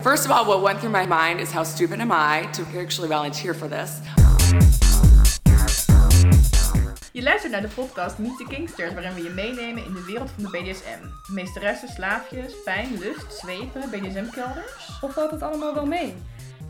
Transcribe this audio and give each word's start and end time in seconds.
First 0.00 0.26
of 0.26 0.30
all, 0.30 0.44
what 0.44 0.62
went 0.62 0.78
through 0.78 0.92
my 0.92 1.06
mind 1.06 1.40
is 1.40 1.50
how 1.50 1.64
stupid 1.64 1.98
am 1.98 2.12
I 2.12 2.48
to 2.52 2.64
actually 2.78 3.08
volunteer 3.08 3.52
for 3.52 3.66
this? 3.66 3.98
Je 7.12 7.22
luistert 7.22 7.52
naar 7.52 7.60
de 7.60 7.68
podcast 7.68 8.18
Meet 8.18 8.36
the 8.36 8.44
Kingsters, 8.48 8.92
waarin 8.92 9.14
we 9.14 9.22
je 9.22 9.30
meenemen 9.30 9.84
in 9.84 9.92
de 9.92 10.04
wereld 10.04 10.30
van 10.30 10.42
de 10.42 10.50
BDSM. 10.50 11.32
Meesteressen, 11.32 11.88
slaafjes, 11.88 12.52
pijn, 12.64 12.98
lust, 12.98 13.38
zwepen, 13.38 13.90
BDSM-kelders. 13.90 15.00
Of 15.00 15.12
valt 15.12 15.30
het 15.30 15.42
allemaal 15.42 15.74
wel 15.74 15.86
mee? 15.86 16.14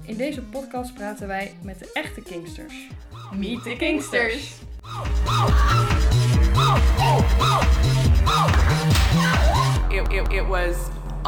In 0.02 0.16
deze 0.16 0.42
podcast 0.42 0.94
praten 0.94 1.26
wij 1.26 1.56
met 1.62 1.78
de 1.78 1.90
echte 1.92 2.20
Kingsters. 2.20 2.74
Meet 3.32 3.62
the 3.62 3.76
Kingsters! 3.78 4.54
It, 9.88 10.12
it, 10.12 10.32
it 10.32 10.46
was 10.46 10.76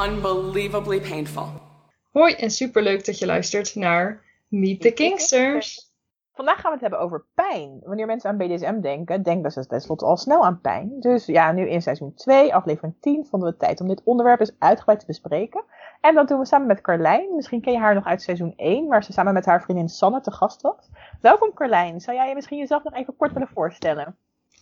unbelievably 0.06 1.00
painful. 1.00 1.69
Hoi 2.10 2.34
en 2.34 2.50
superleuk 2.50 3.04
dat 3.04 3.18
je 3.18 3.26
luistert 3.26 3.74
naar 3.74 4.24
Meet 4.48 4.80
the 4.80 4.90
Kingsters. 4.92 5.90
Vandaag 6.34 6.60
gaan 6.60 6.64
we 6.64 6.72
het 6.72 6.80
hebben 6.80 6.98
over 7.00 7.24
pijn. 7.34 7.80
Wanneer 7.84 8.06
mensen 8.06 8.30
aan 8.30 8.36
BDSM 8.36 8.80
denken, 8.80 9.22
denken 9.22 9.50
ze 9.50 9.66
tenslotte 9.66 10.04
al 10.04 10.16
snel 10.16 10.44
aan 10.44 10.60
pijn. 10.60 11.00
Dus 11.00 11.26
ja, 11.26 11.52
nu 11.52 11.68
in 11.68 11.82
seizoen 11.82 12.14
2, 12.14 12.54
aflevering 12.54 12.94
10, 13.00 13.26
vonden 13.26 13.48
we 13.48 13.54
het 13.54 13.58
tijd 13.58 13.80
om 13.80 13.88
dit 13.88 14.02
onderwerp 14.04 14.40
eens 14.40 14.54
uitgebreid 14.58 15.00
te 15.00 15.06
bespreken. 15.06 15.64
En 16.00 16.14
dat 16.14 16.28
doen 16.28 16.38
we 16.38 16.46
samen 16.46 16.66
met 16.66 16.80
Carlijn. 16.80 17.34
Misschien 17.34 17.60
ken 17.60 17.72
je 17.72 17.78
haar 17.78 17.94
nog 17.94 18.06
uit 18.06 18.22
seizoen 18.22 18.52
1, 18.56 18.86
waar 18.86 19.04
ze 19.04 19.12
samen 19.12 19.32
met 19.32 19.44
haar 19.44 19.62
vriendin 19.62 19.88
Sanne 19.88 20.20
te 20.20 20.32
gast 20.32 20.60
was. 20.60 20.88
Welkom 21.20 21.54
Carlijn. 21.54 22.00
Zou 22.00 22.16
jij 22.16 22.28
je 22.28 22.34
misschien 22.34 22.58
jezelf 22.58 22.82
nog 22.82 22.94
even 22.94 23.16
kort 23.16 23.32
willen 23.32 23.50
voorstellen? 23.54 24.16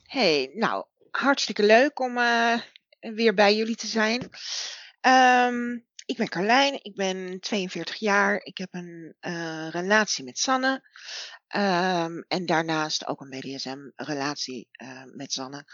Hey, 0.07 0.51
nou, 0.55 0.85
hartstikke 1.11 1.63
leuk 1.63 2.01
om 2.01 2.19
uh, 2.19 2.59
weer 3.01 3.35
bij 3.35 3.57
jullie 3.57 3.77
te 3.77 3.87
zijn. 3.87 4.23
Um, 5.01 5.87
ik 6.09 6.17
ben 6.17 6.29
Carlijn, 6.29 6.85
ik 6.85 6.95
ben 6.95 7.41
42 7.41 7.97
jaar. 7.97 8.41
Ik 8.43 8.59
heb 8.59 8.75
een 8.75 9.17
uh, 9.21 9.69
relatie 9.71 10.25
met 10.25 10.39
Sanne. 10.39 10.83
Um, 11.57 12.25
en 12.29 12.47
daarnaast 12.47 13.07
ook 13.07 13.21
een 13.21 13.31
BDSM-relatie 13.31 14.69
uh, 14.83 15.05
met 15.05 15.33
Sanne. 15.33 15.65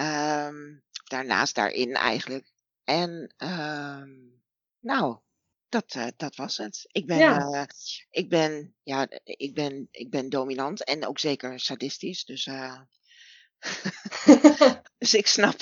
Um, 0.00 0.82
daarnaast 1.04 1.54
daarin 1.54 1.94
eigenlijk. 1.94 2.52
En 2.84 3.34
nou, 4.80 5.18
dat, 5.68 5.94
uh, 5.94 6.06
dat 6.16 6.36
was 6.36 6.56
het. 6.56 6.84
Ik 6.92 7.06
ben, 7.06 7.18
ja. 7.18 7.66
ik 8.10 8.28
ben, 8.28 8.74
ja, 8.82 9.06
ik 9.24 9.54
ben, 9.54 9.88
ik 9.90 10.10
ben 10.10 10.28
dominant 10.28 10.84
en 10.84 11.06
ook 11.06 11.18
zeker 11.18 11.60
sadistisch. 11.60 12.24
Dus 12.24 12.48
dus 14.98 15.14
ik 15.14 15.26
snap, 15.26 15.54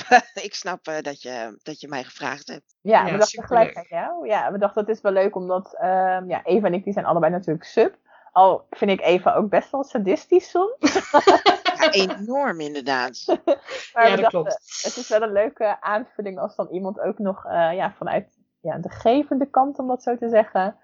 ik 0.43 0.55
snap 0.55 0.89
uh, 0.89 1.01
dat, 1.01 1.23
je, 1.23 1.59
dat 1.63 1.81
je 1.81 1.89
mij 1.89 2.05
gevraagd 2.05 2.49
hebt. 2.49 2.75
Ja, 2.81 3.07
ja 3.07 3.13
we 3.13 3.19
dachten 3.19 3.45
gelijk 3.45 3.77
aan 3.77 3.87
jou. 3.89 4.27
Ja, 4.27 4.53
we 4.53 4.59
dachten 4.59 4.81
het 4.81 4.97
is 4.97 5.01
wel 5.01 5.13
leuk 5.13 5.37
omdat 5.37 5.75
uh, 5.75 5.81
ja, 6.27 6.45
Eva 6.45 6.67
en 6.67 6.75
ik 6.75 6.85
die 6.85 6.93
zijn 6.93 7.05
allebei 7.05 7.33
natuurlijk 7.33 7.65
sub. 7.65 7.97
Al 8.33 8.67
vind 8.71 8.91
ik 8.91 9.01
Eva 9.01 9.35
ook 9.35 9.49
best 9.49 9.71
wel 9.71 9.85
sadistisch 9.85 10.51
soms. 10.51 10.77
ja, 11.81 11.91
enorm 12.19 12.61
inderdaad. 12.61 13.25
maar 13.93 14.09
ja, 14.09 14.11
dat 14.11 14.21
dachten, 14.21 14.29
klopt. 14.29 14.83
Het 14.83 14.97
is 14.97 15.09
wel 15.09 15.23
een 15.23 15.33
leuke 15.33 15.81
aanvulling 15.81 16.39
als 16.39 16.57
dan 16.57 16.69
iemand 16.69 17.01
ook 17.01 17.19
nog 17.19 17.45
uh, 17.45 17.53
ja, 17.53 17.95
vanuit 17.97 18.39
ja, 18.61 18.79
de 18.79 18.91
gevende 18.91 19.51
kant, 19.51 19.79
om 19.79 19.89
dat 19.89 20.03
zo 20.03 20.17
te 20.17 20.29
zeggen, 20.29 20.77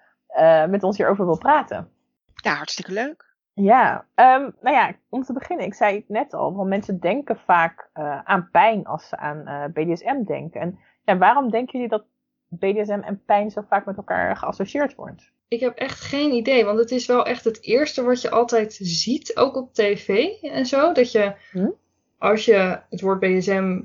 met 0.69 0.83
ons 0.83 0.97
hierover 0.97 1.27
wil 1.27 1.39
praten. 1.39 1.91
Ja, 2.35 2.55
hartstikke 2.55 2.93
leuk. 2.93 3.26
Ja, 3.63 4.07
um, 4.15 4.55
nou 4.61 4.77
ja, 4.77 4.97
om 5.09 5.23
te 5.23 5.33
beginnen, 5.33 5.67
ik 5.67 5.75
zei 5.75 5.95
het 5.95 6.09
net 6.09 6.35
al, 6.35 6.55
want 6.55 6.69
mensen 6.69 7.01
denken 7.01 7.37
vaak 7.37 7.91
uh, 7.95 8.21
aan 8.25 8.49
pijn 8.53 8.87
als 8.87 9.09
ze 9.09 9.17
aan 9.17 9.43
uh, 9.49 9.65
BDSM 9.65 10.25
denken. 10.25 10.61
En 10.61 10.79
ja, 11.05 11.19
waarom 11.19 11.51
denken 11.51 11.73
jullie 11.73 11.89
dat 11.89 12.05
BDSM 12.49 13.01
en 13.05 13.23
pijn 13.25 13.51
zo 13.51 13.65
vaak 13.69 13.87
met 13.87 13.97
elkaar 13.97 14.37
geassocieerd 14.37 14.95
wordt? 14.95 15.31
Ik 15.49 15.61
heb 15.61 15.77
echt 15.77 16.01
geen 16.01 16.33
idee, 16.33 16.65
want 16.65 16.79
het 16.79 16.91
is 16.91 17.07
wel 17.07 17.27
echt 17.27 17.45
het 17.45 17.63
eerste 17.63 18.03
wat 18.03 18.21
je 18.21 18.31
altijd 18.31 18.79
ziet, 18.81 19.37
ook 19.37 19.57
op 19.57 19.75
tv 19.75 20.27
en 20.43 20.67
zo. 20.67 20.93
Dat 20.93 21.13
je, 21.13 21.35
hm? 21.51 21.71
als 22.19 22.45
je 22.45 22.81
het 22.91 23.01
woord 23.01 23.21
BDSM, 23.21 23.81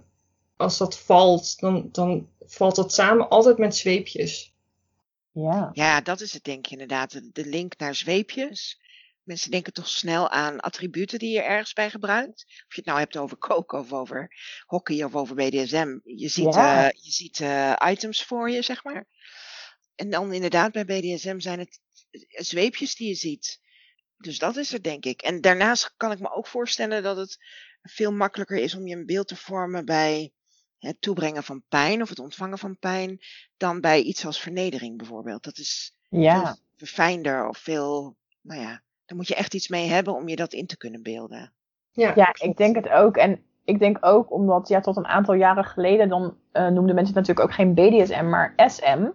als 0.55 0.77
dat 0.77 0.99
valt, 0.99 1.59
dan, 1.59 1.89
dan 1.91 2.27
valt 2.39 2.75
dat 2.75 2.93
samen 2.93 3.29
altijd 3.29 3.57
met 3.57 3.75
zweepjes. 3.75 4.55
Ja. 5.31 5.69
ja, 5.73 6.01
dat 6.01 6.21
is 6.21 6.33
het 6.33 6.43
denk 6.43 6.65
ik 6.65 6.71
inderdaad. 6.71 7.21
De 7.33 7.45
link 7.45 7.77
naar 7.77 7.95
zweepjes. 7.95 8.80
Mensen 9.23 9.51
denken 9.51 9.73
toch 9.73 9.87
snel 9.87 10.29
aan 10.29 10.59
attributen 10.59 11.19
die 11.19 11.33
je 11.33 11.41
ergens 11.41 11.73
bij 11.73 11.89
gebruikt. 11.89 12.43
Of 12.47 12.75
je 12.75 12.75
het 12.75 12.85
nou 12.85 12.99
hebt 12.99 13.17
over 13.17 13.37
koken 13.37 13.79
of 13.79 13.93
over 13.93 14.35
hockey 14.65 15.03
of 15.03 15.15
over 15.15 15.35
BDSM. 15.35 15.99
Je 16.03 16.27
ziet, 16.27 16.53
ja. 16.53 16.85
uh, 16.85 16.89
je 17.01 17.11
ziet 17.11 17.39
uh, 17.39 17.75
items 17.85 18.23
voor 18.23 18.49
je, 18.49 18.61
zeg 18.61 18.83
maar. 18.83 19.07
En 19.95 20.09
dan 20.09 20.33
inderdaad 20.33 20.71
bij 20.71 20.85
BDSM 20.85 21.39
zijn 21.39 21.59
het 21.59 21.79
zweepjes 22.29 22.95
die 22.95 23.07
je 23.07 23.15
ziet. 23.15 23.59
Dus 24.17 24.37
dat 24.37 24.55
is 24.55 24.73
er 24.73 24.83
denk 24.83 25.05
ik. 25.05 25.21
En 25.21 25.41
daarnaast 25.41 25.93
kan 25.97 26.11
ik 26.11 26.19
me 26.19 26.31
ook 26.31 26.47
voorstellen 26.47 27.03
dat 27.03 27.17
het 27.17 27.37
veel 27.81 28.11
makkelijker 28.11 28.57
is 28.57 28.75
om 28.75 28.87
je 28.87 28.95
een 28.95 29.05
beeld 29.05 29.27
te 29.27 29.35
vormen 29.35 29.85
bij 29.85 30.31
het 30.77 31.01
toebrengen 31.01 31.43
van 31.43 31.63
pijn 31.67 32.01
of 32.01 32.09
het 32.09 32.19
ontvangen 32.19 32.57
van 32.57 32.77
pijn. 32.77 33.19
Dan 33.57 33.81
bij 33.81 34.01
iets 34.01 34.25
als 34.25 34.39
vernedering 34.39 34.97
bijvoorbeeld. 34.97 35.43
Dat 35.43 35.57
is 35.57 35.95
ja. 36.09 36.57
verfijnder 36.75 37.47
of 37.47 37.57
veel, 37.57 38.17
nou 38.41 38.61
ja, 38.61 38.83
dan 39.11 39.19
moet 39.19 39.29
je 39.29 39.35
echt 39.35 39.53
iets 39.53 39.67
mee 39.67 39.89
hebben 39.89 40.15
om 40.15 40.27
je 40.27 40.35
dat 40.35 40.53
in 40.53 40.67
te 40.67 40.77
kunnen 40.77 41.03
beelden. 41.03 41.51
Ja, 41.91 42.11
ja 42.15 42.35
ik 42.39 42.57
denk 42.57 42.75
het 42.75 42.89
ook. 42.89 43.17
En 43.17 43.43
ik 43.63 43.79
denk 43.79 43.97
ook 44.01 44.31
omdat, 44.31 44.67
ja, 44.67 44.79
tot 44.79 44.97
een 44.97 45.07
aantal 45.07 45.33
jaren 45.33 45.63
geleden, 45.63 46.09
dan 46.09 46.23
uh, 46.23 46.67
noemden 46.67 46.95
mensen 46.95 47.15
het 47.15 47.27
natuurlijk 47.27 47.39
ook 47.39 47.53
geen 47.53 47.73
BDSM, 47.73 48.29
maar 48.29 48.53
SM. 48.55 49.09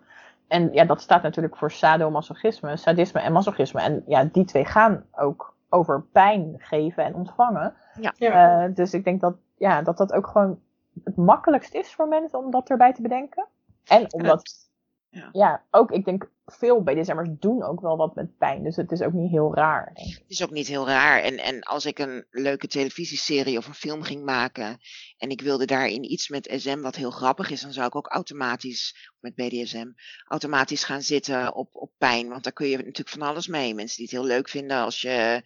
En 0.49 0.73
ja, 0.73 0.85
dat 0.85 1.01
staat 1.01 1.23
natuurlijk 1.23 1.57
voor 1.57 1.71
sadomasochisme, 1.71 2.77
sadisme 2.77 3.21
en 3.21 3.33
masochisme. 3.33 3.81
En 3.81 4.03
ja, 4.07 4.25
die 4.25 4.45
twee 4.45 4.65
gaan 4.65 5.05
ook 5.13 5.57
over 5.69 6.03
pijn 6.13 6.55
geven 6.59 7.05
en 7.05 7.15
ontvangen. 7.15 7.75
Ja. 8.01 8.67
Uh, 8.67 8.75
dus 8.75 8.95
ik 8.95 9.05
denk 9.05 9.21
dat, 9.21 9.37
ja, 9.57 9.83
dat 9.83 9.97
dat 9.97 10.13
ook 10.13 10.27
gewoon 10.27 10.59
het 11.05 11.17
makkelijkst 11.17 11.75
is 11.75 11.95
voor 11.95 12.09
mensen 12.09 12.39
om 12.39 12.51
dat 12.51 12.71
erbij 12.71 12.93
te 12.93 13.03
bedenken. 13.03 13.47
En 13.85 14.13
omdat... 14.13 14.65
Ja. 15.09 15.29
ja, 15.33 15.63
ook 15.71 15.91
ik 15.91 16.05
denk 16.05 16.29
veel 16.47 16.83
BDSM'ers 16.83 17.29
doen 17.39 17.63
ook 17.63 17.81
wel 17.81 17.97
wat 17.97 18.15
met 18.15 18.39
pijn. 18.39 18.63
Dus 18.63 18.77
het 18.77 18.93
is 18.93 19.03
ook 19.03 19.13
niet 19.13 19.31
heel 19.31 19.55
raar. 19.55 19.91
Denk 19.95 20.07
ik. 20.07 20.15
Het 20.15 20.31
is 20.31 20.43
ook 20.43 20.51
niet 20.51 20.67
heel 20.67 20.87
raar. 20.87 21.23
En, 21.23 21.39
en 21.39 21.61
als 21.61 21.87
ik 21.87 21.99
een 21.99 22.27
leuke 22.31 22.67
televisieserie 22.67 23.59
of 23.59 23.67
een 23.67 23.75
film 23.75 24.03
ging 24.03 24.25
maken. 24.25 24.79
en 25.17 25.31
ik 25.31 25.41
wilde 25.41 25.65
daarin 25.67 26.13
iets 26.13 26.29
met 26.29 26.53
SM 26.57 26.81
wat 26.81 26.97
heel 26.97 27.11
grappig 27.11 27.51
is. 27.51 27.61
dan 27.61 27.73
zou 27.73 27.87
ik 27.87 27.95
ook 27.95 28.07
automatisch, 28.07 29.11
met 29.21 29.35
BDSM, 29.35 29.87
automatisch 30.29 30.85
gaan 30.85 31.03
zitten 31.03 31.55
op, 31.55 31.69
op 31.73 31.93
pijn. 31.99 32.29
Want 32.29 32.45
daar 32.45 32.53
kun 32.53 32.67
je 32.67 32.77
natuurlijk 32.77 33.09
van 33.09 33.23
alles 33.23 33.47
mee. 33.47 33.75
Mensen 33.75 33.97
die 33.97 34.07
het 34.07 34.15
heel 34.15 34.37
leuk 34.37 34.49
vinden 34.49 34.77
als 34.77 35.01
je. 35.01 35.43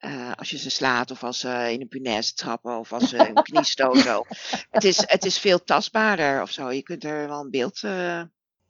Uh, 0.00 0.32
als 0.34 0.50
je 0.50 0.58
ze 0.58 0.70
slaat 0.70 1.10
of 1.10 1.22
als 1.24 1.38
ze 1.38 1.72
in 1.72 1.80
een 1.80 1.88
punaise 1.88 2.34
trappen 2.34 2.78
of 2.78 2.92
als 2.92 3.08
ze 3.08 3.28
een 3.28 3.42
knie 3.42 3.64
stoten. 3.64 4.26
het, 4.70 4.84
is, 4.84 5.02
het 5.06 5.24
is 5.24 5.38
veel 5.38 5.62
tastbaarder 5.62 6.42
of 6.42 6.50
zo. 6.50 6.70
Je 6.70 6.82
kunt 6.82 7.04
er 7.04 7.28
wel 7.28 7.40
een 7.40 7.50
beeld 7.50 7.82
uh, 7.82 8.22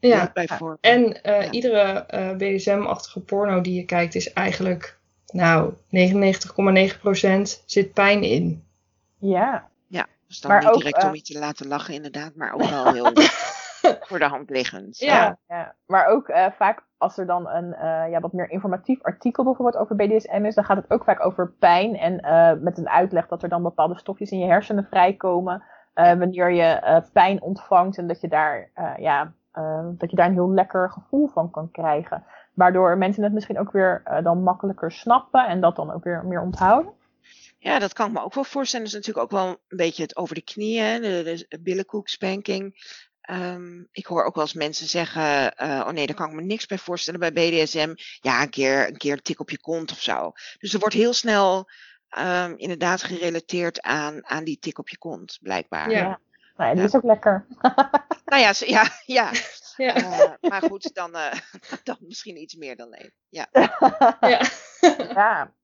ja, 0.08 0.32
en 0.80 1.00
uh, 1.00 1.16
ja. 1.22 1.50
iedere 1.50 2.06
uh, 2.10 2.36
BDSM-achtige 2.36 3.20
porno 3.20 3.60
die 3.60 3.74
je 3.74 3.84
kijkt 3.84 4.14
is 4.14 4.32
eigenlijk, 4.32 4.98
nou, 5.26 5.72
99,9% 5.72 5.76
zit 7.66 7.92
pijn 7.92 8.22
in. 8.22 8.64
Ja. 9.18 9.68
Ja, 9.86 10.06
dus 10.26 10.40
dan 10.40 10.50
maar 10.50 10.60
niet 10.60 10.68
ook, 10.68 10.76
direct 10.76 11.02
uh, 11.02 11.08
om 11.08 11.14
je 11.14 11.22
te 11.22 11.38
laten 11.38 11.68
lachen 11.68 11.94
inderdaad, 11.94 12.34
maar 12.34 12.52
ook 12.52 12.64
wel 12.64 12.92
heel 12.92 13.12
voor 14.08 14.18
de 14.18 14.28
hand 14.28 14.50
liggend. 14.50 14.98
Ja, 14.98 15.14
ja. 15.14 15.38
ja. 15.46 15.74
maar 15.86 16.06
ook 16.06 16.32
vaak 16.56 16.82
als 16.98 17.18
er 17.18 17.26
dan 17.26 17.48
een 17.48 17.76
ja, 18.10 18.20
wat 18.20 18.32
meer 18.32 18.50
informatief 18.50 19.02
artikel 19.02 19.44
bijvoorbeeld 19.44 19.82
over 19.82 19.96
BDSM 19.96 20.44
is, 20.44 20.54
dan 20.54 20.64
gaat 20.64 20.76
het 20.76 20.90
ook 20.90 21.04
vaak 21.04 21.24
over 21.24 21.52
pijn 21.58 21.96
en 21.96 22.14
met 22.62 22.78
een 22.78 22.88
uitleg 22.88 23.26
dat 23.26 23.42
er 23.42 23.48
dan 23.48 23.62
bepaalde 23.62 23.98
stofjes 23.98 24.30
in 24.30 24.38
je 24.38 24.46
hersenen 24.46 24.86
vrijkomen 24.90 25.62
wanneer 25.94 26.50
je 26.50 27.02
pijn 27.12 27.42
ontvangt 27.42 27.98
en 27.98 28.06
dat 28.06 28.20
je 28.20 28.28
daar, 28.28 28.70
ja, 28.96 29.32
uh, 29.54 29.86
dat 29.98 30.10
je 30.10 30.16
daar 30.16 30.26
een 30.26 30.32
heel 30.32 30.50
lekker 30.50 30.90
gevoel 30.90 31.28
van 31.28 31.50
kan 31.50 31.70
krijgen. 31.70 32.24
Waardoor 32.54 32.98
mensen 32.98 33.22
het 33.22 33.32
misschien 33.32 33.58
ook 33.58 33.72
weer 33.72 34.02
uh, 34.06 34.22
dan 34.22 34.42
makkelijker 34.42 34.92
snappen 34.92 35.46
en 35.46 35.60
dat 35.60 35.76
dan 35.76 35.92
ook 35.92 36.04
weer 36.04 36.24
meer 36.24 36.40
onthouden. 36.40 36.92
Ja, 37.58 37.78
dat 37.78 37.92
kan 37.92 38.06
ik 38.06 38.12
me 38.12 38.22
ook 38.22 38.34
wel 38.34 38.44
voorstellen. 38.44 38.86
Dat 38.86 38.94
is 38.94 39.06
natuurlijk 39.06 39.32
ook 39.32 39.40
wel 39.40 39.48
een 39.48 39.76
beetje 39.76 40.02
het 40.02 40.16
over 40.16 40.34
de 40.34 40.42
knieën, 40.42 41.02
de, 41.02 41.46
de 41.48 41.60
billenkoekspanking. 41.60 42.74
Um, 43.30 43.88
ik 43.92 44.06
hoor 44.06 44.24
ook 44.24 44.34
wel 44.34 44.44
eens 44.44 44.54
mensen 44.54 44.86
zeggen, 44.86 45.54
uh, 45.62 45.84
oh 45.86 45.90
nee, 45.90 46.06
daar 46.06 46.16
kan 46.16 46.28
ik 46.28 46.34
me 46.34 46.42
niks 46.42 46.66
bij 46.66 46.78
voorstellen 46.78 47.20
bij 47.20 47.32
BDSM. 47.32 47.94
Ja, 48.20 48.42
een 48.42 48.50
keer 48.50 48.88
een, 48.88 48.96
keer 48.96 49.12
een 49.12 49.22
tik 49.22 49.40
op 49.40 49.50
je 49.50 49.60
kont 49.60 49.90
of 49.90 50.00
zo. 50.00 50.32
Dus 50.58 50.72
er 50.72 50.78
wordt 50.78 50.94
heel 50.94 51.12
snel 51.12 51.68
um, 52.18 52.56
inderdaad 52.56 53.02
gerelateerd 53.02 53.80
aan, 53.80 54.26
aan 54.26 54.44
die 54.44 54.58
tik 54.58 54.78
op 54.78 54.88
je 54.88 54.98
kont, 54.98 55.38
blijkbaar. 55.42 55.90
Ja. 55.90 56.20
Nou 56.56 56.68
ja, 56.68 56.74
die 56.74 56.80
ja. 56.80 56.88
is 56.88 56.94
ook 56.94 57.02
lekker. 57.02 57.46
nou 58.30 58.42
ja, 58.42 58.52
ja, 58.58 58.88
ja. 59.04 59.30
ja. 59.76 59.96
Uh, 59.96 60.50
maar 60.50 60.62
goed, 60.62 60.94
dan, 60.94 61.10
uh, 61.16 61.32
dan 61.84 61.96
misschien 62.00 62.40
iets 62.40 62.54
meer 62.54 62.76
dan 62.76 62.92
één. 62.92 63.12
Ja. 63.28 63.48
ja. 64.20 64.40
ja. 65.14 65.54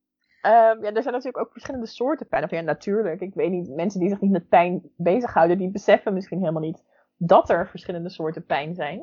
Um, 0.43 0.85
ja, 0.85 0.93
er 0.93 1.03
zijn 1.03 1.15
natuurlijk 1.15 1.39
ook 1.39 1.53
verschillende 1.53 1.87
soorten 1.87 2.29
pijn. 2.29 2.45
Of 2.45 2.51
ja, 2.51 2.61
natuurlijk. 2.61 3.21
Ik 3.21 3.35
weet 3.35 3.51
niet, 3.51 3.69
mensen 3.69 4.01
die 4.01 4.09
zich 4.09 4.21
niet 4.21 4.31
met 4.31 4.49
pijn 4.49 4.91
bezighouden, 4.97 5.59
die 5.59 5.71
beseffen 5.71 6.15
misschien 6.15 6.39
helemaal 6.39 6.63
niet 6.63 6.83
dat 7.17 7.51
er 7.51 7.69
verschillende 7.69 8.11
soorten 8.11 8.47
pijn 8.47 8.75
zijn. 8.75 9.03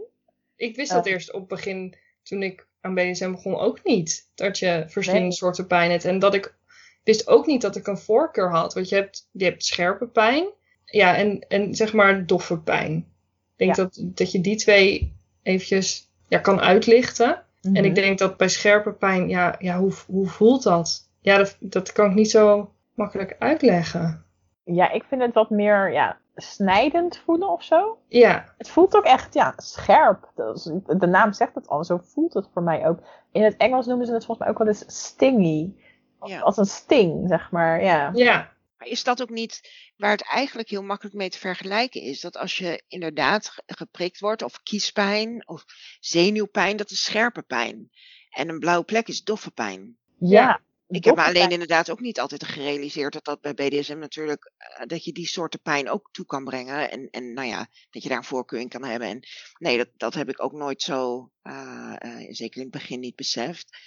Ik 0.55 0.75
wist 0.75 0.91
dat 0.91 1.07
uh, 1.07 1.13
eerst 1.13 1.33
op 1.33 1.49
begin 1.49 1.97
toen 2.23 2.43
ik 2.43 2.67
aan 2.81 2.93
BDSM 2.93 3.31
begon 3.31 3.55
ook 3.55 3.83
niet. 3.83 4.31
Dat 4.35 4.59
je 4.59 4.83
verschillende 4.87 5.27
Nee. 5.27 5.37
soorten 5.37 5.67
pijn 5.67 5.91
hebt. 5.91 6.05
En 6.05 6.19
dat 6.19 6.33
ik 6.33 6.57
wist 7.03 7.27
ook 7.27 7.45
niet 7.45 7.61
dat 7.61 7.75
ik 7.75 7.87
een 7.87 7.97
voorkeur 7.97 8.49
had. 8.49 8.73
Want 8.73 8.89
je 8.89 8.95
hebt, 8.95 9.29
je 9.31 9.43
hebt 9.43 9.65
scherpe 9.65 10.07
pijn. 10.07 10.47
Ja, 10.91 11.15
en, 11.15 11.39
en 11.47 11.75
zeg 11.75 11.93
maar 11.93 12.25
doffe 12.25 12.57
pijn. 12.59 12.95
Ik 12.95 13.05
denk 13.55 13.75
Ja. 13.75 13.83
dat, 13.83 13.99
dat 14.03 14.31
je 14.31 14.41
die 14.41 14.55
twee 14.55 15.15
eventjes 15.43 16.11
ja, 16.27 16.39
kan 16.39 16.59
uitlichten. 16.61 17.35
En 17.61 17.71
Mhm. 17.71 17.83
ik 17.83 17.95
denk 17.95 18.17
dat 18.19 18.37
bij 18.37 18.47
scherpe 18.49 18.91
pijn, 18.91 19.29
ja, 19.29 19.55
ja 19.59 19.77
hoe, 19.77 19.91
hoe 20.07 20.27
voelt 20.27 20.63
dat? 20.63 21.09
Ja, 21.21 21.37
dat, 21.37 21.57
dat 21.59 21.91
kan 21.91 22.09
ik 22.09 22.15
niet 22.15 22.29
zo 22.31 22.71
makkelijk 22.93 23.35
uitleggen. 23.39 24.23
Ja, 24.63 24.91
ik 24.91 25.03
vind 25.07 25.21
het 25.21 25.33
wat 25.33 25.49
meer 25.49 25.91
ja, 25.91 26.17
snijdend 26.35 27.21
voelen 27.25 27.49
of 27.49 27.63
zo. 27.63 27.97
Ja, 28.07 28.53
Het 28.57 28.69
voelt 28.69 28.95
ook 28.95 29.03
echt 29.05 29.33
ja, 29.33 29.53
scherp. 29.57 30.31
De 30.97 31.07
naam 31.07 31.33
zegt 31.33 31.55
het 31.55 31.67
al, 31.67 31.83
zo 31.83 31.99
voelt 32.03 32.33
het 32.33 32.47
voor 32.53 32.63
mij 32.63 32.87
ook. 32.87 32.99
In 33.31 33.43
het 33.43 33.57
Engels 33.57 33.85
noemen 33.85 34.05
ze 34.05 34.13
het 34.13 34.25
volgens 34.25 34.47
mij 34.47 34.55
ook 34.55 34.63
wel 34.63 34.73
eens 34.73 34.83
stingy. 35.07 35.71
Ja. 36.23 36.39
Als 36.39 36.57
een 36.57 36.65
sting, 36.65 37.27
zeg 37.29 37.51
maar. 37.51 37.83
Ja. 37.83 38.11
ja, 38.13 38.49
Maar 38.77 38.87
is 38.87 39.03
dat 39.03 39.21
ook 39.21 39.29
niet 39.29 39.61
waar 39.95 40.11
het 40.11 40.23
eigenlijk 40.23 40.69
heel 40.69 40.83
makkelijk 40.83 41.15
mee 41.15 41.29
te 41.29 41.39
vergelijken 41.39 42.01
is? 42.01 42.19
Dat 42.21 42.37
als 42.37 42.57
je 42.57 42.83
inderdaad 42.87 43.49
ge- 43.49 43.63
geprikt 43.65 44.19
wordt, 44.19 44.41
of 44.41 44.61
kiespijn, 44.63 45.47
of 45.47 45.65
zenuwpijn, 45.99 46.77
dat 46.77 46.91
is 46.91 47.03
scherpe 47.03 47.41
pijn. 47.41 47.89
En 48.29 48.49
een 48.49 48.59
blauwe 48.59 48.85
plek 48.85 49.07
is 49.07 49.23
doffe 49.23 49.51
pijn. 49.51 49.97
ja. 50.19 50.65
Ik 50.89 51.03
heb 51.03 51.15
me 51.15 51.21
alleen 51.21 51.33
pijn. 51.33 51.51
inderdaad 51.51 51.89
ook 51.89 51.99
niet 51.99 52.19
altijd 52.19 52.43
gerealiseerd 52.45 53.13
dat 53.13 53.25
dat 53.25 53.41
bij 53.41 53.53
BDSM 53.53 53.97
natuurlijk, 53.97 54.51
eh, 54.57 54.85
dat 54.85 55.03
je 55.03 55.11
die 55.11 55.27
soorten 55.27 55.61
pijn 55.61 55.89
ook 55.89 56.09
toe 56.11 56.25
kan 56.25 56.43
brengen. 56.43 56.91
En, 56.91 57.09
en 57.09 57.33
nou 57.33 57.47
ja, 57.47 57.67
dat 57.89 58.03
je 58.03 58.09
daar 58.09 58.17
een 58.17 58.23
voorkeur 58.23 58.59
in 58.59 58.69
kan 58.69 58.83
hebben. 58.83 59.07
En 59.07 59.27
nee, 59.57 59.77
dat, 59.77 59.89
dat 59.97 60.13
heb 60.13 60.29
ik 60.29 60.43
ook 60.43 60.51
nooit 60.53 60.81
zo, 60.81 61.31
eh, 61.41 61.95
eh, 61.97 62.27
zeker 62.33 62.57
in 62.57 62.67
het 62.67 62.71
begin 62.71 62.99
niet 62.99 63.15
beseft. 63.15 63.77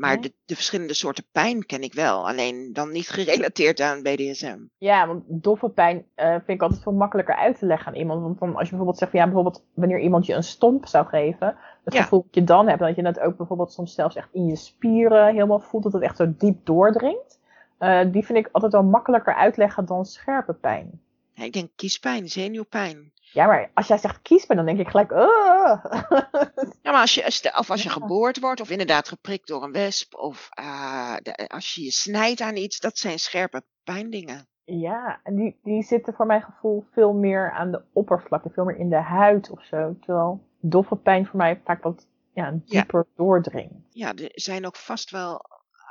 Maar 0.00 0.20
de, 0.20 0.32
de 0.44 0.54
verschillende 0.54 0.94
soorten 0.94 1.24
pijn 1.32 1.66
ken 1.66 1.82
ik 1.82 1.94
wel. 1.94 2.28
Alleen 2.28 2.72
dan 2.72 2.92
niet 2.92 3.08
gerelateerd 3.18 3.80
aan 3.80 4.02
BDSM. 4.02 4.58
Ja, 4.78 5.06
want 5.06 5.22
doffe 5.26 5.68
pijn 5.68 6.04
eh, 6.14 6.30
vind 6.30 6.48
ik 6.48 6.62
altijd 6.62 6.82
veel 6.82 6.92
makkelijker 6.92 7.34
uit 7.36 7.58
te 7.58 7.66
leggen 7.66 7.86
aan 7.86 7.98
iemand. 7.98 8.22
Want 8.22 8.38
dan, 8.38 8.48
als 8.48 8.62
je 8.62 8.68
bijvoorbeeld 8.68 8.98
zegt, 8.98 9.10
van, 9.10 9.20
ja, 9.20 9.26
bijvoorbeeld 9.26 9.64
wanneer 9.74 10.00
iemand 10.00 10.26
je 10.26 10.34
een 10.34 10.42
stomp 10.42 10.86
zou 10.86 11.06
geven, 11.06 11.56
het 11.84 11.94
Ja. 11.94 12.02
gevoel 12.02 12.22
dat 12.22 12.34
je 12.34 12.44
dan 12.44 12.68
hebt, 12.68 12.80
dat 12.80 12.96
je 12.96 13.02
dat 13.02 13.20
ook 13.20 13.36
bijvoorbeeld 13.36 13.72
soms 13.72 13.94
zelfs 13.94 14.16
echt 14.16 14.28
in 14.32 14.46
je 14.46 14.56
spieren 14.56 15.26
helemaal 15.26 15.60
voelt, 15.60 15.82
dat 15.82 15.92
het 15.92 16.02
echt 16.02 16.16
zo 16.16 16.34
diep 16.38 16.66
doordringt. 16.66 17.38
Eh, 17.78 18.00
die 18.12 18.24
vind 18.24 18.38
ik 18.38 18.48
altijd 18.52 18.72
wel 18.72 18.82
makkelijker 18.84 19.34
uitleggen 19.34 19.86
dan 19.86 20.04
scherpe 20.04 20.52
pijn. 20.52 21.00
Ja, 21.32 21.44
ik 21.44 21.52
denk 21.52 21.70
kiespijn, 21.76 22.28
zenuwpijn. 22.28 23.12
Ja, 23.32 23.46
maar 23.46 23.70
als 23.74 23.86
jij 23.86 23.98
zegt 23.98 24.22
kiespijn, 24.22 24.58
dan 24.58 24.66
denk 24.66 24.78
ik 24.78 24.88
gelijk, 24.88 25.10
"Ugh." 25.10 25.84
Ja, 26.82 26.90
maar 26.90 27.00
als 27.00 27.14
je, 27.14 27.52
of 27.58 27.70
als 27.70 27.82
je 27.82 27.88
geboord 27.88 28.40
wordt, 28.40 28.60
of 28.60 28.70
inderdaad 28.70 29.08
geprikt 29.08 29.46
door 29.48 29.62
een 29.62 29.72
wesp, 29.72 30.14
of 30.14 30.48
eh, 30.50 31.16
de- 31.22 31.48
als 31.48 31.74
je 31.74 31.82
je 31.84 31.90
snijdt 31.90 32.40
aan 32.40 32.56
iets, 32.56 32.78
dat 32.80 32.98
zijn 32.98 33.18
scherpe 33.18 33.62
pijndingen. 33.84 34.48
ja, 34.64 35.20
en 35.22 35.36
die, 35.36 35.58
die 35.62 35.82
zitten 35.82 36.14
voor 36.14 36.26
mijn 36.26 36.42
gevoel 36.42 36.86
veel 36.92 37.12
meer 37.12 37.52
aan 37.52 37.70
de 37.70 37.82
oppervlakte, 37.92 38.50
veel 38.50 38.64
meer 38.64 38.76
in 38.76 38.88
de 38.88 38.96
huid 39.02 39.50
of 39.50 39.64
zo. 39.64 39.96
Terwijl 40.00 40.48
doffe 40.60 40.96
pijn 40.96 41.26
voor 41.26 41.36
mij 41.36 41.60
vaak 41.64 41.82
wat 41.82 42.06
ja, 42.34 42.54
dieper 42.64 43.06
doordringt. 43.16 43.74
Ja, 43.90 44.14
er 44.14 44.30
zijn 44.34 44.66
ook 44.66 44.76
vast 44.76 45.10
wel 45.10 45.44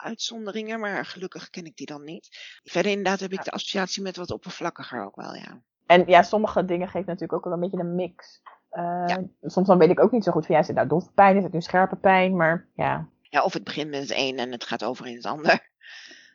uitzonderingen, 0.03 0.79
maar 0.79 1.05
gelukkig 1.05 1.49
ken 1.49 1.65
ik 1.65 1.75
die 1.75 1.85
dan 1.85 2.03
niet. 2.03 2.27
Verder 2.63 2.91
inderdaad 2.91 3.19
heb 3.19 3.31
ik 3.31 3.37
Ja. 3.37 3.43
de 3.43 3.51
associatie 3.51 4.03
met 4.03 4.15
wat 4.15 4.31
oppervlakkiger 4.31 5.05
ook 5.05 5.15
wel, 5.15 5.33
ja. 5.35 5.61
En 5.89 6.03
ja, 6.07 6.21
sommige 6.21 6.65
dingen 6.65 6.87
geven 6.87 7.05
natuurlijk 7.07 7.33
ook 7.33 7.43
wel 7.43 7.53
een 7.53 7.59
beetje 7.59 7.79
een 7.79 7.95
mix. 7.95 8.41
Eh, 8.69 9.03
Ja. 9.05 9.17
Soms 9.41 9.67
dan 9.67 9.77
weet 9.77 9.89
ik 9.89 9.99
ook 9.99 10.11
niet 10.11 10.23
zo 10.23 10.31
goed 10.31 10.45
van, 10.45 10.55
ja, 10.55 10.61
is 10.61 10.67
het 10.67 10.75
nou 10.75 10.87
doffe 10.87 11.11
pijn, 11.11 11.37
is 11.37 11.43
het 11.43 11.53
nu 11.53 11.61
scherpe 11.61 11.95
pijn? 11.95 12.35
Maar 12.35 12.67
ja, 12.73 13.07
Ja, 13.21 13.43
of 13.43 13.53
het 13.53 13.63
begint 13.63 13.89
met 13.89 13.99
het 13.99 14.13
een 14.15 14.37
en 14.37 14.51
het 14.51 14.63
gaat 14.63 14.83
over 14.83 15.07
in 15.07 15.15
het 15.15 15.25
ander. 15.25 15.69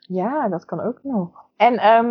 ja 0.00 0.48
dat 0.48 0.64
kan 0.64 0.80
ook 0.80 1.00
nog. 1.02 1.44
En 1.56 1.78
ehm, 1.78 2.10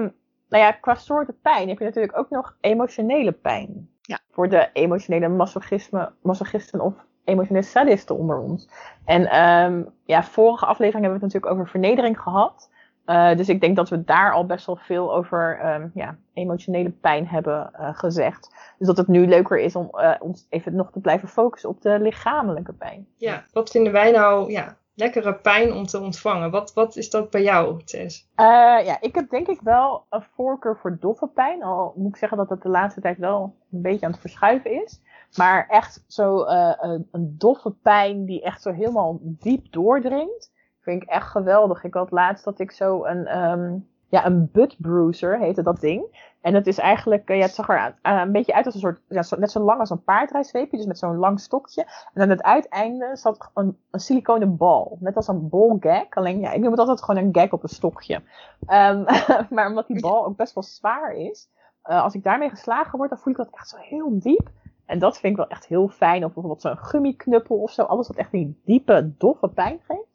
nou 0.50 0.64
ja, 0.64 0.72
qua 0.72 0.96
soorten 0.96 1.40
pijn 1.42 1.70
heb 1.70 1.80
je 1.80 1.86
natuurlijk 1.86 2.18
ook 2.18 2.30
nog 2.30 2.58
emotionele 2.62 3.32
pijn. 3.32 3.90
Ja. 4.02 4.20
Voor 4.32 4.50
de 4.50 4.70
emotionele 4.74 5.28
masochisme, 5.28 6.14
masochisten 6.22 6.82
of 6.82 6.94
emotionele 7.24 7.66
sadisten 7.66 8.18
onder 8.18 8.40
ons. 8.40 8.70
En 9.06 9.26
ehm, 9.26 9.84
ja, 10.06 10.24
vorige 10.24 10.66
aflevering 10.66 11.04
hebben 11.06 11.20
we 11.20 11.26
het 11.26 11.34
natuurlijk 11.34 11.54
over 11.54 11.68
vernedering 11.72 12.20
gehad. 12.20 12.72
Eh, 13.06 13.36
dus 13.36 13.50
ik 13.50 13.62
denk 13.62 13.76
dat 13.76 13.90
we 13.90 14.04
daar 14.04 14.34
al 14.34 14.46
best 14.46 14.66
wel 14.66 14.76
veel 14.76 15.16
over 15.16 15.60
ehm, 15.60 15.88
ja, 15.94 16.18
emotionele 16.34 16.90
pijn 16.90 17.28
hebben 17.28 17.74
eh, 17.74 17.90
gezegd. 17.98 18.56
Dus 18.78 18.88
dat 18.88 18.98
het 18.98 19.08
nu 19.08 19.28
leuker 19.28 19.60
is 19.60 19.76
om 19.76 19.90
eh, 19.90 20.16
ons 20.20 20.48
even 20.50 20.76
nog 20.76 20.92
te 20.92 21.00
blijven 21.00 21.28
focussen 21.28 21.70
op 21.70 21.82
de 21.82 22.00
lichamelijke 22.00 22.74
pijn. 22.74 23.08
ja. 23.18 23.46
Wat 23.52 23.70
vinden 23.70 23.94
wij 23.94 24.12
nou 24.12 24.52
ja, 24.52 24.78
lekkere 24.94 25.36
pijn 25.36 25.74
om 25.74 25.86
te 25.86 26.00
ontvangen? 26.00 26.52
Wat, 26.52 26.74
wat 26.74 26.96
is 26.96 27.10
dat 27.10 27.30
bij 27.30 27.44
jou, 27.44 27.84
Tess? 27.84 28.30
Ja, 28.36 29.02
ik 29.02 29.16
heb 29.16 29.30
denk 29.30 29.48
ik 29.48 29.60
wel 29.62 30.06
een 30.10 30.24
voorkeur 30.36 30.78
voor 30.78 30.98
doffe 31.00 31.28
pijn. 31.28 31.64
Al 31.64 31.94
moet 31.96 32.10
ik 32.10 32.18
zeggen 32.18 32.38
dat 32.38 32.50
het 32.50 32.62
de 32.62 32.70
laatste 32.70 33.02
tijd 33.02 33.18
wel 33.18 33.56
een 33.72 33.82
beetje 33.82 34.06
aan 34.06 34.12
het 34.12 34.22
verschuiven 34.22 34.84
is. 34.84 35.02
Maar 35.36 35.68
echt 35.68 36.04
zo 36.08 36.46
een, 36.46 37.08
een 37.12 37.36
doffe 37.38 37.72
pijn 37.72 38.26
die 38.26 38.42
echt 38.42 38.62
zo 38.62 38.72
helemaal 38.72 39.20
diep 39.22 39.72
doordringt. 39.72 40.53
Vind 40.84 41.04
ik 41.04 41.10
echt 41.10 41.28
geweldig. 41.30 41.84
Ik 41.84 41.94
had 41.94 42.12
laatst 42.12 42.46
dat 42.46 42.60
ik 42.60 42.72
zo 42.72 43.06
een, 43.06 43.26
ehm, 43.28 43.76
ja, 44.10 44.26
een 44.26 44.50
butt 44.52 44.76
bruiser 44.82 45.40
heette 45.40 45.62
dat 45.62 45.80
ding. 45.80 46.32
En 46.42 46.54
dat 46.54 46.68
is 46.68 46.78
eigenlijk, 46.78 47.30
eh, 47.30 47.38
ja, 47.38 47.42
het 47.44 47.54
zag 47.54 47.70
er 47.70 47.96
aan- 48.02 48.18
een 48.20 48.32
beetje 48.32 48.54
uit 48.54 48.66
als 48.66 48.74
een 48.76 48.80
soort, 48.80 49.40
net 49.40 49.52
zo 49.52 49.60
lang 49.60 49.80
als 49.80 49.90
een 49.90 50.04
paardrijsweepje. 50.04 50.78
Dus 50.78 50.86
met 50.86 50.98
zo'n 50.98 51.16
lang 51.18 51.40
stokje. 51.40 51.86
En 52.14 52.22
aan 52.22 52.30
het 52.30 52.44
uiteinde 52.44 53.10
zat 53.16 53.50
een, 53.54 53.78
een 53.92 54.00
siliconen 54.00 54.58
bal. 54.58 54.98
Net 55.00 55.16
als 55.16 55.28
een 55.28 55.50
ball 55.50 55.78
gag. 55.80 56.10
Alleen, 56.10 56.40
ja, 56.40 56.52
ik 56.52 56.62
noem 56.62 56.72
het 56.72 56.80
altijd 56.80 57.04
gewoon 57.04 57.24
een 57.24 57.36
gag 57.36 57.52
op 57.52 57.64
een 57.64 57.70
stokje. 57.70 58.22
Ehm, 58.68 59.04
maar 59.54 59.68
omdat 59.68 59.88
die 59.88 60.02
bal 60.02 60.26
ook 60.26 60.38
best 60.38 60.54
wel 60.54 60.64
zwaar 60.64 61.14
is. 61.14 61.50
eh, 61.84 62.04
als 62.04 62.14
ik 62.14 62.24
daarmee 62.24 62.50
geslagen 62.50 62.98
word, 62.98 63.10
dan 63.10 63.20
voel 63.20 63.34
ik 63.34 63.40
dat 63.40 63.50
echt 63.52 63.70
zo 63.70 63.78
heel 63.80 64.20
diep. 64.20 64.50
En 64.86 65.00
dat 65.00 65.18
vind 65.20 65.32
ik 65.34 65.38
wel 65.40 65.48
echt 65.50 65.66
heel 65.66 65.88
fijn. 65.88 66.18
Of 66.26 66.34
bijvoorbeeld 66.34 66.62
zo'n 66.62 66.78
gummiknuppel 66.78 67.58
of 67.58 67.72
zo. 67.72 67.84
Alles 67.84 68.08
wat 68.08 68.18
echt 68.18 68.32
die 68.32 68.62
diepe, 68.66 69.12
doffe 69.18 69.48
pijn 69.48 69.80
geeft. 69.88 70.13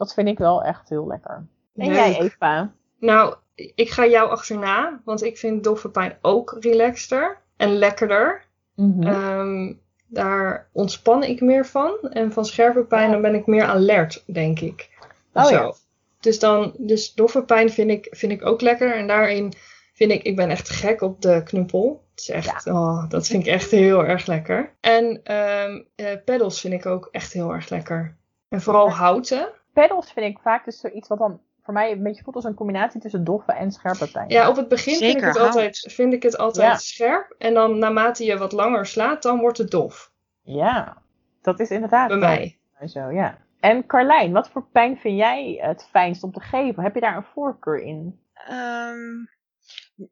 Dat 0.00 0.14
vind 0.14 0.28
ik 0.28 0.38
wel 0.38 0.62
echt 0.62 0.88
heel 0.88 1.06
lekker. 1.06 1.46
En 1.74 1.86
Leuk. 1.86 1.94
jij, 1.94 2.20
Eva? 2.20 2.72
Nou, 2.98 3.34
ik 3.54 3.90
ga 3.90 4.06
jou 4.06 4.30
achterna, 4.30 5.00
want 5.04 5.22
ik 5.22 5.38
vind 5.38 5.64
doffe 5.64 5.88
pijn 5.88 6.18
ook 6.20 6.56
relaxter 6.60 7.38
en 7.56 7.76
lekkerder. 7.76 8.44
Mhm. 8.74 9.02
Ehm, 9.06 9.72
daar 10.06 10.68
ontspan 10.72 11.22
ik 11.22 11.40
meer 11.40 11.66
van. 11.66 11.98
En 12.10 12.32
van 12.32 12.44
scherpe 12.44 12.84
pijn 12.84 13.06
Ja. 13.06 13.12
dan 13.12 13.22
ben 13.22 13.34
ik 13.34 13.46
meer 13.46 13.64
alert, 13.64 14.22
denk 14.26 14.60
ik. 14.60 14.88
Oh 15.32 15.44
zo. 15.44 15.54
ja. 15.54 15.72
Dus, 16.20 16.38
dan, 16.38 16.74
dus 16.78 17.14
doffe 17.14 17.42
pijn 17.42 17.70
vind 17.70 17.90
ik, 17.90 18.06
vind 18.10 18.32
ik 18.32 18.46
ook 18.46 18.60
lekker. 18.60 18.94
En 18.94 19.06
daarin 19.06 19.52
vind 19.94 20.12
ik, 20.12 20.22
ik 20.22 20.36
ben 20.36 20.50
echt 20.50 20.68
gek 20.68 21.00
op 21.00 21.22
de 21.22 21.42
knuppel. 21.42 22.04
Het 22.10 22.20
is 22.20 22.28
echt, 22.28 22.66
oh, 22.66 23.08
dat 23.08 23.26
vind 23.26 23.46
ik 23.46 23.52
echt 23.52 23.70
heel 23.70 24.04
erg 24.04 24.26
lekker. 24.26 24.74
En 24.80 25.20
ehm 25.22 25.82
eh, 25.94 26.06
pedals 26.24 26.60
vind 26.60 26.74
ik 26.74 26.86
ook 26.86 27.08
echt 27.10 27.32
heel 27.32 27.52
erg 27.52 27.68
lekker. 27.68 28.16
En 28.48 28.62
vooral 28.62 28.90
houten. 28.90 29.58
Pedals 29.80 30.12
vind 30.12 30.26
ik 30.26 30.38
vaak 30.42 30.64
dus 30.64 30.80
zoiets 30.80 31.08
wat 31.08 31.18
dan 31.18 31.40
voor 31.62 31.74
mij 31.74 31.92
een 31.92 32.02
beetje 32.02 32.22
voelt 32.22 32.36
als 32.36 32.44
een 32.44 32.54
combinatie 32.54 33.00
tussen 33.00 33.24
doffe 33.24 33.52
en 33.52 33.72
scherpe 33.72 34.10
pijn. 34.10 34.28
Ja, 34.28 34.48
op 34.48 34.56
het 34.56 34.68
begin 34.68 34.94
vind 34.96 35.16
ik 35.16 35.24
het 35.24 35.36
hout. 35.36 35.46
altijd, 35.46 35.92
vind 35.92 36.12
ik 36.12 36.22
het 36.22 36.38
altijd 36.38 36.66
Ja. 36.66 36.76
scherp. 36.76 37.34
En 37.38 37.54
dan 37.54 37.78
naarmate 37.78 38.24
je 38.24 38.38
wat 38.38 38.52
langer 38.52 38.86
slaat, 38.86 39.22
dan 39.22 39.38
wordt 39.38 39.58
het 39.58 39.70
dof. 39.70 40.12
Ja, 40.42 40.96
dat 41.42 41.60
is 41.60 41.70
inderdaad 41.70 42.08
Bij 42.08 42.18
mij. 42.18 42.58
Zo, 42.88 43.10
ja. 43.10 43.38
En 43.60 43.86
Carlijn, 43.86 44.32
wat 44.32 44.50
voor 44.50 44.66
pijn 44.72 44.96
vind 44.96 45.18
jij 45.18 45.58
het 45.60 45.86
fijnst 45.90 46.22
om 46.22 46.32
te 46.32 46.40
geven? 46.40 46.82
Heb 46.82 46.94
je 46.94 47.00
daar 47.00 47.16
een 47.16 47.26
voorkeur 47.34 47.80
in? 47.82 48.20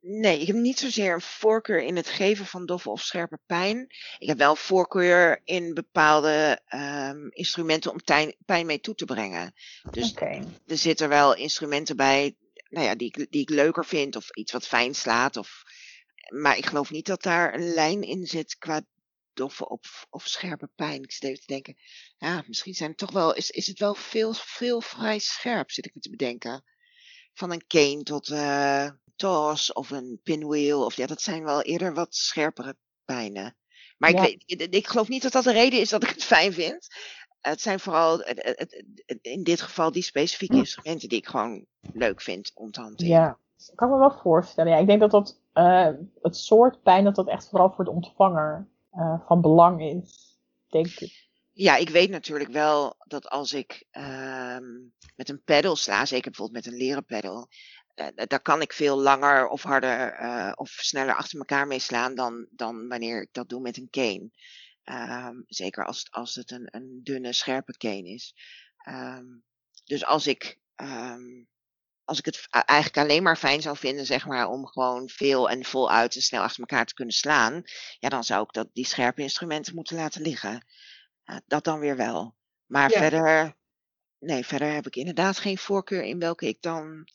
Nee, 0.00 0.41
ik 0.41 0.47
heb 0.47 0.57
niet 0.57 0.79
zozeer 0.79 1.15
een 1.15 1.21
voorkeur 1.21 1.83
in 1.83 1.97
het 1.97 2.09
geven 2.09 2.47
van 2.47 2.67
doffe 2.67 2.91
of 2.91 3.03
scherpe 3.03 3.38
pijn. 3.47 3.87
Ik 4.19 4.29
heb 4.29 4.38
wel 4.38 4.57
voorkeur 4.57 5.41
in 5.45 5.75
bepaalde 5.75 6.61
ehm, 6.67 7.29
instrumenten 7.29 7.91
om 7.91 7.99
tijn- 7.99 8.37
pijn 8.47 8.67
mee 8.67 8.81
toe 8.81 8.95
te 8.95 9.05
brengen. 9.05 9.55
Dus 9.91 10.11
Oké. 10.11 10.55
er 10.67 10.77
zitten 10.77 11.09
wel 11.09 11.35
instrumenten 11.35 11.97
bij 11.97 12.37
nou 12.69 12.87
ja, 12.87 12.95
die, 12.95 13.07
ik, 13.07 13.31
die 13.31 13.41
ik 13.41 13.50
leuker 13.50 13.85
vind 13.85 14.17
of 14.17 14.31
iets 14.31 14.53
wat 14.53 14.67
fijn 14.67 14.95
slaat. 14.95 15.37
Of, 15.37 15.62
maar 16.29 16.57
ik 16.57 16.67
geloof 16.67 16.91
niet 16.91 17.07
dat 17.07 17.23
daar 17.23 17.55
een 17.55 17.73
lijn 17.75 18.03
in 18.03 18.27
zit 18.27 18.57
qua 18.59 18.83
doffe 19.33 19.69
of, 19.69 20.07
of 20.11 20.27
scherpe 20.27 20.71
pijn. 20.77 21.03
Ik 21.03 21.12
zit 21.12 21.23
even 21.23 21.41
te 21.41 21.53
denken, 21.53 21.77
ja, 22.19 22.45
misschien 22.47 22.75
zijn 22.75 22.91
het 22.91 22.99
toch 22.99 23.12
wel, 23.12 23.35
is, 23.35 23.50
is 23.50 23.67
het 23.67 23.79
wel 23.79 23.95
veel, 23.95 24.33
veel 24.33 24.81
vrij 24.81 25.19
scherp, 25.19 25.71
zit 25.71 25.87
ik 25.87 25.95
me 25.95 26.00
te 26.00 26.11
bedenken. 26.11 26.65
Van 27.35 27.53
een 27.53 27.67
cane 27.67 28.03
tot 28.03 28.29
eh 28.29 28.91
toss 29.18 29.72
of 29.72 29.90
een 29.90 30.20
pinwheel. 30.22 30.84
Of 30.84 30.94
ja, 30.94 31.06
dat 31.06 31.20
zijn 31.20 31.44
wel 31.44 31.62
eerder 31.62 31.94
wat 31.94 32.14
scherpere 32.14 32.76
pijnen. 33.04 33.56
Maar 33.98 34.10
ik, 34.10 34.18
weet, 34.18 34.42
ik, 34.46 34.75
ik 34.75 34.87
geloof 34.87 35.08
niet 35.08 35.22
dat 35.22 35.32
dat 35.32 35.44
de 35.44 35.52
reden 35.52 35.80
is 35.80 35.88
dat 35.88 36.02
ik 36.02 36.08
het 36.08 36.25
fijn 36.34 36.52
vind. 36.52 36.87
Het 37.40 37.60
zijn 37.60 37.80
vooral 37.80 38.18
het- 38.18 38.42
het- 38.42 38.58
het- 38.58 38.84
het- 39.06 39.18
in 39.22 39.42
dit 39.42 39.60
geval 39.60 39.92
die 39.92 40.02
specifieke 40.02 40.56
instrumenten 40.56 41.08
die 41.08 41.18
ik 41.18 41.26
gewoon 41.26 41.66
leuk 41.92 42.20
vind 42.20 42.50
om 42.54 42.70
te 42.70 42.80
hanteren. 42.80 43.12
Ja, 43.12 43.38
ik 43.68 43.76
kan 43.76 43.90
me 43.90 43.98
wel 43.98 44.18
voorstellen. 44.22 44.72
Ja, 44.72 44.78
ik 44.78 44.87
denk 44.87 45.00
dat 45.00 45.10
dat 45.10 45.40
eh, 45.52 45.88
het 46.22 46.37
soort 46.37 46.82
pijn 46.82 47.04
dat 47.04 47.14
dat 47.14 47.28
echt 47.28 47.48
vooral 47.48 47.70
voor 47.70 47.84
de 47.84 47.90
ontvanger 47.90 48.68
eh, 48.90 49.20
van 49.26 49.40
belang 49.40 49.82
is. 49.82 50.37
Denk 50.68 50.87
ik. 50.87 51.26
Ja, 51.52 51.76
ik 51.76 51.88
weet 51.88 52.10
natuurlijk 52.10 52.50
wel 52.50 52.94
dat 53.06 53.28
als 53.28 53.52
ik 53.52 53.87
ehm, 53.90 54.64
met 55.16 55.28
een 55.28 55.42
pedal 55.44 55.76
sla, 55.76 56.06
zeker 56.06 56.30
bijvoorbeeld 56.30 56.64
met 56.64 56.72
een 56.72 56.78
leren 56.78 57.04
pedal, 57.04 57.40
eh, 57.40 57.46
daar 58.26 58.43
kan 58.43 58.61
ik 58.62 58.73
veel 58.73 58.99
langer 59.00 59.49
of 59.49 59.62
harder 59.62 60.12
eh, 60.12 60.52
of 60.55 60.69
sneller 60.71 61.14
achter 61.14 61.38
elkaar 61.38 61.67
mee 61.67 61.78
slaan 61.78 62.14
dan, 62.14 62.47
dan 62.50 62.88
wanneer 62.88 63.23
ik 63.23 63.28
dat 63.33 63.49
doe 63.49 63.61
met 63.61 63.76
een 63.76 63.90
cane. 63.90 64.31
Ehm, 64.83 65.37
zeker 65.47 65.85
als, 65.87 65.99
het- 65.99 66.11
als 66.11 66.35
het 66.35 66.50
een, 66.50 66.69
een 66.71 67.00
dunne, 67.02 67.33
scherpe 67.33 67.76
cane 67.76 68.09
is. 68.09 68.35
Ehm, 68.78 69.25
dus 69.85 70.05
als 70.05 70.26
ik, 70.26 70.59
ehm, 70.75 71.45
als 72.05 72.19
ik 72.19 72.25
het 72.25 72.47
eigenlijk 72.50 72.99
alleen 72.99 73.23
maar 73.23 73.37
fijn 73.37 73.62
zou 73.62 73.76
vinden, 73.76 74.07
zeg 74.07 74.26
maar, 74.26 74.49
om 74.49 74.67
gewoon 74.67 75.09
veel 75.09 75.50
en 75.50 75.64
voluit 75.64 76.14
en 76.14 76.23
snel 76.23 76.43
achter 76.43 76.61
elkaar 76.61 76.87
te 76.87 76.95
kunnen 76.95 77.14
slaan, 77.14 77.62
ja, 77.99 78.09
dan 78.09 78.25
zou 78.25 78.43
ik 78.43 78.52
dat, 78.52 78.69
die 78.73 78.87
scherpe 78.87 79.23
instrumenten 79.23 79.75
moeten 79.75 79.97
laten 79.97 80.23
liggen. 80.23 80.67
Eh, 81.25 81.37
dat 81.47 81.64
dan 81.64 81.78
weer 81.78 81.97
wel. 81.97 82.37
Maar 82.67 82.90
Ja. 82.90 82.97
verder, 82.99 83.57
nee, 84.19 84.45
verder 84.47 84.73
heb 84.73 84.87
ik 84.87 84.97
inderdaad 84.97 85.38
geen 85.38 85.59
voorkeur 85.59 86.02
in 86.02 86.19
welke 86.19 86.47
ik 86.47 86.62
dan, 86.62 87.09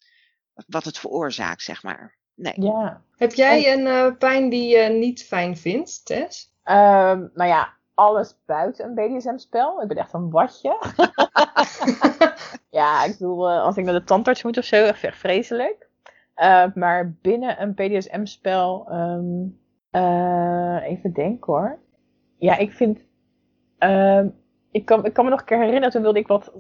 wat 0.67 0.83
het 0.83 0.97
veroorzaakt, 0.97 1.61
zeg 1.61 1.83
maar. 1.83 2.15
Nee. 2.35 2.53
Ja. 2.55 3.01
Heb 3.15 3.33
jij 3.33 3.73
een 3.73 3.87
eh, 3.87 4.17
pijn 4.17 4.49
die 4.49 4.77
je 4.77 4.89
niet 4.89 5.23
fijn 5.25 5.57
vindt, 5.57 6.05
Tess? 6.05 6.53
Ehm, 6.63 7.27
nou 7.33 7.49
ja, 7.49 7.73
alles 7.93 8.35
buiten 8.45 8.85
een 8.85 8.95
BDSM-spel. 8.95 9.81
Ik 9.81 9.87
ben 9.87 9.97
echt 9.97 10.13
een 10.13 10.29
watje. 10.29 10.77
ja, 12.69 13.03
ik 13.03 13.11
bedoel, 13.17 13.49
eh, 13.49 13.61
als 13.61 13.77
ik 13.77 13.85
naar 13.85 13.93
de 13.93 14.03
tandarts 14.03 14.43
moet 14.43 14.57
of 14.57 14.65
zo, 14.65 14.75
echt, 14.83 15.03
echt 15.03 15.17
vreselijk. 15.17 15.91
Eh, 16.33 16.65
maar 16.75 17.15
binnen 17.21 17.61
een 17.61 17.73
BDSM-spel, 17.73 18.85
ehm, 18.89 19.45
eh, 19.91 20.77
even 20.83 21.13
denken 21.13 21.53
hoor. 21.53 21.79
Ja, 22.37 22.57
ik 22.57 22.71
vind. 22.71 22.99
ehm, 23.77 24.27
ik, 24.71 24.85
kan, 24.85 25.05
ik 25.05 25.13
kan 25.13 25.23
me 25.23 25.29
nog 25.29 25.39
een 25.39 25.45
keer 25.45 25.57
herinneren, 25.57 25.89
toen 25.89 26.01
wilde 26.01 26.19
ik 26.19 26.27
wat 26.27 26.53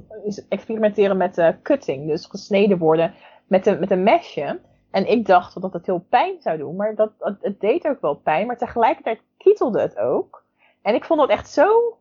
experimenteren 0.49 1.17
met 1.17 1.37
eh, 1.37 1.49
cutting. 1.63 2.07
Dus 2.07 2.25
gesneden 2.25 2.77
worden 2.77 3.13
met 3.53 3.67
een, 3.67 3.79
met 3.79 3.91
een 3.91 4.03
mesje. 4.03 4.59
En 4.91 5.09
ik 5.09 5.25
dacht 5.25 5.61
dat 5.61 5.73
het 5.73 5.85
heel 5.85 6.05
pijn 6.09 6.35
zou 6.41 6.57
doen, 6.57 6.75
maar 6.75 6.95
dat, 6.95 7.11
het, 7.19 7.37
het 7.41 7.59
deed 7.59 7.87
ook 7.87 8.01
wel 8.01 8.15
pijn. 8.15 8.47
Maar 8.47 8.57
tegelijkertijd 8.57 9.19
kietelde 9.37 9.81
het 9.81 9.97
ook. 9.97 10.43
En 10.81 10.95
ik 10.95 11.05
vond 11.05 11.19
dat 11.19 11.29
echt 11.29 11.49
zo, 11.49 11.97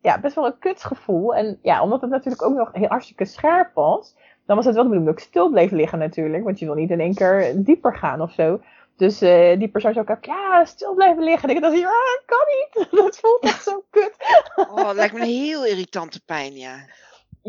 ja, 0.00 0.20
best 0.20 0.34
wel 0.34 0.46
een 0.46 0.58
kutgevoel. 0.58 1.34
En 1.34 1.58
ja, 1.62 1.82
omdat 1.82 2.00
het 2.00 2.10
natuurlijk 2.10 2.42
ook 2.42 2.54
nog 2.54 2.72
heel 2.72 2.88
hartstikke 2.88 3.24
scherp 3.24 3.74
was, 3.74 4.16
dan 4.46 4.56
was 4.56 4.64
het 4.64 4.74
wel 4.74 4.84
de 4.84 4.88
bedoeling 4.88 5.16
dat 5.16 5.24
ik 5.24 5.30
stil 5.30 5.50
bleef 5.50 5.70
liggen 5.70 5.98
natuurlijk. 5.98 6.44
Want 6.44 6.58
je 6.58 6.66
wil 6.66 6.74
niet 6.74 6.90
in 6.90 7.00
één 7.00 7.14
keer 7.14 7.52
dieper 7.56 7.96
gaan 7.96 8.20
of 8.20 8.32
zo. 8.32 8.60
Dus 8.96 9.20
eh, 9.20 9.58
die 9.58 9.68
persoon 9.68 9.92
zei 9.92 10.06
ook, 10.08 10.24
ja, 10.24 10.64
stil 10.64 10.94
blijven 10.94 11.24
liggen. 11.24 11.48
En 11.48 11.54
ik 11.54 11.62
dacht, 11.62 11.78
ja, 11.78 11.90
kan 12.26 12.46
niet. 12.46 12.90
Dat 13.04 13.18
voelt 13.18 13.42
echt 13.42 13.62
zo 13.62 13.84
kut. 13.90 14.14
Oh, 14.56 14.86
het 14.86 14.96
lijkt 14.96 15.14
me 15.14 15.20
een 15.20 15.26
heel 15.26 15.66
irritante 15.66 16.20
pijn, 16.24 16.52
ja. 16.52 16.76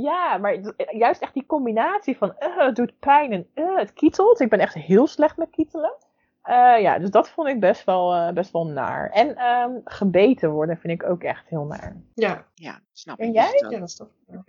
Ja, 0.03 0.37
maar 0.37 0.59
juist 0.91 1.21
echt 1.21 1.33
die 1.33 1.45
combinatie 1.45 2.17
van 2.17 2.37
eh, 2.37 2.57
het 2.57 2.75
doet 2.75 2.99
pijn 2.99 3.31
en 3.31 3.47
eh, 3.53 3.77
het 3.77 3.93
kietelt. 3.93 4.39
Ik 4.39 4.49
ben 4.49 4.59
echt 4.59 4.73
heel 4.73 5.07
slecht 5.07 5.37
met 5.37 5.49
kietelen. 5.49 5.93
Eh, 6.41 6.81
ja, 6.81 6.99
dus 6.99 7.09
dat 7.09 7.29
vond 7.29 7.47
ik 7.47 7.59
best 7.59 7.83
wel, 7.85 8.13
eh, 8.13 8.33
best 8.33 8.51
wel 8.51 8.65
naar. 8.67 9.09
En 9.09 9.35
ehm, 9.35 9.71
gebeten 9.85 10.49
worden 10.51 10.77
vind 10.77 11.01
ik 11.01 11.09
ook 11.09 11.23
echt 11.23 11.49
heel 11.49 11.63
naar. 11.65 11.95
Ja, 12.15 12.45
Ja, 12.55 12.79
snap 12.93 13.19
En 13.19 13.27
ik. 13.27 13.33
jij? 13.33 13.45
Is 13.45 13.51
het 13.53 13.65
ook. 13.65 13.71
ja 13.71 13.79
dat 13.79 13.97
wel. 13.97 14.43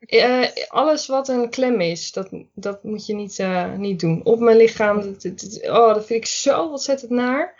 Eh, 0.00 0.46
alles 0.68 1.06
wat 1.06 1.28
een 1.28 1.50
klem 1.50 1.80
is, 1.80 2.12
dat, 2.12 2.30
dat 2.54 2.84
moet 2.84 3.06
je 3.06 3.14
niet, 3.14 3.38
eh, 3.38 3.72
niet 3.72 4.00
doen. 4.00 4.24
Op 4.24 4.38
mijn 4.40 4.56
lichaam, 4.56 5.00
dat, 5.00 5.22
dat- 5.22 5.40
dat- 5.40 5.68
oh, 5.70 5.94
dat 5.94 6.06
vind 6.06 6.20
ik 6.20 6.26
zo 6.26 6.66
ontzettend 6.68 7.10
naar. 7.10 7.54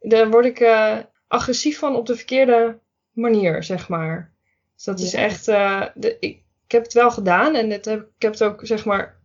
Daar 0.00 0.30
word 0.30 0.44
ik 0.44 0.60
eh, 0.60 0.98
agressief 1.28 1.78
van 1.78 1.96
op 1.96 2.06
de 2.06 2.16
verkeerde 2.16 2.78
manier, 3.12 3.62
zeg 3.62 3.88
maar. 3.88 4.32
Dus 4.74 4.84
dat 4.84 4.98
is 5.00 5.14
echt... 5.14 5.48
eh, 5.48 5.82
de, 5.94 6.16
ik, 6.20 6.44
ik 6.66 6.72
heb 6.72 6.82
het 6.82 6.92
wel 6.92 7.10
gedaan 7.10 7.54
en 7.54 7.70
het 7.70 7.84
heb, 7.84 8.00
ik 8.00 8.22
heb 8.22 8.32
het 8.32 8.42
ook, 8.42 8.60
zeg 8.62 8.84
maar, 8.84 9.20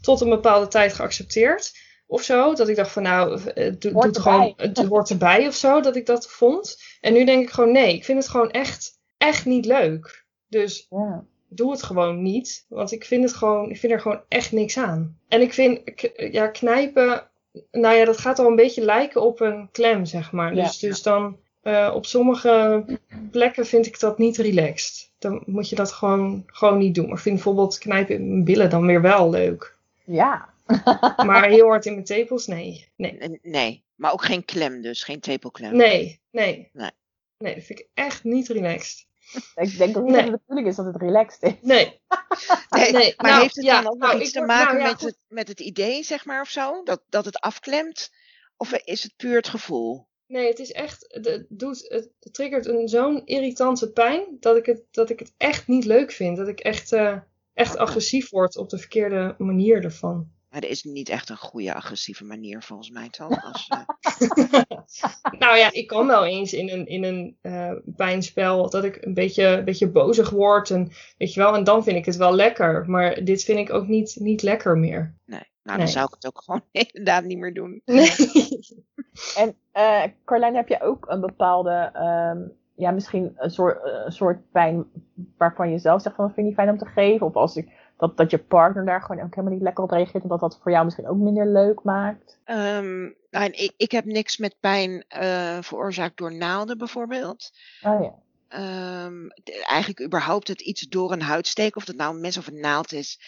tot 0.00 0.20
een 0.20 0.28
bepaalde 0.28 0.68
tijd 0.68 0.92
geaccepteerd. 0.92 1.72
Of 2.06 2.22
zo, 2.22 2.54
dat 2.54 2.68
ik 2.68 2.76
dacht 2.76 2.90
van 2.90 3.02
nou, 3.02 3.40
eh, 3.40 3.64
het 3.64 3.80
doet, 3.80 4.18
gewoon, 4.18 4.52
het 4.56 4.78
hoort 4.78 5.10
erbij 5.10 5.46
of 5.46 5.54
zo, 5.54 5.80
dat 5.80 5.96
ik 5.96 6.06
dat 6.06 6.28
vond. 6.28 6.82
En 7.00 7.12
nu 7.12 7.24
denk 7.24 7.42
ik 7.42 7.50
gewoon 7.50 7.72
nee, 7.72 7.94
ik 7.94 8.04
vind 8.04 8.18
het 8.18 8.28
gewoon 8.28 8.50
echt, 8.50 9.00
echt 9.18 9.44
niet 9.44 9.66
leuk. 9.66 10.24
Dus 10.48 10.86
Ja. 10.90 11.24
doe 11.48 11.70
het 11.70 11.82
gewoon 11.82 12.22
niet. 12.22 12.64
Want 12.68 12.92
ik 12.92 13.04
vind 13.04 13.24
het 13.24 13.34
gewoon, 13.34 13.70
ik 13.70 13.78
vind 13.78 13.92
er 13.92 14.00
gewoon 14.00 14.22
echt 14.28 14.52
niks 14.52 14.78
aan. 14.78 15.18
En 15.28 15.40
ik 15.40 15.52
vind, 15.52 15.80
ja, 16.32 16.46
knijpen, 16.46 17.30
nou 17.70 17.96
ja, 17.96 18.04
dat 18.04 18.18
gaat 18.18 18.38
al 18.38 18.46
een 18.46 18.56
beetje 18.56 18.84
lijken 18.84 19.22
op 19.22 19.40
een 19.40 19.68
klem, 19.72 20.04
zeg 20.04 20.32
maar. 20.32 20.54
Ja. 20.54 20.62
Dus, 20.62 20.78
dus 20.78 21.02
dan 21.02 21.38
eh, 21.62 21.90
op 21.94 22.06
sommige 22.06 22.84
plekken 23.30 23.66
vind 23.66 23.86
ik 23.86 24.00
dat 24.00 24.18
niet 24.18 24.36
relaxed. 24.36 25.10
Dan 25.18 25.42
moet 25.46 25.68
je 25.68 25.76
dat 25.76 25.92
gewoon, 25.92 26.42
gewoon 26.46 26.78
niet 26.78 26.94
doen. 26.94 27.06
Maar 27.06 27.16
ik 27.16 27.22
vind 27.22 27.34
bijvoorbeeld 27.34 27.78
knijpen 27.78 28.14
in 28.14 28.28
mijn 28.28 28.44
billen 28.44 28.70
dan 28.70 28.86
weer 28.86 29.00
wel 29.02 29.30
leuk. 29.30 29.76
ja. 30.04 30.50
Maar 31.26 31.48
heel 31.48 31.66
hard 31.66 31.86
in 31.86 31.92
mijn 31.92 32.04
tepels, 32.04 32.46
nee. 32.46 32.88
Nee, 32.96 33.38
Nee, 33.42 33.84
maar 33.94 34.12
ook 34.12 34.24
geen 34.24 34.44
klem 34.44 34.80
dus, 34.80 35.02
geen 35.02 35.20
tepelklem. 35.20 35.76
nee, 35.76 36.20
nee. 36.30 36.70
Nee. 36.72 36.90
Nee, 37.38 37.54
dat 37.54 37.64
vind 37.64 37.78
ik 37.80 37.88
echt 37.94 38.24
niet 38.24 38.48
relaxed. 38.48 39.06
Ik 39.54 39.78
denk 39.78 39.94
Nee. 39.96 40.04
dat 40.04 40.14
het 40.14 40.24
de 40.26 40.30
bedoeling 40.46 40.66
is 40.66 40.76
dat 40.76 40.86
het 40.86 40.96
relaxed 40.96 41.42
is. 41.42 41.52
Nee. 41.60 41.84
Nee, 42.70 42.92
Nee, 42.92 43.14
maar 43.16 43.30
nou, 43.30 43.42
heeft 43.42 43.56
het 43.56 43.64
ja, 43.64 43.82
dan 43.82 43.92
ook 43.92 43.98
nou, 43.98 44.12
nog 44.12 44.22
iets 44.22 44.32
te 44.32 44.38
word- 44.38 44.50
maken 44.50 44.66
nou 44.74 44.78
ja, 44.78 44.90
met, 44.90 45.00
goed. 45.00 45.08
het, 45.08 45.18
met 45.28 45.48
het 45.48 45.60
idee, 45.60 46.02
zeg 46.02 46.24
maar, 46.24 46.40
of 46.40 46.48
zo? 46.48 46.82
Dat, 46.82 47.02
dat 47.08 47.24
het 47.24 47.38
afklemt? 47.40 48.12
Of 48.56 48.72
is 48.72 49.02
het 49.02 49.16
puur 49.16 49.36
het 49.36 49.48
gevoel? 49.48 50.06
Nee, 50.32 50.46
het 50.46 50.58
is 50.58 50.72
echt, 50.72 51.04
het, 51.08 51.46
doet, 51.48 51.84
het, 51.88 52.10
het 52.20 52.34
triggert 52.34 52.66
een 52.66 52.88
zo'n 52.88 53.26
irritante 53.26 53.92
pijn 53.92 54.36
dat 54.40 54.56
ik, 54.56 54.66
het, 54.66 54.82
dat 54.90 55.10
ik 55.10 55.18
het 55.18 55.34
echt 55.36 55.68
niet 55.68 55.84
leuk 55.84 56.12
vind. 56.12 56.36
Dat 56.36 56.48
ik 56.48 56.60
echt, 56.60 56.92
eh, 56.92 57.16
echt 57.54 57.76
agressief 57.76 58.30
word 58.30 58.56
op 58.56 58.68
de 58.68 58.78
verkeerde 58.78 59.34
manier 59.38 59.84
ervan. 59.84 60.30
Maar 60.48 60.62
er 60.62 60.68
is 60.68 60.82
niet 60.82 61.08
echt 61.08 61.28
een 61.28 61.36
goede 61.36 61.74
agressieve 61.74 62.24
manier 62.24 62.62
volgens 62.62 62.90
mij 62.90 63.08
toch? 63.08 63.42
Als, 63.52 63.66
eh, 63.68 63.84
Nou 65.38 65.56
ja, 65.56 65.72
ik 65.72 65.86
kan 65.86 66.06
wel 66.06 66.26
eens 66.26 66.52
in 66.52 66.68
een, 66.68 66.86
in 66.86 67.04
een 67.04 67.36
eh, 67.40 67.72
pijnspel 67.96 68.70
dat 68.70 68.84
ik 68.84 69.04
een 69.04 69.14
beetje, 69.14 69.44
een 69.46 69.64
beetje 69.64 69.90
bozig 69.90 70.30
word. 70.30 70.70
En, 70.70 70.92
weet 71.18 71.34
je 71.34 71.40
wel, 71.40 71.54
en 71.54 71.64
dan 71.64 71.84
vind 71.84 71.96
ik 71.96 72.04
het 72.04 72.16
wel 72.16 72.34
lekker. 72.34 72.90
Maar 72.90 73.24
dit 73.24 73.44
vind 73.44 73.58
ik 73.58 73.72
ook 73.72 73.86
niet, 73.86 74.16
niet 74.18 74.42
lekker 74.42 74.78
meer. 74.78 75.14
nee, 75.24 75.51
nou 75.62 75.76
Nee. 75.78 75.86
dan 75.86 75.94
zou 75.94 76.06
ik 76.06 76.14
het 76.14 76.26
ook 76.26 76.42
gewoon 76.44 76.64
inderdaad 76.72 77.24
niet 77.24 77.38
meer 77.38 77.54
doen. 77.54 77.82
Nee. 77.84 78.10
En 79.36 79.56
eh 79.72 80.02
Carlijn, 80.24 80.54
heb 80.54 80.68
je 80.68 80.80
ook 80.80 81.06
een 81.08 81.20
bepaalde, 81.20 81.90
ehm, 81.92 82.38
ja, 82.74 82.90
misschien 82.90 83.32
een 83.36 83.50
soort, 83.50 83.84
eh, 83.84 83.92
soort 84.08 84.50
pijn 84.50 84.84
waarvan 85.36 85.70
je 85.70 85.78
zelf 85.78 86.02
zegt 86.02 86.16
van 86.16 86.24
dat 86.26 86.34
vind 86.34 86.46
je 86.46 86.52
niet 86.52 86.60
fijn 86.62 86.72
om 86.72 86.86
te 86.86 86.92
geven? 87.00 87.26
Of 87.26 87.34
als 87.34 87.56
ik, 87.56 87.68
dat, 87.96 88.16
dat 88.16 88.30
je 88.30 88.38
partner 88.38 88.84
daar 88.84 89.02
gewoon 89.02 89.24
ook 89.24 89.30
helemaal 89.34 89.52
niet 89.54 89.62
lekker 89.62 89.84
op 89.84 89.90
reageert, 89.90 90.22
en 90.22 90.28
dat 90.28 90.40
dat 90.40 90.58
voor 90.62 90.70
jou 90.72 90.84
misschien 90.84 91.08
ook 91.08 91.16
minder 91.16 91.46
leuk 91.46 91.82
maakt? 91.82 92.38
Ehm, 92.44 93.00
nou, 93.30 93.44
ik, 93.50 93.72
ik 93.76 93.90
heb 93.90 94.04
niks 94.04 94.36
met 94.36 94.56
pijn 94.60 95.04
eh, 95.08 95.58
veroorzaakt 95.60 96.16
door 96.16 96.34
naalden 96.34 96.78
bijvoorbeeld. 96.78 97.50
Oh 97.82 98.02
ja. 98.02 98.14
Ehm, 98.48 99.28
de- 99.42 99.64
eigenlijk 99.66 100.00
überhaupt 100.02 100.48
het 100.48 100.60
iets 100.60 100.82
door 100.88 101.12
een 101.12 101.22
huid 101.22 101.46
steken, 101.46 101.76
of 101.76 101.84
dat 101.84 101.96
nou 101.96 102.14
een 102.14 102.20
mes 102.20 102.38
of 102.38 102.46
een 102.46 102.60
naald 102.60 102.92
is. 102.92 103.20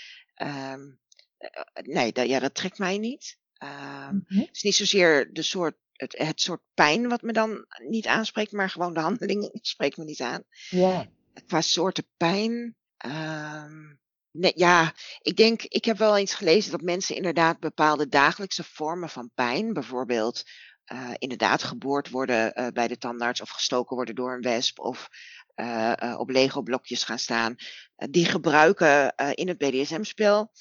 Nee, 1.82 2.12
dat, 2.12 2.26
ja, 2.28 2.38
dat 2.38 2.54
trekt 2.54 2.78
mij 2.78 2.98
niet. 2.98 3.36
Ehm, 3.54 4.14
Mhm. 4.26 4.38
Het 4.40 4.48
is 4.56 4.62
niet 4.62 4.74
zozeer 4.74 5.32
de 5.32 5.42
soort, 5.42 5.74
het, 5.92 6.14
het 6.18 6.40
soort 6.40 6.60
pijn 6.74 7.08
wat 7.08 7.22
me 7.22 7.32
dan 7.32 7.66
niet 7.88 8.06
aanspreekt, 8.06 8.52
maar 8.52 8.70
gewoon 8.70 8.94
de 8.94 9.00
handeling 9.00 9.48
spreekt 9.62 9.96
me 9.96 10.04
niet 10.04 10.20
aan. 10.20 10.42
Ja. 10.70 11.06
Qua 11.46 11.60
soorten 11.60 12.06
pijn. 12.16 12.76
ehm, 12.96 13.94
nee, 14.30 14.52
ja, 14.54 14.94
ik 15.20 15.36
denk, 15.36 15.62
ik 15.62 15.84
heb 15.84 15.98
wel 15.98 16.16
eens 16.16 16.34
gelezen 16.34 16.70
dat 16.70 16.80
mensen 16.80 17.16
inderdaad 17.16 17.60
bepaalde 17.60 18.08
dagelijkse 18.08 18.64
vormen 18.64 19.08
van 19.08 19.30
pijn, 19.34 19.72
bijvoorbeeld 19.72 20.42
eh, 20.84 21.10
inderdaad 21.18 21.62
geboord 21.62 22.10
worden 22.10 22.54
eh, 22.54 22.66
bij 22.72 22.88
de 22.88 22.98
tandarts 22.98 23.40
of 23.40 23.50
gestoken 23.50 23.96
worden 23.96 24.14
door 24.14 24.34
een 24.34 24.40
wesp 24.42 24.78
of 24.78 25.08
eh, 25.54 25.92
eh, 26.02 26.18
op 26.18 26.30
Lego-blokjes 26.30 27.04
gaan 27.04 27.18
staan, 27.18 27.54
eh, 27.96 28.08
die 28.10 28.24
gebruiken 28.24 29.14
eh, 29.14 29.30
in 29.34 29.48
het 29.48 29.58
BDSM-spel. 29.58 30.52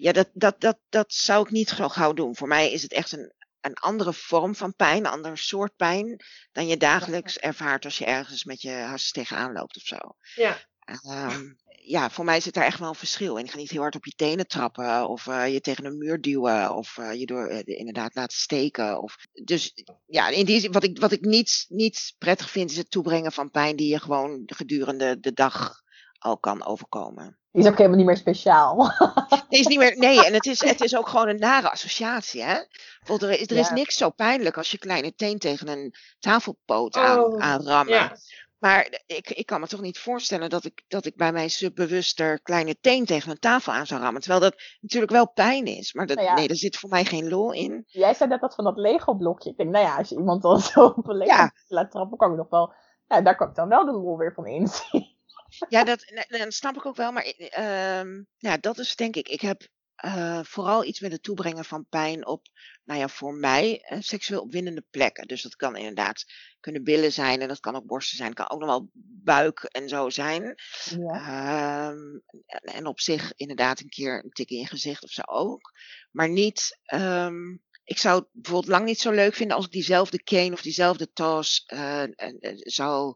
Ja, 0.00 0.12
dat, 0.12 0.28
dat, 0.32 0.60
dat, 0.60 0.78
dat 0.88 1.12
zou 1.12 1.44
ik 1.44 1.50
niet 1.50 1.68
zo 1.68 1.88
gauw 1.88 2.12
doen. 2.12 2.36
Voor 2.36 2.48
mij 2.48 2.72
is 2.72 2.82
het 2.82 2.92
echt 2.92 3.12
een, 3.12 3.32
een 3.60 3.74
andere 3.74 4.12
vorm 4.12 4.54
van 4.54 4.74
pijn, 4.74 4.98
een 4.98 5.12
ander 5.12 5.38
soort 5.38 5.76
pijn 5.76 6.24
dan 6.52 6.66
je 6.66 6.76
dagelijks 6.76 7.38
ervaart 7.38 7.84
als 7.84 7.98
je 7.98 8.04
ergens 8.04 8.44
met 8.44 8.62
je 8.62 8.72
hars 8.72 9.12
tegenaan 9.12 9.52
loopt 9.52 9.76
of 9.76 9.82
zo. 9.82 9.96
Ja. 10.34 10.58
Ehm, 10.84 11.52
ja, 11.66 12.10
voor 12.10 12.24
mij 12.24 12.40
zit 12.40 12.54
daar 12.54 12.64
echt 12.64 12.78
wel 12.78 12.88
een 12.88 12.94
verschil 12.94 13.36
in. 13.36 13.44
Je 13.44 13.50
gaat 13.50 13.60
niet 13.60 13.70
heel 13.70 13.80
hard 13.80 13.94
op 13.94 14.04
je 14.04 14.12
tenen 14.16 14.46
trappen 14.46 15.08
of 15.08 15.26
eh, 15.26 15.52
je 15.52 15.60
tegen 15.60 15.84
een 15.84 15.98
muur 15.98 16.20
duwen 16.20 16.74
of 16.74 16.98
eh, 16.98 17.12
je 17.14 17.26
door 17.26 17.46
eh, 17.46 17.78
inderdaad 17.78 18.14
laten 18.14 18.36
steken. 18.36 19.02
Of, 19.02 19.16
dus 19.44 19.72
ja, 20.06 20.28
in 20.28 20.44
die 20.44 20.60
zin, 20.60 20.72
wat 20.72 20.84
ik, 20.84 20.98
wat 20.98 21.12
ik 21.12 21.24
niet, 21.24 21.64
niet 21.68 22.14
prettig 22.18 22.50
vind 22.50 22.70
is 22.70 22.76
het 22.76 22.90
toebrengen 22.90 23.32
van 23.32 23.50
pijn 23.50 23.76
die 23.76 23.88
je 23.88 24.00
gewoon 24.00 24.42
gedurende 24.46 25.20
de 25.20 25.32
dag 25.32 25.82
al 26.18 26.38
kan 26.38 26.64
overkomen. 26.64 27.38
Die 27.52 27.62
is 27.62 27.68
ook 27.70 27.76
helemaal 27.76 27.96
niet 27.98 28.06
meer 28.06 28.16
speciaal. 28.16 28.76
Nee, 29.48 29.60
is 29.60 29.66
niet 29.66 29.78
meer, 29.78 29.96
nee 29.98 30.24
en 30.26 30.32
het 30.32 30.46
is, 30.46 30.60
het 30.64 30.80
is 30.80 30.96
ook 30.96 31.08
gewoon 31.08 31.28
een 31.28 31.38
nare 31.38 31.70
associatie. 31.70 32.42
Hè? 32.42 32.54
Er, 33.06 33.30
is, 33.30 33.46
er 33.50 33.56
is 33.56 33.68
Ja. 33.68 33.74
niks 33.74 33.96
zo 33.96 34.10
pijnlijk 34.10 34.56
als 34.56 34.70
je 34.70 34.78
kleine 34.78 35.14
teen 35.14 35.38
tegen 35.38 35.68
een 35.68 35.94
tafelpoot 36.18 36.96
aan, 36.96 37.18
Oh, 37.24 37.40
aan 37.42 37.62
rammen. 37.66 37.94
ja. 37.94 38.16
Maar 38.58 39.00
ik, 39.06 39.30
ik 39.30 39.46
kan 39.46 39.60
me 39.60 39.66
toch 39.66 39.80
niet 39.80 39.98
voorstellen 39.98 40.50
dat 40.50 40.64
ik, 40.64 40.82
dat 40.88 41.04
ik 41.04 41.16
bij 41.16 41.32
mijn 41.32 41.50
subbewuster 41.50 42.40
kleine 42.42 42.76
teen 42.80 43.04
tegen 43.04 43.30
een 43.30 43.38
tafel 43.38 43.72
aan 43.72 43.86
zou 43.86 44.00
rammen. 44.00 44.20
Terwijl 44.20 44.42
dat 44.42 44.62
natuurlijk 44.80 45.12
wel 45.12 45.30
pijn 45.32 45.64
is. 45.64 45.92
Maar 45.92 46.06
dat, 46.06 46.16
Nou 46.16 46.28
ja. 46.28 46.34
nee, 46.34 46.46
daar 46.48 46.56
zit 46.56 46.76
voor 46.76 46.88
mij 46.88 47.04
geen 47.04 47.28
lol 47.28 47.52
in. 47.52 47.84
Jij 47.86 48.14
zei 48.14 48.28
net 48.28 48.40
dat 48.40 48.54
van 48.54 48.64
dat 48.64 48.76
Lego-blokje. 48.76 49.50
Ik 49.50 49.56
denk, 49.56 49.70
nou 49.70 49.84
ja, 49.84 49.96
als 49.96 50.08
je 50.08 50.16
iemand 50.16 50.42
dan 50.42 50.60
zo 50.60 50.84
op 50.84 51.08
een 51.08 51.16
Lego 51.16 51.48
laat 51.68 51.90
trappen, 51.90 52.18
kan 52.18 52.30
ik 52.30 52.36
nog 52.36 52.48
wel... 52.50 52.72
Ja, 53.08 53.20
daar 53.20 53.36
kan 53.36 53.48
ik 53.48 53.54
dan 53.54 53.68
wel 53.68 53.84
de 53.84 53.92
lol 53.92 54.16
weer 54.16 54.32
van 54.34 54.46
inzien. 54.46 55.16
Ja, 55.68 55.84
dat, 55.84 56.04
snap 56.48 56.76
ik 56.76 56.86
ook 56.86 56.96
wel. 56.96 57.12
Maar 57.12 57.24
ehm, 57.24 58.22
ja, 58.36 58.56
dat 58.56 58.78
is 58.78 58.96
denk 58.96 59.16
ik. 59.16 59.28
Ik 59.28 59.40
heb 59.40 59.68
eh, 59.98 60.40
vooral 60.44 60.84
iets 60.84 61.00
met 61.00 61.12
het 61.12 61.22
toebrengen 61.22 61.64
van 61.64 61.86
pijn 61.88 62.26
op, 62.26 62.46
nou 62.84 63.00
ja, 63.00 63.08
voor 63.08 63.34
mij 63.34 63.80
eh, 63.80 63.98
seksueel 64.00 64.40
opwindende 64.40 64.84
plekken. 64.90 65.26
Dus 65.26 65.42
dat 65.42 65.56
kan 65.56 65.76
inderdaad 65.76 66.24
kunnen 66.60 66.84
billen 66.84 67.12
zijn 67.12 67.40
en 67.40 67.48
dat 67.48 67.60
kan 67.60 67.76
ook 67.76 67.86
borsten 67.86 68.16
zijn. 68.16 68.28
Het 68.28 68.38
kan 68.38 68.50
ook 68.50 68.60
nog 68.60 68.68
wel 68.68 68.90
buik 69.24 69.62
en 69.62 69.88
zo 69.88 70.10
zijn. 70.10 70.54
Ja. 70.98 71.88
Ehm, 71.88 72.18
en, 72.46 72.74
en 72.74 72.86
op 72.86 73.00
zich 73.00 73.32
inderdaad 73.36 73.80
een 73.80 73.88
keer 73.88 74.24
een 74.24 74.30
tik 74.30 74.50
in 74.50 74.58
je 74.58 74.66
gezicht 74.66 75.02
of 75.02 75.10
zo 75.10 75.22
ook. 75.26 75.72
Maar 76.10 76.28
niet. 76.28 76.78
ehm, 76.82 77.56
ik 77.84 77.98
zou 77.98 78.18
het 78.18 78.28
bijvoorbeeld 78.32 78.72
lang 78.72 78.84
niet 78.84 79.00
zo 79.00 79.10
leuk 79.10 79.34
vinden 79.34 79.56
als 79.56 79.64
ik 79.64 79.72
diezelfde 79.72 80.22
cane 80.22 80.52
of 80.52 80.62
diezelfde 80.62 81.12
tas 81.12 81.62
eh, 81.66 82.02
zou. 82.54 83.14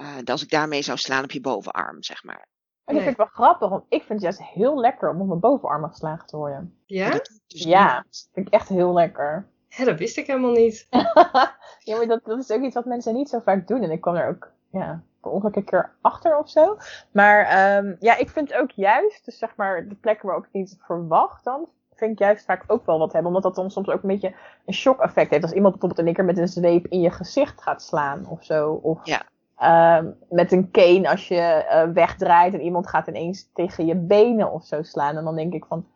Eh, 0.00 0.16
dat 0.16 0.30
als 0.30 0.42
ik 0.42 0.50
daarmee 0.50 0.82
zou 0.82 0.98
slaan 0.98 1.24
op 1.24 1.30
je 1.30 1.40
bovenarm, 1.40 2.02
zeg 2.02 2.24
maar. 2.24 2.46
En 2.84 2.94
dat 2.96 3.04
Nee. 3.04 3.14
vind 3.14 3.28
ik 3.28 3.34
wel 3.34 3.46
grappig, 3.46 3.68
want 3.68 3.84
ik 3.88 4.02
vind 4.02 4.08
het 4.08 4.20
juist 4.22 4.42
heel 4.42 4.80
lekker 4.80 5.10
om 5.10 5.20
op 5.20 5.26
mijn 5.26 5.40
bovenarm 5.40 5.88
geslagen 5.88 6.26
te 6.26 6.36
worden. 6.36 6.78
Ja? 6.86 7.10
Dat 7.10 7.26
doe 7.26 7.36
ik 7.36 7.42
dus 7.46 7.62
Ja. 7.62 8.04
vind 8.32 8.46
ik 8.46 8.52
echt 8.52 8.68
heel 8.68 8.92
lekker. 8.92 9.46
Hè, 9.68 9.84
dat 9.84 9.98
wist 9.98 10.16
ik 10.16 10.26
helemaal 10.26 10.50
niet. 10.52 10.86
ja, 11.88 11.96
maar 11.96 12.06
dat, 12.06 12.24
dat 12.24 12.38
is 12.38 12.50
ook 12.50 12.62
iets 12.62 12.74
wat 12.74 12.84
mensen 12.84 13.14
niet 13.14 13.28
zo 13.28 13.38
vaak 13.38 13.66
doen. 13.68 13.82
En 13.82 13.90
ik 13.90 14.00
kwam 14.00 14.14
er 14.14 14.28
ook, 14.28 14.52
ja, 14.70 15.02
per 15.20 15.30
ongeluk 15.30 15.56
een 15.56 15.64
keer 15.64 15.92
achter 16.00 16.38
of 16.38 16.50
zo. 16.50 16.76
Maar 17.12 17.44
ehm, 17.44 17.94
ja, 17.98 18.16
ik 18.16 18.30
vind 18.30 18.54
ook 18.54 18.70
juist, 18.70 19.24
dus 19.24 19.38
zeg 19.38 19.56
maar, 19.56 19.88
de 19.88 19.94
plekken 19.94 20.28
waar 20.28 20.36
ik 20.38 20.44
het 20.44 20.52
niet 20.52 20.76
verwacht 20.80 21.44
dan, 21.44 21.68
vind 21.94 22.12
ik 22.12 22.18
juist 22.18 22.44
vaak 22.44 22.64
ook 22.66 22.86
wel 22.86 22.98
wat 22.98 23.12
hebben. 23.12 23.28
Omdat 23.28 23.42
dat 23.42 23.54
dan 23.54 23.70
soms 23.70 23.88
ook 23.88 24.02
een 24.02 24.08
beetje 24.08 24.34
een 24.66 24.74
shock 24.74 25.00
effect 25.00 25.30
heeft. 25.30 25.42
Als 25.42 25.52
iemand 25.52 25.72
bijvoorbeeld 25.72 26.00
in 26.00 26.06
één 26.06 26.14
keer 26.14 26.24
met 26.34 26.38
een 26.38 26.48
zweep 26.48 26.86
in 26.86 27.00
je 27.00 27.10
gezicht 27.10 27.62
gaat 27.62 27.82
slaan 27.82 28.26
of 28.26 28.44
zo. 28.44 28.72
Of 28.72 29.06
Ja. 29.06 29.22
Ehm, 29.60 30.06
met 30.28 30.52
een 30.52 30.70
cane 30.70 31.08
als 31.10 31.28
je 31.28 31.36
eh, 31.40 31.88
wegdraait 31.92 32.54
en 32.54 32.60
iemand 32.60 32.88
gaat 32.88 33.06
ineens 33.08 33.48
tegen 33.54 33.86
je 33.86 33.94
benen 33.96 34.52
of 34.52 34.66
zo 34.66 34.82
slaan. 34.82 35.16
En 35.16 35.24
dan 35.24 35.36
denk 35.36 35.52
ik 35.54 35.64
van, 35.64 35.86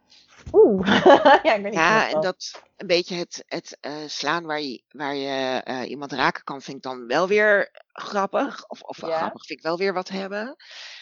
oeh. 0.52 0.86
ja, 1.42 1.54
ik 1.54 1.62
weet 1.62 1.64
niet 1.64 1.74
Ja, 1.74 2.08
en 2.10 2.20
dat 2.20 2.62
een 2.76 2.86
beetje 2.86 3.14
het, 3.16 3.44
het 3.46 3.78
eh, 3.80 3.92
slaan 4.06 4.44
waar 4.44 4.60
je, 4.60 4.82
waar 4.88 5.14
je 5.14 5.60
eh, 5.64 5.90
iemand 5.90 6.12
raken 6.12 6.44
kan, 6.44 6.62
vind 6.62 6.76
ik 6.76 6.82
dan 6.82 7.06
wel 7.06 7.28
weer 7.28 7.70
grappig. 7.92 8.68
Of, 8.68 8.80
of 8.82 9.00
Ja. 9.00 9.16
grappig 9.16 9.46
vind 9.46 9.58
ik 9.58 9.64
wel 9.64 9.76
weer 9.78 9.92
wat 9.94 10.08
hebben. 10.08 10.56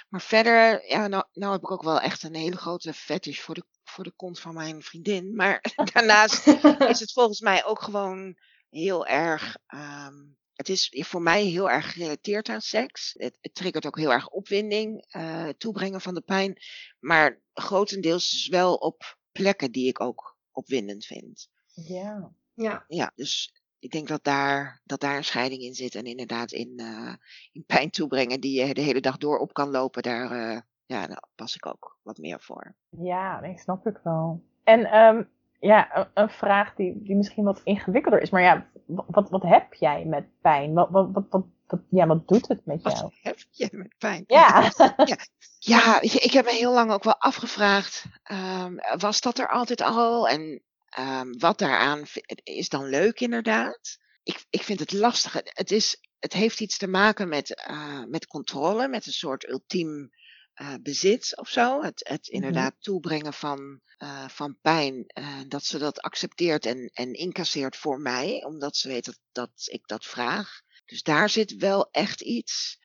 Maar 0.08 0.20
verder, 0.20 0.88
ja, 0.88 1.06
nou, 1.06 1.24
nou 1.32 1.52
heb 1.52 1.62
ik 1.62 1.70
ook 1.70 1.82
wel 1.82 2.00
echt 2.00 2.22
een 2.22 2.34
hele 2.34 2.56
grote 2.56 2.92
fetish 2.92 3.40
voor 3.40 3.54
de, 3.54 3.64
voor 3.84 4.04
de 4.04 4.12
kont 4.16 4.40
van 4.40 4.54
mijn 4.54 4.82
vriendin. 4.82 5.34
Maar 5.36 5.60
daarnaast 5.92 6.46
is 6.92 7.00
het 7.00 7.12
volgens 7.12 7.40
mij 7.40 7.64
ook 7.64 7.82
gewoon 7.82 8.36
heel 8.70 9.06
erg. 9.06 9.56
ehm, 9.66 10.14
het 10.62 10.70
is 10.70 11.06
voor 11.08 11.22
mij 11.22 11.44
heel 11.44 11.70
erg 11.70 11.92
gerelateerd 11.92 12.48
aan 12.48 12.60
seks. 12.60 13.14
Het, 13.18 13.38
het 13.40 13.54
triggert 13.54 13.86
ook 13.86 13.98
heel 13.98 14.12
erg 14.12 14.28
opwinding, 14.28 15.04
eh, 15.08 15.44
het 15.44 15.58
toebrengen 15.58 16.00
van 16.00 16.14
de 16.14 16.20
pijn. 16.20 16.56
Maar 17.00 17.40
grotendeels 17.52 18.30
dus 18.30 18.48
wel 18.48 18.74
op 18.74 19.16
plekken 19.32 19.72
die 19.72 19.88
ik 19.88 20.00
ook 20.00 20.36
opwindend 20.50 21.04
vind. 21.04 21.48
Ja. 21.74 22.32
Ja. 22.54 22.84
Ja, 22.88 23.12
dus 23.14 23.52
ik 23.78 23.90
denk 23.90 24.08
dat 24.08 24.24
daar, 24.24 24.80
dat 24.84 25.00
daar 25.00 25.16
een 25.16 25.24
scheiding 25.24 25.62
in 25.62 25.74
zit. 25.74 25.94
En 25.94 26.04
inderdaad 26.04 26.52
in, 26.52 26.78
eh, 26.78 27.14
in 27.52 27.64
pijn 27.66 27.90
toebrengen 27.90 28.40
die 28.40 28.66
je 28.66 28.74
de 28.74 28.80
hele 28.80 29.00
dag 29.00 29.16
door 29.16 29.38
op 29.38 29.52
kan 29.52 29.70
lopen, 29.70 30.02
daar, 30.02 30.30
eh, 30.30 30.60
ja, 30.86 31.06
daar 31.06 31.24
pas 31.34 31.54
ik 31.54 31.66
ook 31.66 31.98
wat 32.02 32.18
meer 32.18 32.40
voor. 32.40 32.74
Ja, 32.88 33.40
nee, 33.40 33.58
snap 33.58 33.86
ik 33.86 34.00
wel. 34.04 34.42
En 34.64 34.84
ehm, 34.84 35.22
ja, 35.62 35.96
een, 35.96 36.06
een 36.14 36.30
vraag 36.30 36.74
die, 36.74 37.02
die 37.02 37.16
misschien 37.16 37.44
wat 37.44 37.60
ingewikkelder 37.64 38.22
is. 38.22 38.30
Maar 38.30 38.42
ja, 38.42 38.66
wa- 38.86 39.04
wat, 39.08 39.30
wat 39.30 39.42
heb 39.42 39.74
jij 39.74 40.04
met 40.04 40.24
pijn? 40.40 40.72
Wat, 40.72 40.88
wat, 40.90 41.08
wat, 41.12 41.24
wat, 41.30 41.44
wat- 41.66 41.80
ja, 41.90 42.06
wat 42.06 42.28
doet 42.28 42.48
het 42.48 42.66
met 42.66 42.82
jou? 42.82 43.02
Wat 43.02 43.12
heb 43.22 43.38
je 43.50 43.68
met 43.72 43.94
pijn? 43.98 44.24
Ja. 44.26 44.70
Ja, 45.64 45.98
je, 46.00 46.18
ik 46.18 46.32
heb 46.32 46.44
me 46.44 46.50
heel 46.52 46.72
lang 46.72 46.90
ook 46.92 47.04
wel 47.04 47.16
afgevraagd, 47.18 48.04
ehm, 48.22 48.74
was 48.98 49.20
dat 49.20 49.38
er 49.38 49.48
altijd 49.48 49.80
al? 49.80 50.28
En 50.28 50.62
ehm, 50.88 51.32
wat 51.38 51.58
daaraan 51.58 52.02
is 52.42 52.68
dan 52.68 52.84
leuk 52.88 53.20
inderdaad? 53.20 53.98
Ik, 54.22 54.44
ik 54.50 54.62
vind 54.62 54.78
het 54.80 54.92
lastig. 54.92 55.32
Het, 55.32 55.50
het 55.54 55.70
is, 55.70 56.00
het 56.18 56.32
heeft 56.32 56.60
iets 56.60 56.78
te 56.78 56.86
maken 56.88 57.28
met, 57.28 57.54
eh, 57.54 58.02
met 58.08 58.26
controle, 58.26 58.88
met 58.88 59.06
een 59.06 59.12
soort 59.12 59.48
ultiem 59.48 60.10
eh, 60.52 60.74
bezit 60.82 61.38
of 61.38 61.48
zo. 61.48 61.82
Het, 61.82 62.08
het 62.08 62.26
Mhm. 62.26 62.34
inderdaad 62.34 62.74
toebrengen 62.80 63.32
van, 63.32 63.80
eh, 63.96 64.28
van 64.28 64.58
pijn, 64.60 65.04
eh, 65.06 65.40
dat 65.48 65.64
ze 65.64 65.78
dat 65.78 66.00
accepteert 66.00 66.66
en, 66.66 66.90
en 66.94 67.12
incasseert 67.14 67.76
voor 67.76 68.00
mij, 68.00 68.44
omdat 68.44 68.76
ze 68.76 68.88
weet 68.88 69.04
dat, 69.04 69.18
dat 69.32 69.50
ik 69.64 69.86
dat 69.86 70.04
vraag. 70.04 70.60
Dus 70.86 71.02
daar 71.02 71.28
zit 71.28 71.56
wel 71.56 71.88
echt 71.90 72.20
iets. 72.20 72.78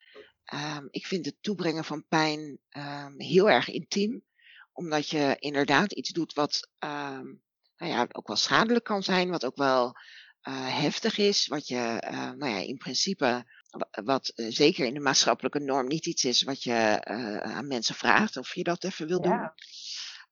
Ehm, 0.44 0.86
ik 0.90 1.06
vind 1.06 1.24
het 1.26 1.36
toebrengen 1.40 1.84
van 1.84 2.06
pijn 2.08 2.58
ehm, 2.68 3.12
heel 3.20 3.50
erg 3.50 3.68
intiem, 3.68 4.24
omdat 4.72 5.08
je 5.08 5.36
inderdaad 5.38 5.92
iets 5.92 6.10
doet 6.10 6.32
wat 6.32 6.70
ehm, 6.78 7.24
nou 7.76 7.92
ja, 7.92 8.06
ook 8.12 8.26
wel 8.26 8.36
schadelijk 8.36 8.84
kan 8.84 9.02
zijn, 9.02 9.30
wat 9.30 9.44
ook 9.44 9.56
wel 9.56 9.96
heftig 10.50 11.18
is, 11.18 11.46
wat 11.46 11.68
je 11.68 11.76
nou 12.36 12.46
ja, 12.52 12.58
in 12.58 12.76
principe, 12.76 13.44
wat 14.04 14.28
eh, 14.28 14.46
zeker 14.48 14.86
in 14.86 14.94
de 14.94 15.00
maatschappelijke 15.00 15.58
norm 15.58 15.86
niet 15.86 16.06
iets 16.06 16.24
is 16.24 16.42
wat 16.42 16.62
je 16.62 16.72
eh, 16.72 17.38
aan 17.38 17.66
mensen 17.66 17.94
vraagt 17.94 18.36
of 18.36 18.54
je 18.54 18.62
dat 18.62 18.84
even 18.84 19.06
wil 19.06 19.20
doen. 19.20 19.32
Ja. 19.32 19.54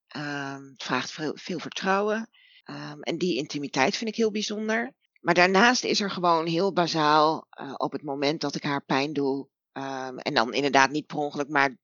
Ehm, 0.06 0.62
het 0.62 0.82
vraagt 0.82 1.10
veel, 1.10 1.32
veel 1.36 1.58
vertrouwen. 1.58 2.30
Ehm, 2.64 3.00
en 3.00 3.18
die 3.18 3.36
intimiteit 3.36 3.96
vind 3.96 4.10
ik 4.10 4.16
heel 4.16 4.30
bijzonder. 4.30 4.94
Maar 5.20 5.34
daarnaast 5.34 5.84
is 5.84 6.00
er 6.00 6.10
gewoon 6.10 6.46
heel 6.46 6.72
bazaal 6.72 7.46
eh, 7.50 7.74
op 7.76 7.92
het 7.92 8.02
moment 8.02 8.40
dat 8.40 8.54
ik 8.54 8.62
haar 8.62 8.84
pijn 8.84 9.12
doe. 9.12 9.48
ehm, 9.72 10.18
en 10.18 10.34
dan 10.34 10.54
inderdaad 10.54 10.90
niet 10.90 11.06
per 11.06 11.16
ongeluk, 11.16 11.48
maar 11.48 11.76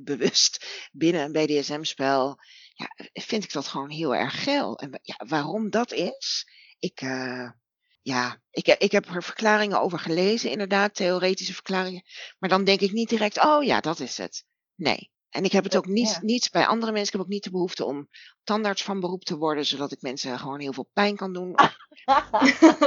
bewust 0.00 0.66
binnen 0.92 1.22
een 1.22 1.32
BDSM-spel. 1.32 2.38
Ja, 2.74 2.90
vind 3.12 3.44
ik 3.44 3.52
dat 3.52 3.66
gewoon 3.66 3.90
heel 3.90 4.14
erg 4.14 4.42
geil. 4.42 4.78
En 4.78 4.98
ja, 5.02 5.24
waarom 5.28 5.70
dat 5.70 5.92
is, 5.92 6.46
ik, 6.78 7.00
ja, 8.02 8.40
ik, 8.50 8.66
heb- 8.66 8.80
ik 8.80 8.92
heb 8.92 9.06
er 9.08 9.22
verklaringen 9.22 9.80
over 9.80 9.98
gelezen, 9.98 10.50
inderdaad, 10.50 10.94
theoretische 10.94 11.54
verklaringen. 11.54 12.02
Maar 12.38 12.48
dan 12.50 12.64
denk 12.64 12.80
ik 12.80 12.92
niet 12.92 13.08
direct, 13.08 13.44
oh 13.44 13.64
ja, 13.64 13.80
dat 13.80 14.00
is 14.00 14.16
het. 14.18 14.44
Nee. 14.74 15.10
En 15.30 15.44
ik 15.44 15.52
heb 15.52 15.64
het 15.64 15.76
ook 15.76 15.86
niet, 15.86 16.08
Ja. 16.08 16.18
niet 16.22 16.48
bij 16.52 16.66
andere 16.66 16.92
mensen. 16.92 17.06
Ik 17.12 17.12
heb 17.12 17.22
ook 17.26 17.32
niet 17.32 17.44
de 17.44 17.50
behoefte 17.50 17.84
om 17.84 18.08
tandarts 18.44 18.82
van 18.82 19.00
beroep 19.00 19.24
te 19.24 19.36
worden, 19.36 19.66
zodat 19.66 19.92
ik 19.92 20.00
mensen 20.02 20.38
gewoon 20.38 20.60
heel 20.60 20.72
veel 20.72 20.88
pijn 20.92 21.16
kan 21.16 21.32
doen. 21.32 21.54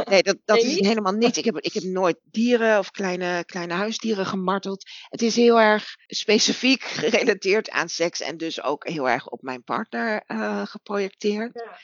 Nee, 0.09 0.23
dat, 0.23 0.37
dat 0.45 0.61
Nee, 0.61 0.79
is 0.79 0.87
helemaal 0.87 1.13
niet. 1.13 1.37
Ik 1.37 1.45
heb, 1.45 1.57
ik 1.59 1.73
heb 1.73 1.83
nooit 1.83 2.19
dieren 2.23 2.79
of 2.79 2.91
kleine, 2.91 3.43
kleine 3.45 3.73
huisdieren 3.73 4.25
gemarteld. 4.25 4.83
Het 5.09 5.21
is 5.21 5.35
heel 5.35 5.59
erg 5.59 5.95
specifiek 6.07 6.83
gerelateerd 6.83 7.69
aan 7.69 7.89
seks 7.89 8.21
en 8.21 8.37
dus 8.37 8.61
ook 8.61 8.87
heel 8.87 9.09
erg 9.09 9.27
op 9.29 9.41
mijn 9.41 9.63
partner 9.63 10.23
eh, 10.25 10.65
geprojecteerd. 10.65 11.51
Ja. 11.53 11.77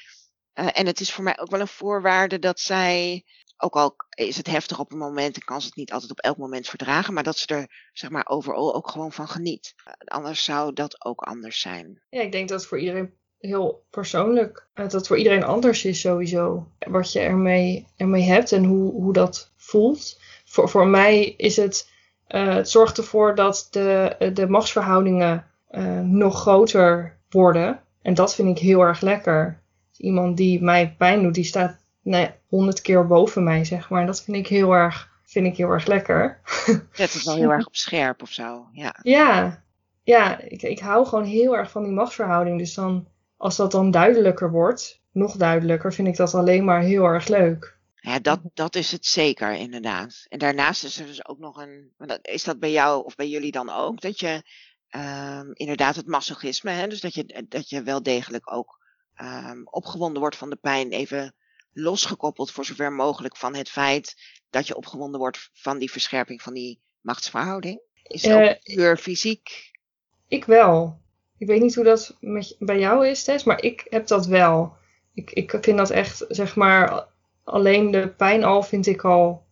Eh, 0.60 0.68
en 0.74 0.86
het 0.86 1.00
is 1.00 1.14
voor 1.14 1.24
mij 1.24 1.40
ook 1.40 1.50
wel 1.50 1.60
een 1.60 1.68
voorwaarde 1.68 2.40
dat 2.40 2.60
zij, 2.60 3.24
ook 3.58 3.76
al 3.76 3.96
is 4.10 4.38
het 4.38 4.48
heftig 4.48 4.80
op 4.80 4.92
een 4.92 4.98
moment 4.98 5.36
en 5.36 5.44
kan 5.44 5.62
ze 5.62 5.68
het 5.68 5.76
niet 5.76 5.92
altijd 5.92 6.12
op 6.12 6.20
elk 6.20 6.38
moment 6.38 6.68
verdragen, 6.68 7.14
maar 7.14 7.24
dat 7.24 7.38
ze 7.38 7.48
er 7.48 7.90
zeg 7.94 8.10
maar 8.10 8.28
overal 8.28 8.76
ook 8.76 8.90
gewoon 8.90 9.12
van 9.12 9.28
geniet. 9.28 9.74
Eh, 9.84 9.94
anders 10.06 10.44
zou 10.44 10.74
dat 10.74 11.06
ook 11.06 11.22
anders 11.22 11.62
zijn. 11.62 12.02
Ja, 12.10 12.22
ik 12.22 12.32
denk 12.32 12.50
dat 12.50 12.66
voor 12.66 12.80
iedereen 12.80 13.14
heel 13.40 13.86
persoonlijk, 13.90 14.68
eh, 14.74 14.88
dat 14.88 15.08
voor 15.08 15.18
iedereen 15.18 15.44
anders 15.44 15.86
is 15.86 16.00
sowieso. 16.00 16.72
Wat 16.80 17.12
je 17.12 17.20
ermee, 17.20 17.88
ermee 17.98 18.24
hebt 18.24 18.52
en 18.52 18.64
hoe, 18.64 18.92
hoe 18.92 19.14
dat 19.14 19.52
voelt. 19.56 20.20
Voor, 20.46 20.70
voor 20.70 20.88
mij 20.88 21.24
is 21.26 21.56
het, 21.56 21.90
het 22.28 22.70
zorgt 22.70 22.98
ervoor 22.98 23.36
dat 23.36 23.68
de, 23.72 24.16
de 24.34 24.48
machtsverhoudingen 24.48 25.48
nog 26.04 26.40
groter 26.40 27.20
worden. 27.30 27.84
En 28.02 28.14
dat 28.14 28.36
vind 28.36 28.58
ik 28.58 28.64
heel 28.64 28.82
erg 28.82 29.02
lekker. 29.02 29.62
Iemand 30.00 30.38
die 30.38 30.64
mij 30.64 30.96
pijn 30.98 31.24
doet, 31.24 31.34
die 31.34 31.44
staat 31.44 31.78
nee, 32.02 32.32
honderd 32.48 32.82
keer 32.82 33.08
boven 33.08 33.44
mij, 33.44 33.66
zeg 33.66 33.90
maar. 33.90 34.02
En 34.02 34.08
dat 34.08 34.24
vind 34.24 34.38
ik 34.38 34.48
heel 34.48 34.72
erg, 34.72 35.10
vind 35.24 35.46
ik 35.46 35.58
heel 35.58 35.70
erg 35.70 35.86
lekker. 35.86 36.40
Zet 36.92 37.14
het 37.14 37.24
wel 37.24 37.36
heel 37.36 37.52
erg 37.52 37.66
op 37.66 37.76
scherp 37.76 38.22
of 38.22 38.32
zo. 38.32 38.68
Ja. 38.72 38.96
Ja, 39.04 39.64
ja 40.04 40.40
ik, 40.40 40.62
ik 40.62 40.80
hou 40.80 41.06
gewoon 41.06 41.26
heel 41.26 41.58
erg 41.58 41.72
van 41.72 41.84
die 41.84 41.92
machtsverhouding. 41.92 42.58
Dus 42.58 42.74
dan, 42.74 43.08
als 43.38 43.56
dat 43.56 43.72
dan 43.72 43.92
duidelijker 43.92 44.52
wordt, 44.52 45.02
nog 45.12 45.36
duidelijker, 45.36 45.94
vind 45.94 46.08
ik 46.08 46.16
dat 46.16 46.34
alleen 46.34 46.66
maar 46.66 46.82
heel 46.82 47.04
erg 47.04 47.28
leuk. 47.28 47.78
Ja, 47.96 48.20
dat, 48.20 48.40
dat 48.54 48.76
is 48.76 48.92
het 48.92 49.06
zeker, 49.06 49.52
inderdaad. 49.52 50.26
En 50.28 50.40
daarnaast 50.40 50.84
is 50.84 51.00
er 51.00 51.06
dus 51.06 51.28
ook 51.28 51.40
nog 51.40 51.62
een. 51.62 51.92
Is 52.22 52.44
dat 52.44 52.60
bij 52.60 52.72
jou 52.72 53.06
of 53.06 53.16
bij 53.16 53.30
jullie 53.30 53.52
dan 53.52 53.70
ook? 53.70 54.02
Dat 54.02 54.20
je 54.20 54.44
ehm, 54.88 55.52
inderdaad 55.54 55.96
het 55.96 56.08
masochisme, 56.08 56.72
hè, 56.72 56.88
dus 56.88 57.02
dat 57.02 57.14
je, 57.14 57.46
dat 57.48 57.70
je 57.70 57.84
wel 57.84 58.04
degelijk 58.04 58.54
ook 58.54 58.79
ehm, 59.20 59.62
opgewonden 59.64 60.20
wordt 60.20 60.36
van 60.36 60.50
de 60.50 60.56
pijn, 60.56 60.92
even 60.92 61.34
losgekoppeld 61.74 62.52
voor 62.52 62.66
zover 62.66 62.92
mogelijk 62.92 63.38
van 63.38 63.56
het 63.56 63.70
feit 63.70 64.16
dat 64.50 64.68
je 64.68 64.76
opgewonden 64.76 65.20
wordt 65.20 65.50
van 65.54 65.78
die 65.78 65.92
verscherping 65.92 66.42
van 66.42 66.54
die 66.54 66.82
machtsverhouding? 67.02 67.82
Is 68.04 68.24
het 68.24 68.34
ook 68.34 68.40
Eh, 68.42 68.76
puur 68.76 68.98
fysiek? 68.98 69.72
Ik 70.28 70.46
wel. 70.46 71.00
Ik 71.38 71.48
weet 71.48 71.62
niet 71.62 71.76
hoe 71.76 71.84
dat 71.84 72.16
met, 72.20 72.56
bij 72.60 72.80
jou 72.80 73.08
is, 73.08 73.24
Tess, 73.24 73.44
maar 73.44 73.62
ik 73.62 73.86
heb 73.90 74.08
dat 74.08 74.26
wel. 74.26 74.74
Ik, 75.14 75.32
ik 75.32 75.58
vind 75.62 75.78
dat 75.78 75.90
echt, 75.90 76.26
zeg 76.28 76.56
maar, 76.56 77.06
alleen 77.44 77.92
de 77.92 78.08
pijn 78.08 78.44
al 78.44 78.64
vind 78.64 78.86
ik 78.88 79.04
al, 79.04 79.46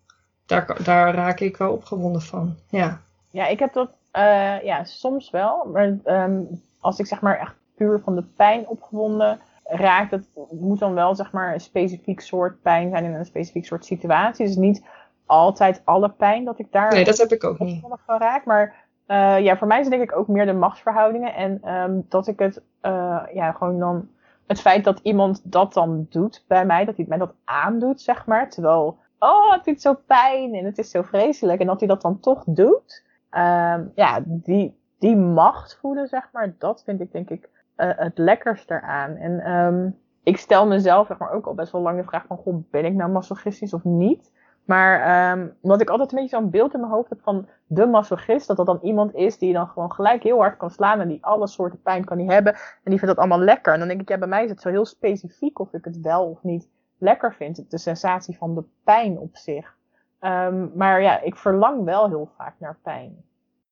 daar, 0.46 0.84
daar 0.84 1.14
raak 1.16 1.40
ik 1.40 1.58
wel 1.58 1.72
opgewonden 1.72 2.22
van. 2.22 2.58
Ja. 2.70 3.02
Ja, 3.32 3.48
ik 3.48 3.60
heb 3.60 3.74
dat 3.74 3.90
eh, 4.12 4.64
ja, 4.64 4.84
soms 4.84 5.30
wel. 5.30 5.70
Maar 5.74 5.98
ehm, 6.04 6.42
als 6.80 7.00
ik 7.00 7.06
zeg 7.06 7.22
maar 7.22 7.40
echt 7.40 7.56
puur 7.76 8.02
van 8.04 8.16
de 8.16 8.24
pijn 8.24 8.68
opgewonden 8.68 9.40
raak, 9.68 10.10
dat 10.10 10.28
moet 10.52 10.80
dan 10.80 10.94
wel 10.94 11.16
zeg 11.16 11.32
maar 11.32 11.54
een 11.54 11.60
specifiek 11.60 12.20
soort 12.20 12.62
pijn 12.62 12.90
zijn 12.90 13.04
in 13.04 13.14
een 13.14 13.26
specifiek 13.26 13.66
soort 13.66 13.86
situatie. 13.86 14.46
Dus 14.46 14.56
niet 14.56 14.86
altijd 15.26 15.82
alle 15.84 16.10
pijn 16.10 16.46
dat 16.46 16.60
ik 16.60 16.72
daar 16.72 16.94
Nee, 16.94 17.06
dat 17.06 17.18
heb 17.18 17.32
ik 17.32 17.44
ook 17.44 17.60
niet. 17.60 17.84
van 18.06 18.18
raak. 18.18 18.46
Maar 18.46 18.86
eh, 19.06 19.40
ja, 19.40 19.58
voor 19.58 19.68
mij 19.68 19.80
is 19.80 19.86
het 19.86 19.94
denk 19.98 20.12
ik 20.12 20.18
ook 20.18 20.28
meer 20.28 20.46
de 20.46 20.54
machtsverhoudingen. 20.54 21.36
En 21.36 21.60
ehm, 21.64 22.00
dat 22.10 22.28
ik 22.28 22.40
het, 22.40 22.62
eh, 22.82 23.22
ja, 23.34 23.52
gewoon 23.52 23.80
dan, 23.80 24.10
het 24.48 24.62
feit 24.62 24.84
dat 24.84 25.00
iemand 25.04 25.42
dat 25.44 25.74
dan 25.74 26.08
doet 26.10 26.44
bij 26.48 26.66
mij, 26.66 26.86
dat 26.86 26.98
hij 26.98 27.06
mij 27.08 27.18
dat 27.18 27.34
aandoet, 27.44 28.02
zeg 28.02 28.26
maar. 28.26 28.50
Terwijl, 28.50 28.98
oh, 29.20 29.52
het 29.52 29.66
doet 29.66 29.82
zo 29.82 29.94
pijn 29.94 30.54
en 30.54 30.66
het 30.66 30.78
is 30.78 30.90
zo 30.90 31.02
vreselijk. 31.02 31.60
En 31.60 31.68
dat 31.68 31.80
hij 31.80 31.88
dat 31.88 32.02
dan 32.02 32.20
toch 32.20 32.44
doet. 32.46 33.06
Ehm, 33.30 33.84
ja, 33.96 34.20
die, 34.26 34.80
die 35.00 35.16
macht 35.16 35.78
voelen, 35.82 36.08
zeg 36.08 36.30
maar, 36.32 36.56
dat 36.58 36.84
vind 36.84 37.02
ik 37.02 37.12
denk 37.12 37.30
ik 37.30 37.50
eh, 37.78 37.90
het 37.96 38.18
lekkerst 38.18 38.72
eraan. 38.72 39.16
En 39.16 39.40
ehm, 39.40 39.90
ik 40.24 40.38
stel 40.38 40.68
mezelf 40.68 41.08
zeg 41.08 41.18
maar, 41.18 41.32
ook 41.32 41.46
al 41.46 41.54
best 41.54 41.72
wel 41.72 41.82
lang 41.82 41.98
de 41.98 42.08
vraag 42.08 42.26
van, 42.26 42.38
goh, 42.38 42.64
ben 42.72 42.86
ik 42.86 42.94
nou 42.94 43.12
masochistisch 43.12 43.74
of 43.74 43.84
niet? 43.84 44.32
Maar 44.68 45.02
ehm, 45.02 45.48
omdat 45.62 45.82
ik 45.82 45.90
altijd 45.90 46.12
een 46.12 46.18
beetje 46.18 46.36
zo'n 46.36 46.50
beeld 46.50 46.74
in 46.74 46.80
mijn 46.80 46.92
hoofd 46.92 47.10
heb 47.10 47.22
van 47.22 47.48
de 47.68 47.86
masochist, 47.86 48.48
dat 48.48 48.58
dat 48.58 48.66
dan 48.66 48.80
iemand 48.82 49.16
is 49.16 49.38
die 49.38 49.54
dan 49.54 49.68
gewoon 49.68 49.92
gelijk 49.92 50.24
heel 50.24 50.38
hard 50.38 50.58
kan 50.58 50.70
slaan 50.70 51.00
en 51.00 51.08
die 51.08 51.26
alle 51.26 51.48
soorten 51.48 51.82
pijn 51.82 52.06
kan 52.06 52.18
die 52.18 52.32
hebben 52.32 52.54
en 52.54 52.92
die 52.92 53.00
vindt 53.00 53.16
dat 53.16 53.18
allemaal 53.18 53.46
lekker. 53.46 53.74
En 53.74 53.80
dan 53.80 53.88
denk 53.88 54.02
ik, 54.02 54.10
ja, 54.10 54.18
bij 54.18 54.28
mij 54.28 54.44
is 54.44 54.50
het 54.50 54.62
zo 54.62 54.70
heel 54.70 54.86
specifiek 54.86 55.60
of 55.60 55.74
ik 55.74 55.86
het 55.86 56.00
wel 56.00 56.30
of 56.30 56.44
niet 56.44 56.70
lekker 56.98 57.34
vind, 57.34 57.72
de 57.72 57.78
sensatie 57.78 58.38
van 58.38 58.56
de 58.56 58.64
pijn 58.84 59.20
op 59.20 59.36
zich. 59.36 59.78
Ehm, 60.20 60.68
maar 60.74 61.02
ja, 61.02 61.22
ik 61.22 61.36
verlang 61.36 61.84
wel 61.84 62.08
heel 62.08 62.30
vaak 62.38 62.56
naar 62.60 62.78
pijn. 62.84 63.26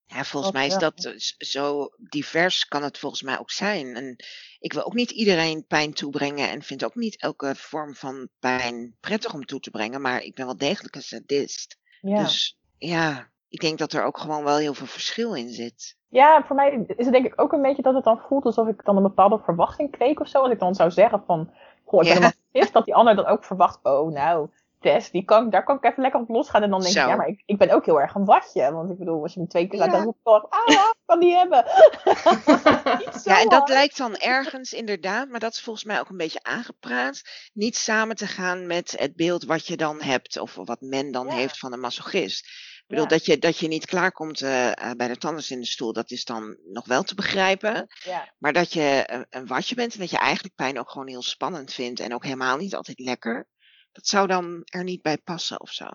Ja, 0.08 0.24
volgens 0.24 0.54
mij 0.54 0.68
is 0.68 0.78
dat 0.78 1.15
zo 1.38 1.89
divers 1.98 2.68
kan 2.68 2.84
het 2.84 2.98
volgens 2.98 3.22
mij 3.22 3.39
ook 3.39 3.52
zijn. 3.52 3.96
En 3.96 4.15
ik 4.60 4.74
wil 4.74 4.86
ook 4.86 4.94
niet 4.94 5.12
iedereen 5.12 5.65
pijn 5.68 5.94
toebrengen 5.94 6.50
en 6.50 6.62
vind 6.62 6.86
ook 6.86 6.96
niet 6.96 7.22
elke 7.22 7.56
vorm 7.56 7.96
van 7.96 8.28
pijn 8.39 8.96
prettig 9.00 9.34
om 9.34 9.46
toe 9.46 9.60
te 9.60 9.70
brengen, 9.70 10.02
maar 10.02 10.22
ik 10.22 10.36
ben 10.36 10.46
wel 10.46 10.58
degelijk 10.58 10.96
een 10.96 11.02
sadist. 11.02 11.78
Ja. 12.02 12.24
Dus 12.24 12.58
ja, 12.78 13.30
ik 13.50 13.60
denk 13.60 13.78
dat 13.78 13.94
er 13.94 14.04
ook 14.04 14.18
gewoon 14.18 14.44
wel 14.44 14.58
heel 14.58 14.74
veel 14.74 14.88
verschil 14.88 15.36
in 15.36 15.50
zit. 15.50 15.98
Ja, 16.10 16.44
voor 16.46 16.56
mij 16.56 16.84
is 16.88 17.06
het 17.06 17.13
denk 17.13 17.26
ik 17.26 17.41
ook 17.41 17.52
een 17.52 17.62
beetje 17.62 17.82
dat 17.82 17.94
het 17.94 18.04
dan 18.04 18.22
voelt 18.28 18.46
alsof 18.46 18.68
ik 18.68 18.86
dan 18.86 18.98
een 18.98 19.04
bepaalde 19.04 19.39
verwachting 19.44 19.91
kreeg 19.91 20.20
of 20.20 20.28
zo. 20.28 20.41
Als 20.41 20.52
ik 20.52 20.60
dan 20.60 20.76
zou 20.76 20.91
zeggen 20.91 21.24
van, 21.26 21.52
goh, 21.86 22.04
ik 22.04 22.13
ben 22.13 22.22
Ja. 22.22 22.28
een 22.28 22.34
masochist, 22.52 22.74
dat 22.74 22.86
die 22.86 22.96
ander 22.96 23.15
dan 23.15 23.26
ook 23.26 23.44
verwacht, 23.44 23.80
oh 23.84 24.12
nou, 24.12 24.50
Tess, 24.86 25.12
die 25.12 25.24
kan, 25.26 25.50
daar 25.50 25.63
kan 25.63 25.76
ik 25.78 25.84
even 25.84 26.02
lekker 26.02 26.19
op 26.21 26.30
losgaan. 26.30 26.63
En 26.63 26.69
dan 26.69 26.80
denk 26.82 26.93
ik, 26.95 27.02
Zo. 27.02 27.08
ja, 27.08 27.15
maar 27.15 27.28
ik, 27.28 27.43
ik 27.45 27.58
ben 27.58 27.69
ook 27.71 27.86
heel 27.86 28.02
erg 28.02 28.15
een 28.15 28.26
watje. 28.26 28.71
Want 28.71 28.91
ik 28.91 28.98
bedoel, 28.98 29.21
als 29.21 29.34
je 29.34 29.39
me 29.39 29.48
twee 29.48 29.67
keer 29.67 29.80
laat, 29.80 29.88
Ja. 29.88 29.93
dan 29.95 30.04
roep 30.04 30.15
ik 30.15 30.24
toch, 30.24 30.50
ah, 30.50 30.74
ik 30.74 30.93
kan 31.06 31.19
die 31.19 31.34
hebben. 31.36 31.65
Ja, 33.24 33.39
en 33.41 33.50
dat 33.50 33.58
hard. 33.60 33.69
lijkt 33.69 33.98
dan 33.98 34.15
ergens 34.15 34.74
inderdaad, 34.74 35.30
maar 35.30 35.39
dat 35.39 35.54
is 35.54 35.62
volgens 35.62 35.86
mij 35.86 36.00
ook 36.00 36.10
een 36.10 36.17
beetje 36.17 36.43
aangepraat, 36.43 37.21
niet 37.54 37.76
samen 37.78 38.15
te 38.15 38.28
gaan 38.28 38.67
met 38.67 38.95
het 38.98 39.15
beeld 39.15 39.43
wat 39.45 39.67
je 39.67 39.78
dan 39.78 40.02
hebt 40.02 40.39
of 40.39 40.56
wat 40.56 40.82
men 40.82 41.12
dan 41.12 41.28
Ja. 41.28 41.34
heeft 41.34 41.58
van 41.60 41.74
een 41.74 41.80
masochist. 41.80 42.45
Ik 42.45 42.84
bedoel, 42.88 43.04
Ja. 43.04 43.10
dat, 43.10 43.26
je, 43.26 43.38
dat 43.38 43.58
je 43.58 43.67
niet 43.67 43.86
klaarkomt 43.86 44.41
eh 44.41 44.71
eh, 44.71 44.91
bij 44.98 45.08
de 45.08 45.17
tandarts 45.17 45.52
in 45.52 45.60
de 45.60 45.65
stoel, 45.65 45.93
dat 45.93 46.12
is 46.12 46.26
dan 46.26 46.58
nog 46.65 46.86
wel 46.86 47.04
te 47.04 47.15
begrijpen. 47.15 47.88
Ja, 48.04 48.34
Maar 48.38 48.54
dat 48.54 48.74
je 48.74 49.04
een, 49.06 49.26
een 49.30 49.48
watje 49.48 49.76
bent 49.76 49.93
en 49.93 50.00
dat 50.00 50.10
je 50.10 50.17
eigenlijk 50.17 50.56
pijn 50.56 50.80
ook 50.80 50.89
gewoon 50.89 51.08
heel 51.08 51.21
spannend 51.24 51.74
vindt 51.74 52.00
en 52.00 52.13
ook 52.13 52.24
helemaal 52.24 52.58
niet 52.58 52.76
altijd 52.76 53.00
lekker. 53.00 53.48
Dat 53.95 54.08
zou 54.08 54.27
dan 54.27 54.62
er 54.65 54.84
niet 54.84 55.01
bij 55.01 55.17
passen 55.17 55.62
of 55.62 55.69
zo. 55.69 55.86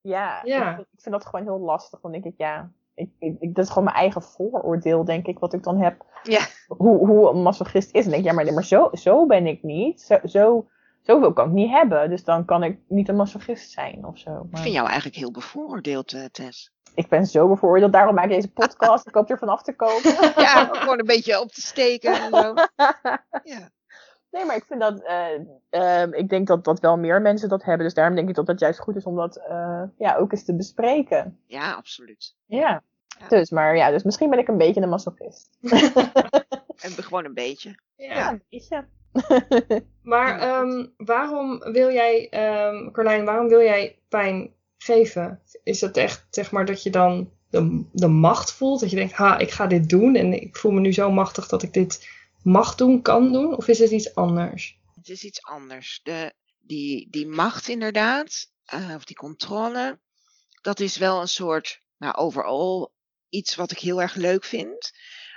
ja, 0.00 0.40
Ja. 0.44 0.72
Ik, 0.72 0.78
ik 0.78 1.00
vind 1.00 1.14
dat 1.14 1.26
gewoon 1.26 1.44
heel 1.44 1.58
lastig. 1.60 2.00
Dan 2.00 2.12
denk 2.12 2.24
ik, 2.24 2.34
ja, 2.36 2.70
ik, 2.94 3.10
ik, 3.18 3.36
ik- 3.40 3.54
dat 3.54 3.64
is 3.64 3.68
gewoon 3.70 3.84
mijn 3.84 3.96
eigen 3.96 4.22
vooroordeel, 4.22 5.04
denk 5.04 5.26
ik, 5.26 5.38
wat 5.38 5.52
ik 5.52 5.62
dan 5.62 5.80
heb. 5.80 6.04
Ja. 6.22 6.40
Hoe, 6.66 7.06
hoe 7.06 7.28
een 7.30 7.42
masochist 7.42 7.94
is. 7.94 8.04
En 8.04 8.10
denk 8.10 8.22
ik, 8.24 8.28
ja, 8.28 8.34
maar, 8.34 8.52
maar 8.52 8.64
zo, 8.64 8.88
zo 8.92 9.26
ben 9.26 9.46
ik 9.46 9.62
niet. 9.62 10.00
Zo, 10.00 10.18
zo, 10.24 10.68
zoveel 11.02 11.32
kan 11.32 11.46
ik 11.46 11.52
niet 11.52 11.70
hebben. 11.70 12.10
Dus 12.10 12.24
dan 12.24 12.44
kan 12.44 12.62
ik 12.62 12.78
niet 12.88 13.08
een 13.08 13.16
masochist 13.16 13.70
zijn 13.70 14.04
of 14.06 14.18
zo. 14.18 14.30
Ik 14.44 14.50
Maar 14.50 14.60
vind 14.62 14.74
jou 14.74 14.86
eigenlijk 14.86 15.16
heel 15.16 15.30
bevooroordeeld, 15.30 16.12
eh, 16.12 16.24
Tess. 16.24 16.72
ik 16.94 17.08
ben 17.08 17.26
zo 17.26 17.48
bevooroordeeld. 17.48 17.92
Daarom 17.92 18.14
maak 18.14 18.24
ik 18.24 18.30
deze 18.30 18.52
podcast. 18.52 19.06
Ik 19.08 19.14
hoop 19.14 19.30
er 19.30 19.38
vanaf 19.38 19.62
te 19.62 19.76
komen. 19.76 20.12
Ja, 20.36 20.64
gewoon 20.72 20.98
een 20.98 21.06
beetje 21.06 21.40
op 21.40 21.52
te 21.52 21.60
steken 21.60 22.12
en 22.22 22.30
zo. 22.42 22.54
Ja. 23.54 23.70
Nee, 24.34 24.44
maar 24.44 24.56
ik 24.56 24.64
vind 24.64 24.80
dat, 24.80 25.02
eh, 25.02 25.40
ehm, 25.70 26.12
ik 26.12 26.28
denk 26.28 26.46
dat, 26.46 26.64
dat 26.64 26.80
wel 26.80 26.96
meer 26.98 27.22
mensen 27.22 27.48
dat 27.48 27.64
hebben. 27.64 27.86
Dus 27.86 27.94
daarom 27.94 28.14
denk 28.14 28.28
ik 28.28 28.34
dat 28.34 28.46
het 28.46 28.60
juist 28.60 28.78
goed 28.78 28.96
is 28.96 29.04
om 29.04 29.16
dat 29.16 29.36
eh, 29.36 29.82
ja, 29.98 30.16
ook 30.16 30.32
eens 30.32 30.44
te 30.44 30.56
bespreken. 30.56 31.38
ja, 31.46 31.72
absoluut. 31.72 32.36
Ja. 32.46 32.82
Ja. 33.18 33.28
Dus, 33.28 33.50
maar 33.50 33.76
ja, 33.76 33.90
dus 33.90 34.02
misschien 34.02 34.30
ben 34.30 34.38
ik 34.38 34.48
een 34.48 34.58
beetje 34.58 34.80
een 34.80 34.88
masochist. 34.88 35.50
En 36.84 36.90
gewoon 36.90 37.24
een 37.24 37.34
beetje. 37.34 37.78
Ja. 37.96 38.30
een 38.30 38.42
beetje. 38.50 38.84
Maar 40.02 40.38
ehm, 40.38 40.86
waarom 40.96 41.58
wil 41.58 41.90
jij, 41.92 42.28
ehm 42.28 42.90
Carlijn, 42.90 43.24
waarom 43.24 43.48
wil 43.48 43.60
jij 43.60 43.98
pijn 44.08 44.52
geven? 44.78 45.40
Is 45.62 45.80
het 45.80 45.96
echt, 45.96 46.26
zeg 46.30 46.50
maar, 46.50 46.64
dat 46.64 46.82
je 46.82 46.90
dan 46.90 47.30
de, 47.50 47.84
de 47.92 48.08
macht 48.08 48.52
voelt? 48.52 48.80
Dat 48.80 48.90
je 48.90 48.96
denkt, 48.96 49.12
ha, 49.12 49.38
ik 49.38 49.50
ga 49.50 49.66
dit 49.66 49.88
doen 49.88 50.14
en 50.14 50.42
ik 50.42 50.56
voel 50.56 50.72
me 50.72 50.80
nu 50.80 50.92
zo 50.92 51.10
machtig 51.10 51.48
dat 51.48 51.62
ik 51.62 51.72
dit 51.72 52.08
mag 52.44 52.74
doen, 52.74 53.02
kan 53.02 53.32
doen? 53.32 53.56
Of 53.56 53.68
is 53.68 53.78
het 53.78 53.90
iets 53.90 54.14
anders? 54.14 54.78
Het 54.94 55.08
is 55.08 55.24
iets 55.24 55.42
anders. 55.42 56.00
De, 56.02 56.34
die, 56.60 57.10
die 57.10 57.26
macht 57.26 57.68
inderdaad, 57.68 58.50
eh, 58.64 58.92
of 58.94 59.04
die 59.04 59.16
controle, 59.16 60.00
dat 60.60 60.80
is 60.80 60.96
wel 60.96 61.20
een 61.20 61.28
soort, 61.28 61.80
nou 61.96 62.14
overal, 62.14 62.94
iets 63.28 63.54
wat 63.54 63.70
ik 63.70 63.78
heel 63.78 64.02
erg 64.02 64.14
leuk 64.14 64.44
vind. 64.44 64.92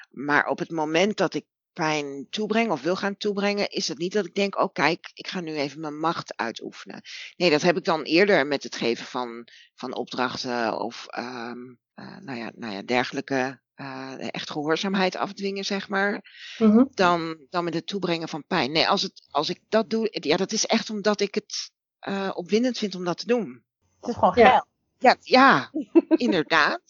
Maar 0.10 0.48
op 0.48 0.60
het 0.60 0.72
moment 0.72 1.18
dat 1.18 1.34
ik 1.34 1.46
pijn 1.74 2.28
toebreng 2.30 2.72
of 2.72 2.82
wil 2.82 2.96
gaan 2.96 3.18
toebrengen, 3.18 3.70
is 3.70 3.88
het 3.88 3.98
niet 3.98 4.14
dat 4.14 4.26
ik 4.26 4.36
denk, 4.36 4.60
oh 4.60 4.74
kijk, 4.74 5.12
ik 5.14 5.28
ga 5.28 5.40
nu 5.40 5.56
even 5.56 5.80
mijn 5.80 6.00
macht 6.00 6.38
uitoefenen. 6.38 7.02
Nee, 7.36 7.50
dat 7.50 7.62
heb 7.62 7.78
ik 7.78 7.84
dan 7.84 8.04
eerder 8.04 8.48
met 8.48 8.64
het 8.64 8.76
geven 8.76 9.06
van, 9.06 9.48
van 9.76 9.96
opdrachten 9.96 10.80
of 10.80 11.06
ehm, 11.08 11.74
eh, 11.94 12.18
nou, 12.18 12.38
ja, 12.38 12.52
nou 12.56 12.74
ja, 12.74 12.82
dergelijke 12.82 13.60
eh, 13.78 14.34
echt 14.34 14.50
gehoorzaamheid 14.52 15.16
afdwingen, 15.16 15.66
zeg 15.66 15.90
maar 15.90 16.36
Mhm. 16.58 16.84
dan, 16.94 17.38
dan 17.50 17.64
met 17.64 17.74
het 17.74 17.88
toebrengen 17.88 18.30
van 18.30 18.44
pijn. 18.48 18.72
Nee, 18.72 18.88
als, 18.88 19.02
het, 19.02 19.28
als 19.32 19.50
ik 19.50 19.60
dat 19.70 19.90
doe, 19.90 20.08
ja, 20.12 20.38
dat 20.38 20.52
is 20.52 20.66
echt 20.66 20.90
omdat 20.90 21.20
ik 21.20 21.36
het 21.36 21.72
eh, 22.00 22.32
opwindend 22.34 22.78
vind 22.78 22.96
om 22.96 23.04
dat 23.04 23.18
te 23.18 23.28
doen. 23.28 23.64
Het 24.00 24.10
is 24.10 24.16
gewoon 24.16 24.34
Ja. 24.36 24.50
geld. 24.50 24.66
Ja, 24.98 25.16
ja 25.22 25.72
inderdaad. 26.26 26.82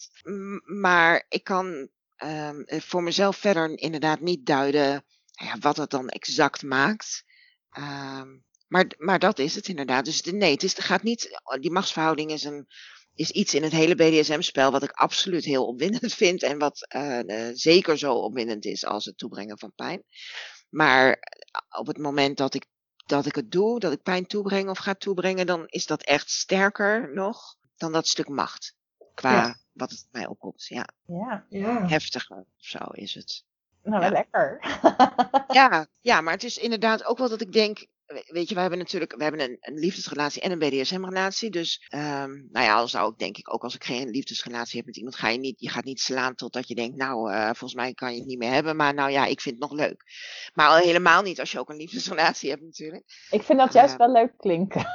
Maar 0.64 1.24
ik 1.28 1.44
kan 1.44 1.88
ehm, 2.16 2.60
eh, 2.60 2.80
voor 2.80 3.02
mezelf 3.02 3.36
verder 3.36 3.78
inderdaad 3.78 4.20
niet 4.20 4.46
duiden 4.46 5.04
nou 5.34 5.50
ja, 5.50 5.58
wat 5.60 5.76
het 5.76 5.90
dan 5.90 6.08
exact 6.08 6.62
maakt. 6.62 7.24
Ehm, 7.70 8.28
maar, 8.68 8.86
maar 8.98 9.18
dat 9.18 9.38
is 9.38 9.54
het 9.54 9.68
inderdaad. 9.68 10.04
Dus 10.04 10.22
de, 10.22 10.32
nee, 10.32 10.52
het, 10.52 10.62
is, 10.62 10.76
het 10.76 10.84
gaat 10.84 11.02
niet. 11.02 11.40
Die 11.60 11.70
machtsverhouding 11.70 12.30
is, 12.30 12.44
een, 12.44 12.66
is 13.18 13.30
iets 13.30 13.54
in 13.54 13.62
het 13.62 13.72
hele 13.72 13.94
BDSM-spel 13.94 14.70
wat 14.70 14.82
ik 14.82 14.90
absoluut 14.90 15.44
heel 15.44 15.66
opwindend 15.66 16.14
vind. 16.22 16.42
En 16.42 16.58
wat 16.58 16.86
eh, 16.88 17.48
eh, 17.48 17.54
zeker 17.54 17.98
zo 17.98 18.14
opwindend 18.14 18.64
is 18.64 18.84
als 18.84 19.04
het 19.04 19.18
toebrengen 19.18 19.58
van 19.58 19.72
pijn. 19.74 20.02
Maar 20.70 21.08
eh, 21.10 21.78
op 21.80 21.86
het 21.86 21.98
moment 21.98 22.36
dat 22.36 22.54
ik, 22.54 22.66
dat 23.06 23.26
ik 23.26 23.34
het 23.34 23.50
doe, 23.50 23.80
dat 23.80 23.92
ik 23.92 24.02
pijn 24.02 24.26
toebreng 24.26 24.68
of 24.68 24.78
ga 24.78 24.94
toebrengen, 24.94 25.46
dan 25.46 25.64
is 25.66 25.86
dat 25.86 26.02
echt 26.02 26.30
sterker 26.30 27.14
nog 27.14 27.56
dan 27.76 27.92
dat 27.92 28.08
stuk 28.08 28.28
macht. 28.28 28.74
Qua 29.14 29.32
Ja. 29.32 29.56
wat 29.72 29.90
het 29.90 30.06
mij 30.10 30.26
oproept. 30.26 30.66
Ja, 30.66 30.88
Ja, 31.06 31.46
Ja. 31.48 31.86
heftiger 31.88 32.36
of 32.36 32.46
zo 32.56 32.78
is 32.92 33.14
het. 33.14 33.44
nou 33.82 34.02
Ja. 34.02 34.10
lekker. 34.10 34.58
Ja, 35.48 35.86
ja, 36.00 36.20
maar 36.20 36.32
het 36.32 36.44
is 36.44 36.58
inderdaad 36.58 37.04
ook 37.04 37.18
wel 37.18 37.28
dat 37.28 37.40
ik 37.40 37.52
denk. 37.52 37.86
We- 38.08 38.24
Weet 38.32 38.48
je, 38.48 38.54
we 38.54 38.60
hebben 38.60 38.78
natuurlijk 38.78 39.16
we 39.16 39.22
hebben 39.22 39.40
een, 39.40 39.56
een 39.60 39.78
liefdesrelatie 39.78 40.42
en 40.42 40.50
een 40.50 40.58
BDSM-relatie. 40.58 41.50
Dus, 41.50 41.84
ehm, 41.88 42.30
nou 42.50 42.66
ja, 42.66 42.74
al 42.74 42.88
zou 42.88 43.12
ik 43.12 43.18
denk 43.18 43.36
ik 43.36 43.52
ook 43.54 43.62
als 43.62 43.74
ik 43.74 43.84
geen 43.84 44.08
liefdesrelatie 44.10 44.76
heb 44.76 44.86
met 44.86 44.96
iemand, 44.96 45.16
ga 45.16 45.28
je 45.28 45.38
niet, 45.38 45.60
je 45.60 45.68
gaat 45.68 45.84
niet 45.84 46.00
slaan 46.00 46.34
totdat 46.34 46.68
je 46.68 46.74
denkt, 46.74 46.96
nou, 46.96 47.32
eh, 47.32 47.44
volgens 47.44 47.74
mij 47.74 47.94
kan 47.94 48.12
je 48.12 48.18
het 48.18 48.26
niet 48.28 48.38
meer 48.38 48.52
hebben. 48.52 48.76
Maar 48.76 48.94
nou 48.94 49.10
ja, 49.10 49.24
ik 49.26 49.40
vind 49.40 49.60
het 49.60 49.70
nog 49.70 49.78
leuk. 49.80 50.02
Maar 50.54 50.68
al 50.68 50.76
helemaal 50.76 51.22
niet 51.22 51.40
als 51.40 51.52
je 51.52 51.58
ook 51.58 51.68
een 51.70 51.76
liefdesrelatie 51.76 52.50
hebt 52.50 52.62
natuurlijk. 52.62 53.04
Ik 53.30 53.42
vind 53.42 53.58
dat 53.58 53.72
juist 53.72 53.90
Ja. 53.92 53.96
wel 53.98 54.12
leuk 54.12 54.32
klinken. 54.36 54.86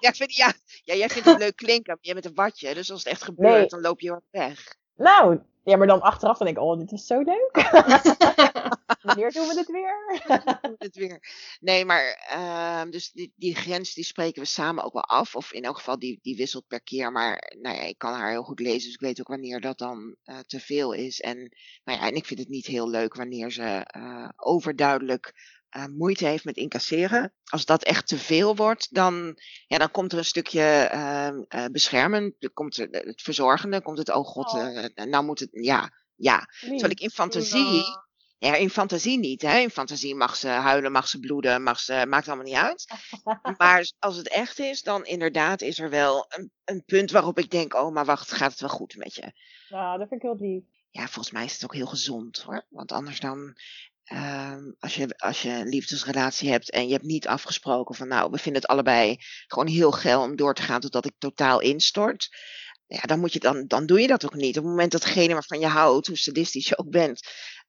Ja, 0.00 0.12
vind, 0.12 0.34
ja, 0.34 0.52
ja 0.84 0.94
jij 0.94 1.08
vindt 1.08 1.28
het 1.28 1.38
leuk 1.38 1.56
klinken, 1.56 1.86
maar 1.92 1.98
jij 2.00 2.14
bent 2.14 2.26
een 2.26 2.34
watje. 2.34 2.74
Dus 2.74 2.90
als 2.90 3.04
het 3.04 3.12
echt 3.12 3.22
gebeurt, 3.22 3.52
Nee. 3.58 3.66
dan 3.66 3.80
loop 3.80 4.00
je 4.00 4.10
hard 4.10 4.24
weg. 4.30 4.74
Nou, 4.96 5.40
ja, 5.62 5.76
maar 5.76 5.86
dan 5.86 6.00
achteraf 6.00 6.38
dan 6.38 6.46
denk 6.46 6.58
ik, 6.58 6.64
oh, 6.64 6.78
dit 6.78 6.90
was 6.90 7.06
zo 7.06 7.20
leuk. 7.20 7.50
Wanneer 9.02 9.32
doen 9.32 9.48
we 9.48 9.54
dit 9.54 9.70
weer? 9.70 10.22
het 10.78 10.96
weer. 10.96 11.22
Nee, 11.60 11.84
maar 11.84 12.26
ehm, 12.28 12.90
dus 12.90 13.12
die, 13.12 13.32
die 13.36 13.54
grens 13.54 13.94
die 13.94 14.04
spreken 14.04 14.42
we 14.42 14.48
samen 14.48 14.84
ook 14.84 14.92
wel 14.92 15.04
af. 15.04 15.34
Of 15.34 15.52
in 15.52 15.62
elk 15.62 15.76
geval 15.76 15.98
die, 15.98 16.18
die 16.22 16.36
wisselt 16.36 16.66
per 16.66 16.82
keer. 16.82 17.12
Maar 17.12 17.54
nou 17.60 17.76
ja, 17.76 17.82
ik 17.82 17.98
kan 17.98 18.12
haar 18.12 18.30
heel 18.30 18.42
goed 18.42 18.60
lezen. 18.60 18.84
Dus 18.84 18.94
ik 18.94 19.00
weet 19.00 19.20
ook 19.20 19.28
wanneer 19.28 19.60
dat 19.60 19.78
dan 19.78 20.16
uh, 20.24 20.38
te 20.38 20.60
veel 20.60 20.92
is. 20.92 21.20
En, 21.20 21.36
nou 21.84 21.98
ja, 21.98 22.06
en 22.06 22.14
ik 22.14 22.26
vind 22.26 22.40
het 22.40 22.48
niet 22.48 22.66
heel 22.66 22.88
leuk 22.88 23.14
wanneer 23.14 23.50
ze 23.50 23.86
uh, 23.96 24.28
overduidelijk 24.36 25.34
uh, 25.76 25.84
moeite 25.86 26.26
heeft 26.26 26.44
met 26.44 26.56
incasseren. 26.56 27.32
Als 27.44 27.64
dat 27.64 27.84
echt 27.84 28.08
te 28.08 28.18
veel 28.18 28.56
wordt, 28.56 28.94
dan, 28.94 29.38
ja, 29.66 29.78
dan 29.78 29.90
komt 29.90 30.12
er 30.12 30.18
een 30.18 30.24
stukje 30.24 30.90
uh, 30.94 31.64
beschermen. 31.72 32.34
Er 32.38 32.50
komt 32.50 32.76
er, 32.76 32.88
het 32.90 33.22
verzorgende, 33.22 33.82
komt 33.82 33.98
het, 33.98 34.14
oh 34.14 34.26
god, 34.26 34.52
oh. 34.52 35.04
nou 35.04 35.24
moet 35.24 35.40
het, 35.40 35.48
ja, 35.52 35.90
ja. 36.16 36.46
Terwijl 36.60 36.90
ik 36.90 37.00
in 37.00 37.10
fantasie, 37.10 37.84
ja, 38.38 38.54
in 38.54 38.70
fantasie 38.70 39.18
niet. 39.18 39.42
Hè? 39.42 39.58
In 39.58 39.70
fantasie 39.70 40.14
mag 40.14 40.36
ze 40.36 40.48
huilen, 40.48 40.92
mag 40.92 41.08
ze 41.08 41.18
bloeden, 41.18 41.62
mag 41.62 41.80
ze, 41.80 42.06
maakt 42.08 42.26
allemaal 42.26 42.44
niet 42.44 42.54
uit. 42.54 42.86
maar 43.58 43.92
als 43.98 44.16
het 44.16 44.28
echt 44.28 44.58
is, 44.58 44.82
dan 44.82 45.04
inderdaad 45.04 45.62
is 45.62 45.78
er 45.78 45.90
wel 45.90 46.26
een, 46.28 46.50
een 46.64 46.84
punt 46.84 47.10
waarop 47.10 47.38
ik 47.38 47.50
denk, 47.50 47.74
oh, 47.74 47.92
maar 47.92 48.04
wacht, 48.04 48.32
gaat 48.32 48.50
het 48.50 48.60
wel 48.60 48.70
goed 48.70 48.96
met 48.96 49.14
je? 49.14 49.32
Nou, 49.68 49.98
dat 49.98 50.08
vind 50.08 50.22
ik 50.22 50.28
heel 50.28 50.48
lief. 50.48 50.64
Ja, 50.90 51.06
volgens 51.06 51.30
mij 51.30 51.44
is 51.44 51.52
het 51.52 51.64
ook 51.64 51.74
heel 51.74 51.86
gezond 51.86 52.42
hoor. 52.42 52.66
Want 52.68 52.92
anders 52.92 53.20
dan, 53.20 53.56
um, 54.12 54.74
als, 54.78 54.94
je, 54.94 55.14
als 55.16 55.42
je 55.42 55.48
een 55.48 55.68
liefdesrelatie 55.68 56.50
hebt 56.50 56.70
en 56.70 56.86
je 56.86 56.92
hebt 56.92 57.04
niet 57.04 57.26
afgesproken 57.26 57.94
van 57.94 58.08
nou, 58.08 58.30
we 58.30 58.38
vinden 58.38 58.62
het 58.62 58.70
allebei 58.70 59.16
gewoon 59.46 59.66
heel 59.66 59.90
geil 59.90 60.22
om 60.22 60.36
door 60.36 60.54
te 60.54 60.62
gaan 60.62 60.80
totdat 60.80 61.06
ik 61.06 61.14
totaal 61.18 61.60
instort. 61.60 62.28
Ja, 62.86 63.00
dan, 63.00 63.20
moet 63.20 63.32
je, 63.32 63.38
dan, 63.38 63.66
dan 63.66 63.86
doe 63.86 64.00
je 64.00 64.06
dat 64.06 64.24
ook 64.24 64.34
niet. 64.34 64.58
Op 64.58 64.62
het 64.62 64.72
moment 64.72 64.92
dat 64.92 65.02
degene 65.02 65.32
waarvan 65.32 65.60
je 65.60 65.66
houdt, 65.66 66.06
hoe 66.06 66.16
sadistisch 66.16 66.68
je 66.68 66.78
ook 66.78 66.90
bent, 66.90 67.20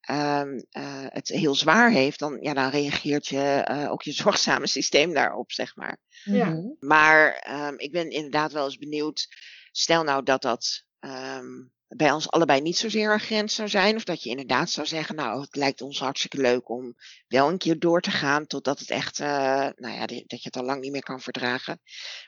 um, 0.09 0.65
uh, 0.77 1.05
het 1.07 1.27
heel 1.27 1.55
zwaar 1.55 1.91
heeft, 1.91 2.19
dan, 2.19 2.37
ja, 2.41 2.53
dan 2.53 2.69
reageert 2.69 3.27
je, 3.27 3.67
uh, 3.71 3.91
ook 3.91 4.01
je 4.01 4.11
zorgzame 4.23 4.67
systeem 4.67 5.13
daarop, 5.13 5.51
zeg 5.51 5.75
maar. 5.75 5.97
Ja. 6.23 6.61
Maar 6.79 7.47
um, 7.67 7.79
ik 7.79 7.91
ben 7.91 8.09
inderdaad 8.09 8.51
wel 8.51 8.65
eens 8.65 8.77
benieuwd, 8.77 9.27
stel 9.71 10.03
nou 10.03 10.23
dat 10.23 10.41
dat 10.41 10.85
um, 11.05 11.71
bij 11.87 12.11
ons 12.11 12.29
allebei 12.29 12.61
niet 12.61 12.77
zozeer 12.77 13.13
een 13.13 13.19
grens 13.19 13.55
zou 13.55 13.69
zijn. 13.69 13.95
Of 13.95 14.03
dat 14.03 14.23
je 14.23 14.29
inderdaad 14.29 14.69
zou 14.69 14.87
zeggen, 14.87 15.15
nou, 15.15 15.41
het 15.41 15.55
lijkt 15.55 15.81
ons 15.81 15.99
hartstikke 15.99 16.41
leuk 16.41 16.69
om 16.69 16.95
wel 17.27 17.49
een 17.49 17.57
keer 17.57 17.79
door 17.79 18.01
te 18.01 18.11
gaan 18.11 18.47
totdat 18.47 18.79
het 18.79 18.89
echt, 18.89 19.19
uh, 19.19 19.27
nou 19.75 19.93
ja, 19.93 20.05
dat 20.05 20.27
je 20.27 20.39
het 20.41 20.57
al 20.57 20.63
lang 20.63 20.81
niet 20.81 20.91
meer 20.91 21.03
kan 21.03 21.21
verdragen. 21.21 21.81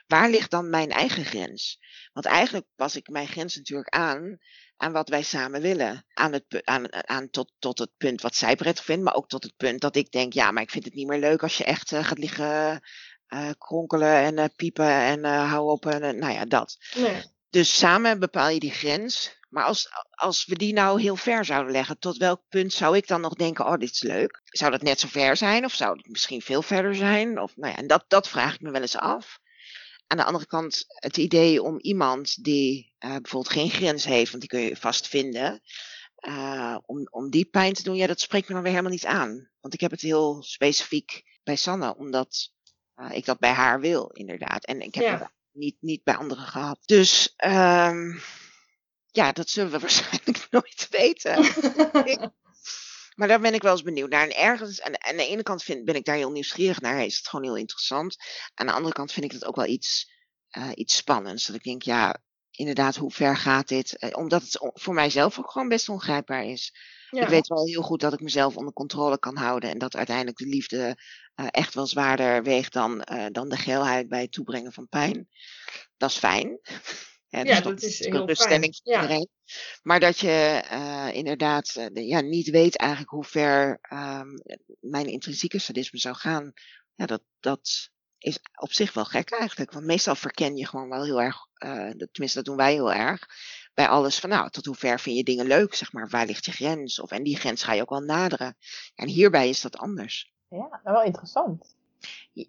Waar 0.06 0.30
ligt 0.30 0.50
dan 0.50 0.70
mijn 0.70 0.90
eigen 0.90 1.24
grens? 1.24 1.78
Want 2.12 2.26
eigenlijk 2.26 2.66
pas 2.76 2.96
ik 2.96 3.08
mijn 3.08 3.28
grens 3.28 3.56
natuurlijk 3.56 3.88
aan 3.88 4.38
aan 4.76 4.92
wat 4.92 5.08
wij 5.08 5.22
samen 5.22 5.60
willen. 5.60 6.04
Aan 6.12 6.32
het, 6.32 6.60
aan, 6.64 7.08
aan 7.08 7.30
tot, 7.30 7.52
tot 7.58 7.78
het 7.78 7.90
punt 7.96 8.22
wat 8.22 8.34
zij 8.34 8.56
prettig 8.56 8.84
vindt, 8.84 9.04
maar 9.04 9.14
ook 9.14 9.28
tot 9.28 9.42
het 9.42 9.56
punt 9.56 9.80
dat 9.80 9.96
ik 9.96 10.10
denk, 10.10 10.32
ja, 10.32 10.50
maar 10.50 10.62
ik 10.62 10.70
vind 10.70 10.84
het 10.84 10.94
niet 10.94 11.06
meer 11.06 11.18
leuk 11.18 11.42
als 11.42 11.56
je 11.56 11.64
echt 11.64 11.92
uh, 11.92 12.04
gaat 12.04 12.18
liggen 12.18 12.80
uh, 13.28 13.50
kronkelen 13.58 14.38
en 14.38 14.52
piepen 14.56 14.90
en 14.90 15.24
hou 15.24 15.70
op 15.70 15.86
en 15.86 16.18
nou 16.18 16.32
ja, 16.32 16.44
dat. 16.44 16.76
Nee. 16.96 17.33
Dus 17.54 17.78
samen 17.78 18.18
bepaal 18.18 18.48
je 18.48 18.60
die 18.60 18.70
grens. 18.70 19.38
Maar 19.48 19.64
als, 19.64 19.88
als 20.10 20.44
we 20.44 20.54
die 20.54 20.72
nou 20.72 21.00
heel 21.00 21.16
ver 21.16 21.44
zouden 21.44 21.72
leggen, 21.72 21.98
tot 21.98 22.16
welk 22.16 22.42
punt 22.48 22.72
zou 22.72 22.96
ik 22.96 23.06
dan 23.06 23.20
nog 23.20 23.34
denken, 23.34 23.66
oh, 23.66 23.76
dit 23.76 23.90
is 23.90 24.02
leuk? 24.02 24.40
Zou 24.44 24.70
dat 24.70 24.82
net 24.82 25.00
zo 25.00 25.08
ver 25.08 25.36
zijn 25.36 25.64
of 25.64 25.74
zou 25.74 25.96
het 25.96 26.08
misschien 26.08 26.42
veel 26.42 26.62
verder 26.62 26.94
zijn? 26.94 27.38
Of, 27.38 27.56
nou 27.56 27.72
ja, 27.72 27.78
en 27.78 27.86
dat, 27.86 28.04
dat 28.08 28.28
vraag 28.28 28.54
ik 28.54 28.60
me 28.60 28.70
wel 28.70 28.80
eens 28.80 28.96
af. 28.96 29.38
Aan 30.06 30.16
de 30.16 30.24
andere 30.24 30.46
kant, 30.46 30.84
het 30.86 31.16
idee 31.16 31.62
om 31.62 31.78
iemand 31.80 32.44
die 32.44 32.94
uh, 32.98 33.10
bijvoorbeeld 33.10 33.52
geen 33.52 33.70
grens 33.70 34.04
heeft, 34.04 34.30
want 34.30 34.42
die 34.42 34.50
kun 34.50 34.60
je 34.60 34.76
vast 34.76 35.08
vinden, 35.08 35.62
uh, 36.28 36.78
om, 36.86 37.06
om 37.10 37.30
die 37.30 37.44
pijn 37.44 37.72
te 37.72 37.82
doen, 37.82 37.96
ja, 37.96 38.06
dat 38.06 38.20
spreekt 38.20 38.48
me 38.48 38.54
dan 38.54 38.62
weer 38.62 38.72
helemaal 38.72 38.92
niet 38.92 39.06
aan. 39.06 39.50
Want 39.60 39.74
ik 39.74 39.80
heb 39.80 39.90
het 39.90 40.00
heel 40.00 40.42
specifiek 40.42 41.22
bij 41.42 41.56
Sanne, 41.56 41.96
omdat 41.96 42.50
uh, 42.96 43.10
ik 43.12 43.24
dat 43.24 43.38
bij 43.38 43.52
haar 43.52 43.80
wil, 43.80 44.06
inderdaad. 44.06 44.64
En 44.64 44.80
ik 44.80 44.94
heb 44.94 45.04
Ja. 45.04 45.32
Niet, 45.54 45.76
niet 45.80 46.02
bij 46.04 46.16
anderen 46.16 46.46
gehad. 46.46 46.78
Dus 46.84 47.34
um, 47.44 48.20
ja, 49.06 49.32
dat 49.32 49.48
zullen 49.48 49.70
we 49.70 49.78
waarschijnlijk 49.86 50.46
nooit 50.50 50.86
weten. 50.90 51.42
maar 53.16 53.28
daar 53.28 53.40
ben 53.40 53.54
ik 53.54 53.62
wel 53.62 53.72
eens 53.72 53.82
benieuwd 53.82 54.10
naar. 54.10 54.22
En 54.22 54.36
ergens, 54.36 54.82
aan, 54.82 55.04
aan 55.04 55.16
de 55.16 55.26
ene 55.26 55.42
kant 55.42 55.62
vind, 55.62 55.84
ben 55.84 55.94
ik 55.94 56.04
daar 56.04 56.16
heel 56.16 56.30
nieuwsgierig 56.30 56.80
naar, 56.80 57.04
is 57.04 57.16
het 57.16 57.28
gewoon 57.28 57.44
heel 57.44 57.56
interessant. 57.56 58.16
Aan 58.54 58.66
de 58.66 58.72
andere 58.72 58.94
kant 58.94 59.12
vind 59.12 59.24
ik 59.24 59.32
het 59.32 59.44
ook 59.44 59.56
wel 59.56 59.66
iets, 59.66 60.12
uh, 60.58 60.70
iets 60.74 60.96
spannends. 60.96 61.46
Dat 61.46 61.56
ik 61.56 61.62
denk, 61.62 61.82
ja, 61.82 62.22
inderdaad, 62.50 62.96
hoe 62.96 63.12
ver 63.12 63.36
gaat 63.36 63.68
dit? 63.68 63.96
Uh, 63.98 64.10
omdat 64.12 64.42
het 64.42 64.72
voor 64.74 64.94
mijzelf 64.94 65.38
ook 65.38 65.50
gewoon 65.50 65.68
best 65.68 65.88
ongrijpbaar 65.88 66.44
is. 66.44 66.72
Ja. 67.10 67.22
Ik 67.22 67.28
weet 67.28 67.46
wel 67.46 67.66
heel 67.66 67.82
goed 67.82 68.00
dat 68.00 68.12
ik 68.12 68.20
mezelf 68.20 68.56
onder 68.56 68.72
controle 68.72 69.18
kan 69.18 69.36
houden. 69.36 69.70
En 69.70 69.78
dat 69.78 69.96
uiteindelijk 69.96 70.36
de 70.36 70.46
liefde 70.46 70.96
uh, 71.36 71.46
echt 71.50 71.74
wel 71.74 71.86
zwaarder 71.86 72.42
weegt 72.42 72.72
dan, 72.72 73.06
uh, 73.12 73.26
dan 73.32 73.48
de 73.48 73.56
geelheid 73.56 74.08
bij 74.08 74.20
het 74.20 74.32
toebrengen 74.32 74.72
van 74.72 74.88
pijn. 74.88 75.28
Dat 75.96 76.10
is 76.10 76.16
fijn. 76.16 76.58
Ja, 77.28 77.40
ja 77.40 77.44
dus 77.44 77.62
dat, 77.62 77.64
dat 77.64 77.82
is 77.82 78.06
een 78.06 78.36
stelling 78.36 78.80
voor 78.82 78.92
ja. 78.92 79.00
iedereen. 79.00 79.28
Maar 79.82 80.00
dat 80.00 80.18
je 80.18 80.64
uh, 80.72 81.08
inderdaad 81.12 81.90
ja, 81.92 82.20
niet 82.20 82.50
weet 82.50 82.76
eigenlijk 82.76 83.10
hoe 83.10 83.24
ver 83.24 83.78
um, 83.92 84.34
mijn 84.80 85.06
intrinsieke 85.06 85.58
sadisme 85.58 85.98
zou 85.98 86.14
gaan. 86.14 86.52
Ja, 86.94 87.06
dat, 87.06 87.22
dat 87.40 87.90
is 88.18 88.38
op 88.60 88.72
zich 88.72 88.92
wel 88.92 89.04
gek 89.04 89.30
eigenlijk. 89.30 89.72
Want 89.72 89.84
meestal 89.84 90.14
verken 90.14 90.56
je 90.56 90.66
gewoon 90.66 90.88
wel 90.88 91.04
heel 91.04 91.22
erg, 91.22 91.36
uh, 91.58 91.90
tenminste 91.90 92.34
dat 92.34 92.44
doen 92.44 92.56
wij 92.56 92.72
heel 92.72 92.92
erg, 92.92 93.26
bij 93.74 93.88
alles 93.88 94.18
van 94.18 94.30
nou, 94.30 94.50
tot 94.50 94.64
hoe 94.64 94.74
ver 94.74 95.00
vind 95.00 95.16
je 95.16 95.24
dingen 95.24 95.46
leuk, 95.46 95.74
zeg 95.74 95.92
maar. 95.92 96.08
Waar 96.08 96.26
ligt 96.26 96.44
je 96.44 96.52
grens? 96.52 97.00
Of, 97.00 97.10
en 97.10 97.22
die 97.22 97.36
grens 97.36 97.62
ga 97.62 97.72
je 97.72 97.80
ook 97.80 97.90
wel 97.90 98.00
naderen. 98.00 98.56
En 98.94 99.08
hierbij 99.08 99.48
is 99.48 99.60
dat 99.60 99.76
anders. 99.76 100.32
Ja, 100.48 100.80
wel 100.84 101.02
interessant. 101.02 101.76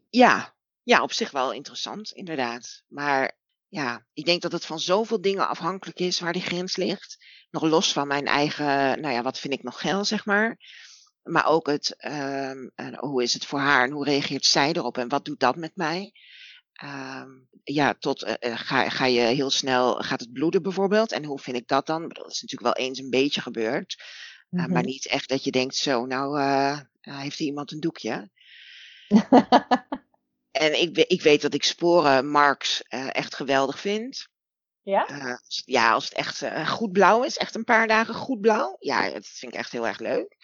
Ja, 0.10 0.54
ja, 0.84 1.02
op 1.02 1.12
zich 1.12 1.32
wel 1.32 1.54
interessant, 1.54 2.12
inderdaad. 2.12 2.84
Maar 2.88 3.38
ja, 3.68 4.06
ik 4.14 4.26
denk 4.26 4.42
dat 4.42 4.52
het 4.52 4.66
van 4.66 4.80
zoveel 4.80 5.22
dingen 5.22 5.48
afhankelijk 5.48 6.00
is 6.00 6.20
waar 6.20 6.34
die 6.34 6.42
grens 6.42 6.76
ligt. 6.76 7.18
Nog 7.52 7.64
los 7.64 7.94
van 7.94 8.08
mijn 8.08 8.26
eigen, 8.26 9.02
nou 9.02 9.14
ja, 9.14 9.22
wat 9.22 9.40
vind 9.40 9.54
ik 9.54 9.64
nog 9.64 9.80
geil, 9.80 10.06
zeg 10.06 10.26
maar. 10.26 10.58
Maar 11.24 11.46
ook 11.46 11.68
het, 11.68 11.96
um, 12.06 12.72
uh, 12.76 12.98
hoe 12.98 13.24
is 13.24 13.34
het 13.34 13.46
voor 13.46 13.60
haar 13.60 13.84
en 13.84 13.92
hoe 13.92 14.06
reageert 14.06 14.46
zij 14.46 14.74
erop 14.74 14.98
en 14.98 15.10
wat 15.10 15.26
doet 15.26 15.40
dat 15.40 15.56
met 15.56 15.76
mij? 15.76 16.14
Um, 16.84 17.48
ja, 17.64 17.94
tot 18.00 18.24
uh, 18.24 18.34
ga, 18.40 18.90
ga 18.90 19.06
je 19.06 19.20
heel 19.20 19.50
snel, 19.50 19.96
gaat 19.96 20.20
het 20.20 20.34
bloeden 20.34 20.62
bijvoorbeeld? 20.62 21.12
En 21.12 21.24
hoe 21.24 21.40
vind 21.40 21.58
ik 21.58 21.68
dat 21.68 21.86
dan? 21.86 22.02
Dat 22.10 22.32
is 22.32 22.42
natuurlijk 22.42 22.78
wel 22.78 22.86
eens 22.86 23.00
een 23.00 23.10
beetje 23.10 23.42
gebeurd. 23.42 24.04
Mm-hmm. 24.50 24.74
Maar 24.74 24.84
niet 24.84 25.08
echt 25.08 25.30
dat 25.30 25.44
je 25.44 25.52
denkt, 25.52 25.76
zo, 25.76 26.06
nou 26.06 26.40
uh, 26.40 26.80
heeft 27.02 27.40
er 27.40 27.46
iemand 27.46 27.72
een 27.72 27.80
doekje. 27.80 28.30
En 30.56 30.82
ik, 30.82 30.98
ik 30.98 31.22
weet 31.22 31.42
dat 31.42 31.54
ik 31.54 31.64
sporen 31.64 32.30
Marx 32.30 32.82
echt 33.12 33.36
geweldig 33.36 33.80
vind. 33.80 34.28
Ja? 34.82 35.10
Uh, 35.10 35.38
ja, 35.66 35.92
als 35.92 36.04
het 36.04 36.14
echt 36.14 36.42
uh, 36.42 36.68
goed 36.68 36.92
blauw 36.92 37.24
is, 37.24 37.38
echt 37.38 37.56
een 37.56 37.64
paar 37.64 37.88
dagen 37.88 38.14
goed 38.14 38.42
blauw. 38.42 38.76
Ja, 38.80 39.10
dat 39.10 39.26
vind 39.26 39.54
ik 39.54 39.60
echt 39.60 39.72
heel 39.72 39.88
erg 39.88 40.00
leuk. 40.00 40.36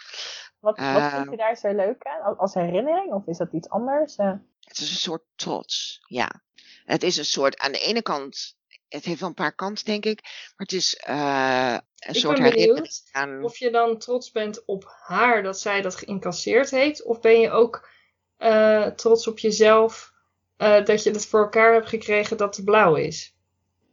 Wat, 0.60 0.78
wat 0.78 1.12
vind 1.12 1.30
je 1.30 1.38
daar 1.38 1.58
zo 1.58 1.76
leuk 1.76 2.04
aan? 2.04 2.38
Als 2.38 2.54
herinnering 2.54 3.14
of 3.14 3.28
is 3.28 3.38
dat 3.38 3.54
iets 3.54 3.70
anders? 3.70 4.18
Het 4.18 4.80
is 4.80 4.90
een 4.90 4.96
soort 4.96 5.24
trots, 5.36 6.02
ja. 6.08 6.42
Het 6.86 7.04
is 7.04 7.18
een 7.18 7.26
soort, 7.26 7.58
aan 7.58 7.72
de 7.72 7.80
ene 7.80 8.02
kant, 8.02 8.58
het 8.94 9.06
heeft 9.06 9.20
wel 9.20 9.30
een 9.30 9.36
paar 9.36 9.56
kanten 9.56 9.86
denk 9.86 10.06
ik, 10.06 10.22
maar 10.22 10.54
het 10.56 10.72
is 10.72 10.98
een 11.00 11.82
ik 12.00 12.16
soort 12.16 12.40
ben 12.40 12.90
aan... 13.12 13.44
Of 13.44 13.58
je 13.58 13.72
dan 13.72 13.98
trots 13.98 14.32
bent 14.32 14.66
op 14.66 14.96
haar 15.08 15.44
dat 15.44 15.60
zij 15.60 15.82
dat 15.82 15.96
geïncasseerd 15.96 16.70
heeft, 16.70 17.04
of 17.04 17.20
ben 17.20 17.40
je 17.40 17.50
ook 17.50 17.90
uh, 18.40 18.86
trots 18.86 19.28
op 19.28 19.40
jezelf 19.40 20.12
uh, 20.58 20.86
dat 20.86 21.04
je 21.04 21.12
het 21.12 21.26
voor 21.26 21.40
elkaar 21.40 21.74
hebt 21.74 21.90
gekregen 21.90 22.38
dat 22.38 22.56
het 22.56 22.66
blauw 22.66 22.96
is? 22.96 23.36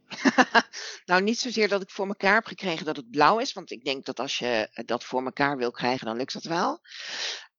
nou, 1.05 1.21
niet 1.21 1.39
zozeer 1.39 1.67
dat 1.67 1.81
ik 1.81 1.89
voor 1.89 2.07
elkaar 2.07 2.33
heb 2.33 2.45
gekregen 2.45 2.85
dat 2.85 2.95
het 2.95 3.11
blauw 3.11 3.39
is, 3.39 3.53
want 3.53 3.71
ik 3.71 3.83
denk 3.83 4.05
dat 4.05 4.19
als 4.19 4.37
je 4.37 4.69
dat 4.85 5.03
voor 5.03 5.23
elkaar 5.23 5.57
wil 5.57 5.71
krijgen, 5.71 6.05
dan 6.05 6.17
lukt 6.17 6.33
dat 6.33 6.43
wel. 6.43 6.79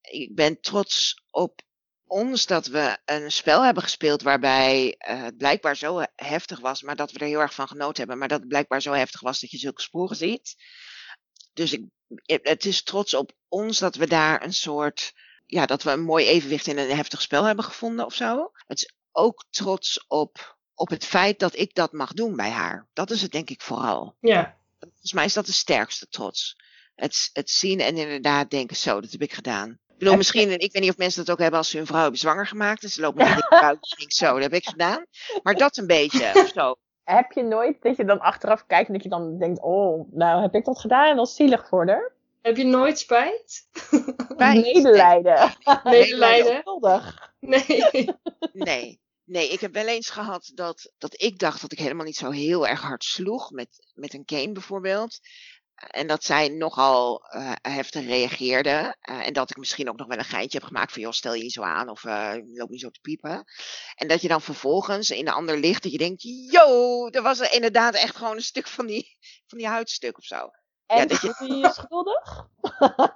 Ik 0.01 0.35
ben 0.35 0.61
trots 0.61 1.23
op 1.31 1.63
ons 2.11 2.47
dat 2.47 2.67
we 2.67 2.99
een 3.05 3.33
spel 3.33 3.65
hebben 3.65 3.83
gespeeld 3.83 4.23
waarbij 4.23 4.95
uh, 5.09 5.23
het 5.23 5.37
blijkbaar 5.37 5.77
zo 5.77 6.03
heftig 6.15 6.61
was, 6.61 6.83
maar 6.83 6.97
dat 6.97 7.13
we 7.13 7.19
er 7.19 7.27
heel 7.27 7.41
erg 7.41 7.55
van 7.55 7.69
genoten 7.69 7.97
hebben, 7.97 8.19
maar 8.19 8.29
dat 8.29 8.39
het 8.39 8.49
blijkbaar 8.49 8.83
zo 8.83 8.93
heftig 8.93 9.21
was 9.21 9.41
dat 9.41 9.51
je 9.51 9.59
zulke 9.59 9.83
sporen 9.83 10.17
ziet. 10.17 10.55
Dus 11.53 11.73
ik, 11.73 11.83
het 12.25 12.65
is 12.65 12.83
trots 12.83 13.15
op 13.15 13.33
ons 13.49 13.79
dat 13.79 13.97
we 13.97 14.07
daar 14.07 14.45
een 14.45 14.53
soort 14.53 15.13
ja, 15.51 15.67
dat 15.67 15.83
we 15.83 15.91
een 15.91 16.03
mooi 16.03 16.27
evenwicht 16.27 16.67
in 16.67 16.79
een 16.79 16.97
heftig 16.97 17.23
spel 17.23 17.45
hebben 17.45 17.65
gevonden 17.65 18.05
of 18.07 18.15
zo. 18.15 18.51
Het 18.67 18.83
is 18.83 18.95
ook 19.13 19.45
trots 19.51 20.07
op, 20.07 20.59
op 20.75 20.89
het 20.89 21.05
feit 21.05 21.39
dat 21.39 21.57
ik 21.57 21.75
dat 21.75 21.93
mag 21.93 22.13
doen 22.13 22.37
bij 22.37 22.51
haar. 22.51 22.89
Dat 22.93 23.11
is 23.11 23.23
het 23.23 23.33
denk 23.33 23.51
ik 23.51 23.63
vooral. 23.63 24.17
Ja. 24.21 24.59
Volgens 24.79 25.13
mij 25.13 25.25
is 25.25 25.33
dat 25.33 25.47
de 25.47 25.53
sterkste 25.53 26.09
trots. 26.09 26.57
Het, 26.95 27.31
het 27.33 27.51
zien 27.51 27.81
en 27.81 27.97
inderdaad 27.97 28.51
denken, 28.51 28.77
zo, 28.77 29.01
dat 29.01 29.13
heb 29.13 29.23
ik 29.23 29.33
gedaan. 29.33 29.79
Ik 30.01 30.07
bedoel, 30.07 30.19
misschien, 30.19 30.51
ik 30.51 30.73
weet 30.73 30.83
niet 30.83 30.91
of 30.91 30.97
mensen 30.97 31.25
dat 31.25 31.35
ook 31.35 31.41
hebben 31.41 31.59
als 31.59 31.71
ze 31.71 31.77
hun 31.77 31.87
vrouw 31.87 32.01
hebben 32.01 32.19
zwanger 32.19 32.47
gemaakt. 32.47 32.83
En 32.83 32.89
ze 32.89 33.01
lopen 33.01 33.29
met 33.29 33.37
een 33.37 33.61
buik 33.61 33.79
en 33.81 33.97
denken, 33.97 34.17
zo, 34.17 34.33
dat 34.33 34.43
heb 34.43 34.53
ik 34.53 34.69
gedaan. 34.69 35.07
Maar 35.43 35.55
dat 35.55 35.77
een 35.77 35.87
beetje, 35.87 36.31
of 36.35 36.49
zo. 36.55 36.75
Heb 37.05 37.33
je 37.33 37.43
nooit 37.43 37.83
dat 37.83 37.97
je 37.97 38.05
dan 38.05 38.21
achteraf 38.21 38.67
kijkt 38.67 38.87
en 38.87 38.93
dat 38.93 39.03
je 39.03 39.09
dan 39.09 39.39
denkt, 39.39 39.63
oh, 39.63 40.13
nou 40.13 40.43
heb 40.43 40.55
ik 40.55 40.65
dat 40.65 40.81
gedaan 40.81 41.11
en 41.11 41.17
dat 41.17 41.27
is 41.27 41.35
zielig 41.35 41.69
voor 41.69 41.87
haar? 41.87 42.13
Heb 42.43 42.57
je 42.57 42.65
nooit 42.65 42.99
spijt? 42.99 43.69
Spijt? 44.33 44.65
Medelijden. 44.65 45.55
Medelijden? 45.85 46.61
Schuldig. 46.61 47.33
Nee. 47.41 47.85
Nee. 48.53 49.01
Nee, 49.25 49.49
ik 49.49 49.61
heb 49.61 49.73
wel 49.73 49.87
eens 49.87 50.11
gehad 50.11 50.51
dat, 50.55 50.93
dat 50.99 51.23
ik 51.23 51.39
dacht 51.39 51.61
dat 51.61 51.73
ik 51.73 51.79
helemaal 51.79 52.05
niet 52.05 52.17
zo 52.17 52.31
heel 52.31 52.67
erg 52.67 52.81
hard 52.81 53.05
sloeg. 53.05 53.51
Met, 53.51 53.91
met 53.95 54.15
een 54.15 54.25
cane 54.25 54.53
bijvoorbeeld. 54.53 55.21
En 55.89 56.07
dat 56.07 56.25
zij 56.25 56.49
nogal 56.49 57.25
eh, 57.29 57.53
heftig 57.63 58.07
reageerde. 58.07 58.97
Eh, 59.01 59.27
en 59.27 59.33
dat 59.33 59.51
ik 59.51 59.57
misschien 59.57 59.89
ook 59.89 59.97
nog 59.97 60.07
wel 60.07 60.19
een 60.19 60.25
geintje 60.25 60.59
heb 60.59 60.67
gemaakt 60.67 60.93
van... 60.93 61.03
joh, 61.03 61.13
stel 61.13 61.35
je 61.35 61.43
niet 61.43 61.53
zo 61.53 61.63
aan 61.63 61.89
of 61.89 62.05
eh, 62.05 62.33
loop 62.53 62.69
niet 62.71 62.81
zo 62.81 62.91
te 62.91 63.01
piepen. 63.01 63.45
En 63.95 64.09
dat 64.09 64.21
je 64.21 64.29
dan 64.29 64.41
vervolgens 64.41 65.11
in 65.11 65.27
een 65.27 65.33
ander 65.35 65.59
licht... 65.59 65.83
dat 65.83 65.93
je 65.93 65.99
denkt, 65.99 66.23
yo, 66.51 67.07
er 67.09 67.23
was 67.23 67.41
er 67.41 67.53
inderdaad 67.53 67.95
echt 67.95 68.17
gewoon 68.17 68.37
een 68.37 68.43
stuk 68.43 68.67
van 68.67 68.87
die, 68.87 69.17
van 69.47 69.59
die 69.59 69.67
huidstuk 69.69 70.19
of 70.19 70.25
zo. 70.25 70.51
En 70.87 70.97
Ja, 70.99 71.07
dat 71.07 71.21
je- 71.21 71.55
je 71.55 71.71
schuldig? 71.75 72.47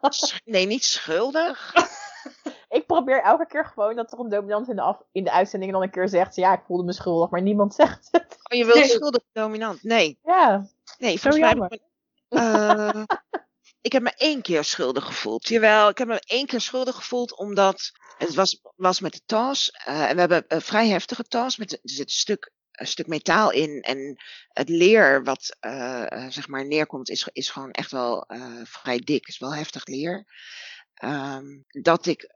Sch- 0.08 0.38
Nee, 0.44 0.66
niet 0.66 0.84
schuldig. 0.84 1.72
Ik 2.68 2.86
probeer 2.86 3.22
elke 3.22 3.46
keer 3.46 3.64
gewoon 3.66 3.96
dat 3.96 4.12
er 4.12 4.18
een 4.18 4.28
dominant 4.28 4.68
in 4.68 4.76
de, 4.76 4.82
af, 4.82 5.02
in 5.12 5.24
de 5.24 5.30
uitzending 5.32 5.72
dan 5.72 5.82
een 5.82 5.90
keer 5.90 6.08
zegt... 6.08 6.34
Ja, 6.36 6.52
ik 6.52 6.62
voelde 6.66 6.82
me 6.84 6.92
schuldig, 6.92 7.30
maar 7.30 7.42
niemand 7.42 7.74
zegt 7.80 8.08
het. 8.10 8.36
Oh, 8.50 8.58
je 8.58 8.64
wilt 8.64 8.78
Nee. 8.78 8.88
schuldig 8.88 9.22
dominant. 9.32 9.82
Nee, 9.82 10.18
Ja, 10.24 10.66
nee, 10.98 11.20
volgens 11.20 11.42
mij 11.42 11.80
Eh, 12.34 13.02
ik 13.80 13.92
heb 13.92 14.02
me 14.02 14.12
één 14.16 14.42
keer 14.42 14.64
schuldig 14.64 15.04
gevoeld. 15.04 15.48
Jawel, 15.48 15.88
ik 15.88 15.98
heb 15.98 16.08
me 16.08 16.20
één 16.26 16.46
keer 16.46 16.60
schuldig 16.60 16.94
gevoeld 16.94 17.36
omdat 17.36 17.92
het 18.18 18.34
was, 18.34 18.60
was 18.76 19.00
met 19.00 19.12
de 19.12 19.20
tas. 19.26 19.70
eh, 19.70 20.08
en 20.08 20.14
we 20.14 20.20
hebben 20.20 20.44
een 20.48 20.60
vrij 20.62 20.88
heftige 20.88 21.24
tas. 21.24 21.56
Met, 21.56 21.72
er 21.72 21.78
zit 21.82 22.06
een 22.06 22.12
stuk, 22.12 22.52
stuk 22.70 23.06
metaal 23.06 23.50
in. 23.50 23.80
En 23.82 24.16
het 24.48 24.68
leer 24.68 25.24
wat 25.24 25.56
eh, 25.60 26.26
zeg 26.28 26.48
maar 26.48 26.66
neerkomt 26.66 27.08
is, 27.08 27.28
is 27.32 27.50
gewoon 27.50 27.70
echt 27.70 27.90
wel 27.90 28.26
vrij 28.64 28.98
dik. 28.98 29.26
is 29.26 29.38
wel 29.38 29.54
heftig 29.54 29.86
leer. 29.86 30.26
Ehm, 30.94 31.46
dat 31.68 32.06
ik 32.06 32.34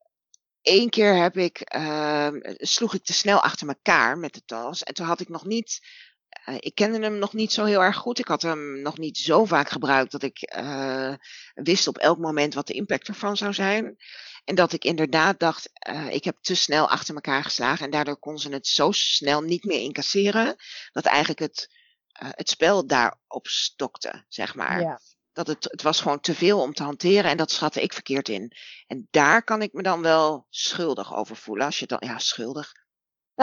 één 0.62 0.90
keer 0.90 1.16
heb 1.16 1.36
ik, 1.36 1.60
ehm, 1.60 2.38
sloeg 2.56 2.94
ik 2.94 3.04
te 3.04 3.12
snel 3.12 3.40
achter 3.40 3.68
elkaar 3.68 4.18
met 4.18 4.34
de 4.34 4.44
tas. 4.44 4.82
En 4.82 4.94
toen 4.94 5.06
had 5.06 5.20
ik 5.20 5.28
nog 5.28 5.44
niet, 5.44 5.80
eh, 6.28 6.54
ik 6.58 6.74
kende 6.74 7.00
hem 7.00 7.18
nog 7.18 7.32
niet 7.32 7.52
zo 7.52 7.64
heel 7.64 7.82
erg 7.82 7.96
goed. 7.96 8.18
Ik 8.18 8.28
had 8.28 8.42
hem 8.42 8.82
nog 8.82 8.98
niet 8.98 9.18
zo 9.18 9.44
vaak 9.44 9.68
gebruikt 9.68 10.12
dat 10.12 10.22
ik 10.22 10.42
eh, 10.42 11.14
wist 11.54 11.86
op 11.86 11.98
elk 11.98 12.18
moment 12.18 12.54
wat 12.54 12.66
de 12.66 12.72
impact 12.72 13.08
ervan 13.08 13.36
zou 13.36 13.52
zijn. 13.52 13.96
En 14.44 14.54
dat 14.54 14.72
ik 14.72 14.84
inderdaad 14.84 15.38
dacht, 15.38 15.70
eh, 15.72 16.10
ik 16.10 16.24
heb 16.24 16.36
te 16.40 16.54
snel 16.54 16.88
achter 16.88 17.14
elkaar 17.14 17.44
geslagen. 17.44 17.84
En 17.84 17.90
daardoor 17.90 18.18
kon 18.18 18.38
ze 18.38 18.48
het 18.48 18.66
zo 18.66 18.92
snel 18.92 19.40
niet 19.40 19.64
meer 19.64 19.80
incasseren. 19.80 20.56
Dat 20.92 21.04
eigenlijk 21.04 21.40
het, 21.40 21.68
het 22.12 22.48
spel 22.48 22.86
daarop 22.86 23.46
stokte, 23.46 24.24
zeg 24.28 24.54
maar 24.54 24.80
ja. 24.80 25.00
dat 25.32 25.46
het, 25.46 25.64
het 25.64 25.82
was 25.82 26.00
gewoon 26.00 26.20
te 26.20 26.34
veel 26.34 26.60
om 26.60 26.74
te 26.74 26.82
hanteren 26.82 27.30
en 27.30 27.36
dat 27.36 27.50
schatte 27.50 27.82
ik 27.82 27.92
verkeerd 27.92 28.28
in. 28.28 28.52
En 28.86 29.08
daar 29.10 29.42
kan 29.42 29.62
ik 29.62 29.72
me 29.72 29.82
dan 29.82 30.02
wel 30.02 30.46
schuldig 30.50 31.14
over 31.14 31.36
voelen. 31.36 31.66
Als 31.66 31.78
je 31.78 31.86
dan, 31.86 32.02
ja, 32.04 32.18
schuldig. 32.18 32.72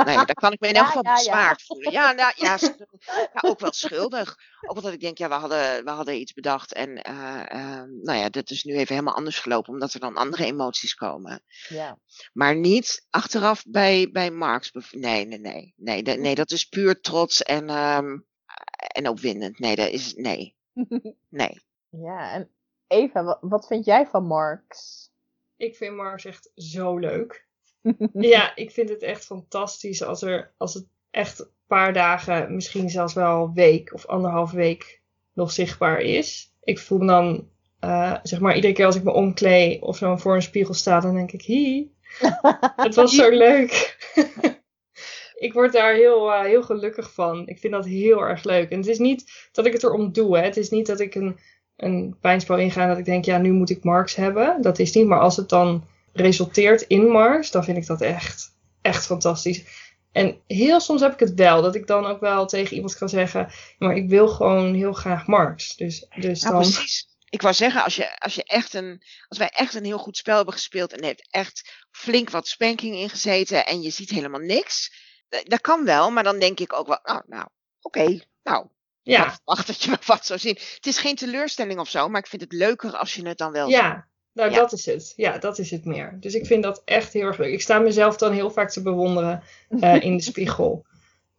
Nou 0.03 0.09
ja, 0.11 0.25
daar 0.25 0.35
kan 0.35 0.51
ik 0.51 0.59
me 0.59 0.67
in 0.67 0.73
Ja, 0.73 0.79
elk 0.79 0.87
geval 0.87 1.03
ja, 1.03 1.09
ja. 1.11 1.15
bezwaard 1.17 1.61
voelen. 1.63 1.91
Ja, 1.91 2.11
nou, 2.11 2.33
ja, 2.35 2.57
ja, 3.13 3.29
ook 3.41 3.59
wel 3.59 3.71
schuldig. 3.73 4.35
Ook 4.67 4.75
omdat 4.75 4.93
ik 4.93 4.99
denk, 4.99 5.17
ja, 5.17 5.27
we 5.27 5.33
hadden, 5.33 5.83
we 5.85 5.89
hadden 5.91 6.19
iets 6.19 6.33
bedacht 6.33 6.73
en 6.73 7.01
eh, 7.01 7.51
ehm, 7.51 7.89
nou 8.01 8.19
ja, 8.19 8.29
dat 8.29 8.49
is 8.49 8.63
nu 8.63 8.73
even 8.73 8.93
helemaal 8.95 9.15
anders 9.15 9.39
gelopen, 9.39 9.73
omdat 9.73 9.93
er 9.93 9.99
dan 9.99 10.15
andere 10.15 10.45
emoties 10.45 10.93
komen. 10.93 11.43
ja. 11.67 11.99
Maar 12.33 12.55
niet 12.55 13.05
achteraf 13.09 13.63
bij, 13.67 14.09
bij 14.11 14.31
Marx. 14.31 14.71
Nee, 14.91 15.25
nee, 15.25 15.39
nee. 15.39 15.73
Nee, 15.77 16.03
de- 16.03 16.17
nee 16.17 16.35
dat 16.35 16.51
is 16.51 16.65
puur 16.65 17.01
trots 17.01 17.43
en, 17.43 17.69
ehm, 17.69 18.17
en 18.77 19.07
opwindend. 19.09 19.59
Nee, 19.59 19.75
dat 19.75 19.89
is, 19.89 20.13
nee. 20.13 20.55
Nee. 21.29 21.63
Ja, 21.89 22.31
en 22.31 22.49
Eva, 22.87 23.23
wat, 23.23 23.37
wat 23.41 23.67
vind 23.67 23.85
jij 23.85 24.07
van 24.07 24.25
Marx? 24.25 25.03
Ik 25.57 25.75
vind 25.75 25.95
Mars 25.95 26.25
echt 26.25 26.51
zo 26.55 26.97
leuk. 26.97 27.47
Ja, 28.13 28.55
ik 28.55 28.71
vind 28.71 28.89
het 28.89 29.01
echt 29.01 29.25
fantastisch 29.25 30.03
als, 30.03 30.21
er, 30.21 30.53
als 30.57 30.73
het 30.73 30.87
echt 31.11 31.39
een 31.39 31.47
paar 31.67 31.93
dagen, 31.93 32.55
misschien 32.55 32.89
zelfs 32.89 33.13
wel 33.13 33.43
een 33.43 33.53
week 33.53 33.93
of 33.93 34.05
anderhalf 34.05 34.51
week 34.51 35.01
nog 35.33 35.51
zichtbaar 35.51 35.99
is. 35.99 36.53
Ik 36.63 36.79
voel 36.79 36.97
me 36.97 37.05
dan, 37.05 37.49
eh, 37.79 38.15
zeg 38.23 38.39
maar, 38.39 38.55
iedere 38.55 38.73
keer 38.73 38.85
als 38.85 38.95
ik 38.95 39.03
me 39.03 39.11
omkleed 39.11 39.81
of 39.81 39.97
zo 39.97 40.15
voor 40.15 40.35
een 40.35 40.41
spiegel 40.41 40.73
sta, 40.73 40.99
dan 40.99 41.15
denk 41.15 41.31
ik, 41.31 41.41
hi, 41.41 41.87
het 42.75 42.95
was 42.95 43.15
zo 43.15 43.29
leuk. 43.29 43.97
ik 45.45 45.53
word 45.53 45.73
daar 45.73 45.93
heel, 45.93 46.33
eh, 46.33 46.41
heel 46.41 46.63
gelukkig 46.63 47.13
van. 47.13 47.47
Ik 47.47 47.59
vind 47.59 47.73
dat 47.73 47.85
heel 47.85 48.21
erg 48.21 48.43
leuk. 48.43 48.69
En 48.69 48.77
het 48.77 48.87
is 48.87 48.99
niet 48.99 49.49
dat 49.51 49.65
ik 49.65 49.73
het 49.73 49.83
erom 49.83 50.11
doe. 50.11 50.37
Hè. 50.37 50.43
Het 50.43 50.57
is 50.57 50.69
niet 50.69 50.85
dat 50.85 50.99
ik 50.99 51.15
een, 51.15 51.39
een 51.75 52.17
pijnspel 52.21 52.57
inga 52.57 52.81
en 52.81 52.87
dat 52.87 52.97
ik 52.97 53.05
denk, 53.05 53.25
ja, 53.25 53.37
nu 53.37 53.51
moet 53.51 53.69
ik 53.69 53.83
Marx 53.83 54.15
hebben. 54.15 54.61
Dat 54.61 54.79
is 54.79 54.93
niet. 54.93 55.07
Maar 55.07 55.19
als 55.19 55.37
het 55.37 55.49
dan 55.49 55.83
resulteert 56.15 56.81
in 56.81 57.07
Marx, 57.07 57.51
dan 57.51 57.63
vind 57.63 57.77
ik 57.77 57.85
dat 57.85 58.01
echt, 58.01 58.51
echt 58.81 59.05
fantastisch. 59.05 59.63
En 60.11 60.41
heel 60.47 60.79
soms 60.79 61.01
heb 61.01 61.13
ik 61.13 61.19
het 61.19 61.33
wel, 61.33 61.61
dat 61.61 61.75
ik 61.75 61.87
dan 61.87 62.05
ook 62.05 62.19
wel 62.19 62.45
tegen 62.45 62.75
iemand 62.75 62.97
kan 62.97 63.09
zeggen, 63.09 63.39
"Ja, 63.39 63.87
maar 63.87 63.95
ik 63.95 64.09
wil 64.09 64.27
gewoon 64.27 64.73
heel 64.73 64.93
graag 64.93 65.27
Marx. 65.27 65.75
Dus, 65.75 66.07
dus 66.15 66.41
Nou, 66.41 66.53
dan... 66.53 66.61
precies. 66.61 67.07
Ik 67.29 67.41
wou 67.41 67.53
zeggen, 67.53 67.83
als, 67.83 67.95
je, 67.95 68.19
als, 68.19 68.35
je 68.35 68.43
echt 68.43 68.73
een, 68.73 69.03
als 69.27 69.37
wij 69.37 69.49
echt 69.49 69.73
een 69.73 69.85
heel 69.85 69.97
goed 69.97 70.17
spel 70.17 70.35
hebben 70.35 70.53
gespeeld 70.53 70.93
en 70.93 70.99
er 70.99 71.05
heeft 71.05 71.27
echt 71.29 71.85
flink 71.91 72.29
wat 72.29 72.47
spanking 72.47 72.95
in 72.95 73.09
gezeten 73.09 73.65
en 73.65 73.81
je 73.81 73.89
ziet 73.89 74.09
helemaal 74.09 74.39
niks, 74.39 74.93
eh, 75.29 75.39
dat 75.43 75.61
kan 75.61 75.85
wel, 75.85 76.11
maar 76.11 76.23
dan 76.23 76.39
denk 76.39 76.59
ik 76.59 76.73
ook 76.73 76.87
wel, 76.87 76.99
oh, 77.03 77.19
nou, 77.25 77.47
oké, 77.81 78.19
nou, 78.43 78.67
Ja, 79.01 79.25
ik 79.25 79.31
verwacht 79.31 79.67
dat 79.67 79.83
je 79.83 79.97
wat 80.05 80.25
zou 80.25 80.39
zien. 80.39 80.57
Het 80.75 80.85
is 80.85 80.97
geen 80.97 81.15
teleurstelling 81.15 81.79
of 81.79 81.89
zo, 81.89 82.09
maar 82.09 82.21
ik 82.21 82.27
vind 82.27 82.41
het 82.41 82.53
leuker 82.53 82.97
als 82.97 83.15
je 83.15 83.27
het 83.27 83.37
dan 83.37 83.51
wel 83.51 83.67
ziet. 83.69 83.75
Ja, 83.75 84.07
nou 84.35 84.49
Ja. 84.51 84.55
dat 84.55 84.71
is 84.71 84.85
het. 84.85 85.13
Ja, 85.15 85.37
dat 85.37 85.57
is 85.59 85.71
het 85.71 85.85
meer. 85.85 86.17
Dus 86.19 86.33
ik 86.35 86.45
vind 86.45 86.63
dat 86.63 86.81
echt 86.85 87.13
heel 87.13 87.27
erg 87.27 87.37
leuk. 87.37 87.53
Ik 87.53 87.61
sta 87.61 87.79
mezelf 87.79 88.17
dan 88.17 88.31
heel 88.31 88.51
vaak 88.51 88.69
te 88.69 88.81
bewonderen 88.81 89.43
eh, 89.79 90.01
in 90.03 90.17
de 90.17 90.23
spiegel. 90.31 90.85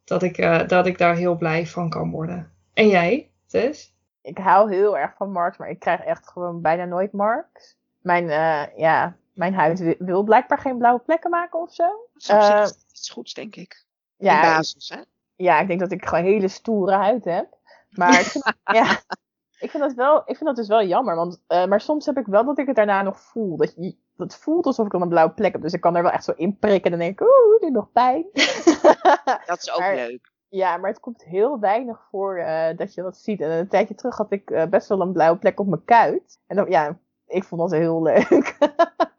Dat 0.05 0.23
ik, 0.23 0.39
eh, 0.39 0.69
dat 0.69 0.87
ik 0.87 0.99
daar 0.99 1.17
heel 1.17 1.37
blij 1.37 1.67
van 1.67 1.89
kan 1.91 2.11
worden. 2.11 2.53
En 2.75 2.89
jij, 2.89 3.31
Tess? 3.47 3.95
ik 4.23 4.39
hou 4.39 4.75
heel 4.75 4.99
erg 4.99 5.15
van 5.17 5.33
Marx, 5.33 5.57
maar 5.57 5.71
ik 5.71 5.79
krijg 5.79 6.01
echt 6.01 6.29
gewoon 6.29 6.61
bijna 6.61 6.85
nooit 6.85 7.13
Marx. 7.13 7.77
Mijn, 8.01 8.31
eh, 8.31 8.63
ja, 8.79 9.17
mijn 9.35 9.55
huid 9.55 9.79
wi- 9.79 9.97
wil 9.99 10.23
blijkbaar 10.23 10.59
geen 10.59 10.79
blauwe 10.79 11.01
plekken 11.01 11.31
maken 11.31 11.61
of 11.61 11.75
zo. 11.75 11.85
Dat 11.85 12.23
is 12.23 12.29
op 12.31 12.43
zich 12.43 12.55
Eh, 12.55 12.67
iets 12.91 13.11
goeds, 13.11 13.35
denk 13.35 13.57
ik. 13.57 13.85
Ja, 14.17 14.35
in 14.43 14.49
basis, 14.57 14.89
hè? 14.89 15.01
ja, 15.37 15.61
ik 15.61 15.67
denk 15.69 15.81
dat 15.81 15.93
ik 15.93 16.05
gewoon 16.07 16.25
hele 16.25 16.49
stoere 16.49 16.93
huid 16.95 17.25
heb. 17.25 17.47
Maar 17.91 18.33
ja, 18.73 19.01
ik 19.59 19.71
vind, 19.71 19.83
dat, 19.83 19.93
wel, 19.95 20.17
ik 20.19 20.37
vind 20.37 20.45
dat 20.45 20.57
dus 20.57 20.69
wel 20.69 20.83
jammer. 20.85 21.17
Want, 21.17 21.43
eh, 21.47 21.67
maar 21.67 21.81
soms 21.81 22.07
heb 22.07 22.17
ik 22.19 22.27
wel 22.27 22.45
dat 22.45 22.59
ik 22.59 22.67
het 22.67 22.77
daarna 22.77 23.03
nog 23.03 23.21
voel. 23.21 23.57
Dat, 23.57 23.75
je, 23.77 23.97
dat 24.17 24.37
voelt 24.37 24.67
alsof 24.67 24.87
ik 24.87 24.93
dan 24.93 25.03
een 25.03 25.09
blauwe 25.09 25.33
plek 25.33 25.53
heb. 25.53 25.63
Dus 25.63 25.73
ik 25.73 25.81
kan 25.81 25.97
er 25.97 26.03
wel 26.03 26.13
echt 26.13 26.25
zo 26.25 26.33
in 26.37 26.59
prikken. 26.59 26.93
En 26.93 26.99
dan 26.99 27.07
denk 27.07 27.21
ik, 27.21 27.27
oeh, 27.27 27.61
dit 27.61 27.73
nog 27.73 27.93
pijn. 27.93 28.27
Dat 29.47 29.59
is 29.59 29.73
ook 29.73 29.79
Maar- 29.79 29.95
leuk. 29.95 30.35
Ja, 30.49 30.77
maar 30.77 30.91
het 30.91 31.01
komt 31.01 31.25
heel 31.25 31.59
weinig 31.61 32.07
voor 32.11 32.39
eh, 32.39 32.77
dat 32.77 32.95
je 32.95 33.03
dat 33.03 33.17
ziet. 33.17 33.41
En 33.41 33.51
een 33.51 33.69
tijdje 33.69 33.95
terug 33.95 34.17
had 34.17 34.31
ik 34.33 34.51
eh, 34.51 34.67
best 34.67 34.89
wel 34.89 35.01
een 35.01 35.13
blauwe 35.13 35.39
plek 35.39 35.61
op 35.61 35.67
mijn 35.67 35.85
kuit. 35.85 36.41
En 36.47 36.57
dan, 36.57 36.71
ja, 36.71 36.99
ik 37.27 37.45
vond 37.45 37.61
dat 37.61 37.71
heel 37.71 38.03
leuk. 38.03 38.57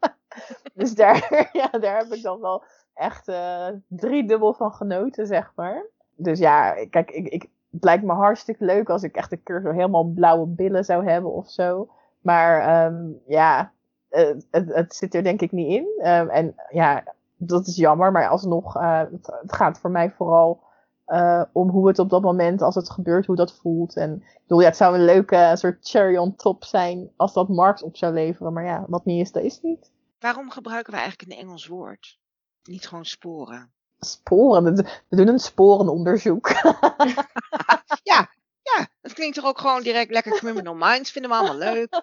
dus 0.74 0.94
daar, 0.94 1.48
ja, 1.52 1.68
daar 1.78 1.96
heb 1.98 2.12
ik 2.12 2.22
dan 2.22 2.40
wel 2.40 2.64
echt 2.94 3.28
eh 3.28 3.66
driedubbel 3.88 4.54
van 4.54 4.72
genoten, 4.72 5.26
zeg 5.26 5.52
maar. 5.56 5.86
Dus 6.16 6.38
ja, 6.38 6.86
kijk, 6.90 7.10
ik, 7.10 7.26
ik, 7.28 7.48
het 7.70 7.84
lijkt 7.84 8.04
me 8.04 8.12
hartstikke 8.12 8.64
leuk 8.64 8.90
als 8.90 9.02
ik 9.02 9.16
echt 9.16 9.32
een 9.32 9.42
keer 9.42 9.60
zo 9.60 9.70
helemaal 9.70 10.04
blauwe 10.04 10.46
billen 10.46 10.84
zou 10.84 11.08
hebben 11.08 11.32
of 11.32 11.50
zo. 11.50 11.88
Maar 12.20 12.60
ehm, 12.60 13.10
ja, 13.26 13.72
eh, 14.08 14.34
het, 14.50 14.74
het 14.74 14.94
zit 14.94 15.14
er 15.14 15.22
denk 15.22 15.40
ik 15.40 15.52
niet 15.52 15.68
in. 15.68 15.88
Ehm, 15.98 16.28
en 16.28 16.54
ja, 16.70 17.04
dat 17.36 17.66
is 17.66 17.76
jammer, 17.76 18.12
maar 18.12 18.28
alsnog, 18.28 18.76
eh, 18.76 18.98
het, 19.00 19.52
gaat 19.52 19.78
voor 19.78 19.90
mij 19.90 20.10
vooral 20.10 20.66
eh, 21.04 21.42
om 21.52 21.70
hoe 21.70 21.88
het 21.88 21.98
op 21.98 22.10
dat 22.10 22.22
moment, 22.22 22.62
als 22.62 22.74
het 22.74 22.90
gebeurt, 22.90 23.26
hoe 23.26 23.36
dat 23.36 23.52
voelt. 23.52 23.96
En 23.96 24.14
ik 24.14 24.40
bedoel, 24.42 24.60
ja, 24.60 24.66
het 24.66 24.76
zou 24.76 24.94
een 24.94 25.04
leuke 25.04 25.50
soort 25.54 25.88
cherry 25.88 26.16
on 26.16 26.36
top 26.36 26.64
zijn 26.64 27.10
als 27.16 27.32
dat 27.32 27.48
Marx 27.48 27.82
op 27.82 27.96
zou 27.96 28.14
leveren. 28.14 28.52
Maar 28.52 28.64
ja, 28.64 28.84
wat 28.88 29.04
niet 29.04 29.20
is, 29.20 29.32
dat 29.32 29.42
is 29.42 29.60
niet. 29.60 29.90
Waarom 30.18 30.50
gebruiken 30.50 30.92
we 30.92 30.98
eigenlijk 30.98 31.30
een 31.30 31.38
Engels 31.38 31.66
woord? 31.66 32.18
Niet 32.62 32.88
gewoon 32.88 33.04
sporen. 33.04 33.72
Sporen, 34.00 34.74
we 35.08 35.16
doen 35.16 35.28
een 35.28 35.38
sporenonderzoek. 35.38 36.50
Ja, 38.02 38.30
ja, 38.62 38.88
dat 39.00 39.12
klinkt 39.12 39.34
toch 39.34 39.44
ook 39.44 39.58
gewoon 39.60 39.82
direct 39.82 40.10
lekker 40.10 40.32
criminal 40.32 40.74
minds. 40.74 41.10
Vinden 41.10 41.30
we 41.30 41.36
allemaal 41.36 41.56
leuk. 41.56 41.88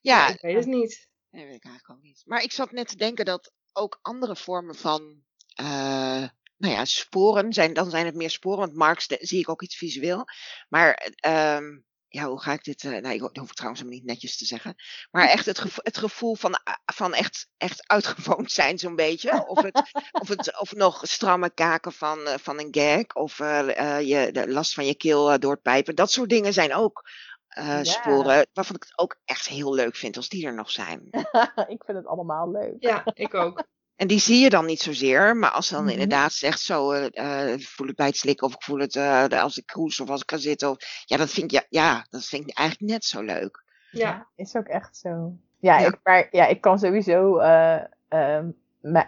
Ja, 0.00 0.28
Ik 0.28 0.40
weet 0.40 0.56
het 0.56 0.66
niet. 0.66 1.08
Nee, 1.30 1.44
weet 1.46 1.54
ik 1.54 1.64
eigenlijk 1.64 1.98
ook 1.98 2.02
niet. 2.04 2.22
Maar 2.24 2.42
ik 2.42 2.52
zat 2.52 2.72
net 2.72 2.88
te 2.88 2.96
denken 2.96 3.24
dat 3.24 3.52
ook 3.72 3.98
andere 4.02 4.36
vormen 4.36 4.74
van, 4.74 5.22
eh, 5.54 6.28
nou 6.56 6.74
ja, 6.74 6.84
sporen 6.84 7.52
zijn, 7.52 7.72
dan 7.72 7.90
zijn 7.90 8.06
het 8.06 8.14
meer 8.14 8.30
sporen, 8.30 8.58
want 8.58 8.74
Marx 8.74 9.06
zie 9.08 9.38
ik 9.38 9.48
ook 9.48 9.62
iets 9.62 9.76
visueel. 9.76 10.24
Maar, 10.68 11.12
ehm, 11.16 11.78
ja, 12.12 12.24
hoe 12.28 12.40
ga 12.40 12.52
ik 12.52 12.64
dit, 12.64 12.84
eh 12.84 12.90
nou, 12.90 13.14
ik 13.14 13.20
hoef 13.20 13.48
ik 13.48 13.54
trouwens 13.54 13.80
helemaal 13.82 14.00
niet 14.00 14.04
netjes 14.04 14.36
te 14.36 14.44
zeggen. 14.44 14.74
Maar 15.10 15.28
echt 15.36 15.46
het, 15.46 15.58
gevo- 15.58 15.80
het 15.82 15.98
gevoel 15.98 16.34
van, 16.34 16.52
ah, 16.64 16.74
van 16.94 17.14
echt, 17.14 17.48
echt 17.56 17.88
uitgewoond 17.88 18.50
zijn 18.52 18.78
zo'n 18.78 18.96
beetje. 18.96 19.46
Of, 19.46 19.62
het, 19.62 19.90
of, 20.20 20.28
het, 20.28 20.60
of 20.60 20.72
nog 20.74 21.00
stramme 21.04 21.50
kaken 21.54 21.92
van, 21.92 22.26
eh, 22.26 22.38
van 22.38 22.58
een 22.58 22.68
gag, 22.70 23.14
of 23.14 23.40
eh, 23.40 23.78
eh, 23.98 24.08
je, 24.08 24.32
de 24.32 24.48
last 24.52 24.74
van 24.74 24.86
je 24.86 24.94
keel 24.96 25.32
eh, 25.32 25.38
door 25.38 25.52
het 25.52 25.62
pijpen. 25.62 25.94
Dat 25.94 26.10
soort 26.10 26.28
dingen 26.28 26.52
zijn 26.52 26.74
ook 26.74 27.02
eh, 27.48 27.66
Ja. 27.66 27.84
sporen, 27.84 28.46
waarvan 28.52 28.76
ik 28.76 28.82
het 28.82 28.98
ook 28.98 29.16
echt 29.24 29.48
heel 29.48 29.74
leuk 29.74 29.96
vind 29.96 30.16
als 30.16 30.28
die 30.28 30.46
er 30.46 30.54
nog 30.54 30.70
zijn. 30.70 31.08
ik 31.74 31.82
vind 31.84 31.98
het 31.98 32.06
allemaal 32.06 32.50
leuk. 32.50 32.74
Ja, 32.78 33.02
ik 33.14 33.34
ook. 33.34 33.64
En 34.02 34.08
die 34.08 34.18
zie 34.18 34.42
je 34.42 34.50
dan 34.50 34.66
niet 34.66 34.80
zozeer, 34.80 35.36
maar 35.36 35.50
als 35.50 35.66
ze 35.66 35.74
dan 35.74 35.82
Mhm. 35.82 35.92
inderdaad 35.92 36.32
zegt 36.32 36.60
zo, 36.60 36.90
eh, 36.90 37.06
eh, 37.46 37.52
ik 37.52 37.66
voel 37.68 37.86
het 37.86 37.96
bij 37.96 38.06
het 38.06 38.16
slikken 38.16 38.46
of 38.46 38.54
ik 38.54 38.62
voel 38.62 38.78
het 38.78 38.96
eh, 38.96 39.42
als 39.42 39.56
ik 39.58 39.64
cruise 39.66 40.02
of 40.02 40.10
als 40.10 40.22
ik 40.22 40.30
ga 40.30 40.36
zitten. 40.36 40.70
Of, 40.70 40.76
ja, 41.04 41.16
dat 41.16 41.30
vind 41.30 41.44
ik, 41.44 41.50
ja, 41.50 41.62
ja, 41.68 42.06
dat 42.10 42.24
vind 42.24 42.48
ik 42.48 42.56
eigenlijk 42.56 42.90
net 42.92 43.04
zo 43.04 43.22
leuk. 43.22 43.64
Ja, 43.90 44.26
Is 44.36 44.56
ook 44.56 44.66
echt 44.66 44.96
zo. 44.96 45.32
Ja, 45.58 45.78
Ja. 45.78 45.86
Ik, 45.86 45.98
maar, 46.02 46.28
ja 46.30 46.46
ik 46.46 46.60
kan 46.60 46.78
sowieso. 46.78 47.38
eh, 47.38 47.80
ehm, 48.08 48.46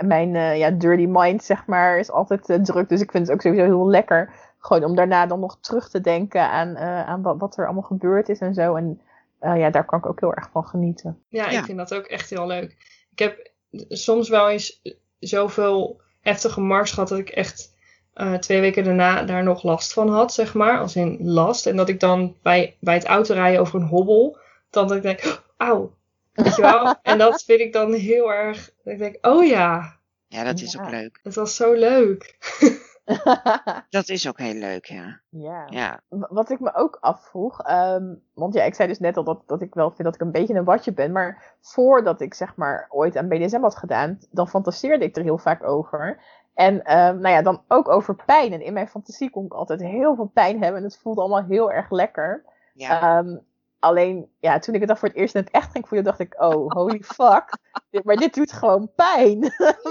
mijn 0.06 0.34
eh, 0.36 0.58
ja, 0.58 0.70
dirty 0.70 1.06
mind, 1.08 1.44
zeg 1.44 1.66
maar, 1.66 1.98
is 1.98 2.10
altijd 2.10 2.64
druk. 2.64 2.88
Dus 2.88 3.00
ik 3.00 3.10
vind 3.10 3.26
het 3.26 3.36
ook 3.36 3.42
sowieso 3.42 3.64
heel 3.64 3.88
lekker. 3.88 4.34
Gewoon 4.58 4.84
om 4.84 4.96
daarna 4.96 5.26
dan 5.26 5.40
nog 5.40 5.58
terug 5.60 5.88
te 5.90 6.00
denken 6.00 6.50
aan, 6.50 6.76
eh, 6.76 7.06
aan 7.08 7.22
wat, 7.22 7.38
wat 7.38 7.56
er 7.56 7.64
allemaal 7.64 7.82
gebeurd 7.82 8.28
is 8.28 8.38
en 8.40 8.54
zo. 8.54 8.74
En 8.74 9.00
eh, 9.38 9.56
ja, 9.58 9.70
daar 9.70 9.84
kan 9.84 9.98
ik 9.98 10.06
ook 10.06 10.20
heel 10.20 10.34
erg 10.34 10.48
van 10.50 10.66
genieten. 10.66 11.22
ja, 11.28 11.50
Ja. 11.50 11.58
ik 11.58 11.64
vind 11.64 11.78
dat 11.78 11.94
ook 11.94 12.04
echt 12.06 12.30
heel 12.30 12.46
leuk. 12.46 12.76
Ik 13.10 13.18
heb 13.18 13.52
soms 13.88 14.28
wel 14.28 14.50
eens 14.50 14.80
zoveel 15.18 16.00
heftige 16.20 16.60
mars 16.60 16.90
gehad 16.92 17.08
dat 17.08 17.18
ik 17.18 17.28
echt 17.28 17.72
eh, 18.14 18.34
twee 18.34 18.60
weken 18.60 18.84
daarna 18.84 19.22
daar 19.22 19.42
nog 19.42 19.62
last 19.62 19.92
van 19.92 20.08
had, 20.08 20.32
zeg 20.34 20.54
maar. 20.54 20.78
Als 20.78 20.96
in 20.96 21.18
last. 21.20 21.66
En 21.66 21.76
dat 21.76 21.88
ik 21.88 22.00
dan 22.00 22.36
bij, 22.42 22.76
bij 22.80 22.94
het 22.94 23.04
autorijden 23.04 23.60
over 23.60 23.80
een 23.80 23.86
hobbel, 23.86 24.38
dan 24.70 24.88
dat 24.88 24.96
ik 24.96 25.02
denk, 25.02 25.24
"Oh, 25.24 25.32
auw. 25.56 25.94
Weet 26.32 26.56
je 26.56 26.62
wel? 26.62 26.94
en 27.02 27.18
dat 27.18 27.42
vind 27.42 27.60
ik 27.60 27.72
dan 27.72 27.92
heel 27.92 28.32
erg, 28.32 28.70
dat 28.84 28.92
ik 28.92 28.98
denk, 28.98 29.26
oh 29.26 29.46
ja, 29.46 29.96
Ja, 30.28 30.44
dat 30.44 30.60
is 30.60 30.72
Ja. 30.72 30.82
ook 30.84 30.90
leuk. 30.90 31.20
het 31.22 31.34
was 31.34 31.56
zo 31.56 31.72
leuk. 31.72 32.36
Dat 33.90 34.08
is 34.08 34.28
ook 34.28 34.38
heel 34.38 34.54
leuk, 34.54 34.84
ja. 34.84 35.20
ja. 35.28 35.66
Ja, 35.70 36.00
Wat 36.08 36.50
ik 36.50 36.60
me 36.60 36.74
ook 36.74 36.96
afvroeg, 37.00 37.60
ehm, 37.60 38.14
want 38.34 38.54
ja, 38.54 38.62
ik 38.62 38.74
zei 38.74 38.88
dus 38.88 38.98
net 38.98 39.16
al 39.16 39.24
dat, 39.24 39.42
dat 39.46 39.62
ik 39.62 39.74
wel 39.74 39.90
vind 39.90 40.04
dat 40.04 40.14
ik 40.14 40.20
een 40.20 40.30
beetje 40.32 40.54
een 40.54 40.64
watje 40.64 40.92
ben, 40.92 41.12
maar 41.12 41.54
voordat 41.60 42.20
ik 42.20 42.34
zeg 42.34 42.56
maar 42.56 42.86
ooit 42.90 43.16
aan 43.16 43.28
BDSM 43.28 43.60
had 43.60 43.76
gedaan, 43.76 44.18
dan 44.30 44.48
fantaseerde 44.48 45.04
ik 45.04 45.16
er 45.16 45.22
heel 45.22 45.38
vaak 45.38 45.64
over. 45.64 46.20
En 46.54 46.84
ehm, 46.84 47.18
nou 47.18 47.34
ja, 47.34 47.42
dan 47.42 47.62
ook 47.68 47.88
over 47.88 48.16
pijn. 48.26 48.52
En 48.52 48.60
in 48.62 48.72
mijn 48.72 48.88
fantasie 48.88 49.30
kon 49.30 49.44
ik 49.44 49.52
altijd 49.52 49.80
heel 49.80 50.14
veel 50.14 50.30
pijn 50.34 50.62
hebben 50.62 50.78
en 50.80 50.86
het 50.86 50.98
voelde 50.98 51.20
allemaal 51.20 51.44
heel 51.44 51.72
erg 51.72 51.90
lekker. 51.90 52.44
ja. 52.74 53.00
Ehm, 53.18 53.36
alleen, 53.78 54.30
ja, 54.40 54.58
toen 54.58 54.74
ik 54.74 54.80
het 54.80 54.88
dan 54.88 54.98
voor 54.98 55.08
het 55.08 55.16
eerst 55.16 55.34
in 55.34 55.40
het 55.40 55.50
echt 55.50 55.70
ging 55.72 55.88
voelen, 55.88 56.06
dacht 56.06 56.18
ik, 56.20 56.34
oh, 56.42 56.70
holy 56.72 57.02
fuck. 57.02 57.58
Dit- 57.90 58.04
maar 58.04 58.16
dit 58.16 58.34
doet 58.34 58.52
gewoon 58.52 58.90
pijn. 58.96 59.40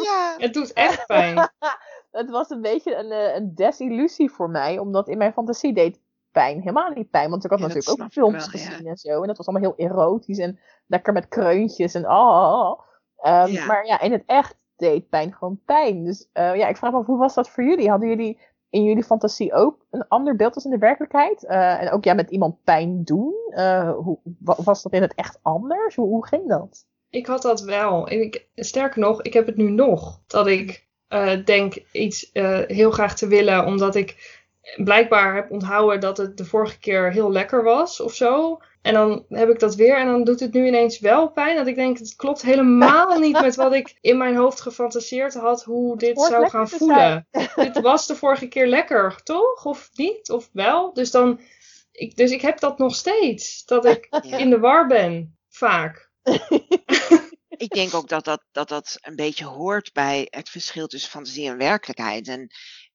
ja. 0.04 0.34
Het 0.38 0.54
doet 0.54 0.74
echt 0.74 1.06
pijn. 1.06 1.38
het 2.14 2.30
was 2.30 2.50
een 2.50 2.62
beetje 2.62 2.96
een, 2.96 3.12
eh, 3.12 3.36
een 3.36 3.56
desillusie 3.56 4.32
voor 4.32 4.50
mij, 4.50 4.78
omdat 4.80 5.08
in 5.08 5.18
mijn 5.18 5.34
fantasie 5.34 5.74
deed 5.74 6.00
pijn 6.32 6.60
helemaal 6.60 6.90
niet 6.90 7.10
pijn. 7.10 7.30
Want 7.30 7.44
ik 7.44 7.50
had 7.50 7.60
Ja, 7.60 7.68
natuurlijk 7.68 8.02
ook 8.02 8.12
films 8.12 8.52
wel, 8.52 8.62
ja. 8.62 8.68
gezien 8.68 8.88
en 8.88 8.98
zo. 8.98 9.22
En 9.22 9.28
dat 9.28 9.38
was 9.38 9.48
allemaal 9.48 9.72
heel 9.76 9.88
erotisch 9.88 10.38
en 10.38 10.60
lekker 10.88 11.14
met 11.14 11.28
kreuntjes 11.28 11.94
en 11.94 12.10
oh. 12.10 12.80
Ehm, 13.18 13.48
Ja. 13.52 13.66
Maar 13.66 13.86
ja, 13.86 14.02
in 14.02 14.12
het 14.12 14.24
echt 14.26 14.56
deed 14.76 15.10
pijn 15.10 15.34
gewoon 15.34 15.60
pijn. 15.66 16.04
Dus 16.04 16.30
eh, 16.34 16.56
ja, 16.56 16.68
ik 16.68 16.78
vraag 16.78 16.92
me 16.92 16.98
af, 16.98 17.06
hoe 17.06 17.18
was 17.18 17.34
dat 17.34 17.50
voor 17.50 17.64
jullie? 17.64 17.90
Hadden 17.90 18.10
jullie 18.10 18.40
in 18.70 18.84
jullie 18.84 19.04
fantasie 19.04 19.54
ook 19.54 19.86
een 19.90 20.08
ander 20.08 20.36
beeld 20.36 20.56
als 20.56 20.66
in 20.66 20.72
de 20.72 20.78
werkelijkheid? 20.78 21.46
Eh, 21.46 21.82
en 21.82 21.92
ook 21.92 22.04
ja, 22.04 22.14
met 22.14 22.30
iemand 22.30 22.64
pijn 22.64 23.04
doen? 23.04 23.34
Eh, 23.50 23.92
hoe, 23.96 24.20
wa- 24.40 24.58
was 24.64 24.84
dat 24.84 24.92
in 24.94 25.02
het 25.02 25.14
echt 25.16 25.40
anders? 25.42 25.96
Hoe, 25.96 26.08
hoe 26.08 26.28
ging 26.28 26.48
dat? 26.50 26.86
Ik 27.10 27.26
had 27.26 27.42
dat 27.42 27.62
wel. 27.62 28.08
En 28.08 28.22
ik, 28.22 28.48
sterker 28.56 29.00
nog, 29.00 29.22
ik 29.22 29.34
heb 29.34 29.46
het 29.46 29.56
nu 29.58 29.70
nog. 29.70 30.22
Dat 30.28 30.48
ik 30.48 30.83
eh, 31.14 31.46
denk 31.46 31.76
iets 31.92 32.32
eh, 32.32 32.60
heel 32.68 32.92
graag 32.92 33.16
te 33.16 33.28
willen, 33.28 33.66
omdat 33.66 33.96
ik 33.96 34.42
blijkbaar 34.76 35.36
heb 35.36 35.52
onthouden 35.52 36.00
dat 36.00 36.18
het 36.18 36.38
de 36.38 36.46
vorige 36.46 36.80
keer 36.80 37.12
heel 37.12 37.32
lekker 37.32 37.64
was 37.64 38.00
of 38.00 38.14
zo. 38.14 38.62
En 38.82 38.94
dan 38.94 39.26
heb 39.30 39.50
ik 39.50 39.60
dat 39.60 39.76
weer 39.76 39.98
en 39.98 40.06
dan 40.06 40.24
doet 40.24 40.40
het 40.40 40.54
nu 40.54 40.68
ineens 40.68 41.00
wel 41.00 41.30
pijn. 41.30 41.56
Dat 41.56 41.68
ik 41.68 41.76
denk, 41.76 41.98
het 41.98 42.16
klopt 42.16 42.42
helemaal 42.42 43.20
niet 43.20 43.42
met 43.42 43.56
wat 43.56 43.74
ik 43.74 43.98
in 44.02 44.18
mijn 44.18 44.36
hoofd 44.36 44.62
gefantaseerd 44.62 45.34
had 45.34 45.64
hoe 45.64 45.98
dit 45.98 46.22
zou 46.22 46.50
gaan 46.50 46.70
voelen. 46.70 47.28
dit 47.56 47.82
was 47.82 48.08
de 48.08 48.16
vorige 48.16 48.48
keer 48.48 48.68
lekker, 48.68 49.24
toch? 49.24 49.66
Of 49.66 49.90
niet? 49.94 50.32
Of 50.32 50.50
wel? 50.54 50.94
Dus 50.94 51.12
dan, 51.12 51.40
ik, 51.92 52.16
dus 52.16 52.32
ik 52.32 52.42
heb 52.42 52.60
dat 52.60 52.78
nog 52.78 52.96
steeds. 52.96 53.66
Dat 53.66 53.86
ik 53.86 54.08
Ja. 54.22 54.38
in 54.38 54.50
de 54.50 54.60
war 54.60 54.88
ben, 54.88 55.38
vaak. 55.50 56.12
Ik 57.58 57.70
denk 57.70 57.94
ook 57.94 58.08
dat 58.10 58.26
dat, 58.26 58.44
dat 58.52 58.70
dat 58.70 58.98
een 59.02 59.16
beetje 59.16 59.46
hoort 59.46 59.94
bij 59.94 60.28
het 60.30 60.50
verschil 60.50 60.88
tussen 60.88 61.12
fantasie 61.12 61.48
en 61.48 61.58
werkelijkheid. 61.58 62.28
En 62.28 62.40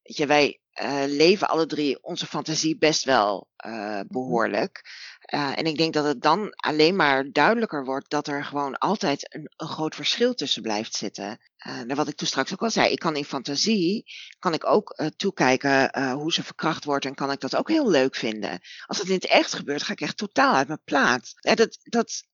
weet 0.03 0.17
je, 0.17 0.27
wij 0.27 0.61
eh, 0.79 1.03
leven 1.07 1.49
alle 1.49 1.67
drie 1.67 2.03
onze 2.03 2.27
fantasie 2.27 2.79
best 2.79 3.05
wel 3.05 3.49
eh, 3.57 4.01
behoorlijk. 4.09 4.83
Eh, 5.21 5.59
en 5.59 5.65
ik 5.65 5.77
denk 5.77 5.95
dat 5.95 6.05
het 6.05 6.23
dan 6.23 6.51
alleen 6.51 6.97
maar 6.97 7.33
duidelijker 7.33 7.85
wordt 7.85 8.11
dat 8.11 8.27
er 8.27 8.45
gewoon 8.45 8.79
altijd 8.79 9.35
een, 9.35 9.53
een 9.57 9.69
groot 9.69 9.95
verschil 9.95 10.35
tussen 10.35 10.63
blijft 10.63 10.95
zitten. 10.95 11.41
Wat 11.87 12.09
ik 12.09 12.17
toen 12.17 12.27
straks 12.27 12.53
ook 12.53 12.63
al 12.63 12.71
zei, 12.71 12.91
ik 12.91 12.99
kan 12.99 13.17
in 13.17 13.25
fantasie, 13.25 14.05
kan 14.39 14.55
ik 14.55 14.67
ook 14.67 15.03
toekijken 15.17 16.01
hoe 16.13 16.33
ze 16.33 16.43
verkracht 16.43 16.85
wordt 16.85 17.05
en 17.05 17.15
kan 17.15 17.31
ik 17.31 17.41
dat 17.41 17.57
ook 17.57 17.69
heel 17.69 17.91
leuk 17.91 18.15
vinden. 18.15 18.61
Als 18.87 18.99
het 18.99 19.09
in 19.09 19.15
het 19.15 19.27
echt 19.27 19.55
gebeurt, 19.55 19.83
ga 19.83 19.93
ik 19.93 20.01
echt 20.01 20.17
totaal 20.17 20.55
uit 20.55 20.67
mijn 20.67 20.81
plaat. 20.85 21.33
Ja, 21.35 21.55
dat, 21.55 21.79
dat, 21.83 22.25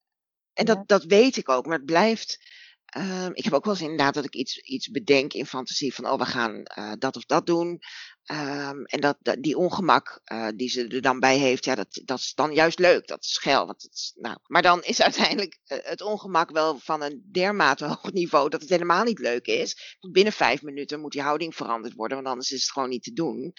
en 0.55 0.65
dat, 0.65 0.89
dat 0.89 1.05
weet 1.05 1.37
ik 1.37 1.49
ook, 1.49 1.67
maar 1.67 1.77
het 1.77 1.87
blijft. 1.87 2.39
ehm, 2.85 3.31
ik 3.33 3.45
heb 3.45 3.53
ook 3.53 3.65
wel 3.65 3.73
eens 3.75 3.83
inderdaad 3.83 4.15
dat 4.15 4.25
ik 4.25 4.35
iets, 4.35 4.59
iets 4.59 4.89
bedenk 4.91 5.33
in 5.33 5.47
fantasie 5.47 5.95
van, 5.95 6.07
oh, 6.07 6.19
we 6.19 6.25
gaan 6.25 6.63
eh, 6.65 6.93
dat 6.99 7.17
of 7.17 7.25
dat 7.25 7.47
doen. 7.47 7.81
Ehm, 8.25 8.85
en 8.85 9.01
dat, 9.01 9.17
dat, 9.21 9.43
die 9.43 9.57
ongemak 9.57 10.21
eh, 10.25 10.49
die 10.57 10.69
ze 10.69 10.87
er 10.87 11.03
dan 11.03 11.21
bij 11.21 11.39
heeft, 11.39 11.65
ja, 11.65 11.75
dat, 11.75 12.03
dat 12.05 12.19
is 12.19 12.35
dan 12.35 12.55
juist 12.55 12.79
leuk. 12.79 13.07
Dat 13.07 13.25
is 13.25 13.39
geil. 13.39 13.67
Want 13.67 13.83
het 13.83 13.93
is, 13.95 14.13
nou, 14.17 14.37
maar 14.47 14.63
dan 14.63 14.83
is 14.83 15.03
uiteindelijk 15.09 15.59
eh, 15.65 15.79
het 15.83 16.01
ongemak 16.03 16.51
wel 16.51 16.79
van 16.79 17.03
een 17.03 17.29
dermate 17.33 17.85
hoog 17.95 18.13
niveau 18.13 18.49
dat 18.49 18.61
het 18.61 18.71
helemaal 18.71 19.05
niet 19.05 19.19
leuk 19.19 19.47
is. 19.47 19.97
Want 20.01 20.15
binnen 20.15 20.33
vijf 20.33 20.63
minuten 20.63 21.01
moet 21.01 21.13
die 21.13 21.23
houding 21.23 21.55
veranderd 21.55 21.95
worden, 21.95 22.17
want 22.17 22.29
anders 22.29 22.51
is 22.51 22.63
het 22.63 22.73
gewoon 22.73 22.89
niet 22.89 23.03
te 23.03 23.13
doen. 23.13 23.53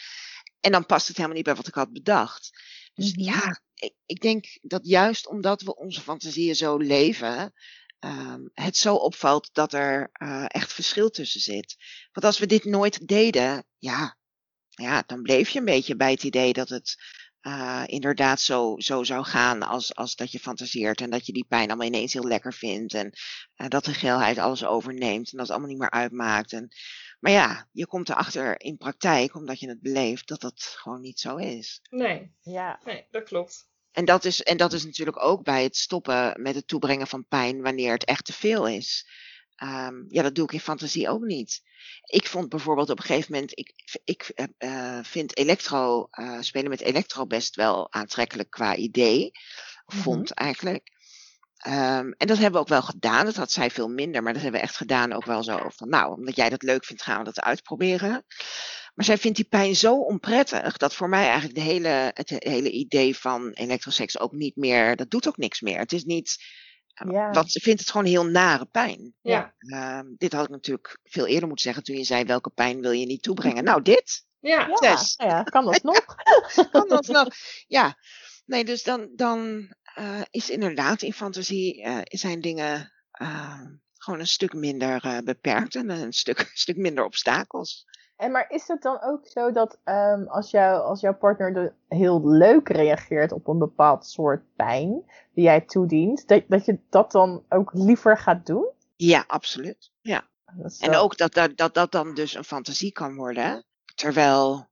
En 0.59 0.71
dan 0.71 0.85
past 0.85 1.07
het 1.07 1.15
helemaal 1.15 1.37
niet 1.37 1.45
bij 1.45 1.55
wat 1.55 1.67
ik 1.67 1.73
had 1.73 1.93
bedacht. 1.93 2.49
Dus 2.95 3.13
Mhm. 3.13 3.21
ja, 3.23 3.61
ik, 3.73 3.93
ik 4.05 4.21
denk 4.21 4.57
dat 4.61 4.87
juist 4.87 5.27
omdat 5.27 5.61
we 5.61 5.75
onze 5.75 6.01
fantasieën 6.01 6.55
zo 6.55 6.77
leven, 6.77 7.53
ehm, 7.99 8.41
het 8.53 8.77
zo 8.77 8.95
opvalt 8.95 9.49
dat 9.53 9.73
er 9.73 10.09
eh, 10.11 10.45
echt 10.47 10.73
verschil 10.73 11.09
tussen 11.09 11.41
zit. 11.41 11.75
Want 12.11 12.25
als 12.25 12.39
we 12.39 12.45
dit 12.45 12.63
nooit 12.63 13.07
deden, 13.07 13.65
ja, 13.77 14.17
ja, 14.69 15.03
dan 15.05 15.21
bleef 15.21 15.49
je 15.49 15.59
een 15.59 15.65
beetje 15.65 15.95
bij 15.95 16.11
het 16.11 16.23
idee 16.23 16.53
dat 16.53 16.69
het 16.69 16.95
eh, 17.45 17.83
inderdaad 17.85 18.39
zo, 18.39 18.75
zo 18.77 19.03
zou 19.03 19.23
gaan 19.23 19.63
als, 19.63 19.95
als 19.95 20.15
dat 20.15 20.31
je 20.31 20.39
fantaseert. 20.39 21.01
En 21.01 21.09
dat 21.09 21.25
je 21.25 21.33
die 21.33 21.45
pijn 21.47 21.67
allemaal 21.67 21.87
ineens 21.87 22.13
heel 22.13 22.27
lekker 22.27 22.53
vindt. 22.53 22.93
En 22.93 23.11
eh, 23.55 23.67
dat 23.67 23.85
de 23.85 23.93
geelheid 23.93 24.37
alles 24.37 24.65
overneemt 24.65 25.31
en 25.31 25.37
dat 25.37 25.47
het 25.47 25.49
allemaal 25.49 25.69
niet 25.69 25.79
meer 25.79 25.89
uitmaakt. 25.89 26.53
En, 26.53 26.67
maar 27.19 27.31
ja, 27.31 27.67
je 27.71 27.87
komt 27.87 28.09
erachter 28.09 28.61
in 28.61 28.77
praktijk, 28.77 29.35
omdat 29.35 29.59
je 29.59 29.69
het 29.69 29.81
beleeft, 29.81 30.27
dat 30.27 30.41
dat 30.41 30.75
gewoon 30.77 31.01
niet 31.01 31.19
zo 31.19 31.35
is. 31.35 31.81
Nee, 31.89 32.31
Ja. 32.41 32.79
nee, 32.83 33.07
dat 33.11 33.23
klopt. 33.23 33.67
En 33.91 34.05
dat, 34.05 34.25
is, 34.25 34.43
en 34.43 34.57
dat 34.57 34.73
is 34.73 34.85
natuurlijk 34.85 35.23
ook 35.23 35.43
bij 35.43 35.63
het 35.63 35.77
stoppen 35.77 36.41
met 36.41 36.55
het 36.55 36.67
toebrengen 36.67 37.07
van 37.07 37.27
pijn 37.27 37.61
wanneer 37.61 37.93
het 37.93 38.05
echt 38.05 38.25
te 38.25 38.33
veel 38.33 38.67
is. 38.67 39.07
Ehm, 39.55 40.03
ja, 40.07 40.21
dat 40.21 40.35
doe 40.35 40.45
ik 40.45 40.53
in 40.53 40.59
fantasie 40.59 41.09
ook 41.09 41.23
niet. 41.23 41.61
Ik 42.05 42.27
vond 42.27 42.49
bijvoorbeeld 42.49 42.89
op 42.89 42.97
een 42.97 43.05
gegeven 43.05 43.31
moment, 43.33 43.51
ik, 43.57 43.99
ik 44.03 44.31
eh, 44.35 44.45
eh, 44.97 45.03
vind 45.03 45.37
elektro, 45.37 46.07
eh, 46.11 46.37
spelen 46.41 46.69
met 46.69 46.81
elektro 46.81 47.25
best 47.25 47.55
wel 47.55 47.93
aantrekkelijk 47.93 48.49
qua 48.49 48.75
idee. 48.75 49.31
Mhm. 49.85 50.01
Vond 50.01 50.31
eigenlijk. 50.31 50.93
Ehm, 51.57 52.11
en 52.17 52.27
dat 52.27 52.37
hebben 52.37 52.51
we 52.51 52.59
ook 52.59 52.67
wel 52.67 52.81
gedaan. 52.81 53.25
Dat 53.25 53.35
had 53.35 53.51
zij 53.51 53.71
veel 53.71 53.87
minder, 53.87 54.23
maar 54.23 54.33
dat 54.33 54.41
hebben 54.41 54.59
we 54.59 54.67
echt 54.67 54.77
gedaan 54.77 55.13
ook 55.13 55.25
wel 55.25 55.43
zo 55.43 55.59
van, 55.69 55.89
nou, 55.89 56.17
omdat 56.17 56.35
jij 56.35 56.49
dat 56.49 56.63
leuk 56.63 56.85
vindt, 56.85 57.03
gaan 57.03 57.17
we 57.17 57.23
dat 57.23 57.41
uitproberen. 57.41 58.25
Maar 58.95 59.05
zij 59.05 59.17
vindt 59.17 59.37
die 59.37 59.47
pijn 59.47 59.75
zo 59.75 59.95
onprettig 59.95 60.77
dat 60.77 60.95
voor 60.95 61.09
mij 61.09 61.23
eigenlijk 61.23 61.55
de 61.55 61.61
hele, 61.61 62.11
het 62.13 62.29
hele 62.29 62.71
idee 62.71 63.17
van 63.17 63.51
elektroseks 63.51 64.19
ook 64.19 64.31
niet 64.31 64.55
meer, 64.55 64.95
dat 64.95 65.09
doet 65.09 65.27
ook 65.27 65.37
niks 65.37 65.61
meer. 65.61 65.79
Het 65.79 65.93
is 65.93 66.03
niet, 66.03 66.43
Ja. 67.11 67.31
want 67.31 67.51
ze 67.51 67.59
vindt 67.59 67.79
het 67.79 67.89
gewoon 67.89 68.05
heel 68.05 68.25
nare 68.25 68.65
pijn. 68.65 69.13
Ja, 69.21 69.53
Ehm, 69.57 70.05
dit 70.17 70.33
had 70.33 70.43
ik 70.43 70.49
natuurlijk 70.49 70.99
veel 71.03 71.25
eerder 71.27 71.47
moeten 71.47 71.65
zeggen 71.65 71.83
toen 71.83 71.95
je 71.97 72.03
zei 72.03 72.23
welke 72.23 72.49
pijn 72.49 72.81
wil 72.81 72.91
je 72.91 73.05
niet 73.05 73.23
toebrengen. 73.23 73.63
Nou, 73.75 73.81
dit 73.81 74.25
ja. 74.39 74.67
Ja, 74.67 74.75
Zes. 74.97 75.15
nou 75.15 75.29
ja, 75.31 75.43
kan 75.43 75.65
dat 75.65 75.83
nog? 75.93 76.05
kan 76.71 76.87
dat 76.87 77.05
wel. 77.05 77.31
Ja, 77.67 77.97
nee, 78.45 78.65
dus 78.65 78.83
dan, 78.83 79.09
dan 79.15 79.69
eh, 79.95 80.21
is 80.29 80.49
inderdaad 80.49 81.01
in 81.01 81.13
fantasie 81.13 81.83
eh, 81.83 81.97
zijn 82.03 82.41
dingen 82.41 82.93
eh, 83.11 83.61
gewoon 83.97 84.19
een 84.19 84.27
stuk 84.27 84.53
minder 84.53 85.03
eh, 85.03 85.17
beperkt 85.17 85.75
en 85.75 85.89
een 85.89 86.13
stuk, 86.13 86.51
stuk 86.53 86.77
minder 86.77 87.03
obstakels. 87.03 87.85
En 88.15 88.31
maar 88.31 88.45
is 88.49 88.67
het 88.67 88.81
dan 88.81 89.01
ook 89.01 89.27
zo 89.27 89.51
dat 89.51 89.79
ehm, 89.83 90.23
als, 90.27 90.51
jou, 90.51 90.81
als 90.81 91.01
jouw 91.01 91.15
partner 91.15 91.53
de, 91.53 91.71
heel 91.87 92.27
leuk 92.27 92.69
reageert 92.69 93.31
op 93.31 93.47
een 93.47 93.57
bepaald 93.57 94.05
soort 94.05 94.43
pijn 94.55 95.03
die 95.33 95.43
jij 95.43 95.61
toedient, 95.61 96.27
dat, 96.27 96.43
dat 96.47 96.65
je 96.65 96.79
dat 96.89 97.11
dan 97.11 97.43
ook 97.49 97.73
liever 97.73 98.17
gaat 98.17 98.45
doen? 98.45 98.69
Ja, 98.95 99.23
absoluut. 99.27 99.91
Ja. 100.01 100.23
Is 100.63 100.79
En 100.79 100.95
ook 100.95 101.17
dat, 101.17 101.33
dat, 101.33 101.57
dat 101.57 101.73
dat 101.73 101.91
dan 101.91 102.13
dus 102.13 102.35
een 102.35 102.43
fantasie 102.43 102.91
kan 102.91 103.15
worden, 103.15 103.63
terwijl 103.95 104.67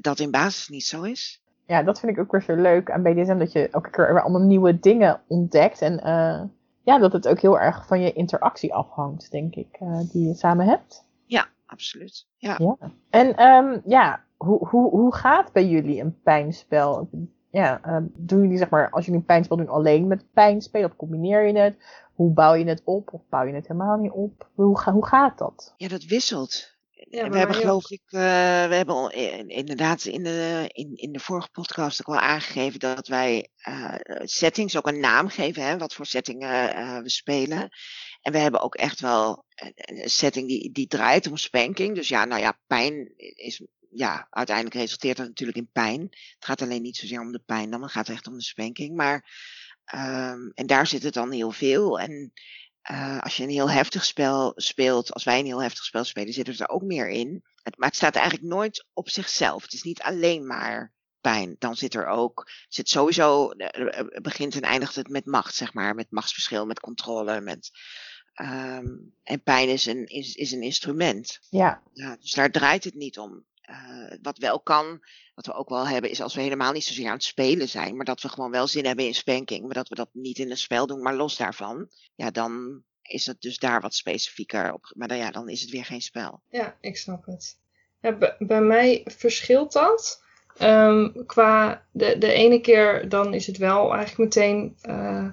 dat 0.00 0.18
in 0.18 0.30
basis 0.30 0.68
niet 0.68 0.84
zo 0.84 1.02
is. 1.02 1.42
ja, 1.66 1.82
dat 1.82 2.00
vind 2.00 2.12
ik 2.12 2.18
ook 2.18 2.32
weer 2.32 2.42
zo 2.42 2.54
leuk 2.54 2.90
aan 2.90 3.02
BDSM. 3.02 3.38
Dat 3.38 3.52
je 3.52 3.68
elke 3.68 3.90
keer 3.90 4.12
weer 4.12 4.22
allemaal 4.22 4.46
nieuwe 4.46 4.78
dingen 4.78 5.20
ontdekt. 5.26 5.82
En 5.82 5.92
uh, 5.92 6.42
ja, 6.82 6.98
dat 6.98 7.12
het 7.12 7.28
ook 7.28 7.40
heel 7.40 7.60
erg 7.60 7.86
van 7.86 8.00
je 8.00 8.12
interactie 8.12 8.74
afhangt, 8.74 9.30
denk 9.30 9.54
ik, 9.54 9.78
uh, 9.82 10.00
die 10.10 10.26
je 10.26 10.34
samen 10.34 10.66
hebt. 10.66 11.06
Absoluut. 11.68 12.26
Ja. 12.36 12.56
ja. 12.58 12.76
En 13.10 13.42
um, 13.46 13.82
ja, 13.84 14.24
hoe, 14.36 14.68
hoe, 14.68 14.90
hoe 14.90 15.14
gaat 15.14 15.52
bij 15.52 15.66
jullie 15.66 16.00
een 16.00 16.20
pijnspel? 16.22 17.08
Ja, 17.50 17.80
uh, 17.86 17.96
doen 18.16 18.42
jullie 18.42 18.58
zeg 18.58 18.70
maar, 18.70 18.90
als 18.90 19.04
jullie 19.04 19.20
een 19.20 19.26
pijnspel 19.26 19.56
doen 19.56 19.68
alleen 19.68 20.06
met 20.06 20.32
pijnspel, 20.32 20.84
of 20.84 20.96
combineer 20.96 21.46
je 21.46 21.58
het? 21.58 21.76
Hoe 22.14 22.32
bouw 22.32 22.54
je 22.54 22.64
het 22.64 22.82
op 22.84 23.12
of 23.12 23.20
bouw 23.28 23.44
je 23.44 23.54
het 23.54 23.68
helemaal 23.68 23.96
niet 23.96 24.12
op? 24.12 24.48
Hoe, 24.54 24.80
hoe 24.90 25.06
gaat 25.06 25.38
dat? 25.38 25.74
Ja, 25.76 25.88
dat 25.88 26.04
wisselt. 26.04 26.76
Ja, 26.90 27.28
we 27.28 27.38
hebben 27.38 27.56
geloof 27.56 27.90
ik, 27.90 28.02
uh, 28.06 28.20
we 28.68 28.74
hebben 28.74 29.12
inderdaad 29.48 30.04
in 30.04 30.22
de, 30.22 30.64
in, 30.72 30.92
in 30.94 31.12
de 31.12 31.20
vorige 31.20 31.50
podcast 31.50 32.00
ook 32.00 32.14
al 32.14 32.20
aangegeven 32.20 32.80
dat 32.80 33.08
wij 33.08 33.48
uh, 33.68 33.94
settings 34.22 34.76
ook 34.76 34.86
een 34.86 35.00
naam 35.00 35.28
geven, 35.28 35.66
hè, 35.66 35.78
wat 35.78 35.94
voor 35.94 36.06
settingen 36.06 36.78
uh, 36.78 36.98
we 36.98 37.10
spelen. 37.10 37.68
En 38.28 38.34
we 38.34 38.40
hebben 38.40 38.60
ook 38.60 38.74
echt 38.74 39.00
wel 39.00 39.44
een, 39.54 40.10
setting 40.10 40.48
die, 40.48 40.72
die 40.72 40.86
draait 40.86 41.26
om 41.26 41.36
spanking. 41.36 41.94
Dus 41.94 42.08
ja, 42.08 42.24
nou 42.24 42.40
ja, 42.40 42.58
pijn 42.66 43.12
is, 43.16 43.62
ja, 43.90 44.26
uiteindelijk 44.30 44.76
resulteert 44.76 45.16
dat 45.16 45.26
natuurlijk 45.26 45.58
in 45.58 45.70
pijn. 45.72 46.00
Het 46.00 46.44
gaat 46.44 46.62
alleen 46.62 46.82
niet 46.82 46.96
zozeer 46.96 47.20
om 47.20 47.32
de 47.32 47.42
pijn 47.46 47.70
dan, 47.70 47.82
het 47.82 47.90
gaat 47.90 48.08
echt 48.08 48.26
om 48.26 48.34
de 48.34 48.42
spanking. 48.42 48.96
Maar, 48.96 49.14
um, 49.94 50.50
en 50.54 50.66
daar 50.66 50.86
zit 50.86 51.02
het 51.02 51.14
dan 51.14 51.32
heel 51.32 51.50
veel. 51.50 52.00
En 52.00 52.32
uh, 52.90 53.18
als 53.18 53.36
je 53.36 53.42
een 53.42 53.48
heel 53.48 53.70
heftig 53.70 54.04
spel 54.04 54.52
speelt, 54.56 55.12
als 55.12 55.24
wij 55.24 55.38
een 55.38 55.46
heel 55.46 55.62
heftig 55.62 55.84
spel 55.84 56.04
spelen, 56.04 56.32
zit 56.32 56.48
er 56.48 56.68
ook 56.68 56.82
meer 56.82 57.08
in. 57.08 57.44
Het, 57.62 57.78
maar 57.78 57.88
het 57.88 57.96
staat 57.96 58.16
eigenlijk 58.16 58.46
nooit 58.46 58.86
op 58.92 59.08
zichzelf. 59.08 59.62
Het 59.62 59.72
is 59.72 59.82
niet 59.82 60.02
alleen 60.02 60.46
maar 60.46 60.92
pijn. 61.20 61.56
Dan 61.58 61.76
zit 61.76 61.94
er 61.94 62.06
ook, 62.06 62.50
zit 62.68 62.88
sowieso, 62.88 63.52
uh, 63.56 64.00
begint 64.22 64.54
en 64.54 64.62
eindigt 64.62 64.94
het 64.94 65.08
met 65.08 65.26
macht, 65.26 65.54
zeg 65.54 65.72
maar. 65.72 65.94
Met 65.94 66.10
machtsverschil, 66.10 66.66
met 66.66 66.80
controle, 66.80 67.40
met... 67.40 67.70
Um, 68.40 69.14
en 69.22 69.42
pijn 69.42 69.68
is 69.68 69.86
een, 69.86 70.06
is, 70.06 70.34
is 70.34 70.52
een 70.52 70.62
instrument. 70.62 71.40
Ja. 71.50 71.82
ja. 71.92 72.16
Dus 72.20 72.32
daar 72.32 72.50
draait 72.50 72.84
het 72.84 72.94
niet 72.94 73.18
om. 73.18 73.44
Uh, 73.70 74.12
wat 74.22 74.38
wel 74.38 74.60
kan, 74.60 75.00
wat 75.34 75.46
we 75.46 75.52
ook 75.52 75.68
wel 75.68 75.88
hebben, 75.88 76.10
is 76.10 76.20
als 76.20 76.34
we 76.34 76.40
helemaal 76.40 76.72
niet 76.72 76.84
zozeer 76.84 77.06
aan 77.06 77.12
het 77.12 77.24
spelen 77.24 77.68
zijn, 77.68 77.96
maar 77.96 78.04
dat 78.04 78.20
we 78.20 78.28
gewoon 78.28 78.50
wel 78.50 78.66
zin 78.66 78.86
hebben 78.86 79.06
in 79.06 79.14
spanking, 79.14 79.64
maar 79.64 79.74
dat 79.74 79.88
we 79.88 79.94
dat 79.94 80.08
niet 80.12 80.38
in 80.38 80.50
een 80.50 80.56
spel 80.56 80.86
doen, 80.86 81.02
maar 81.02 81.14
los 81.14 81.36
daarvan, 81.36 81.88
ja, 82.14 82.30
dan 82.30 82.82
is 83.02 83.26
het 83.26 83.40
dus 83.40 83.58
daar 83.58 83.80
wat 83.80 83.94
specifieker 83.94 84.72
op. 84.72 84.92
Maar 84.96 85.08
dan, 85.08 85.16
ja, 85.16 85.30
dan 85.30 85.48
is 85.48 85.60
het 85.60 85.70
weer 85.70 85.84
geen 85.84 86.02
spel. 86.02 86.42
Ja, 86.50 86.76
ik 86.80 86.96
snap 86.96 87.26
het. 87.26 87.58
Ja, 88.00 88.36
bij 88.38 88.60
mij 88.60 89.02
verschilt 89.04 89.72
dat. 89.72 90.22
Um, 90.62 91.26
qua 91.26 91.86
de, 91.92 92.18
de 92.18 92.32
ene 92.32 92.60
keer 92.60 93.08
dan 93.08 93.34
is 93.34 93.46
het 93.46 93.56
wel 93.56 93.94
eigenlijk 93.94 94.18
meteen 94.18 94.76
uh, 94.88 95.28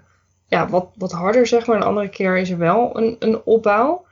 ja, 0.56 0.70
wat, 0.70 0.90
wat 0.98 1.12
harder, 1.12 1.48
zeg 1.48 1.66
maar. 1.66 1.80
De 1.80 1.86
andere 1.86 2.10
keer 2.10 2.38
is 2.38 2.50
er 2.50 2.58
wel 2.58 2.98
een, 2.98 3.16
een 3.20 3.42
opbouw. 3.44 4.06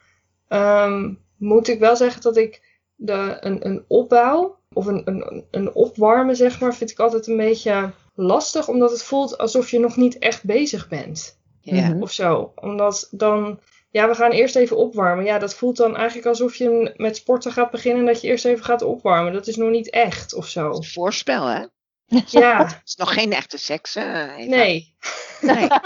Um, 0.50 1.20
moet 1.38 1.68
ik 1.68 1.80
wel 1.80 1.96
zeggen 1.96 2.22
dat 2.22 2.38
ik 2.38 2.80
de, 2.96 3.38
een, 3.40 3.68
een 3.68 3.84
opbouw 3.88 4.58
of 4.74 4.86
een, 4.86 5.02
een, 5.06 5.46
een 5.52 5.74
opwarmen, 5.74 6.36
zeg 6.36 6.60
maar, 6.60 6.76
vind 6.76 6.92
ik 6.92 7.00
altijd 7.00 7.28
een 7.28 7.38
beetje 7.38 7.92
lastig. 8.16 8.68
Omdat 8.68 8.92
het 8.92 9.04
voelt 9.04 9.38
alsof 9.38 9.72
je 9.72 9.80
nog 9.80 9.98
niet 9.98 10.18
echt 10.18 10.44
bezig 10.44 10.88
bent. 10.88 11.42
Ja. 11.62 11.98
Of 12.00 12.12
zo. 12.12 12.52
Omdat 12.56 13.08
dan, 13.12 13.60
ja, 13.90 14.08
we 14.08 14.16
gaan 14.16 14.32
eerst 14.32 14.56
even 14.56 14.78
opwarmen. 14.78 15.26
Ja, 15.26 15.40
dat 15.40 15.56
voelt 15.56 15.78
dan 15.78 15.96
eigenlijk 15.96 16.28
alsof 16.28 16.56
je 16.56 16.94
met 16.98 17.16
sporten 17.16 17.52
gaat 17.52 17.72
beginnen 17.72 18.00
en 18.00 18.14
dat 18.14 18.22
je 18.22 18.28
eerst 18.28 18.46
even 18.46 18.66
gaat 18.66 18.82
opwarmen. 18.82 19.34
Dat 19.34 19.48
is 19.48 19.56
nog 19.56 19.70
niet 19.70 19.90
echt 19.90 20.34
of 20.34 20.48
zo. 20.48 20.70
Een 20.70 20.84
voorspel, 20.84 21.48
hè? 21.48 21.66
Ja. 22.06 22.58
Het 22.64 22.82
is 22.86 22.96
nog 22.96 23.14
geen 23.14 23.34
echte 23.34 23.58
seks, 23.58 23.94
hè? 23.94 24.36
Eva? 24.36 24.50
Nee. 24.50 24.96
Nee. 25.42 25.68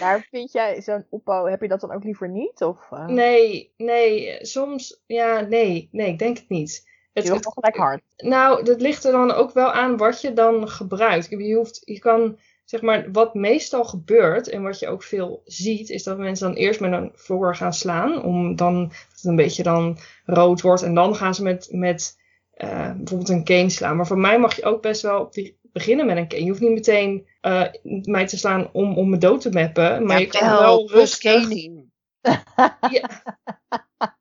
Maar 0.00 0.26
vind 0.30 0.52
jij 0.52 0.82
zo'n 0.82 1.06
opbouw, 1.10 1.46
heb 1.46 1.60
je 1.60 1.68
dat 1.68 1.80
dan 1.80 1.92
ook 1.92 2.04
liever 2.04 2.28
niet? 2.28 2.62
Of, 2.62 2.90
uh... 2.92 3.06
Nee, 3.06 3.72
nee, 3.76 4.38
soms, 4.40 5.02
ja, 5.06 5.40
nee, 5.40 5.88
nee, 5.92 6.08
ik 6.08 6.18
denk 6.18 6.36
het 6.36 6.48
niet. 6.48 6.90
Het, 7.12 7.24
is 7.24 7.30
nog 7.30 7.54
gelijk 7.54 7.76
hard. 7.76 8.02
Nou, 8.16 8.64
dat 8.64 8.80
ligt 8.80 9.04
er 9.04 9.12
dan 9.12 9.32
ook 9.32 9.52
wel 9.52 9.72
aan 9.72 9.96
wat 9.96 10.20
je 10.20 10.32
dan 10.32 10.68
gebruikt. 10.68 11.30
Je, 11.30 11.54
hoeft, 11.54 11.82
je 11.84 11.98
kan, 11.98 12.38
zeg 12.64 12.82
maar, 12.82 13.12
wat 13.12 13.34
meestal 13.34 13.84
gebeurt 13.84 14.48
en 14.48 14.62
wat 14.62 14.78
je 14.78 14.88
ook 14.88 15.02
veel 15.02 15.42
ziet, 15.44 15.90
is 15.90 16.02
dat 16.02 16.18
mensen 16.18 16.46
dan 16.46 16.56
eerst 16.56 16.80
met 16.80 16.92
een 16.92 17.10
vlogger 17.14 17.56
gaan 17.56 17.72
slaan. 17.72 18.22
Om 18.22 18.56
dan, 18.56 18.88
dat 18.88 18.96
het 19.12 19.24
een 19.24 19.36
beetje 19.36 19.62
dan 19.62 19.98
rood 20.24 20.60
wordt. 20.60 20.82
En 20.82 20.94
dan 20.94 21.16
gaan 21.16 21.34
ze 21.34 21.42
met, 21.42 21.68
met 21.70 22.18
uh, 22.64 22.92
bijvoorbeeld 22.92 23.28
een 23.28 23.44
cane 23.44 23.70
slaan. 23.70 23.96
Maar 23.96 24.06
voor 24.06 24.18
mij 24.18 24.38
mag 24.38 24.56
je 24.56 24.64
ook 24.64 24.82
best 24.82 25.02
wel 25.02 25.20
op 25.20 25.32
die, 25.32 25.58
beginnen 25.72 26.06
met 26.06 26.16
een 26.16 26.28
cane. 26.28 26.42
Je 26.42 26.48
hoeft 26.48 26.60
niet 26.60 26.72
meteen 26.72 27.28
uh, 27.42 27.66
mij 28.02 28.26
te 28.26 28.38
slaan 28.38 28.70
om, 28.72 28.98
om 28.98 29.10
me 29.10 29.18
dood 29.18 29.40
te 29.40 29.50
mappen. 29.50 30.06
Maar 30.06 30.16
ja, 30.16 30.22
je 30.22 30.26
kan 30.26 30.48
wel 30.48 30.90
rustig... 30.90 31.48
ja. 32.90 33.08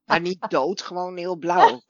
maar 0.06 0.22
niet 0.22 0.50
dood, 0.50 0.82
gewoon 0.82 1.18
heel 1.18 1.36
blauw. 1.36 1.82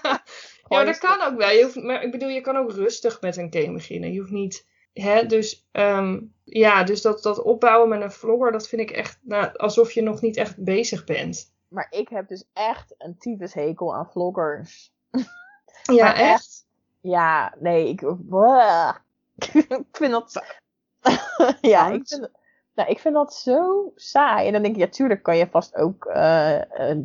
ja, 0.68 0.84
dat 0.84 0.98
kan 0.98 1.20
ook 1.22 1.36
wel. 1.36 1.50
Je 1.50 1.62
hoeft, 1.62 1.82
maar 1.82 2.02
ik 2.02 2.10
bedoel, 2.10 2.28
je 2.28 2.40
kan 2.40 2.56
ook 2.56 2.72
rustig 2.72 3.20
met 3.20 3.36
een 3.36 3.50
cane 3.50 3.72
beginnen. 3.72 4.12
Je 4.12 4.20
hoeft 4.20 4.32
niet... 4.32 4.70
Hè, 4.92 5.26
dus 5.26 5.68
um, 5.72 6.34
ja, 6.44 6.82
dus 6.84 7.02
dat, 7.02 7.22
dat 7.22 7.42
opbouwen 7.42 7.88
met 7.88 8.02
een 8.02 8.12
vlogger, 8.12 8.52
dat 8.52 8.68
vind 8.68 8.82
ik 8.82 8.90
echt 8.90 9.18
nou, 9.22 9.56
alsof 9.56 9.92
je 9.92 10.02
nog 10.02 10.20
niet 10.20 10.36
echt 10.36 10.64
bezig 10.64 11.04
bent. 11.04 11.54
Maar 11.68 11.86
ik 11.90 12.08
heb 12.08 12.28
dus 12.28 12.44
echt 12.52 12.94
een 12.98 13.18
tyfus 13.18 13.54
hekel 13.54 13.94
aan 13.94 14.10
vloggers. 14.10 14.92
Ja, 15.82 16.04
maar 16.04 16.14
echt? 16.14 16.32
echt? 16.32 16.66
Ja, 17.00 17.54
nee, 17.58 17.88
ik, 17.88 18.00
ik 19.68 19.86
vind 19.92 20.12
dat. 20.12 20.44
ja, 21.60 21.90
ik 21.90 22.08
vind, 22.08 22.30
nou, 22.74 22.90
ik 22.90 22.98
vind 22.98 23.14
dat 23.14 23.34
zo 23.34 23.92
saai. 23.94 24.46
En 24.46 24.52
dan 24.52 24.62
denk 24.62 24.74
ik, 24.74 24.80
ja, 24.80 24.88
tuurlijk 24.88 25.22
kan 25.22 25.36
je 25.36 25.48
vast 25.50 25.76
ook 25.76 26.04
uh, 26.04 26.60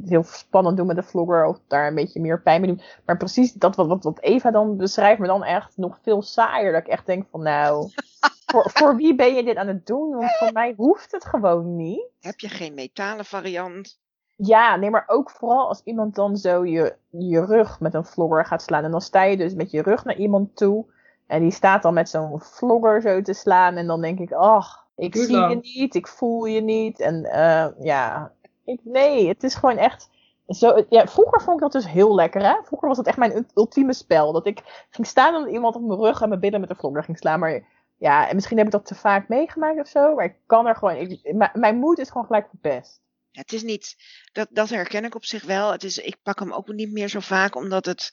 heel 0.05 0.23
spannend 0.23 0.77
doen 0.77 0.87
met 0.87 0.97
een 0.97 1.03
vlogger 1.03 1.45
of 1.45 1.59
daar 1.67 1.87
een 1.87 1.95
beetje 1.95 2.21
meer 2.21 2.41
pijn 2.41 2.61
mee 2.61 2.69
doen. 2.69 2.81
Maar 3.05 3.17
precies 3.17 3.53
dat 3.53 3.75
wat, 3.75 3.87
wat, 3.87 4.03
wat 4.03 4.21
Eva 4.21 4.51
dan 4.51 4.77
beschrijft, 4.77 5.19
me 5.19 5.27
dan 5.27 5.43
echt 5.43 5.77
nog 5.77 5.99
veel 6.01 6.21
saaier. 6.21 6.71
Dat 6.71 6.81
ik 6.81 6.87
echt 6.87 7.05
denk 7.05 7.27
van, 7.31 7.41
nou, 7.41 7.91
voor, 8.51 8.69
voor 8.73 8.95
wie 8.95 9.15
ben 9.15 9.35
je 9.35 9.43
dit 9.43 9.57
aan 9.57 9.67
het 9.67 9.85
doen? 9.85 10.15
Want 10.15 10.37
voor 10.37 10.51
mij 10.51 10.73
hoeft 10.77 11.11
het 11.11 11.25
gewoon 11.25 11.75
niet. 11.75 12.09
Heb 12.19 12.39
je 12.39 12.49
geen 12.49 12.73
metalen 12.73 13.25
variant? 13.25 13.99
Ja, 14.37 14.75
nee, 14.75 14.89
maar 14.89 15.03
ook 15.07 15.29
vooral 15.29 15.67
als 15.67 15.81
iemand 15.83 16.15
dan 16.15 16.37
zo 16.37 16.65
je, 16.65 16.95
je 17.09 17.45
rug 17.45 17.79
met 17.79 17.93
een 17.93 18.05
vlogger 18.05 18.45
gaat 18.45 18.61
slaan. 18.61 18.83
En 18.83 18.91
dan 18.91 19.01
sta 19.01 19.23
je 19.23 19.37
dus 19.37 19.53
met 19.53 19.71
je 19.71 19.81
rug 19.81 20.05
naar 20.05 20.15
iemand 20.15 20.55
toe. 20.55 20.85
En 21.27 21.41
die 21.41 21.51
staat 21.51 21.81
dan 21.81 21.93
met 21.93 22.09
zo'n 22.09 22.41
vlogger 22.41 23.01
zo 23.01 23.21
te 23.21 23.33
slaan. 23.33 23.75
En 23.75 23.87
dan 23.87 24.01
denk 24.01 24.19
ik, 24.19 24.31
ach, 24.31 24.85
ik 24.95 25.13
Doe 25.13 25.23
zie 25.23 25.35
dan. 25.35 25.49
je 25.49 25.55
niet, 25.55 25.95
ik 25.95 26.07
voel 26.07 26.45
je 26.45 26.61
niet. 26.61 26.99
En 26.99 27.25
uh, 27.25 27.67
ja, 27.79 28.31
ik, 28.65 28.79
nee, 28.83 29.27
het 29.27 29.43
is 29.43 29.55
gewoon 29.55 29.77
echt... 29.77 30.09
Zo, 30.47 30.83
ja, 30.89 31.07
vroeger 31.07 31.41
vond 31.41 31.55
ik 31.55 31.61
dat 31.61 31.71
dus 31.71 31.91
heel 31.91 32.15
lekker, 32.15 32.41
hè. 32.41 32.55
Vroeger 32.63 32.87
was 32.87 32.97
het 32.97 33.07
echt 33.07 33.17
mijn 33.17 33.47
ultieme 33.53 33.93
spel. 33.93 34.31
Dat 34.31 34.45
ik 34.45 34.85
ging 34.89 35.07
staan 35.07 35.35
en 35.45 35.53
iemand 35.53 35.75
op 35.75 35.81
mijn 35.81 35.99
rug 35.99 36.21
en 36.21 36.29
mijn 36.29 36.41
billen 36.41 36.59
met 36.59 36.69
een 36.69 36.75
vlogger 36.75 37.03
ging 37.03 37.17
slaan. 37.17 37.39
Maar 37.39 37.63
ja, 37.97 38.27
en 38.29 38.35
misschien 38.35 38.57
heb 38.57 38.65
ik 38.65 38.71
dat 38.71 38.85
te 38.85 38.95
vaak 38.95 39.27
meegemaakt 39.27 39.79
of 39.79 39.87
zo. 39.87 40.15
Maar 40.15 40.25
ik 40.25 40.35
kan 40.45 40.67
er 40.67 40.75
gewoon... 40.75 40.95
Ik, 40.95 41.33
mijn 41.53 41.77
moed 41.77 41.97
is 41.99 42.09
gewoon 42.09 42.25
gelijk 42.27 42.47
verpest. 42.49 43.01
Het 43.37 43.53
is 43.53 43.63
niet, 43.63 43.95
dat, 44.31 44.47
dat 44.51 44.69
herken 44.69 45.05
ik 45.05 45.15
op 45.15 45.25
zich 45.25 45.43
wel. 45.43 45.71
Het 45.71 45.83
is, 45.83 45.97
ik 45.97 46.15
pak 46.23 46.39
hem 46.39 46.53
ook 46.53 46.67
niet 46.67 46.91
meer 46.91 47.07
zo 47.07 47.19
vaak, 47.19 47.55
omdat 47.55 47.85
het. 47.85 48.11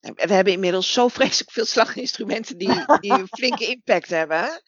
We 0.00 0.34
hebben 0.34 0.52
inmiddels 0.52 0.92
zo 0.92 1.08
vreselijk 1.18 1.50
veel 1.50 1.64
slaginstrumenten 1.64 2.58
die, 2.58 2.84
die 3.00 3.12
een 3.12 3.28
flinke 3.28 3.66
impact 3.66 4.08
hebben. 4.08 4.62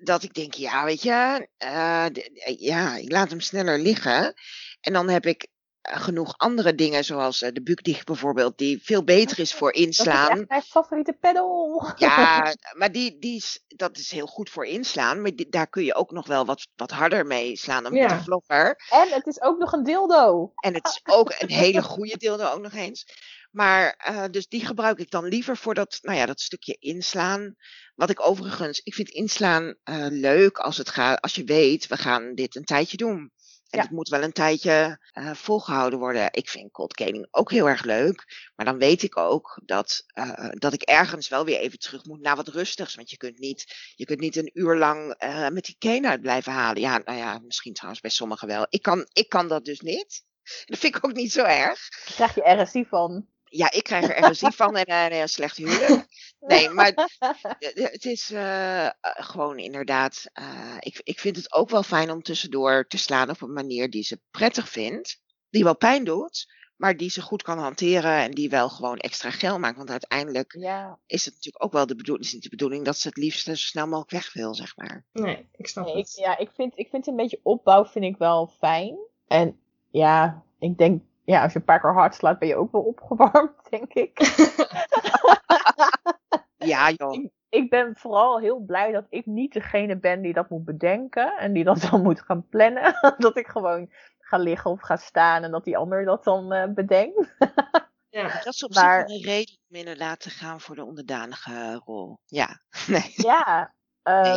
Dat 0.00 0.22
ik 0.22 0.34
denk, 0.34 0.54
ja, 0.54 0.84
weet 0.84 1.02
je, 1.02 1.48
uh, 1.64 2.06
ja, 2.58 2.96
ik 2.96 3.12
laat 3.12 3.30
hem 3.30 3.40
sneller 3.40 3.78
liggen. 3.78 4.34
En 4.80 4.92
dan 4.92 5.08
heb 5.08 5.26
ik 5.26 5.48
genoeg 5.92 6.34
andere 6.36 6.74
dingen, 6.74 7.04
zoals 7.04 7.38
de 7.38 7.62
bukdicht 7.62 8.06
bijvoorbeeld, 8.06 8.58
die 8.58 8.82
veel 8.82 9.04
beter 9.04 9.38
is 9.38 9.54
voor 9.54 9.72
inslaan. 9.72 10.28
Dat 10.28 10.34
is 10.34 10.38
echt 10.38 10.48
mijn 10.48 10.62
favoriete 10.62 11.12
pedal. 11.12 11.92
Ja, 11.96 12.54
maar 12.78 12.92
die, 12.92 13.18
die 13.18 13.36
is, 13.36 13.64
dat 13.68 13.96
is 13.96 14.10
heel 14.10 14.26
goed 14.26 14.50
voor 14.50 14.66
inslaan. 14.66 15.22
Maar 15.22 15.34
die, 15.34 15.48
daar 15.48 15.68
kun 15.68 15.84
je 15.84 15.94
ook 15.94 16.10
nog 16.10 16.26
wel 16.26 16.44
wat, 16.44 16.68
wat 16.76 16.90
harder 16.90 17.26
mee 17.26 17.56
slaan 17.56 17.82
dan 17.82 17.94
Ja. 17.94 18.06
met 18.06 18.18
de 18.18 18.24
vlogger. 18.24 18.80
En 18.90 19.08
het 19.08 19.26
is 19.26 19.40
ook 19.40 19.58
nog 19.58 19.72
een 19.72 19.84
dildo. 19.84 20.52
En 20.54 20.74
het 20.74 20.86
is 20.86 21.00
ook 21.18 21.34
een 21.38 21.50
hele 21.50 21.82
goede 21.82 22.16
dildo 22.16 22.50
ook 22.50 22.62
nog 22.62 22.72
eens. 22.72 23.06
Maar 23.50 24.10
uh, 24.10 24.24
dus 24.30 24.48
die 24.48 24.66
gebruik 24.66 24.98
ik 24.98 25.10
dan 25.10 25.24
liever 25.24 25.56
voor 25.56 25.74
dat, 25.74 25.98
nou 26.02 26.18
ja, 26.18 26.26
dat 26.26 26.40
stukje 26.40 26.76
inslaan. 26.78 27.54
Wat 27.94 28.10
ik 28.10 28.26
overigens, 28.28 28.80
ik 28.84 28.94
vind 28.94 29.08
inslaan 29.08 29.64
uh, 29.64 30.06
leuk 30.10 30.58
als 30.58 30.76
het 30.76 30.88
gaat, 30.88 31.20
als 31.20 31.34
je 31.34 31.44
weet, 31.44 31.86
we 31.86 31.96
gaan 31.96 32.34
dit 32.34 32.56
een 32.56 32.64
tijdje 32.64 32.96
doen. 32.96 33.32
En 33.74 33.80
Ja. 33.80 33.86
het 33.86 33.96
moet 33.96 34.08
wel 34.08 34.22
een 34.22 34.32
tijdje 34.32 34.98
uh, 35.18 35.34
volgehouden 35.34 35.98
worden. 35.98 36.28
Ik 36.32 36.48
vind 36.48 36.72
cold 36.72 36.94
caning 36.94 37.26
ook 37.30 37.50
heel 37.50 37.68
erg 37.68 37.84
leuk. 37.84 38.50
Maar 38.56 38.66
dan 38.66 38.78
weet 38.78 39.02
ik 39.02 39.16
ook 39.16 39.60
dat, 39.64 40.04
uh, 40.14 40.48
dat 40.50 40.72
ik 40.72 40.82
ergens 40.82 41.28
wel 41.28 41.44
weer 41.44 41.58
even 41.58 41.78
terug 41.78 42.04
moet 42.04 42.20
naar 42.20 42.36
wat 42.36 42.48
rustigs. 42.48 42.94
Want 42.94 43.10
je 43.10 43.16
kunt 43.16 43.38
niet, 43.38 43.92
je 43.94 44.04
kunt 44.04 44.20
niet 44.20 44.36
een 44.36 44.50
uur 44.52 44.76
lang 44.76 45.22
uh, 45.24 45.48
met 45.48 45.64
die 45.64 45.76
cane 45.78 46.08
uit 46.08 46.20
blijven 46.20 46.52
halen. 46.52 46.80
Ja, 46.82 47.00
nou 47.04 47.18
ja, 47.18 47.38
misschien 47.38 47.72
trouwens 47.72 48.00
bij 48.02 48.10
sommigen 48.10 48.48
wel. 48.48 48.66
Ik 48.68 48.82
kan, 48.82 49.06
ik 49.12 49.28
kan 49.28 49.48
dat 49.48 49.64
dus 49.64 49.80
niet. 49.80 50.24
Dat 50.66 50.78
vind 50.78 50.96
ik 50.96 51.04
ook 51.04 51.12
niet 51.14 51.32
zo 51.32 51.44
erg. 51.44 51.88
Daar 52.16 52.32
krijg 52.32 52.34
je 52.34 52.62
RSI 52.62 52.84
van. 52.88 53.26
Ja, 53.56 53.70
ik 53.70 53.82
krijg 53.82 54.04
er 54.04 54.16
energie 54.16 54.50
van 54.50 54.76
en 54.76 55.10
eh, 55.10 55.20
een 55.20 55.28
slecht 55.28 55.56
huwelijk. 55.56 56.06
Nee, 56.40 56.68
maar 56.68 56.92
het 57.74 58.04
is 58.04 58.30
uh, 58.30 58.88
gewoon 59.00 59.58
inderdaad. 59.58 60.24
Uh, 60.40 60.76
ik, 60.78 61.00
ik 61.02 61.20
vind 61.20 61.36
het 61.36 61.52
ook 61.52 61.70
wel 61.70 61.82
fijn 61.82 62.10
om 62.10 62.22
tussendoor 62.22 62.86
te 62.86 62.96
slaan 62.96 63.30
op 63.30 63.42
een 63.42 63.52
manier 63.52 63.90
die 63.90 64.02
ze 64.02 64.20
prettig 64.30 64.68
vindt. 64.68 65.22
Die 65.50 65.64
wel 65.64 65.76
pijn 65.76 66.04
doet, 66.04 66.46
maar 66.76 66.96
die 66.96 67.10
ze 67.10 67.22
goed 67.22 67.42
kan 67.42 67.58
hanteren 67.58 68.18
en 68.18 68.30
die 68.30 68.50
wel 68.50 68.68
gewoon 68.68 68.98
extra 68.98 69.30
geld 69.30 69.58
maakt. 69.58 69.76
Want 69.76 69.90
uiteindelijk 69.90 70.56
ja. 70.58 70.98
is 71.06 71.24
het 71.24 71.34
natuurlijk 71.34 71.64
ook 71.64 71.72
wel 71.72 71.86
de 71.86 71.96
bedoeling, 71.96 72.26
is 72.26 72.32
niet 72.32 72.42
de 72.42 72.48
bedoeling 72.48 72.84
dat 72.84 72.96
ze 72.96 73.08
het 73.08 73.16
liefst 73.16 73.44
zo 73.44 73.54
snel 73.54 73.86
mogelijk 73.86 74.10
weg 74.10 74.32
wil, 74.32 74.54
zeg 74.54 74.76
maar. 74.76 75.04
Nee, 75.12 75.48
ik 75.56 75.66
snap 75.66 75.84
Nee, 75.84 75.96
het. 75.96 76.16
ik, 76.16 76.24
ja, 76.24 76.38
ik 76.38 76.50
vind, 76.54 76.78
ik 76.78 76.88
vind 76.88 77.06
een 77.06 77.16
beetje 77.16 77.40
opbouw 77.42 77.84
vind 77.84 78.04
ik 78.04 78.16
wel 78.16 78.46
fijn. 78.46 78.96
En 79.26 79.58
ja, 79.90 80.44
ik 80.58 80.78
denk, 80.78 81.02
ja, 81.24 81.42
als 81.42 81.52
je 81.52 81.58
een 81.58 81.64
paar 81.64 81.80
keer 81.80 81.92
hard 81.92 82.14
slaat, 82.14 82.38
ben 82.38 82.48
je 82.48 82.56
ook 82.56 82.72
wel 82.72 82.82
opgewarmd, 82.82 83.52
denk 83.70 83.92
ik. 83.92 84.18
Ja, 86.56 86.90
joh. 86.90 87.24
ik 87.48 87.70
ben 87.70 87.96
vooral 87.96 88.40
heel 88.40 88.58
blij 88.58 88.92
dat 88.92 89.06
ik 89.08 89.26
niet 89.26 89.52
degene 89.52 89.98
ben 89.98 90.22
die 90.22 90.32
dat 90.32 90.50
moet 90.50 90.64
bedenken 90.64 91.36
en 91.38 91.52
die 91.52 91.64
dat 91.64 91.88
dan 91.90 92.02
moet 92.02 92.20
gaan 92.20 92.48
plannen. 92.48 92.94
dat 93.18 93.36
ik 93.36 93.46
gewoon 93.46 93.90
ga 94.18 94.36
liggen 94.38 94.70
of 94.70 94.80
ga 94.80 94.96
staan 94.96 95.42
en 95.42 95.50
dat 95.50 95.64
die 95.64 95.76
ander 95.76 96.04
dat 96.04 96.24
dan 96.24 96.52
eh, 96.52 96.72
bedenkt. 96.72 97.34
Ja. 98.08 98.22
Dat 98.28 98.54
is 98.54 98.64
op 98.64 98.74
Maar- 98.74 98.98
zich 98.98 99.06
wel 99.08 99.16
een 99.16 99.22
reden 99.38 99.58
om 99.68 99.76
inderdaad 99.76 100.20
te 100.20 100.30
gaan 100.30 100.60
voor 100.60 100.74
de 100.74 100.84
onderdanige 100.84 101.74
rol. 101.84 102.18
Ja, 102.24 102.60
nee. 102.86 103.12
ja, 103.14 103.74
ehm, 104.02 104.36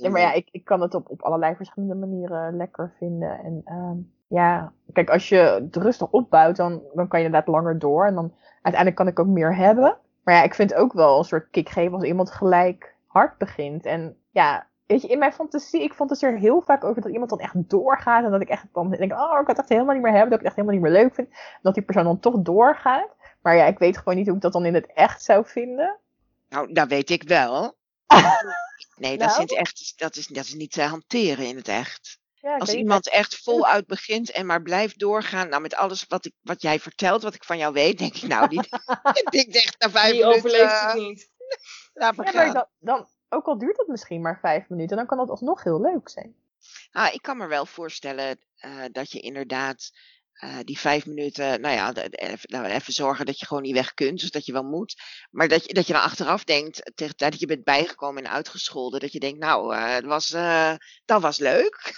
nee, 0.00 0.10
maar 0.10 0.20
ja, 0.20 0.32
ik, 0.32 0.48
ik 0.50 0.64
kan 0.64 0.80
het 0.80 0.94
op, 0.94 1.10
op 1.10 1.22
allerlei 1.22 1.56
verschillende 1.56 1.94
manieren 1.94 2.56
lekker 2.56 2.94
vinden. 2.98 3.38
En 3.38 3.60
ehm, 3.64 3.98
ja, 4.30 4.72
kijk, 4.92 5.10
als 5.10 5.28
je 5.28 5.36
het 5.36 5.76
rustig 5.76 6.10
opbouwt, 6.10 6.56
dan, 6.56 6.82
dan 6.94 7.08
kan 7.08 7.20
je 7.20 7.26
inderdaad 7.26 7.52
langer 7.52 7.78
door. 7.78 8.06
En 8.06 8.14
dan 8.14 8.34
uiteindelijk 8.62 8.96
kan 8.96 9.06
ik 9.06 9.18
ook 9.18 9.26
meer 9.26 9.56
hebben. 9.56 9.96
Maar 10.24 10.34
ja, 10.34 10.42
ik 10.42 10.54
vind 10.54 10.74
ook 10.74 10.92
wel 10.92 11.18
een 11.18 11.24
soort 11.24 11.50
kick 11.50 11.68
geven 11.68 11.94
als 11.94 12.04
iemand 12.04 12.30
gelijk 12.30 12.94
hard 13.06 13.38
begint. 13.38 13.86
En 13.86 14.16
ja, 14.30 14.66
weet 14.86 15.02
je, 15.02 15.08
in 15.08 15.18
mijn 15.18 15.32
fantasie, 15.32 15.82
ik 15.82 15.92
fantaseer 15.92 16.38
heel 16.38 16.60
vaak 16.60 16.84
over 16.84 17.02
dat 17.02 17.12
iemand 17.12 17.30
dan 17.30 17.38
echt 17.38 17.70
doorgaat. 17.70 18.24
En 18.24 18.30
dat 18.30 18.40
ik 18.40 18.48
echt 18.48 18.66
dan 18.72 18.90
denk, 18.90 19.12
oh, 19.12 19.38
ik 19.38 19.44
kan 19.44 19.46
het 19.46 19.58
echt 19.58 19.68
helemaal 19.68 19.94
niet 19.94 20.02
meer 20.02 20.12
hebben. 20.12 20.30
Dat 20.30 20.38
ik 20.40 20.46
het 20.46 20.56
echt 20.56 20.66
helemaal 20.66 20.80
niet 20.80 20.92
meer 20.92 21.02
leuk 21.02 21.14
vind. 21.14 21.28
Dat 21.62 21.74
die 21.74 21.82
persoon 21.82 22.04
dan 22.04 22.20
toch 22.20 22.36
doorgaat. 22.38 23.08
Maar 23.42 23.56
ja, 23.56 23.64
ik 23.64 23.78
weet 23.78 23.98
gewoon 23.98 24.16
niet 24.16 24.26
hoe 24.26 24.36
ik 24.36 24.42
dat 24.42 24.52
dan 24.52 24.66
in 24.66 24.74
het 24.74 24.92
echt 24.94 25.22
zou 25.22 25.46
vinden. 25.46 25.98
Nou, 26.48 26.72
dat 26.72 26.88
weet 26.88 27.10
ik 27.10 27.22
wel. 27.22 27.74
Nee, 28.96 29.18
dat, 29.18 29.28
Nou? 29.28 29.42
is 29.44 29.52
echt, 29.52 29.98
dat, 29.98 30.16
is, 30.16 30.26
dat 30.26 30.44
is 30.44 30.54
niet 30.54 30.72
te 30.72 30.82
hanteren 30.82 31.46
in 31.46 31.56
het 31.56 31.68
echt. 31.68 32.18
Ja, 32.40 32.56
Als 32.56 32.68
niet. 32.68 32.78
iemand 32.78 33.08
echt 33.08 33.36
voluit 33.36 33.86
begint 33.86 34.30
en 34.30 34.46
maar 34.46 34.62
blijft 34.62 34.98
doorgaan, 34.98 35.48
nou 35.48 35.62
met 35.62 35.74
alles 35.74 36.04
wat, 36.08 36.24
ik, 36.24 36.32
wat 36.40 36.62
jij 36.62 36.80
vertelt, 36.80 37.22
wat 37.22 37.34
ik 37.34 37.44
van 37.44 37.58
jou 37.58 37.72
weet, 37.72 37.98
denk 37.98 38.14
ik 38.14 38.22
nou, 38.22 38.48
die, 38.48 38.60
ik 39.40 39.52
denk 39.52 39.78
na 39.78 39.90
vijf 39.90 40.12
Die 40.12 40.20
minuten, 40.20 40.38
overleeft 40.38 40.72
eh, 40.72 40.86
het 40.86 40.96
niet. 40.96 41.30
laat 41.94 42.16
maar 42.16 42.26
Ja, 42.26 42.44
maar 42.44 42.52
dan, 42.52 42.66
dan, 42.78 43.08
ook 43.28 43.46
al 43.46 43.58
duurt 43.58 43.76
het 43.76 43.88
misschien 43.88 44.20
maar 44.20 44.38
vijf 44.40 44.68
minuten, 44.68 44.96
dan 44.96 45.06
kan 45.06 45.18
dat 45.18 45.30
alsnog 45.30 45.62
heel 45.62 45.80
leuk 45.80 46.08
zijn. 46.08 46.34
Ah, 46.90 47.14
ik 47.14 47.22
kan 47.22 47.36
me 47.36 47.46
wel 47.46 47.66
voorstellen 47.66 48.38
eh, 48.56 48.84
dat 48.92 49.12
je 49.12 49.20
inderdaad 49.20 49.90
eh, 50.40 50.58
die 50.64 50.78
vijf 50.78 51.06
minuten, 51.06 51.60
nou 51.60 51.74
ja, 51.74 51.94
even, 51.94 52.50
nou, 52.50 52.66
even 52.66 52.92
zorgen 52.92 53.26
dat 53.26 53.38
je 53.38 53.46
gewoon 53.46 53.62
niet 53.62 53.74
weg 53.74 53.94
kunt, 53.94 54.20
dus 54.20 54.30
dat 54.30 54.46
je 54.46 54.52
wel 54.52 54.62
moet. 54.62 54.96
Maar 55.30 55.48
dat 55.48 55.64
je, 55.64 55.74
dat 55.74 55.86
je 55.86 55.92
dan 55.92 56.02
achteraf 56.02 56.44
denkt, 56.44 56.76
tegen 56.94 57.08
de 57.08 57.14
tijd 57.14 57.30
dat 57.30 57.40
je 57.40 57.46
bent 57.46 57.64
bijgekomen 57.64 58.24
en 58.24 58.30
uitgescholden, 58.30 59.00
dat 59.00 59.12
je 59.12 59.20
denkt, 59.20 59.38
nou, 59.38 59.74
eh, 59.74 59.94
het 59.94 60.04
was, 60.04 60.32
eh, 60.32 60.74
dat 61.04 61.20
was 61.22 61.38
leuk. 61.38 61.92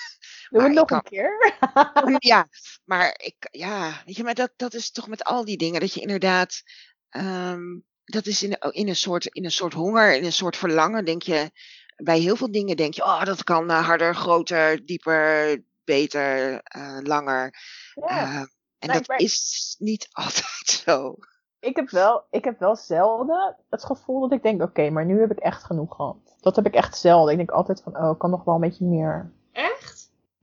Doen 0.53 0.62
we 0.62 0.68
Maar 0.68 0.68
het 0.68 0.76
nog 0.78 0.86
kan- 0.86 0.98
een 0.98 2.18
keer? 2.18 2.28
ja, 2.30 2.46
maar 2.84 3.14
ik, 3.22 3.34
ja, 3.50 4.03
weet 4.07 4.16
je, 4.16 4.22
maar 4.22 4.34
dat, 4.34 4.53
dat 4.57 4.74
is 4.74 4.90
toch 4.90 5.09
met 5.09 5.24
al 5.24 5.44
die 5.44 5.57
dingen, 5.57 5.80
dat 5.80 5.94
je 5.94 6.00
inderdaad, 6.00 6.62
ehm, 7.09 7.62
dat 8.05 8.26
is 8.26 8.42
in, 8.42 8.57
in, 8.70 8.88
een 8.88 8.96
soort, 8.96 9.26
in 9.26 9.44
een 9.44 9.50
soort 9.50 9.72
honger, 9.72 10.14
in 10.16 10.24
een 10.24 10.32
soort 10.32 10.57
verlangen, 10.57 11.05
denk 11.05 11.22
je, 11.22 11.50
bij 11.96 12.18
heel 12.18 12.36
veel 12.36 12.50
dingen 12.50 12.76
denk 12.76 12.94
je, 12.94 13.03
oh, 13.05 13.24
dat 13.24 13.44
kan 13.44 13.70
eh, 13.70 13.86
harder, 13.86 14.14
groter, 14.14 14.84
dieper, 14.86 15.62
beter, 15.84 16.61
eh, 16.62 16.98
langer. 17.03 17.55
Ja. 17.94 18.09
Eh, 18.09 18.36
en 18.78 18.88
Nee, 18.88 18.96
dat 18.98 19.09
maar- 19.09 19.18
is 19.18 19.76
niet 19.78 20.09
altijd 20.22 20.82
zo. 20.84 21.14
Ik, 21.61 21.76
heb 21.76 21.90
wel, 21.90 22.26
ik 22.30 22.44
heb 22.44 22.59
wel 22.59 22.76
zelden 22.76 23.57
het 23.70 23.84
gevoel 23.84 24.20
dat 24.20 24.32
ik 24.32 24.42
denk, 24.42 24.62
oké, 24.62 24.90
maar 24.90 25.05
nu 25.05 25.20
heb 25.20 25.30
ik 25.30 25.38
echt 25.38 25.64
genoeg 25.64 25.94
gehad. 25.96 26.36
Dat 26.40 26.57
heb 26.57 26.66
ik 26.66 26.74
echt 26.74 26.96
zelden. 26.98 27.30
Ik 27.32 27.36
denk 27.36 27.50
altijd 27.50 27.82
van, 27.82 27.96
oh, 27.98 28.11
ik 28.12 28.18
kan 28.18 28.30
nog 28.30 28.44
wel 28.44 28.55
een 28.55 28.61
beetje 28.61 28.84
meer. 28.84 29.32
Echt? 29.53 30.01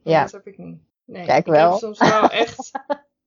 Ja. 0.10 0.22
Dat 0.22 0.32
heb 0.32 0.47
ik 0.47 0.57
niet. 0.57 0.80
Nee, 1.05 1.26
Ja, 1.26 1.36
ik 1.36 1.45
wel. 1.45 1.70
heb 1.72 1.80
soms 1.80 1.99
wel 1.99 2.30
echt, 2.43 2.72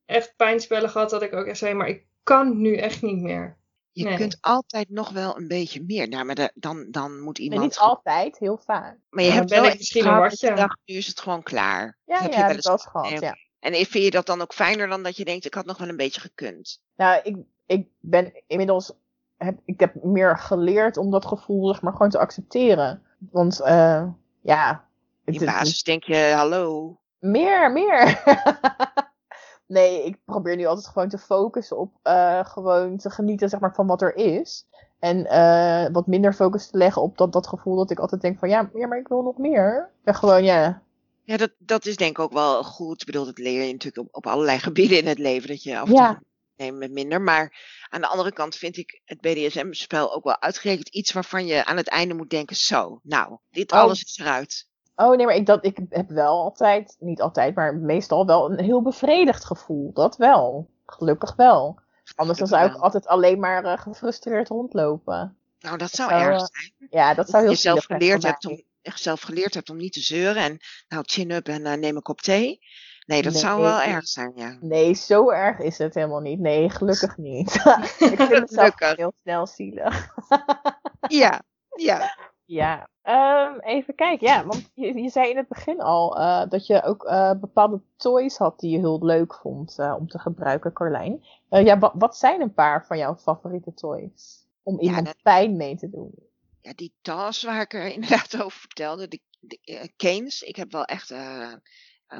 echt 0.06 0.36
pijnspellen 0.36 0.90
gehad 0.90 1.10
dat 1.10 1.22
ik 1.22 1.32
ook 1.34 1.46
echt 1.46 1.58
zei, 1.58 1.74
maar 1.74 1.88
ik 1.88 2.06
kan 2.22 2.60
nu 2.60 2.76
echt 2.76 3.02
niet 3.02 3.20
meer. 3.20 3.56
Je 3.94 4.04
Nee. 4.04 4.16
kunt 4.16 4.38
altijd 4.40 4.88
nog 4.88 5.10
wel 5.10 5.36
een 5.36 5.48
beetje 5.48 5.82
meer. 5.86 6.08
Nou, 6.08 6.24
maar 6.24 6.34
da- 6.34 6.50
dan, 6.54 6.86
dan 6.90 7.20
moet 7.20 7.38
Nee, 7.38 7.46
iemand. 7.48 7.62
niet 7.68 7.78
altijd, 7.78 8.38
heel 8.38 8.58
vaak. 8.64 8.98
maar 9.10 9.24
je 9.24 9.30
Ja, 9.30 9.36
hebt 9.36 9.50
wel 9.50 9.58
ben 9.58 9.66
ik 9.68 9.70
eens 9.74 9.78
misschien 9.80 10.02
een 10.04 10.08
gehad 10.14 10.30
dat 10.30 10.40
je 10.40 10.46
watje. 10.48 10.62
dacht, 10.62 10.78
nu 10.84 10.94
is 10.94 11.06
het 11.06 11.20
gewoon 11.20 11.42
klaar. 11.42 11.98
Ja, 12.04 12.14
Dat 12.14 12.22
heb 12.22 12.32
ja, 12.32 12.38
je 12.38 12.44
heb 12.44 12.46
wel 12.52 12.56
ik 12.58 12.62
wel 12.64 12.72
eens 12.72 12.82
eens 12.84 12.92
gehad, 12.92 13.20
ja. 13.20 13.36
En 13.58 13.74
vind 13.74 14.04
je 14.04 14.10
dat 14.10 14.26
dan 14.26 14.40
ook 14.40 14.52
fijner 14.54 14.88
dan 14.88 15.02
dat 15.02 15.16
je 15.16 15.24
denkt, 15.24 15.44
ik 15.44 15.54
had 15.54 15.64
nog 15.66 15.78
wel 15.78 15.88
een 15.88 15.96
beetje 15.96 16.20
gekund? 16.20 16.82
Nou, 16.96 17.20
ik, 17.22 17.36
ik 17.66 17.88
ben 18.00 18.32
inmiddels, 18.46 18.92
heb, 19.36 19.58
ik 19.64 19.80
heb 19.80 19.94
meer 20.02 20.38
geleerd 20.38 20.96
om 20.96 21.10
dat 21.10 21.26
gevoel, 21.26 21.66
zeg 21.66 21.82
maar, 21.82 21.92
gewoon 21.92 22.10
te 22.10 22.18
accepteren. 22.18 23.02
Want, 23.30 23.60
eh 23.60 24.04
ja. 24.40 24.88
In 25.24 25.34
het- 25.34 25.44
basis 25.44 25.82
denk 25.82 26.02
je, 26.04 26.32
hallo. 26.36 26.96
Meer, 27.18 27.72
meer. 27.72 28.22
nee, 29.66 30.04
ik 30.04 30.18
probeer 30.24 30.56
nu 30.56 30.66
altijd 30.66 30.86
gewoon 30.86 31.08
te 31.08 31.18
focussen 31.18 31.78
op 31.78 31.92
eh, 32.02 32.44
gewoon 32.44 32.96
te 32.96 33.10
genieten 33.10 33.48
zeg 33.48 33.60
maar, 33.60 33.74
van 33.74 33.86
wat 33.86 34.02
er 34.02 34.16
is. 34.16 34.66
En 34.98 35.26
eh, 35.26 35.86
wat 35.92 36.06
minder 36.06 36.32
focus 36.32 36.66
te 36.70 36.76
leggen 36.76 37.02
op 37.02 37.16
dat, 37.18 37.32
dat 37.32 37.46
gevoel 37.46 37.76
dat 37.76 37.90
ik 37.90 37.98
altijd 37.98 38.20
denk 38.20 38.38
van 38.38 38.48
ja, 38.48 38.70
ja, 38.74 38.86
maar 38.86 38.98
ik 38.98 39.08
wil 39.08 39.22
nog 39.22 39.38
meer. 39.38 39.90
En 40.04 40.14
gewoon 40.14 40.44
ja. 40.44 40.82
Ja, 41.24 41.36
dat, 41.36 41.50
dat 41.58 41.86
is 41.86 41.96
denk 41.96 42.10
ik 42.10 42.18
ook 42.18 42.32
wel 42.32 42.64
goed. 42.64 43.00
Ik 43.00 43.06
bedoel, 43.06 43.24
dat 43.24 43.38
leer 43.38 43.62
je 43.66 43.72
natuurlijk 43.72 44.06
op, 44.08 44.14
op 44.16 44.26
allerlei 44.26 44.58
gebieden 44.68 44.98
in 44.98 45.06
het 45.06 45.18
leven. 45.18 45.48
Dat 45.48 45.62
je 45.62 45.78
af 45.78 45.88
en 45.88 45.94
Ja. 45.94 46.12
toe 46.14 46.22
neemt 46.56 46.78
met 46.78 46.92
minder. 46.92 47.20
Maar 47.20 47.56
aan 47.88 48.00
de 48.00 48.06
andere 48.06 48.32
kant 48.32 48.54
vind 48.56 48.76
ik 48.76 49.00
het 49.04 49.20
BDSM-spel 49.20 50.14
ook 50.14 50.24
wel 50.24 50.40
uitgerekend 50.40 50.88
iets 50.88 51.12
waarvan 51.12 51.46
je 51.46 51.64
aan 51.64 51.76
het 51.76 51.88
einde 51.88 52.14
moet 52.14 52.30
denken, 52.30 52.56
zo, 52.56 53.00
nou, 53.02 53.36
dit 53.50 53.72
Oh. 53.72 53.78
alles 53.78 54.02
is 54.02 54.18
eruit. 54.18 54.68
Oh 54.96 55.16
nee, 55.16 55.26
maar 55.26 55.34
ik, 55.34 55.46
dat, 55.46 55.64
ik 55.64 55.78
heb 55.88 56.08
wel 56.08 56.42
altijd, 56.42 56.96
niet 56.98 57.20
altijd, 57.20 57.54
maar 57.54 57.74
meestal 57.74 58.26
wel 58.26 58.50
een 58.50 58.64
heel 58.64 58.82
bevredigd 58.82 59.44
gevoel. 59.44 59.92
Dat 59.92 60.16
wel. 60.16 60.70
Gelukkig 60.86 61.34
wel. 61.36 61.80
Anders 62.14 62.38
dan 62.38 62.48
zou 62.48 62.66
ik 62.66 62.74
altijd 62.74 63.06
alleen 63.06 63.40
maar 63.40 63.64
eh, 63.64 63.78
gefrustreerd 63.78 64.48
rondlopen. 64.48 65.36
Nou, 65.58 65.76
dat 65.76 65.90
zou 65.90 66.10
zou, 66.10 66.22
erg 66.22 66.40
eh, 66.40 66.46
zijn. 66.50 66.88
Ja, 66.90 67.14
dat 67.14 67.28
zou 67.28 67.42
heel 67.42 67.54
zelf 67.54 67.82
zielig 67.82 67.86
zijn 67.86 68.00
geleerd 68.00 68.22
hebt 68.22 68.46
om 68.46 68.62
zelf 68.82 69.20
geleerd 69.20 69.54
hebt 69.54 69.70
om 69.70 69.76
niet 69.76 69.92
te 69.92 70.00
zeuren 70.00 70.42
en 70.42 70.58
nou 70.88 71.02
chin 71.06 71.30
up 71.30 71.48
en 71.48 71.66
eh, 71.66 71.78
neem 71.78 71.96
een 71.96 72.02
kop 72.02 72.20
thee. 72.20 72.60
Nee, 73.06 73.22
dat 73.22 73.34
zou 73.34 73.62
wel 73.62 73.80
erg 73.80 74.08
zijn, 74.08 74.32
ja. 74.34 74.58
Nee, 74.60 74.94
zo 74.94 75.30
erg 75.30 75.58
is 75.58 75.78
het 75.78 75.94
helemaal 75.94 76.20
niet. 76.20 76.40
Nee, 76.40 76.70
gelukkig 76.70 77.16
niet. 77.16 77.54
ik 77.98 78.16
vind 78.16 78.18
het 78.40 78.50
zelf 78.50 78.74
heel 78.78 79.14
snel 79.22 79.46
zielig. 79.46 80.06
Ja, 81.08 81.42
ja. 81.76 82.16
Ja, 82.52 82.90
Ehm, 83.02 83.58
even 83.60 83.94
kijken. 83.94 84.26
Ja, 84.26 84.44
want 84.46 84.70
je, 84.74 84.94
je 85.02 85.08
zei 85.08 85.30
in 85.30 85.36
het 85.36 85.48
begin 85.48 85.80
al 85.80 86.18
eh, 86.18 86.48
dat 86.48 86.66
je 86.66 86.82
ook 86.82 87.04
eh, 87.04 87.32
bepaalde 87.40 87.82
toys 87.96 88.36
had 88.36 88.60
die 88.60 88.70
je 88.70 88.78
heel 88.78 89.04
leuk 89.04 89.34
vond 89.34 89.78
eh, 89.78 89.94
om 89.98 90.08
te 90.08 90.18
gebruiken, 90.18 90.72
Carlijn. 90.72 91.24
Ja, 91.48 91.78
wa- 91.78 91.92
wat 91.94 92.16
zijn 92.16 92.40
een 92.40 92.54
paar 92.54 92.86
van 92.86 92.98
jouw 92.98 93.16
favoriete 93.16 93.74
toys? 93.74 94.46
Om 94.62 94.74
Ja, 94.80 94.80
iemand 94.86 95.06
dat- 95.06 95.22
pijn 95.22 95.56
mee 95.56 95.76
te 95.76 95.90
doen. 95.90 96.14
Ja, 96.60 96.72
die 96.74 96.94
tas 97.00 97.42
waar 97.42 97.60
ik 97.60 97.72
er 97.74 97.86
inderdaad 97.94 98.42
over 98.42 98.60
vertelde, 98.60 99.08
de, 99.08 99.20
de 99.40 99.92
canes. 99.96 100.42
Ik 100.42 100.56
heb 100.56 100.72
wel 100.72 100.84
echt 100.84 101.10
een 101.10 101.62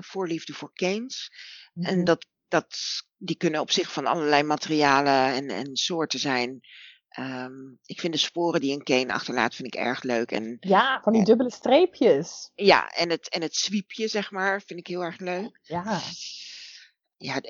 voorliefde 0.04 0.52
voor 0.52 0.72
canes. 0.74 1.30
En 1.74 1.94
Mhm. 1.96 2.04
dat, 2.04 2.26
dat, 2.48 2.76
die 3.16 3.36
kunnen 3.36 3.60
op 3.60 3.70
zich 3.70 3.92
van 3.92 4.06
allerlei 4.06 4.42
materialen 4.42 5.34
en, 5.34 5.48
en 5.48 5.76
soorten 5.76 6.18
zijn. 6.18 6.60
Ehm, 7.12 7.70
ik 7.84 8.00
vind 8.00 8.12
de 8.12 8.18
sporen 8.18 8.60
die 8.60 8.72
een 8.72 8.82
cane 8.82 9.12
achterlaat, 9.12 9.54
vind 9.54 9.74
ik 9.74 9.80
erg 9.80 10.02
leuk. 10.02 10.30
En 10.32 10.56
Ja, 10.60 11.00
van 11.02 11.12
die 11.12 11.20
Ja. 11.20 11.26
dubbele 11.26 11.50
streepjes. 11.50 12.50
ja, 12.54 12.88
en 12.88 13.10
het, 13.10 13.28
en 13.28 13.42
het 13.42 13.56
zwiepje, 13.56 14.08
zeg 14.08 14.30
maar, 14.30 14.62
vind 14.66 14.78
ik 14.80 14.86
heel 14.86 15.02
erg 15.02 15.18
leuk. 15.18 15.58
Ja. 15.62 16.00
Ja, 17.16 17.40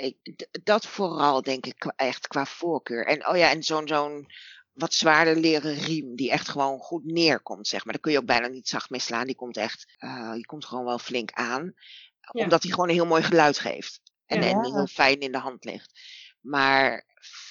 dat 0.62 0.86
vooral 0.86 1.42
denk 1.42 1.66
ik 1.66 1.92
echt 1.96 2.26
qua 2.26 2.44
voorkeur. 2.46 3.06
En 3.06 3.28
oh 3.28 3.36
ja, 3.36 3.50
en 3.50 3.62
zo'n 3.62 3.88
zo'n 3.88 4.26
wat 4.72 4.94
zwaarder 4.94 5.36
leren 5.36 5.74
riem 5.74 6.16
die 6.16 6.30
echt 6.30 6.48
gewoon 6.48 6.78
goed 6.78 7.04
neerkomt, 7.04 7.68
zeg 7.68 7.84
maar. 7.84 7.92
Daar 7.92 8.02
kun 8.02 8.12
je 8.12 8.18
ook 8.18 8.26
bijna 8.26 8.46
niet 8.46 8.68
zacht 8.68 8.90
mee 8.90 9.00
slaan. 9.00 9.26
Die 9.26 9.34
komt 9.34 9.56
echt, 9.56 9.94
eh, 9.98 10.32
die 10.32 10.46
komt 10.46 10.64
gewoon 10.64 10.84
wel 10.84 10.98
flink 10.98 11.32
aan. 11.32 11.74
Ja. 12.20 12.42
Omdat 12.42 12.62
hij 12.62 12.70
gewoon 12.72 12.88
een 12.88 12.94
heel 12.94 13.06
mooi 13.06 13.22
geluid 13.22 13.58
geeft. 13.58 14.00
En, 14.26 14.42
Ja. 14.42 14.48
en 14.50 14.64
heel 14.74 14.86
fijn 14.86 15.20
in 15.20 15.32
de 15.32 15.38
hand 15.38 15.64
ligt. 15.64 16.00
Maar 16.40 17.04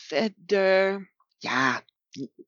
verder, 0.08 1.12
ja, 1.38 1.84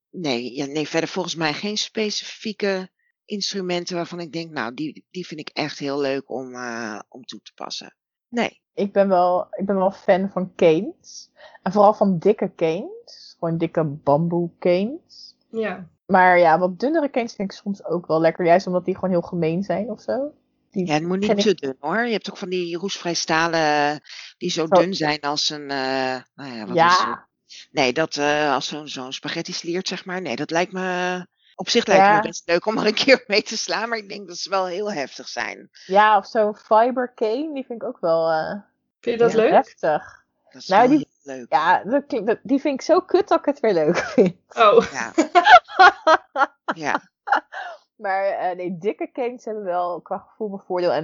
nee, 0.09 0.55
ja, 0.55 0.65
nee, 0.65 0.87
verder 0.87 1.09
volgens 1.09 1.35
mij 1.35 1.53
geen 1.53 1.77
specifieke 1.77 2.89
instrumenten 3.25 3.95
waarvan 3.95 4.19
ik 4.19 4.31
denk, 4.31 4.51
nou, 4.51 4.73
die, 4.73 5.05
die 5.11 5.27
vind 5.27 5.39
ik 5.39 5.49
echt 5.49 5.79
heel 5.79 5.99
leuk 5.99 6.29
om, 6.29 6.53
eh, 6.55 6.99
om 7.09 7.23
toe 7.23 7.39
te 7.41 7.51
passen. 7.55 7.95
Nee. 8.27 8.61
Ik 8.73 8.91
ben 8.93 9.07
wel, 9.07 9.47
ik 9.51 9.65
ben 9.65 9.75
wel 9.75 9.91
fan 9.91 10.29
van 10.29 10.55
canes. 10.55 11.31
En 11.61 11.71
vooral 11.71 11.93
van 11.93 12.19
dikke 12.19 12.51
canes. 12.55 13.35
Gewoon 13.39 13.57
dikke 13.57 13.83
bamboe 13.83 14.49
canes. 14.59 15.35
Ja. 15.51 15.89
Maar 16.05 16.39
ja, 16.39 16.59
wat 16.59 16.79
dunnere 16.79 17.09
canes 17.09 17.33
vind 17.33 17.51
ik 17.51 17.57
soms 17.57 17.85
ook 17.85 18.07
wel 18.07 18.21
lekker. 18.21 18.45
Juist 18.45 18.67
omdat 18.67 18.85
die 18.85 18.95
gewoon 18.95 19.09
heel 19.09 19.21
gemeen 19.21 19.63
zijn 19.63 19.89
of 19.89 20.01
zo. 20.01 20.33
Die 20.71 20.85
Ja, 20.85 20.93
het 20.93 21.03
moet 21.03 21.19
niet 21.19 21.29
ik- 21.29 21.39
te 21.39 21.53
dun 21.53 21.75
hoor. 21.79 22.05
Je 22.05 22.11
hebt 22.11 22.29
ook 22.29 22.37
van 22.37 22.49
die 22.49 22.77
roestvrij 22.77 23.13
stalen 23.13 24.01
die 24.37 24.49
zo 24.49 24.65
Zo- 24.65 24.81
dun 24.81 24.93
zijn 24.93 25.19
als 25.21 25.49
een, 25.49 25.69
eh, 25.69 26.21
nou 26.35 26.53
ja, 26.55 26.65
wat 26.67 26.75
is 26.75 26.81
het? 27.05 27.27
Nee, 27.71 27.93
dat 27.93 28.15
eh, 28.15 28.53
als 28.53 28.67
zo'n 28.67 28.87
zo'n 28.87 29.13
spaghetti 29.13 29.53
sliert, 29.53 29.87
zeg 29.87 30.05
maar. 30.05 30.21
Nee, 30.21 30.35
dat 30.35 30.51
lijkt 30.51 30.71
me, 30.71 31.25
op 31.55 31.69
zich 31.69 31.85
lijkt 31.85 32.03
Ja. 32.05 32.15
me 32.15 32.21
best 32.21 32.47
leuk 32.47 32.65
om 32.65 32.77
er 32.77 32.85
een 32.85 32.93
keer 32.93 33.23
mee 33.27 33.41
te 33.43 33.57
slaan. 33.57 33.89
Maar 33.89 33.97
ik 33.97 34.09
denk 34.09 34.27
dat 34.27 34.37
ze 34.37 34.49
wel 34.49 34.65
heel 34.65 34.91
heftig 34.93 35.27
zijn. 35.27 35.69
ja, 35.85 36.17
of 36.17 36.25
zo'n 36.27 36.55
fiber 36.55 37.11
cane, 37.15 37.53
die 37.53 37.65
vind 37.65 37.81
ik 37.81 37.87
ook 37.87 37.99
wel 37.99 38.31
eh, 38.31 38.59
Vind 38.99 39.19
je 39.19 39.23
dat 39.23 39.31
Ja, 39.31 39.37
leuk? 39.37 39.51
heftig. 39.51 40.21
Dat 40.51 40.61
is 40.61 40.67
Nou, 40.67 40.87
wel 40.89 40.97
die- 40.97 41.07
heel 41.23 41.35
leuk. 41.35 41.45
Ja, 41.53 41.83
dat 41.83 42.05
klinkt- 42.07 42.27
dat- 42.27 42.39
die 42.43 42.59
vind 42.59 42.73
ik 42.73 42.81
zo 42.81 42.99
kut 43.01 43.27
dat 43.27 43.39
ik 43.39 43.45
het 43.45 43.59
weer 43.59 43.73
leuk 43.73 43.97
vind. 43.97 44.35
Oh. 44.49 44.85
Ja. 44.91 45.11
ja. 46.85 47.01
Maar 47.95 48.23
eh, 48.25 48.55
nee, 48.55 48.77
dikke 48.77 49.09
canes 49.11 49.45
hebben 49.45 49.63
wel 49.63 50.01
qua 50.01 50.17
gevoel 50.17 50.47
mijn 50.49 50.61
voordeel 50.67 50.91
en 50.91 51.03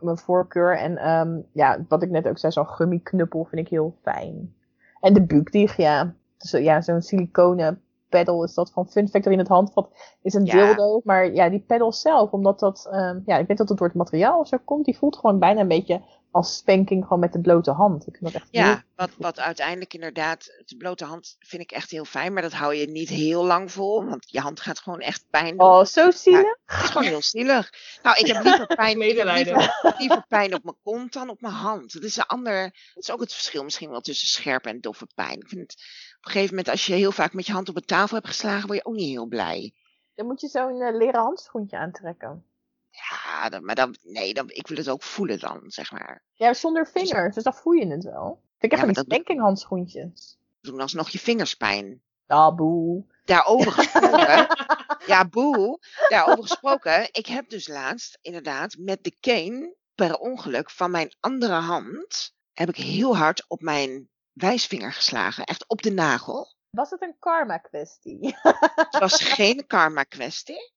mijn 0.00 0.18
voorkeur. 0.18 0.78
En 0.78 0.96
ehm, 0.98 1.38
ja, 1.52 1.84
wat 1.88 2.02
ik 2.02 2.10
net 2.10 2.26
ook 2.28 2.38
zei, 2.38 2.52
zo'n 2.52 2.68
gummiknuppel 2.68 3.44
vind 3.50 3.60
ik 3.66 3.68
heel 3.68 3.96
fijn. 4.02 4.54
En 5.00 5.14
de 5.14 5.22
buukdieg, 5.22 5.76
ja. 5.76 6.14
Dus, 6.38 6.50
ja, 6.50 6.80
zo'n 6.80 7.02
siliconen 7.02 7.82
pedal 8.10 8.44
is 8.44 8.54
dat 8.54 8.72
van 8.72 8.88
Fun 8.90 9.08
Factory 9.08 9.32
in 9.34 9.40
het 9.40 9.48
handvat. 9.48 9.90
Is 10.22 10.34
een 10.34 10.44
Ja. 10.44 10.52
dildo, 10.66 11.00
maar 11.04 11.32
ja, 11.32 11.48
die 11.48 11.64
pedal 11.66 11.92
zelf, 11.92 12.30
omdat 12.30 12.58
dat, 12.58 12.88
ehm, 12.90 13.18
ja, 13.26 13.36
ik 13.38 13.46
weet 13.46 13.58
dat 13.58 13.68
het 13.68 13.78
door 13.78 13.86
het 13.86 13.96
materiaal 13.96 14.38
of 14.40 14.48
zo 14.48 14.58
komt. 14.64 14.84
Die 14.84 14.96
voelt 14.98 15.16
gewoon 15.16 15.38
bijna 15.38 15.60
een 15.60 15.68
beetje 15.68 16.02
als 16.32 16.56
spanking 16.56 17.02
gewoon 17.02 17.18
met 17.18 17.32
de 17.32 17.40
blote 17.40 17.70
hand. 17.70 18.06
Ik 18.06 18.16
vind 18.16 18.32
dat 18.32 18.42
echt 18.42 18.48
heel 18.50 18.62
Ja, 18.62 18.84
wat, 18.96 19.10
wat 19.18 19.38
uiteindelijk 19.40 19.94
inderdaad, 19.94 20.44
de 20.66 20.76
blote 20.76 21.04
hand 21.04 21.36
vind 21.38 21.62
ik 21.62 21.70
echt 21.72 21.90
heel 21.90 22.04
fijn, 22.04 22.32
maar 22.32 22.42
dat 22.42 22.52
hou 22.52 22.74
je 22.74 22.86
niet 22.86 23.08
heel 23.08 23.44
lang 23.44 23.72
vol, 23.72 24.04
want 24.04 24.24
je 24.30 24.40
hand 24.40 24.60
gaat 24.60 24.78
gewoon 24.78 25.00
echt 25.00 25.24
pijn 25.30 25.56
doen. 25.56 25.66
Oh, 25.66 25.84
zo 25.84 26.10
zielig. 26.10 26.56
Het 26.66 26.82
is 26.82 26.88
gewoon 26.90 27.06
heel 27.06 27.22
zielig. 27.22 27.70
Nou, 28.02 28.18
ik 28.18 28.26
heb 28.26 28.42
liever 28.44 28.66
pijn, 28.66 28.98
liever, 28.98 29.94
liever 29.98 30.24
pijn 30.28 30.54
op 30.54 30.64
mijn 30.64 30.76
kont 30.82 31.12
dan 31.12 31.28
op 31.30 31.40
mijn 31.40 31.54
hand. 31.54 31.92
Dat 31.92 32.02
is 32.02 32.16
een 32.16 32.26
ander, 32.26 32.62
dat 32.94 33.02
is 33.02 33.10
ook 33.10 33.20
het 33.20 33.32
verschil 33.32 33.64
misschien 33.64 33.90
wel 33.90 34.00
tussen 34.00 34.28
scherpe 34.28 34.68
en 34.68 34.80
doffe 34.80 35.06
pijn. 35.14 35.38
Ik 35.40 35.48
vind 35.48 35.60
het, 35.60 35.82
een 36.26 36.30
gegeven 36.30 36.48
moment, 36.54 36.68
als 36.68 36.86
je 36.86 36.94
heel 36.94 37.12
vaak 37.12 37.32
met 37.32 37.46
je 37.46 37.52
hand 37.52 37.68
op 37.68 37.74
de 37.74 37.80
tafel 37.84 38.14
hebt 38.16 38.28
geslagen, 38.28 38.66
word 38.66 38.78
je 38.78 38.84
ook 38.84 38.94
niet 38.94 39.08
heel 39.08 39.26
blij. 39.26 39.72
Dan 40.14 40.26
moet 40.26 40.40
je 40.40 40.48
zo'n 40.48 40.80
eh, 40.80 40.96
leren 40.96 41.20
handschoentje 41.20 41.76
aantrekken. 41.78 42.44
Ja, 42.90 43.48
dan, 43.48 43.64
maar 43.64 43.74
dan, 43.74 43.96
nee, 44.02 44.34
dan, 44.34 44.50
ik 44.50 44.66
wil 44.68 44.76
het 44.76 44.88
ook 44.88 45.02
voelen 45.02 45.38
dan, 45.38 45.60
zeg 45.66 45.92
maar. 45.92 46.22
Ja, 46.34 46.54
zonder 46.54 46.86
vingers, 46.86 47.34
dus 47.34 47.44
dan 47.44 47.54
voel 47.54 47.72
je 47.72 47.86
het 47.86 48.04
wel. 48.04 48.40
Ik 48.58 48.70
heb 48.70 48.80
Ja, 48.80 48.86
dat- 48.92 49.04
spanking 49.04 49.40
handschoentjes. 49.40 50.38
Doen 50.60 50.80
alsnog 50.80 51.08
je 51.08 51.18
vingers 51.18 51.54
pijn. 51.54 52.02
Ah, 52.26 52.54
boe. 52.56 53.04
Daarover 53.24 53.72
gesproken. 53.72 54.46
ja, 55.12 55.28
boe. 55.28 55.78
Daarover 56.08 56.42
gesproken. 56.42 57.08
Ik 57.12 57.26
heb 57.26 57.48
dus 57.50 57.68
laatst 57.68 58.18
inderdaad 58.22 58.76
met 58.78 59.04
de 59.04 59.12
cane 59.20 59.74
per 59.94 60.16
ongeluk 60.18 60.70
van 60.70 60.90
mijn 60.90 61.14
andere 61.20 61.52
hand. 61.54 62.34
heb 62.52 62.68
ik 62.68 62.76
heel 62.76 63.16
hard 63.16 63.44
op 63.48 63.60
mijn 63.60 64.08
wijsvinger 64.32 64.92
geslagen. 64.92 65.44
Echt 65.44 65.68
op 65.68 65.82
de 65.82 65.92
nagel. 65.92 66.54
Was 66.70 66.90
het 66.90 67.02
een 67.02 67.16
karma 67.18 67.58
kwestie? 67.58 68.36
Het 68.74 68.98
was 68.98 69.22
geen 69.22 69.66
karma 69.66 70.02
kwestie. 70.02 70.72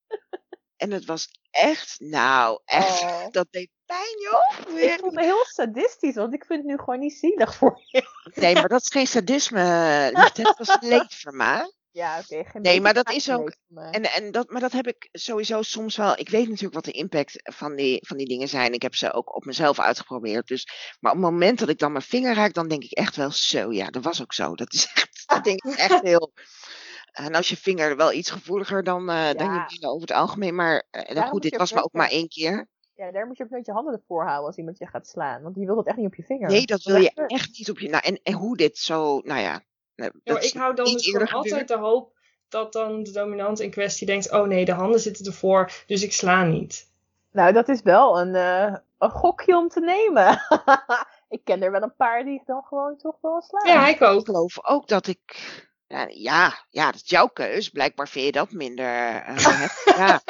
En 0.77 0.91
het 0.91 1.05
was 1.05 1.29
echt, 1.51 1.99
nou, 1.99 2.59
echt. 2.65 3.01
Oh. 3.01 3.27
Dat 3.31 3.47
deed 3.49 3.69
pijn, 3.85 4.19
joh. 4.21 4.81
Ik 4.81 4.99
voel 4.99 5.11
me 5.11 5.23
heel 5.23 5.45
sadistisch, 5.45 6.15
want 6.15 6.33
ik 6.33 6.45
vind 6.45 6.59
het 6.59 6.67
nu 6.67 6.77
gewoon 6.77 6.99
niet 6.99 7.13
zielig 7.13 7.55
voor 7.55 7.81
je. 7.85 8.31
Nee, 8.35 8.53
maar 8.53 8.67
dat 8.67 8.81
is 8.81 8.91
geen 8.91 9.07
sadisme. 9.07 10.31
Dat 10.33 10.57
was 10.57 10.77
leedvermaak. 10.91 11.71
Ja, 11.93 12.19
oké. 12.19 12.59
Nee, 12.59 12.81
maar 12.81 12.93
dat 12.93 13.03
beetje 13.05 13.19
is 13.19 13.29
ook- 13.31 13.39
voor 13.39 13.55
me. 13.67 13.89
En, 13.89 14.03
en 14.03 14.31
dat, 14.31 14.49
maar 14.49 14.61
dat 14.61 14.71
heb 14.71 14.87
ik 14.87 15.09
sowieso 15.11 15.61
soms 15.61 15.95
wel. 15.95 16.19
Ik 16.19 16.29
weet 16.29 16.47
natuurlijk 16.47 16.73
wat 16.73 16.85
de 16.85 16.91
impact 16.91 17.39
van 17.53 17.75
die, 17.75 18.07
van 18.07 18.17
die 18.17 18.27
dingen 18.27 18.47
zijn. 18.47 18.73
Ik 18.73 18.81
heb 18.81 18.95
ze 18.95 19.13
ook 19.13 19.35
op 19.35 19.45
mezelf 19.45 19.79
uitgeprobeerd. 19.79 20.47
Dus, 20.47 20.67
maar 20.99 21.11
op 21.11 21.17
het 21.17 21.31
moment 21.31 21.59
dat 21.59 21.69
ik 21.69 21.79
dan 21.79 21.91
mijn 21.91 22.03
vinger 22.03 22.35
raak, 22.35 22.53
dan 22.53 22.67
denk 22.67 22.83
ik 22.83 22.91
echt 22.91 23.15
wel 23.15 23.31
zo. 23.31 23.71
Ja, 23.71 23.87
dat 23.87 24.03
was 24.03 24.21
ook 24.21 24.33
zo. 24.33 24.55
Dat 24.55 24.73
is 24.73 24.85
echt, 24.93 25.23
dat 25.25 25.43
denk 25.43 25.63
ik 25.63 25.73
echt 25.73 26.01
heel. 26.01 26.33
En 27.11 27.35
als 27.35 27.49
je 27.49 27.57
vinger 27.57 27.95
wel 27.95 28.11
iets 28.13 28.29
gevoeliger 28.29 28.83
dan, 28.83 29.09
eh 29.09 29.31
dan 29.33 29.53
je 29.53 29.65
billen 29.67 29.89
over 29.93 30.07
het 30.07 30.17
algemeen. 30.17 30.55
Maar 30.55 30.87
eh, 30.91 31.15
goed, 31.29 31.41
dit 31.41 31.55
was 31.57 31.73
maar 31.73 31.83
ook 31.83 31.93
maar 31.93 32.09
één 32.09 32.27
keer. 32.27 32.67
Ja, 32.95 33.11
daar 33.11 33.27
moet 33.27 33.37
je 33.37 33.43
ook 33.43 33.49
nooit 33.49 33.65
je 33.65 33.71
handen 33.71 33.93
ervoor 33.93 34.23
houden 34.25 34.45
als 34.47 34.57
iemand 34.57 34.77
je 34.77 34.87
gaat 34.87 35.07
slaan. 35.07 35.41
Want 35.41 35.55
je 35.55 35.65
wilt 35.65 35.77
dat 35.77 35.87
echt 35.87 35.97
niet 35.97 36.05
op 36.05 36.15
je 36.15 36.23
vinger. 36.23 36.49
Nee, 36.49 36.65
dat 36.65 36.83
wil 36.83 36.95
je 36.95 37.11
echt- 37.15 37.31
echt 37.31 37.57
niet 37.57 37.69
op 37.69 37.79
je. 37.79 37.89
Nou, 37.89 38.03
en, 38.03 38.19
en 38.23 38.33
hoe 38.33 38.57
dit 38.57 38.77
zo. 38.77 39.19
Nou 39.19 39.39
ja. 39.41 39.61
Ja, 39.95 40.39
ik 40.39 40.53
hou 40.53 40.75
dan 40.75 40.85
dus 40.85 41.05
gewoon 41.09 41.27
altijd 41.27 41.47
gebeurd. 41.47 41.67
de 41.67 41.77
hoop 41.77 42.11
dat 42.49 42.73
dan 42.73 43.03
de 43.03 43.11
dominant 43.11 43.59
in 43.59 43.71
kwestie 43.71 44.07
denkt: 44.07 44.31
oh 44.31 44.47
nee, 44.47 44.65
de 44.65 44.71
handen 44.73 44.99
zitten 44.99 45.25
ervoor, 45.25 45.71
dus 45.87 46.03
ik 46.03 46.13
sla 46.13 46.43
niet. 46.43 46.91
Nou, 47.31 47.53
dat 47.53 47.69
is 47.69 47.81
wel 47.81 48.19
een, 48.19 48.35
eh, 48.35 48.75
een 48.97 49.09
gokje 49.09 49.57
om 49.57 49.69
te 49.69 49.79
nemen. 49.79 50.41
ik 51.35 51.41
ken 51.43 51.61
er 51.63 51.71
wel 51.71 51.81
een 51.81 51.95
paar 51.95 52.23
die 52.23 52.41
dan 52.45 52.63
gewoon 52.63 52.97
toch 52.97 53.17
wel 53.21 53.41
slaan. 53.41 53.67
Ja, 53.67 53.87
ik 53.87 53.95
Ik 53.95 54.01
ook. 54.01 54.25
geloof 54.25 54.65
ook 54.65 54.87
dat 54.87 55.07
ik. 55.07 55.51
Ja, 55.87 56.05
ja, 56.09 56.65
ja, 56.69 56.85
dat 56.85 56.95
is 57.03 57.09
jouw 57.09 57.27
keus. 57.27 57.69
Blijkbaar 57.69 58.07
vind 58.07 58.25
je 58.25 58.31
dat 58.31 58.51
minder. 58.51 58.85
eh, 59.15 59.67
ja. 59.97 60.21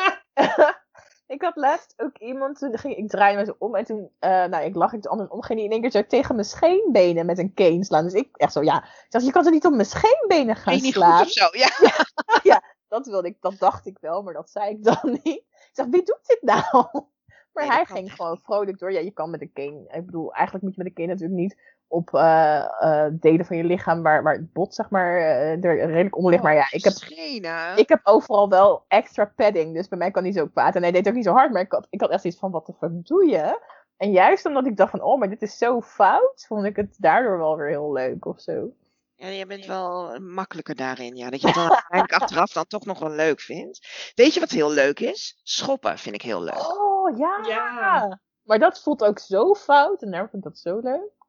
Ik 1.34 1.42
had 1.42 1.56
laatst 1.56 1.94
ook 1.98 2.18
iemand, 2.18 2.60
toen 2.60 2.78
ging 2.78 2.96
ik 2.96 3.10
draaide 3.10 3.40
me 3.40 3.46
zo 3.46 3.56
om 3.58 3.76
en 3.76 3.86
toen, 3.86 4.10
eh, 4.20 4.30
nou, 4.30 4.64
ik 4.64 4.76
lag 4.76 4.94
ik 4.94 5.02
de 5.02 5.10
andere 5.10 5.32
om, 5.32 5.42
ging 5.42 5.60
die 5.60 5.68
in 5.68 5.74
één 5.74 5.82
keer 5.82 5.92
zo 5.92 6.06
tegen 6.08 6.36
mijn 6.36 6.48
scheenbenen 6.48 7.26
met 7.26 7.38
een 7.38 7.54
cane 7.54 7.86
slaan. 7.86 8.04
Dus 8.04 8.14
ik 8.14 8.30
echt 8.38 8.54
zo, 8.54 8.64
ja, 8.64 8.84
ik 8.84 9.06
dacht, 9.10 9.26
je 9.26 9.32
kan 9.32 9.44
toch 9.44 9.54
niet 9.54 9.66
op 9.66 9.74
mijn 9.74 9.86
scheenbenen 9.86 10.56
gaan 10.56 10.74
niet 10.74 10.94
slaan? 10.94 11.18
goed 11.18 11.26
of 11.26 11.32
zo? 11.32 11.48
Ja. 12.50 12.64
Dat 12.88 13.08
wilde 13.08 13.28
ik, 13.28 13.38
dat 13.40 13.60
dacht 13.60 13.86
ik 13.86 13.98
wel, 14.00 14.22
maar 14.22 14.34
dat 14.34 14.50
zei 14.50 14.70
ik 14.70 14.84
dan 14.84 15.00
niet. 15.24 15.44
Ik 15.44 15.70
zeg, 15.72 15.86
wie 15.86 16.04
doet 16.04 16.20
dit 16.26 16.42
nou? 16.42 16.88
Maar 17.54 17.68
Nee, 17.68 17.74
hij 17.74 17.86
ging 17.86 18.14
gewoon 18.14 18.40
vrolijk 18.44 18.80
door. 18.80 18.92
Ja, 18.92 19.00
je 19.00 19.12
kan 19.12 19.30
met 19.30 19.42
een 19.42 19.54
cane. 19.54 19.86
Ik 19.92 20.06
bedoel, 20.06 20.34
eigenlijk 20.34 20.66
moet 20.66 20.76
je 20.76 20.84
met 20.84 20.88
een 20.88 20.98
cane 20.98 21.08
natuurlijk 21.08 21.40
niet 21.40 21.58
op 21.94 22.14
eh, 22.14 22.66
eh, 22.80 23.14
delen 23.20 23.46
van 23.46 23.58
je 23.58 23.64
lichaam 23.64 24.02
waar, 24.02 24.24
waar 24.24 24.34
het 24.34 24.54
bot, 24.54 24.76
zeg 24.76 24.90
maar, 24.90 25.18
eh, 25.18 25.64
er 25.64 25.86
redelijk 25.86 26.16
onder 26.16 26.32
ligt. 26.32 26.44
Maar 26.44 26.54
ja, 26.54 26.68
ik 26.72 26.84
heb, 26.84 26.94
Schenen. 26.94 27.78
ik 27.78 27.90
heb 27.90 28.00
overal 28.04 28.50
wel 28.50 28.86
extra 28.88 29.34
padding, 29.36 29.74
dus 29.74 29.88
bij 29.88 29.98
mij 29.98 30.12
kan 30.12 30.24
hij 30.24 30.32
zo 30.32 30.48
kwaad. 30.48 30.76
En 30.76 30.82
hij 30.82 30.92
deed 30.92 31.08
ook 31.08 31.14
niet 31.14 31.24
zo 31.24 31.34
hard, 31.34 31.52
maar 31.52 31.62
ik 31.62 31.72
had, 31.72 31.88
ik 31.90 32.02
had 32.02 32.10
echt 32.10 32.24
iets 32.24 32.40
van, 32.40 32.52
wat 32.52 32.66
de 32.66 32.74
fuck 32.74 33.06
doe 33.06 33.26
je? 33.26 33.60
En 33.98 34.12
juist 34.12 34.46
omdat 34.46 34.66
ik 34.66 34.78
dacht 34.78 34.92
van, 34.92 35.02
oh, 35.02 35.20
maar 35.20 35.30
dit 35.30 35.42
is 35.42 35.58
zo 35.58 35.82
fout, 35.82 36.46
vond 36.48 36.66
ik 36.66 36.76
het 36.76 36.96
daardoor 36.98 37.38
wel 37.38 37.58
weer 37.58 37.68
heel 37.68 37.94
leuk 37.94 38.26
of 38.26 38.42
zo. 38.42 38.74
Ja, 39.16 39.28
je 39.28 39.46
bent 39.46 39.66
wel 39.66 40.20
makkelijker 40.20 40.76
daarin. 40.76 41.16
Ja. 41.16 41.30
Dat 41.30 41.42
je 41.42 41.48
het 41.48 41.56
dan 41.56 41.70
uiteindelijk 41.70 42.22
achteraf 42.22 42.52
dan 42.52 42.68
toch 42.68 42.86
nog 42.86 43.00
wel 43.00 43.10
leuk 43.10 43.40
vindt. 43.40 44.12
Weet 44.16 44.34
je 44.34 44.40
wat 44.40 44.50
heel 44.50 44.72
leuk 44.72 45.00
is? 45.00 45.40
Schoppen 45.44 45.98
vind 45.98 46.16
ik 46.16 46.22
heel 46.22 46.42
leuk. 46.42 46.72
Oh, 46.72 47.18
ja! 47.18 47.40
Ja. 47.48 48.20
Maar 48.44 48.60
dat 48.60 48.82
voelt 48.82 49.04
ook 49.04 49.20
zo 49.20 49.54
fout 49.54 50.02
en 50.02 50.12
daarom 50.12 50.30
vind 50.30 50.46
ik 50.46 50.50
dat 50.50 50.60
zo 50.60 50.80
leuk. 50.80 51.23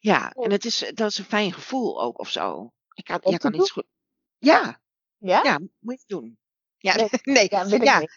Ja, 0.00 0.30
en 0.32 0.50
het 0.52 0.64
is, 0.64 0.90
dat 0.94 1.10
is 1.10 1.18
een 1.18 1.24
fijn 1.24 1.52
gevoel 1.52 2.02
ook 2.02 2.18
of 2.20 2.28
zo. 2.30 2.72
Ik 2.92 3.04
kan, 3.04 3.18
Om 3.22 3.30
jij 3.30 3.38
te 3.38 3.50
kan 3.50 3.60
iets 3.60 3.70
goed. 3.70 3.86
Ja, 4.38 4.80
Ja? 5.18 5.42
ja, 5.42 5.58
moet 5.78 6.00
je 6.00 6.04
doen. 6.14 6.38
Ja, 6.78 6.94
Nee. 6.96 7.08
nee, 7.22 7.46
Ja, 7.50 7.64
wil 7.66 7.78
ik 7.80 7.84
ja, 7.84 7.98
niet. 7.98 8.16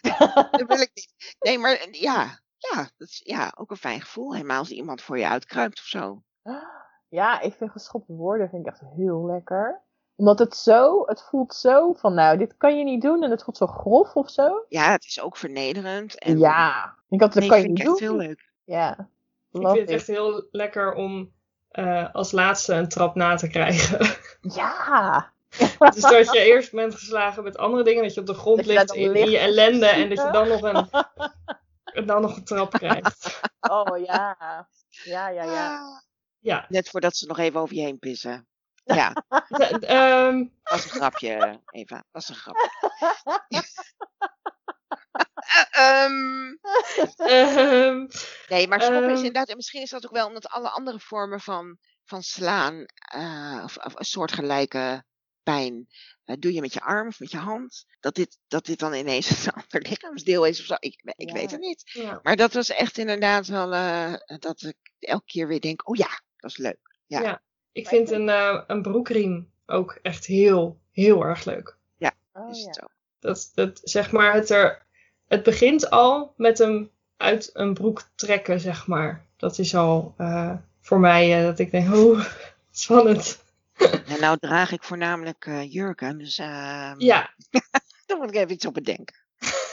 dat 0.50 0.64
wil 0.66 0.80
ik 0.80 0.90
niet. 0.94 1.36
Nee, 1.38 1.58
maar 1.58 1.72
eh, 1.72 1.92
ja, 2.00 2.40
ja, 2.56 2.90
dat 2.96 3.08
is 3.08 3.20
ja, 3.24 3.52
ook 3.56 3.70
een 3.70 3.76
fijn 3.76 4.00
gevoel. 4.00 4.32
Helemaal 4.34 4.58
als 4.58 4.70
iemand 4.70 5.02
voor 5.02 5.18
je 5.18 5.26
uitkruipt 5.28 5.78
of 5.78 5.84
zo. 5.84 6.22
Ja, 7.08 7.40
ik 7.40 7.54
vind 7.54 7.70
geschopte 7.70 8.12
woorden 8.12 8.48
vind 8.48 8.66
ik 8.66 8.72
echt 8.72 8.80
heel 8.96 9.26
lekker. 9.26 9.82
Omdat 10.14 10.38
het 10.38 10.56
zo, 10.56 11.02
het 11.06 11.22
voelt 11.22 11.54
zo 11.54 11.92
van 11.92 12.14
nou, 12.14 12.38
dit 12.38 12.56
kan 12.56 12.78
je 12.78 12.84
niet 12.84 13.02
doen 13.02 13.22
en 13.22 13.30
het 13.30 13.42
voelt 13.44 13.56
zo 13.56 13.66
grof 13.66 14.14
of 14.14 14.30
zo. 14.30 14.64
Ja, 14.68 14.90
het 14.90 15.04
is 15.04 15.20
ook 15.20 15.36
vernederend. 15.36 16.18
En, 16.18 16.38
ja, 16.38 16.96
ik 17.08 17.20
had, 17.20 17.32
dat 17.32 17.40
nee, 17.40 17.48
kan 17.48 17.58
je 17.58 17.64
vind 17.64 17.78
niet 17.78 17.86
ik 17.86 17.92
doen. 17.98 17.98
heel 17.98 18.16
leuk. 18.16 18.52
Ja, 18.64 18.92
Ik 19.52 19.62
love 19.62 19.74
vind 19.74 19.78
het 19.80 19.88
it. 19.90 19.94
echt 19.94 20.06
heel 20.06 20.48
lekker 20.50 20.94
om 20.94 21.32
eh, 21.72 22.14
als 22.14 22.32
laatste 22.32 22.74
een 22.74 22.88
trap 22.88 23.14
na 23.14 23.36
te 23.36 23.48
krijgen. 23.48 24.06
Ja, 24.40 25.32
dus 25.78 26.00
dat 26.02 26.32
je 26.32 26.38
eerst 26.38 26.72
bent 26.72 26.94
geslagen 26.94 27.42
met 27.42 27.58
andere 27.58 27.84
dingen, 27.84 28.02
dat 28.02 28.14
je 28.14 28.20
op 28.20 28.26
de 28.26 28.34
grond 28.34 28.56
Dat 28.56 28.66
ligt 28.66 28.92
in, 28.92 29.10
ligt. 29.10 29.32
ellende 29.34 29.86
en 29.86 30.08
dat 30.08 30.18
je 30.18 30.30
dan 30.30 30.48
nog 30.48 30.62
een, 30.62 30.88
en 31.98 32.06
dan 32.06 32.20
nog 32.20 32.36
een 32.36 32.44
trap 32.44 32.72
krijgt. 32.72 33.40
oh 33.60 33.98
ja. 34.04 34.36
Ja, 34.88 35.28
ja, 35.28 35.42
ja. 35.44 36.02
Ja, 36.38 36.66
Net 36.68 36.88
voordat 36.88 37.16
ze 37.16 37.26
nog 37.26 37.38
even 37.38 37.60
over 37.60 37.74
je 37.74 37.82
heen 37.82 37.98
pissen. 37.98 38.46
Ja, 38.84 39.12
ehm, 39.80 40.44
was 40.62 40.84
een 40.84 40.90
grapje, 40.90 41.60
Eva. 41.70 42.04
Was 42.10 42.28
een 42.28 42.34
grapje. 42.34 42.70
Eh, 45.52 46.04
ehm, 46.04 46.54
ehm, 47.16 48.06
nee, 48.48 48.68
maar 48.68 48.80
schoppen 48.82 49.04
is 49.04 49.08
Ehm. 49.08 49.16
inderdaad... 49.16 49.48
En 49.48 49.56
misschien 49.56 49.82
is 49.82 49.90
dat 49.90 50.04
ook 50.06 50.12
wel 50.12 50.26
omdat 50.26 50.48
alle 50.48 50.68
andere 50.70 51.00
vormen 51.00 51.40
van, 51.40 51.78
van 52.04 52.22
slaan... 52.22 52.84
eh, 52.94 53.60
of, 53.64 53.76
of 53.76 53.98
een 53.98 54.04
soortgelijke 54.04 55.04
pijn 55.42 55.86
uh, 56.24 56.36
doe 56.38 56.52
je 56.52 56.60
met 56.60 56.72
je 56.72 56.80
arm 56.80 57.08
of 57.08 57.20
met 57.20 57.30
je 57.30 57.36
hand. 57.38 57.84
Dat 58.00 58.14
dit, 58.14 58.38
dat 58.48 58.64
dit 58.66 58.78
dan 58.78 58.94
ineens 58.94 59.30
een 59.46 59.52
ander 59.52 59.88
lichaamsdeel 59.88 60.44
is 60.44 60.60
of 60.60 60.66
zo. 60.66 60.74
Ik, 60.78 61.00
ik 61.16 61.28
Ja. 61.28 61.34
weet 61.34 61.50
het 61.50 61.60
niet. 61.60 61.82
Ja. 61.92 62.20
Maar 62.22 62.36
dat 62.36 62.52
was 62.52 62.68
echt 62.68 62.98
inderdaad 62.98 63.46
wel 63.46 63.72
uh, 63.72 64.14
dat 64.38 64.62
ik 64.62 64.76
elke 64.98 65.24
keer 65.24 65.46
weer 65.48 65.60
denk, 65.60 65.88
oh 65.88 65.96
ja, 65.96 66.20
dat 66.36 66.50
is 66.50 66.56
leuk. 66.56 66.96
Ja. 67.06 67.20
Ja. 67.20 67.42
Ik 67.72 67.88
vind 67.88 68.10
een, 68.10 68.28
uh, 68.28 68.62
een 68.66 68.82
broekriem 68.82 69.52
ook 69.66 69.98
echt 70.02 70.26
heel, 70.26 70.80
heel 70.90 71.22
erg 71.24 71.44
leuk. 71.44 71.80
Oh, 72.34 72.50
is 72.50 72.58
ja. 72.60 72.66
het 72.66 72.74
zo. 72.76 72.86
Dat, 73.18 73.50
dat 73.54 73.80
zeg 73.82 74.12
maar, 74.12 74.32
het, 74.34 74.50
er, 74.50 74.86
het 75.32 75.42
begint 75.42 75.90
al 75.90 76.32
met 76.36 76.58
hem 76.58 76.90
uit 77.16 77.50
een 77.52 77.74
broek 77.74 78.02
trekken, 78.14 78.60
zeg 78.60 78.86
maar. 78.86 79.26
Dat 79.36 79.58
is 79.58 79.74
al 79.74 80.14
uh, 80.18 80.54
voor 80.80 81.00
mij 81.00 81.38
uh, 81.38 81.46
dat 81.46 81.58
ik 81.58 81.70
denk, 81.70 81.94
oh, 81.94 82.24
spannend. 82.70 83.44
En 84.06 84.20
nou 84.20 84.38
draag 84.38 84.72
ik 84.72 84.82
voornamelijk 84.82 85.46
uh, 85.46 85.72
jurken, 85.72 86.18
dus 86.18 86.38
uh, 86.38 86.92
Ja. 86.96 87.30
daar 88.06 88.18
moet 88.18 88.28
ik 88.28 88.34
even 88.34 88.52
iets 88.52 88.66
op 88.66 88.74
bedenken. 88.74 89.16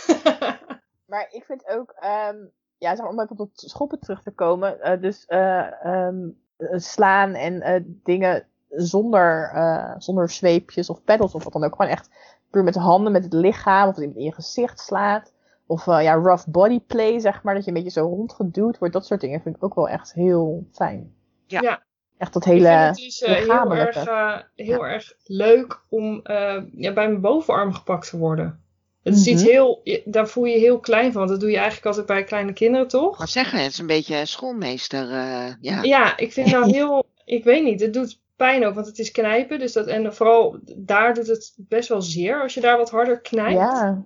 Maar 1.06 1.28
ik 1.32 1.44
vind 1.44 1.68
ook, 1.68 1.96
um, 2.04 2.52
ja, 2.78 2.90
zeg 2.90 2.98
maar, 2.98 3.10
om 3.10 3.20
even 3.20 3.40
op 3.40 3.50
het 3.52 3.70
schoppen 3.70 4.00
terug 4.00 4.24
te 4.24 4.32
komen. 4.32 4.78
Uh, 4.84 5.02
dus 5.02 5.26
um, 5.30 6.42
slaan 6.58 7.34
en 7.34 7.54
uh, 7.54 7.76
dingen 8.04 8.48
zonder, 8.70 9.52
uh, 9.56 9.94
zonder 9.98 10.30
zweepjes 10.30 10.90
of 10.90 11.04
peddels 11.04 11.34
of 11.34 11.44
wat 11.44 11.54
dan 11.54 11.64
ook. 11.64 11.76
Gewoon 11.76 11.92
echt 11.92 12.10
puur 12.50 12.64
met 12.64 12.74
de 12.74 12.80
handen, 12.80 13.12
met 13.12 13.24
het 13.24 13.34
lichaam 13.34 13.88
of 13.88 13.98
in 13.98 14.22
je 14.22 14.34
gezicht 14.34 14.80
slaat. 14.80 15.32
Of 15.70 15.88
uh, 15.88 16.04
ja, 16.04 16.14
rough 16.14 16.48
body 16.48 16.80
play, 16.80 17.20
zeg 17.20 17.44
maar. 17.44 17.54
Dat 17.54 17.64
je 17.64 17.70
een 17.70 17.76
beetje 17.76 18.00
zo 18.00 18.06
rondgeduwd 18.06 18.78
wordt. 18.78 18.94
Dat 18.94 19.06
soort 19.06 19.22
dingen 19.22 19.42
vind 19.42 19.56
ik 19.56 19.64
ook 19.64 19.76
wel 19.76 19.90
echt 19.90 20.14
heel 20.14 20.68
fijn. 20.72 21.14
Ja. 21.48 21.62
ja. 21.62 21.84
Echt 22.18 22.34
dat 22.34 22.44
hele 22.44 22.70
Ik 22.70 22.96
vind 22.96 23.20
het 23.20 23.20
dus 23.20 23.22
uh, 23.22 23.36
heel, 23.36 23.76
erg, 23.76 24.08
uh, 24.08 24.38
heel 24.56 24.86
ja. 24.86 24.92
erg 24.92 25.14
leuk 25.24 25.82
om 25.90 26.22
uh, 26.24 26.62
ja, 26.72 26.94
bij 26.94 27.08
mijn 27.08 27.22
bovenarm 27.22 27.74
gepakt 27.74 28.10
te 28.10 28.18
worden. 28.18 28.64
Het 29.04 29.14
is 29.14 29.20
mm 29.20 29.26
-hmm. 29.26 29.34
iets 29.34 29.52
heel, 29.52 29.82
daar 30.06 30.28
voel 30.28 30.46
je 30.46 30.54
je 30.54 30.60
heel 30.60 30.80
klein 30.80 31.12
van. 31.12 31.28
Dat 31.28 31.40
doe 31.40 31.50
je 31.50 31.58
eigenlijk 31.58 31.86
altijd 31.86 32.06
bij 32.06 32.24
kleine 32.24 32.54
kinderen, 32.54 32.88
toch? 32.88 33.18
Maar 33.18 33.28
zeggen, 33.28 33.60
het 33.60 33.72
is 33.72 33.78
een 33.78 33.88
beetje 33.88 34.26
schoolmeester. 34.26 35.08
ja. 35.62 35.82
ja, 35.82 36.18
ik 36.18 36.34
vind 36.34 36.52
nou 36.52 36.72
heel, 36.76 37.06
ik 37.26 37.44
weet 37.44 37.64
niet, 37.64 37.82
het 37.82 37.94
doet 37.94 38.20
pijn 38.36 38.66
ook, 38.66 38.74
want 38.74 38.88
het 38.88 39.00
is 39.00 39.12
knijpen. 39.12 39.60
Dus 39.60 39.74
dat, 39.74 39.88
en 39.88 40.14
vooral 40.14 40.60
daar 40.76 41.14
doet 41.14 41.28
het 41.28 41.54
best 41.58 41.90
wel 41.90 42.02
zeer 42.02 42.42
als 42.42 42.54
je 42.54 42.62
daar 42.62 42.78
wat 42.78 42.90
harder 42.90 43.20
knijpt. 43.22 43.60
Ja, 43.60 44.06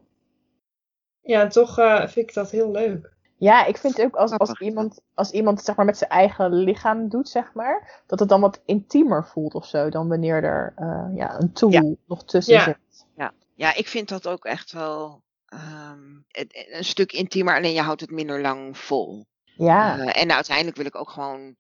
ja 1.24 1.42
en 1.42 1.50
toch 1.50 1.80
uh, 1.80 2.00
vind 2.00 2.30
ik 2.30 2.34
dat 2.34 2.52
heel 2.52 2.72
leuk. 2.72 3.12
Ja, 3.38 3.66
ik 3.66 3.78
vind 3.78 4.02
ook 4.02 4.16
als, 4.16 4.32
als 4.32 4.60
iemand, 4.60 5.00
als 5.14 5.32
iemand 5.32 5.62
zeg 5.62 5.76
maar, 5.76 5.86
met 5.86 5.98
zijn 5.98 6.10
eigen 6.10 6.54
lichaam 6.54 7.10
doet, 7.10 7.30
zeg 7.30 7.54
maar, 7.54 8.02
dat 8.08 8.20
het 8.20 8.30
dan 8.30 8.42
wat 8.42 8.62
intiemer 8.66 9.26
voelt 9.26 9.54
of 9.54 9.66
zo, 9.66 9.90
dan 9.90 10.08
wanneer 10.08 10.44
er 10.44 10.74
uh, 10.80 11.16
ja, 11.16 11.40
een 11.40 11.54
tool 11.54 11.72
ja. 11.72 11.84
nog 12.08 12.26
tussen 12.26 12.54
ja. 12.54 12.64
zit. 12.64 13.06
Ja. 13.16 13.34
ja, 13.56 13.76
ik 13.76 13.88
vind 13.88 14.10
dat 14.10 14.28
ook 14.28 14.46
echt 14.46 14.72
wel 14.72 15.22
um, 15.54 16.26
een 16.72 16.86
stuk 16.86 17.12
intiemer, 17.12 17.56
alleen 17.56 17.74
je 17.74 17.82
houdt 17.82 18.02
het 18.02 18.12
minder 18.12 18.42
lang 18.42 18.78
vol. 18.78 19.26
Ja. 19.44 19.98
Uh, 19.98 20.22
en 20.22 20.32
uiteindelijk 20.32 20.78
wil 20.78 20.86
ik 20.86 20.96
ook 20.96 21.10
gewoon 21.10 21.56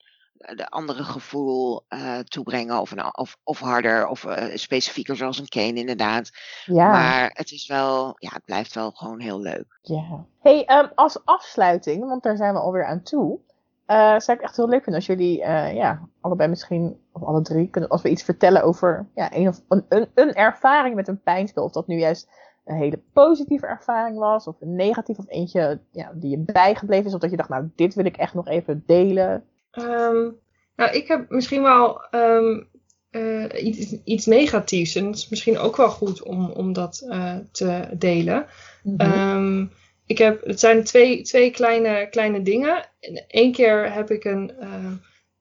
de 0.56 0.70
andere 0.70 1.04
gevoel 1.04 1.84
uh, 1.90 2.20
toebrengen. 2.20 2.80
Of, 2.80 2.92
een, 2.92 3.18
of, 3.18 3.38
of 3.44 3.60
harder 3.60 4.08
of 4.08 4.24
uh, 4.24 4.44
specifieker 4.54 5.16
zoals 5.16 5.40
een 5.40 5.48
cane 5.48 5.80
inderdaad. 5.80 6.32
Ja. 6.66 6.92
Maar 6.92 7.32
het 7.34 7.52
is 7.52 7.68
wel, 7.68 8.16
ja, 8.18 8.30
het 8.34 8.46
blijft 8.46 8.74
wel 8.74 8.92
gewoon 8.92 9.20
heel 9.20 9.40
leuk. 9.40 9.80
Ja. 9.82 10.26
Hey, 10.40 10.80
um, 10.80 10.92
als 10.96 11.26
afsluiting, 11.26 12.06
want 12.06 12.24
daar 12.24 12.38
zijn 12.38 12.54
we 12.54 12.60
alweer 12.60 12.86
aan 12.86 13.02
toe. 13.02 13.40
Uh, 13.88 14.20
zou 14.20 14.38
ik 14.38 14.44
echt 14.44 14.56
heel 14.56 14.70
leuk 14.70 14.84
vinden 14.84 14.96
als 14.96 15.06
jullie, 15.06 15.38
ja, 15.76 16.08
allebei 16.22 16.50
misschien, 16.50 17.00
of 17.12 17.24
alle 17.24 17.42
drie, 17.42 17.70
kunnen, 17.70 17.90
als 17.90 18.02
we 18.02 18.10
iets 18.10 18.24
vertellen 18.24 18.64
over 18.64 19.08
ja, 19.16 19.34
een, 19.34 19.48
of, 19.48 19.62
een, 19.68 19.86
een, 19.90 20.08
een 20.14 20.34
ervaring 20.34 20.96
met 20.96 21.08
een 21.08 21.22
pijnspel. 21.22 21.64
Of 21.64 21.72
dat 21.72 21.88
nu 21.88 22.00
juist 22.00 22.30
een 22.66 22.76
hele 22.76 23.02
positieve 23.14 23.66
ervaring 23.66 24.18
was, 24.18 24.48
of 24.48 24.56
een 24.60 24.76
negatief, 24.76 25.18
of 25.18 25.28
eentje 25.28 25.80
ja, 25.92 26.12
die 26.14 26.30
je 26.30 26.38
bijgebleven 26.38 27.06
is. 27.06 27.14
Of 27.14 27.20
dat 27.20 27.30
je 27.30 27.38
dacht, 27.38 27.50
nou, 27.50 27.72
dit 27.76 27.94
wil 27.94 28.06
ik 28.06 28.18
echt 28.18 28.34
nog 28.34 28.48
even 28.48 28.84
delen. 28.86 29.44
Um, 29.80 30.40
nou, 30.76 30.92
ik 30.92 31.08
heb 31.08 31.30
misschien 31.30 31.62
wel 31.62 32.02
um, 32.12 32.70
uh, 33.12 33.64
iets, 33.64 33.96
iets, 34.04 34.26
negatiefs. 34.26 34.96
En 34.96 35.06
het 35.06 35.16
is 35.16 35.30
misschien 35.30 35.58
ook 35.58 35.78
wel 35.78 35.90
goed 35.90 36.24
om, 36.24 36.50
om 36.50 36.74
dat 36.74 37.04
uh, 37.06 37.36
te 37.52 37.88
delen. 37.98 38.46
Mm 38.84 38.96
-hmm. 38.98 39.36
um, 39.36 39.72
ik 40.06 40.18
heb, 40.18 40.46
het 40.46 40.60
zijn 40.60 40.84
twee, 40.84 41.22
twee 41.22 41.52
kleine, 41.52 42.08
kleine 42.10 42.42
dingen. 42.42 42.90
Eén 43.28 43.52
keer 43.52 43.94
heb 43.94 44.12
ik 44.12 44.24
een, 44.24 44.52
uh, 44.62 44.92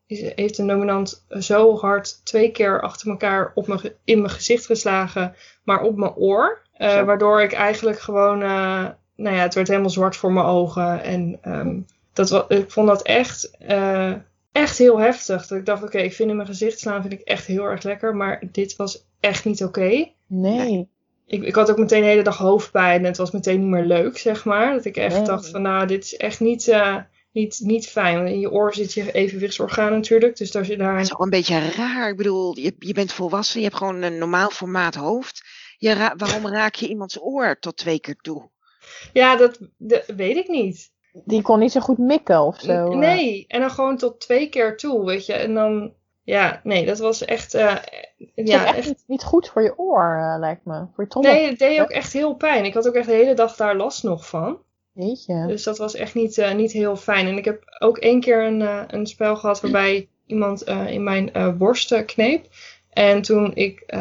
is, 0.07 0.33
heeft 0.35 0.59
een 0.59 0.67
dominant 0.67 1.27
zo 1.29 1.77
hard 1.79 2.25
twee 2.25 2.51
keer 2.51 2.81
achter 2.81 3.09
elkaar 3.09 3.53
op 3.55 3.67
mijn, 3.67 3.81
in 4.05 4.19
mijn 4.21 4.33
gezicht 4.33 4.67
geslagen, 4.67 5.35
maar 5.65 5.81
op 5.83 5.97
mijn 5.97 6.15
oor. 6.15 6.63
waardoor 6.79 7.43
ik 7.43 7.53
eigenlijk 7.53 8.01
gewoon, 8.01 8.39
nou 8.39 9.37
ja, 9.37 9.43
het 9.43 9.55
werd 9.55 9.69
helemaal 9.69 9.91
zwart 9.91 10.17
voor 10.17 10.33
mijn 10.33 10.47
ogen. 10.47 11.03
En 11.03 11.39
dat, 12.13 12.53
ik 12.53 12.71
vond 12.71 12.87
dat 12.87 13.03
echt 13.03 13.51
uh, 13.69 14.15
echt 14.53 14.79
heel 14.79 14.99
heftig. 14.99 15.47
Dat 15.47 15.59
ik 15.59 15.67
dacht, 15.67 15.83
oké, 15.83 15.95
okay, 15.95 16.07
ik 16.07 16.15
vind 16.15 16.31
in 16.31 16.37
mijn 16.37 16.49
gezicht 16.49 16.79
slaan 16.79 17.01
vind 17.01 17.13
ik 17.13 17.21
echt 17.21 17.47
heel 17.47 17.65
erg 17.65 17.83
lekker. 17.83 18.17
Maar 18.17 18.43
dit 18.53 18.77
was 18.77 19.07
echt 19.21 19.45
niet 19.45 19.65
oké. 19.65 19.79
Okay. 19.81 20.15
Nee. 20.27 20.89
Ik, 21.27 21.43
ik 21.43 21.55
had 21.55 21.71
ook 21.71 21.79
meteen 21.79 22.01
de 22.01 22.07
hele 22.07 22.23
dag 22.23 22.37
hoofdpijn. 22.37 23.01
En 23.01 23.05
het 23.05 23.17
was 23.17 23.31
meteen 23.31 23.61
niet 23.61 23.69
meer 23.69 23.85
leuk, 23.85 24.19
zeg 24.19 24.45
maar. 24.45 24.75
Dat 24.75 24.85
ik 24.85 24.97
echt 24.97 25.17
nee. 25.17 25.25
dacht 25.25 25.49
van, 25.49 25.63
nou, 25.63 25.87
dit 25.87 26.05
is 26.05 26.17
echt 26.17 26.41
niet, 26.41 26.67
uh, 26.67 26.97
niet, 27.33 27.61
niet 27.63 27.89
fijn. 27.89 28.17
Want 28.17 28.29
in 28.29 28.41
je 28.41 28.51
oor 28.51 28.75
zit 28.75 28.93
je 28.93 29.13
evenwichtsorgaan 29.13 29.93
natuurlijk. 29.93 30.37
Dus 30.37 30.51
daar 30.51 30.65
zit 30.65 30.79
daar... 30.79 30.97
Dat 30.97 31.07
is 31.07 31.15
ook 31.15 31.25
een 31.25 31.31
beetje 31.31 31.71
raar. 31.71 32.09
Ik 32.09 32.17
bedoel, 32.17 32.59
je, 32.59 32.75
je 32.79 32.93
bent 32.93 33.13
volwassen. 33.13 33.61
Je 33.61 33.67
hebt 33.67 33.79
gewoon 33.79 34.03
een 34.03 34.19
normaal 34.19 34.51
formaat 34.51 34.95
hoofd. 34.95 35.43
Je 35.79 35.93
ra 35.93 36.15
waarom 36.17 36.47
raak 36.47 36.75
je 36.75 36.89
iemands 36.89 37.21
oor 37.21 37.59
tot 37.59 37.77
twee 37.77 38.01
keer 38.01 38.17
toe? 38.17 38.51
Ja, 39.13 39.37
dat, 39.37 39.59
dat 39.77 40.05
weet 40.07 40.37
ik 40.37 40.49
niet. 40.49 40.92
Die 41.13 41.43
kon 41.43 41.59
niet 41.59 41.73
zo 41.73 41.81
goed 41.81 41.99
mikken 41.99 42.41
of 42.41 42.61
zo. 42.61 42.95
Nee, 42.95 43.45
en 43.49 43.61
dan 43.61 43.71
gewoon 43.71 43.97
tot 43.97 44.21
twee 44.21 44.49
keer 44.49 44.77
toe, 44.77 45.05
weet 45.05 45.27
je. 45.27 45.33
En 45.33 45.55
dan, 45.55 45.93
ja, 46.23 46.61
nee, 46.65 46.87
dat 46.87 46.99
was 46.99 47.25
echt... 47.25 47.55
Uh, 47.55 47.77
ja, 48.35 48.67
echt, 48.67 48.77
echt 48.77 48.87
niet, 48.87 49.05
niet, 49.07 49.23
goed 49.23 49.49
voor 49.49 49.63
je 49.63 49.79
oor, 49.79 50.17
uh, 50.19 50.35
lijkt 50.39 50.65
me. 50.65 50.87
Voor 50.95 51.05
je 51.05 51.11
trommel. 51.11 51.33
Nee, 51.33 51.49
het 51.49 51.59
deed 51.59 51.81
ook 51.81 51.91
echt 51.91 52.13
heel 52.13 52.35
pijn. 52.35 52.65
Ik 52.65 52.75
had 52.75 52.89
ook 52.89 52.95
echt 52.95 53.07
de 53.07 53.15
hele 53.15 53.35
dag 53.35 53.57
daar 53.57 53.77
last 53.77 54.03
nog 54.03 54.29
van. 54.29 54.59
Weet 54.93 55.25
je. 55.25 55.45
Dus 55.47 55.63
dat 55.63 55.79
was 55.79 55.95
echt 55.95 56.15
niet, 56.15 56.37
uh, 56.37 56.55
niet 56.55 56.73
heel 56.73 56.97
fijn. 56.97 57.27
En 57.27 57.37
ik 57.37 57.45
heb 57.45 57.77
ook 57.79 57.99
één 57.99 58.21
keer 58.21 58.45
een, 58.45 58.95
een 58.95 59.07
spel 59.07 59.37
gehad 59.37 59.61
waarbij 59.61 60.09
iemand 60.27 60.63
in 60.87 61.03
mijn 61.03 61.57
borst 61.59 62.05
kneep. 62.05 62.47
En 62.91 63.23
toen 63.23 63.55
ik 63.55 63.95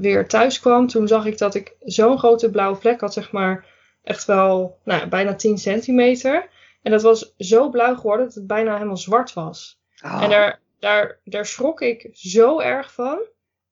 weer 0.00 0.28
thuis 0.28 0.60
kwam, 0.60 0.86
toen 0.86 1.08
zag 1.08 1.26
ik 1.26 1.38
dat 1.38 1.54
ik 1.54 1.76
zo'n 1.80 2.18
grote 2.18 2.50
blauwe 2.50 2.76
plek 2.76 3.00
had, 3.00 3.12
zeg 3.12 3.32
maar 3.32 3.72
echt 4.04 4.24
wel 4.24 4.78
nou, 4.84 5.06
bijna 5.08 5.34
10 5.34 5.58
centimeter. 5.58 6.48
En 6.82 6.90
dat 6.90 7.02
was 7.02 7.34
zo 7.38 7.68
blauw 7.68 7.94
geworden 7.94 8.26
dat 8.26 8.34
het 8.34 8.46
bijna 8.46 8.74
helemaal 8.74 8.96
zwart 8.96 9.32
was. 9.32 9.80
Oh. 10.04 10.22
En 10.22 10.30
daar, 10.30 10.60
daar, 10.78 11.18
daar 11.24 11.46
schrok 11.46 11.80
ik 11.80 12.08
zo 12.12 12.60
erg 12.60 12.92
van. 12.92 13.18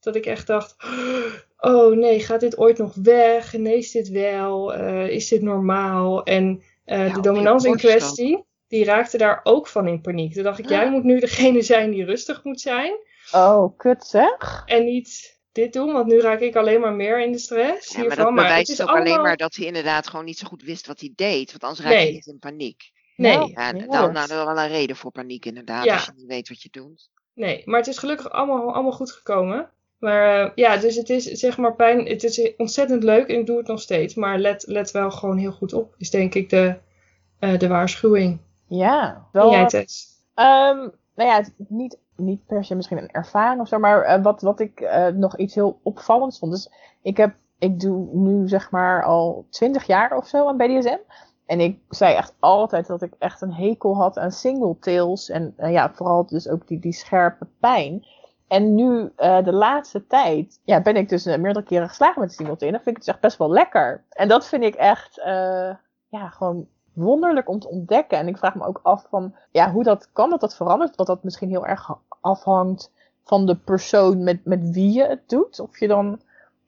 Dat 0.00 0.16
ik 0.16 0.26
echt 0.26 0.46
dacht, 0.46 0.76
oh 1.58 1.96
nee, 1.96 2.20
gaat 2.20 2.40
dit 2.40 2.58
ooit 2.58 2.78
nog 2.78 2.94
weg? 2.94 3.50
Geneest 3.50 3.92
dit 3.92 4.08
wel? 4.08 4.78
Uh, 4.78 5.08
is 5.08 5.28
dit 5.28 5.42
normaal? 5.42 6.24
En 6.24 6.62
uh, 6.86 7.08
ja, 7.08 7.14
de 7.14 7.20
dominant 7.20 7.64
in 7.64 7.76
kwestie, 7.76 8.44
die 8.68 8.84
raakte 8.84 9.18
daar 9.18 9.40
ook 9.42 9.66
van 9.66 9.88
in 9.88 10.00
paniek. 10.00 10.34
Toen 10.34 10.42
dacht 10.42 10.58
ik, 10.58 10.68
jij 10.68 10.90
moet 10.90 11.04
nu 11.04 11.20
degene 11.20 11.62
zijn 11.62 11.90
die 11.90 12.04
rustig 12.04 12.44
moet 12.44 12.60
zijn. 12.60 12.92
Oh, 13.32 13.78
kut 13.78 14.04
zeg. 14.04 14.62
En 14.66 14.84
niet 14.84 15.40
dit 15.52 15.72
doen, 15.72 15.92
want 15.92 16.06
nu 16.06 16.20
raak 16.20 16.40
ik 16.40 16.56
alleen 16.56 16.80
maar 16.80 16.92
meer 16.92 17.20
in 17.20 17.32
de 17.32 17.38
stress. 17.38 17.88
Ja, 17.88 17.98
maar 17.98 18.06
hiervan. 18.06 18.24
dat 18.24 18.34
maar 18.34 18.44
bewijst 18.44 18.68
het 18.68 18.78
is 18.78 18.82
ook 18.84 18.88
allemaal... 18.90 19.06
alleen 19.12 19.22
maar 19.24 19.36
dat 19.36 19.54
hij 19.54 19.66
inderdaad 19.66 20.06
gewoon 20.06 20.24
niet 20.24 20.38
zo 20.38 20.46
goed 20.46 20.62
wist 20.62 20.86
wat 20.86 21.00
hij 21.00 21.12
deed. 21.14 21.50
Want 21.50 21.62
anders 21.62 21.80
raak 21.82 21.92
Nee. 21.92 22.06
je 22.06 22.12
niet 22.12 22.26
in 22.26 22.38
paniek. 22.38 22.90
Nee, 23.16 23.36
Nou, 23.36 23.50
Ja, 23.54 23.72
dan, 23.72 23.80
dat- 23.88 24.12
nou, 24.12 24.28
dan 24.28 24.46
wel 24.46 24.58
een 24.64 24.68
reden 24.68 24.96
voor 24.96 25.10
paniek 25.10 25.44
inderdaad, 25.44 25.84
Ja. 25.84 25.94
als 25.94 26.04
je 26.04 26.12
niet 26.16 26.26
weet 26.26 26.48
wat 26.48 26.62
je 26.62 26.68
doet. 26.70 27.08
nee, 27.34 27.62
maar 27.64 27.78
het 27.78 27.88
is 27.88 27.98
gelukkig 27.98 28.30
allemaal, 28.30 28.72
allemaal 28.72 28.92
goed 28.92 29.12
gekomen. 29.12 29.70
Maar 29.98 30.44
eh, 30.44 30.50
ja, 30.54 30.76
dus 30.76 30.96
het 30.96 31.10
is 31.10 31.24
zeg 31.24 31.56
maar 31.56 31.74
pijn. 31.74 32.06
Het 32.06 32.24
is 32.24 32.52
ontzettend 32.56 33.02
leuk 33.02 33.28
en 33.28 33.38
ik 33.38 33.46
doe 33.46 33.56
het 33.58 33.66
nog 33.66 33.80
steeds. 33.80 34.14
Maar 34.14 34.38
let, 34.38 34.64
let 34.66 34.90
wel 34.90 35.10
gewoon 35.10 35.36
heel 35.38 35.52
goed 35.52 35.72
op, 35.72 35.94
is 35.98 36.10
denk 36.10 36.34
ik 36.34 36.50
de, 36.50 36.78
eh, 37.38 37.58
de 37.58 37.68
waarschuwing. 37.68 38.38
Ja, 38.68 39.14
En 39.14 39.26
wel. 39.32 39.50
jij, 39.50 39.66
Tess? 39.66 40.06
Ehm, 40.34 40.88
nou 41.14 41.28
ja, 41.28 41.44
niet, 41.68 41.98
niet 42.16 42.46
per 42.46 42.64
se 42.64 42.74
misschien 42.74 42.98
een 42.98 43.10
ervaring 43.10 43.60
of 43.60 43.68
zo, 43.68 43.78
maar 43.78 44.02
eh, 44.02 44.22
wat, 44.22 44.42
wat 44.42 44.60
ik 44.60 44.80
eh, 44.80 45.06
nog 45.06 45.36
iets 45.36 45.54
heel 45.54 45.80
opvallends 45.82 46.38
vond. 46.38 46.52
Dus 46.52 46.70
ik, 47.02 47.16
heb, 47.16 47.34
ik 47.58 47.80
doe 47.80 48.08
nu 48.12 48.48
zeg 48.48 48.70
maar 48.70 49.04
al 49.04 49.46
twintig 49.50 49.86
jaar 49.86 50.16
of 50.16 50.26
zo 50.26 50.48
aan 50.48 50.56
BDSM. 50.56 50.98
En 51.46 51.60
ik 51.60 51.78
zei 51.88 52.14
echt 52.14 52.34
altijd 52.38 52.86
dat 52.86 53.02
ik 53.02 53.14
echt 53.18 53.40
een 53.40 53.52
hekel 53.52 53.96
had 53.96 54.18
aan 54.18 54.32
single 54.32 54.76
tails. 54.78 55.28
En 55.28 55.54
eh, 55.56 55.72
ja, 55.72 55.92
vooral 55.92 56.26
dus 56.26 56.48
ook 56.48 56.68
die, 56.68 56.78
die 56.78 56.92
scherpe 56.92 57.46
pijn. 57.60 58.06
En 58.48 58.74
nu, 58.74 59.12
de 59.16 59.52
laatste 59.52 60.06
tijd, 60.06 60.60
ja, 60.64 60.82
ben 60.82 60.96
ik 60.96 61.08
dus 61.08 61.24
meerdere 61.24 61.62
keren 61.62 61.88
geslagen 61.88 62.20
met 62.20 62.32
single 62.32 62.56
tail. 62.56 62.72
En 62.72 62.76
dan 62.76 62.84
vind 62.84 62.96
ik 62.96 63.02
het 63.02 63.04
dus 63.04 63.14
echt 63.14 63.20
best 63.20 63.38
wel 63.38 63.50
lekker. 63.50 64.04
En 64.08 64.28
dat 64.28 64.46
vind 64.46 64.62
ik 64.62 64.74
echt, 64.74 65.14
ja, 66.08 66.28
gewoon 66.28 66.66
wonderlijk 66.92 67.48
om 67.48 67.58
te 67.58 67.68
ontdekken. 67.68 68.18
En 68.18 68.28
ik 68.28 68.38
vraag 68.38 68.54
me 68.54 68.66
ook 68.66 68.80
af 68.82 69.06
van, 69.08 69.34
ja, 69.50 69.70
hoe 69.70 69.82
dat 69.82 70.08
kan 70.12 70.30
dat 70.30 70.40
dat 70.40 70.56
verandert. 70.56 70.96
Dat 70.96 71.06
dat 71.06 71.24
misschien 71.24 71.48
heel 71.48 71.66
erg 71.66 71.90
afhangt 72.20 72.92
van 73.24 73.46
de 73.46 73.56
persoon 73.56 74.22
met, 74.22 74.44
met 74.44 74.70
wie 74.70 74.92
je 74.92 75.06
het 75.06 75.28
doet. 75.28 75.60
Of 75.60 75.78
je 75.78 75.88
dan 75.88 76.20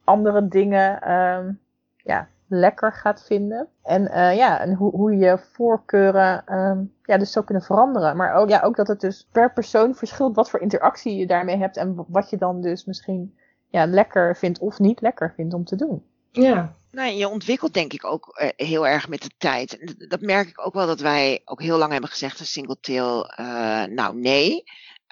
andere 0.04 0.48
dingen 0.48 1.00
ehm, 1.02 1.52
ja, 1.96 2.28
lekker 2.46 2.92
gaat 2.92 3.24
vinden. 3.24 3.68
En 3.82 4.02
uh, 4.02 4.36
ja, 4.36 4.60
en 4.60 4.74
hoe, 4.74 4.90
hoe 4.90 5.16
je 5.16 5.38
voorkeuren 5.38 6.58
um, 6.58 6.94
ja, 7.02 7.18
dus 7.18 7.32
zou 7.32 7.44
kunnen 7.44 7.64
veranderen. 7.64 8.16
Maar 8.16 8.34
ook, 8.34 8.48
ja, 8.48 8.60
ook 8.60 8.76
dat 8.76 8.88
het 8.88 9.00
dus 9.00 9.28
per 9.32 9.52
persoon 9.52 9.94
verschilt 9.94 10.36
wat 10.36 10.50
voor 10.50 10.60
interactie 10.60 11.16
je 11.16 11.26
daarmee 11.26 11.56
hebt. 11.56 11.76
En 11.76 12.04
wat 12.08 12.30
je 12.30 12.36
dan 12.36 12.60
dus 12.60 12.84
misschien 12.84 13.36
ja, 13.68 13.86
lekker 13.86 14.36
vindt 14.36 14.58
of 14.58 14.78
niet 14.78 15.00
lekker 15.00 15.32
vindt 15.36 15.54
om 15.54 15.64
te 15.64 15.76
doen. 15.76 16.04
Ja. 16.30 16.74
Nou, 16.94 17.12
je 17.12 17.28
ontwikkelt 17.28 17.74
denk 17.74 17.92
ik 17.92 18.04
ook 18.04 18.40
uh, 18.42 18.48
heel 18.68 18.86
erg 18.86 19.08
met 19.08 19.22
de 19.22 19.30
tijd. 19.38 19.94
Dat 20.08 20.20
merk 20.20 20.48
ik 20.48 20.66
ook 20.66 20.74
wel 20.74 20.86
dat 20.86 21.00
wij 21.00 21.40
ook 21.44 21.62
heel 21.62 21.78
lang 21.78 21.92
hebben 21.92 22.10
gezegd, 22.10 22.40
een 22.40 22.46
single 22.46 22.80
tail, 22.80 23.32
uh, 23.40 23.84
nou 23.84 24.16
nee. 24.16 24.62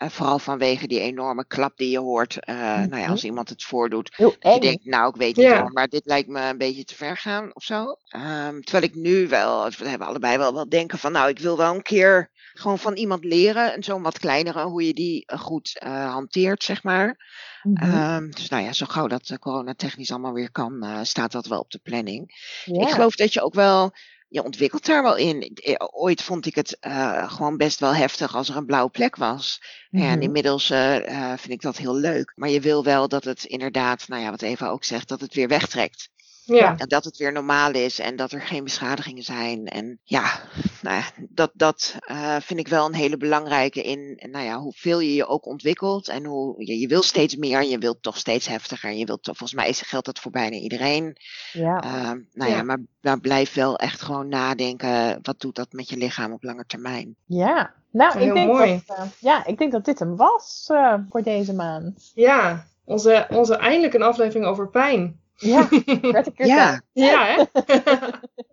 Uh, 0.03 0.09
vooral 0.09 0.39
vanwege 0.39 0.87
die 0.87 1.01
enorme 1.01 1.47
klap 1.47 1.77
die 1.77 1.91
je 1.91 1.99
hoort. 1.99 2.39
Uh, 2.49 2.55
mm 2.55 2.63
-hmm. 2.63 2.89
Nou 2.89 3.03
ja, 3.03 3.09
als 3.09 3.25
iemand 3.25 3.49
het 3.49 3.63
voordoet. 3.63 4.15
Heel 4.17 4.55
je 4.55 4.61
denkt, 4.61 4.85
nou, 4.85 5.09
ik 5.09 5.17
weet 5.17 5.37
niet 5.37 5.47
ja. 5.47 5.61
hoor, 5.61 5.73
maar 5.73 5.89
dit 5.89 6.07
lijkt 6.07 6.29
me 6.29 6.41
een 6.41 6.59
beetje 6.59 6.85
te 6.85 6.95
ver 6.95 7.17
gaan 7.17 7.55
of 7.55 7.63
zo. 7.63 7.97
Um, 8.17 8.63
terwijl 8.63 8.85
ik 8.85 8.95
nu 8.95 9.29
wel, 9.29 9.71
we 9.71 9.89
hebben 9.89 10.09
allebei 10.09 10.39
wel, 10.39 10.55
wel 10.55 10.69
denken 10.69 10.99
van, 10.99 11.13
nou, 11.13 11.29
ik 11.29 11.39
wil 11.39 11.57
wel 11.57 11.75
een 11.75 11.83
keer 11.83 12.31
gewoon 12.53 12.79
van 12.79 12.95
iemand 12.95 13.25
leren. 13.25 13.75
En 13.75 13.83
zo'n 13.83 14.03
wat 14.03 14.19
kleinere, 14.19 14.65
hoe 14.65 14.87
je 14.87 14.95
die 14.95 15.33
goed 15.37 15.81
uh, 15.85 16.13
hanteert, 16.13 16.63
zeg 16.63 16.83
maar. 16.83 17.31
Mm 17.63 17.77
-hmm. 17.77 18.15
um, 18.15 18.31
dus 18.31 18.49
nou 18.49 18.63
ja, 18.63 18.73
zo 18.73 18.87
gauw 18.87 19.07
dat 19.07 19.29
uh, 19.29 19.39
coronatechnisch 19.39 20.11
allemaal 20.11 20.33
weer 20.33 20.51
kan, 20.51 21.01
staat 21.03 21.33
dat 21.33 21.47
wel 21.47 21.61
op 21.61 21.71
de 21.71 21.81
planning. 21.83 22.31
Ik 22.65 22.89
geloof 22.89 23.15
dat 23.15 23.33
je 23.33 23.43
ook 23.43 23.55
wel 23.55 23.93
je 24.33 24.45
ontwikkelt 24.45 24.87
daar 24.87 25.03
wel 25.03 25.17
in. 25.17 25.59
Ooit 25.93 26.23
vond 26.23 26.47
ik 26.47 26.55
het 26.55 26.77
uh, 26.81 27.33
gewoon 27.33 27.57
best 27.57 27.81
wel 27.81 27.95
heftig 27.95 28.35
als 28.35 28.49
er 28.49 28.57
een 28.57 28.67
blauwe 28.67 28.91
plek 28.91 29.17
was. 29.17 29.63
Mm-hmm. 29.91 30.09
En 30.09 30.23
inmiddels 30.23 30.71
uh, 30.71 30.97
uh, 30.99 31.29
vind 31.29 31.53
ik 31.53 31.61
dat 31.61 31.77
heel 31.77 31.95
leuk. 31.95 32.33
Maar 32.35 32.49
je 32.49 32.61
wil 32.61 32.85
wel 32.85 33.09
dat 33.09 33.25
het 33.25 33.45
inderdaad, 33.45 34.09
nou 34.09 34.23
ja, 34.23 34.31
wat 34.31 34.43
Eva 34.43 34.69
ook 34.69 34.85
zegt, 34.85 35.09
dat 35.09 35.21
het 35.21 35.35
weer 35.35 35.49
wegtrekt. 35.49 36.09
Ja. 36.45 36.77
En 36.77 36.89
dat 36.89 37.05
het 37.05 37.17
weer 37.17 37.33
normaal 37.33 37.73
is 37.73 37.99
en 37.99 38.17
dat 38.17 38.33
er 38.33 38.41
geen 38.41 38.65
beschadigingen 38.65 39.23
zijn. 39.23 39.67
En 39.67 39.99
ja, 40.03 40.41
nou 40.83 40.97
ja 40.97 41.05
dat, 41.29 41.51
dat 41.55 41.97
uh, 42.11 42.37
vind 42.41 42.61
ik 42.61 42.69
wel 42.69 42.87
een 42.87 42.95
hele 42.95 43.17
belangrijke 43.17 43.83
in, 43.83 44.29
nou 44.31 44.45
ja, 44.45 44.59
hoeveel 44.59 45.01
je 45.01 45.15
je 45.15 45.27
ook 45.27 45.47
ontwikkelt. 45.47 46.09
En 46.09 46.25
hoe 46.25 46.67
je, 46.67 46.79
je 46.79 46.87
wil 46.87 47.03
steeds 47.03 47.37
meer 47.37 47.59
en 47.59 47.69
je 47.69 47.79
wilt 47.79 48.03
toch 48.03 48.17
steeds 48.17 48.49
heftiger. 48.49 48.91
En 48.91 48.99
je 48.99 49.07
wilt 49.07 49.23
toch, 49.23 49.37
volgens 49.37 49.61
mij 49.61 49.73
geldt 49.73 50.07
dat 50.07 50.19
voor 50.19 50.33
bijna 50.33 50.57
iedereen. 50.57 51.17
Ja. 51.53 51.85
Uh, 51.85 52.11
nou 52.33 52.51
ja, 52.51 52.57
ja 52.57 52.63
maar, 52.63 52.81
maar 53.01 53.21
blijf 53.21 53.55
wel 53.55 53.77
echt 53.77 54.03
gewoon 54.03 54.29
nadenken. 54.29 55.19
Wat 55.23 55.41
doet 55.41 55.57
dat 55.57 55.73
met 55.73 55.89
je 55.89 55.97
lichaam 55.97 56.33
op 56.33 56.43
lange 56.43 56.65
termijn? 56.67 57.17
Ja, 57.27 57.75
nou, 57.91 58.21
ik 58.21 58.35
denk, 58.35 58.53
mooi. 58.53 58.83
dat, 58.87 58.99
uh, 58.99 59.05
ja, 59.19 59.47
ik 59.47 59.59
denk 59.59 59.73
dat 59.73 59.85
dit 59.85 59.99
hem 59.99 60.17
was 60.17 60.69
uh, 60.73 60.95
voor 61.09 61.23
deze 61.23 61.55
maand. 61.55 62.13
Ja, 62.15 62.67
onze, 62.85 63.27
onze 63.31 63.57
eindelijk 63.57 63.95
een 63.95 64.03
aflevering 64.03 64.47
over 64.47 64.69
pijn. 64.69 65.21
Ja, 65.43 65.69
werd 66.13 66.33
keer 66.33 66.47
Ja. 66.47 66.81
Ja, 66.93 67.25
hè? 67.25 67.43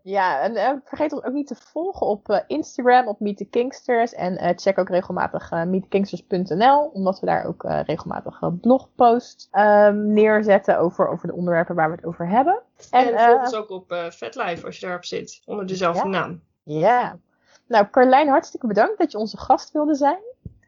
Ja, 0.03 0.41
en 0.41 0.53
uh, 0.53 0.69
vergeet 0.83 1.13
ons 1.13 1.23
ook 1.23 1.33
niet 1.33 1.47
te 1.47 1.55
volgen 1.55 2.07
op 2.07 2.29
uh, 2.29 2.39
Instagram, 2.47 3.07
op 3.07 3.19
Meet 3.19 3.37
the 3.37 3.45
Kingsters. 3.45 4.13
En 4.13 4.33
uh, 4.33 4.49
check 4.55 4.77
ook 4.77 4.89
regelmatig 4.89 5.51
uh, 5.51 5.63
meetkingsters.nl, 5.63 6.79
omdat 6.93 7.19
we 7.19 7.25
daar 7.25 7.45
ook 7.45 7.63
regelmatig 7.85 8.39
blogposts 8.61 9.49
um, 9.51 10.13
neerzetten 10.13 10.79
over, 10.79 11.07
over 11.07 11.27
de 11.27 11.33
onderwerpen 11.33 11.75
waar 11.75 11.89
we 11.89 11.95
het 11.95 12.05
over 12.05 12.27
hebben. 12.27 12.61
En, 12.91 13.13
en 13.15 13.29
volg 13.29 13.41
ons 13.41 13.55
ook 13.55 13.69
op 13.69 14.09
FetLife 14.11 14.65
als 14.65 14.79
je 14.79 14.85
daarop 14.85 15.05
zit, 15.05 15.41
onder 15.45 15.65
dezelfde 15.65 16.03
ja. 16.03 16.19
naam. 16.19 16.41
Ja. 16.63 17.17
Nou, 17.67 17.87
Carlijn, 17.91 18.27
hartstikke 18.27 18.67
bedankt 18.67 18.97
dat 18.97 19.11
je 19.11 19.17
onze 19.17 19.37
gast 19.37 19.71
wilde 19.71 19.95
zijn. 19.95 20.19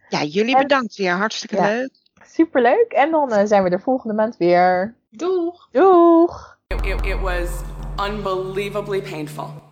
Ja, 0.10 0.24
jullie 0.24 0.56
En- 0.56 0.62
bedankt 0.62 0.96
weer. 0.96 1.12
Hartstikke 1.14 1.56
Ja. 1.56 1.68
leuk. 1.68 1.90
Superleuk. 2.26 2.92
En 2.92 3.12
dan 3.12 3.32
eh, 3.32 3.46
zijn 3.46 3.64
we 3.64 3.70
er 3.70 3.82
volgende 3.82 4.14
maand 4.16 4.38
weer. 4.38 4.96
Doeg! 5.14 5.56
Doeg! 5.74 6.32
It, 6.70 6.86
it, 6.86 7.06
it 7.06 7.22
was 7.22 7.64
unbelievably 8.00 9.02
painful. 9.02 9.71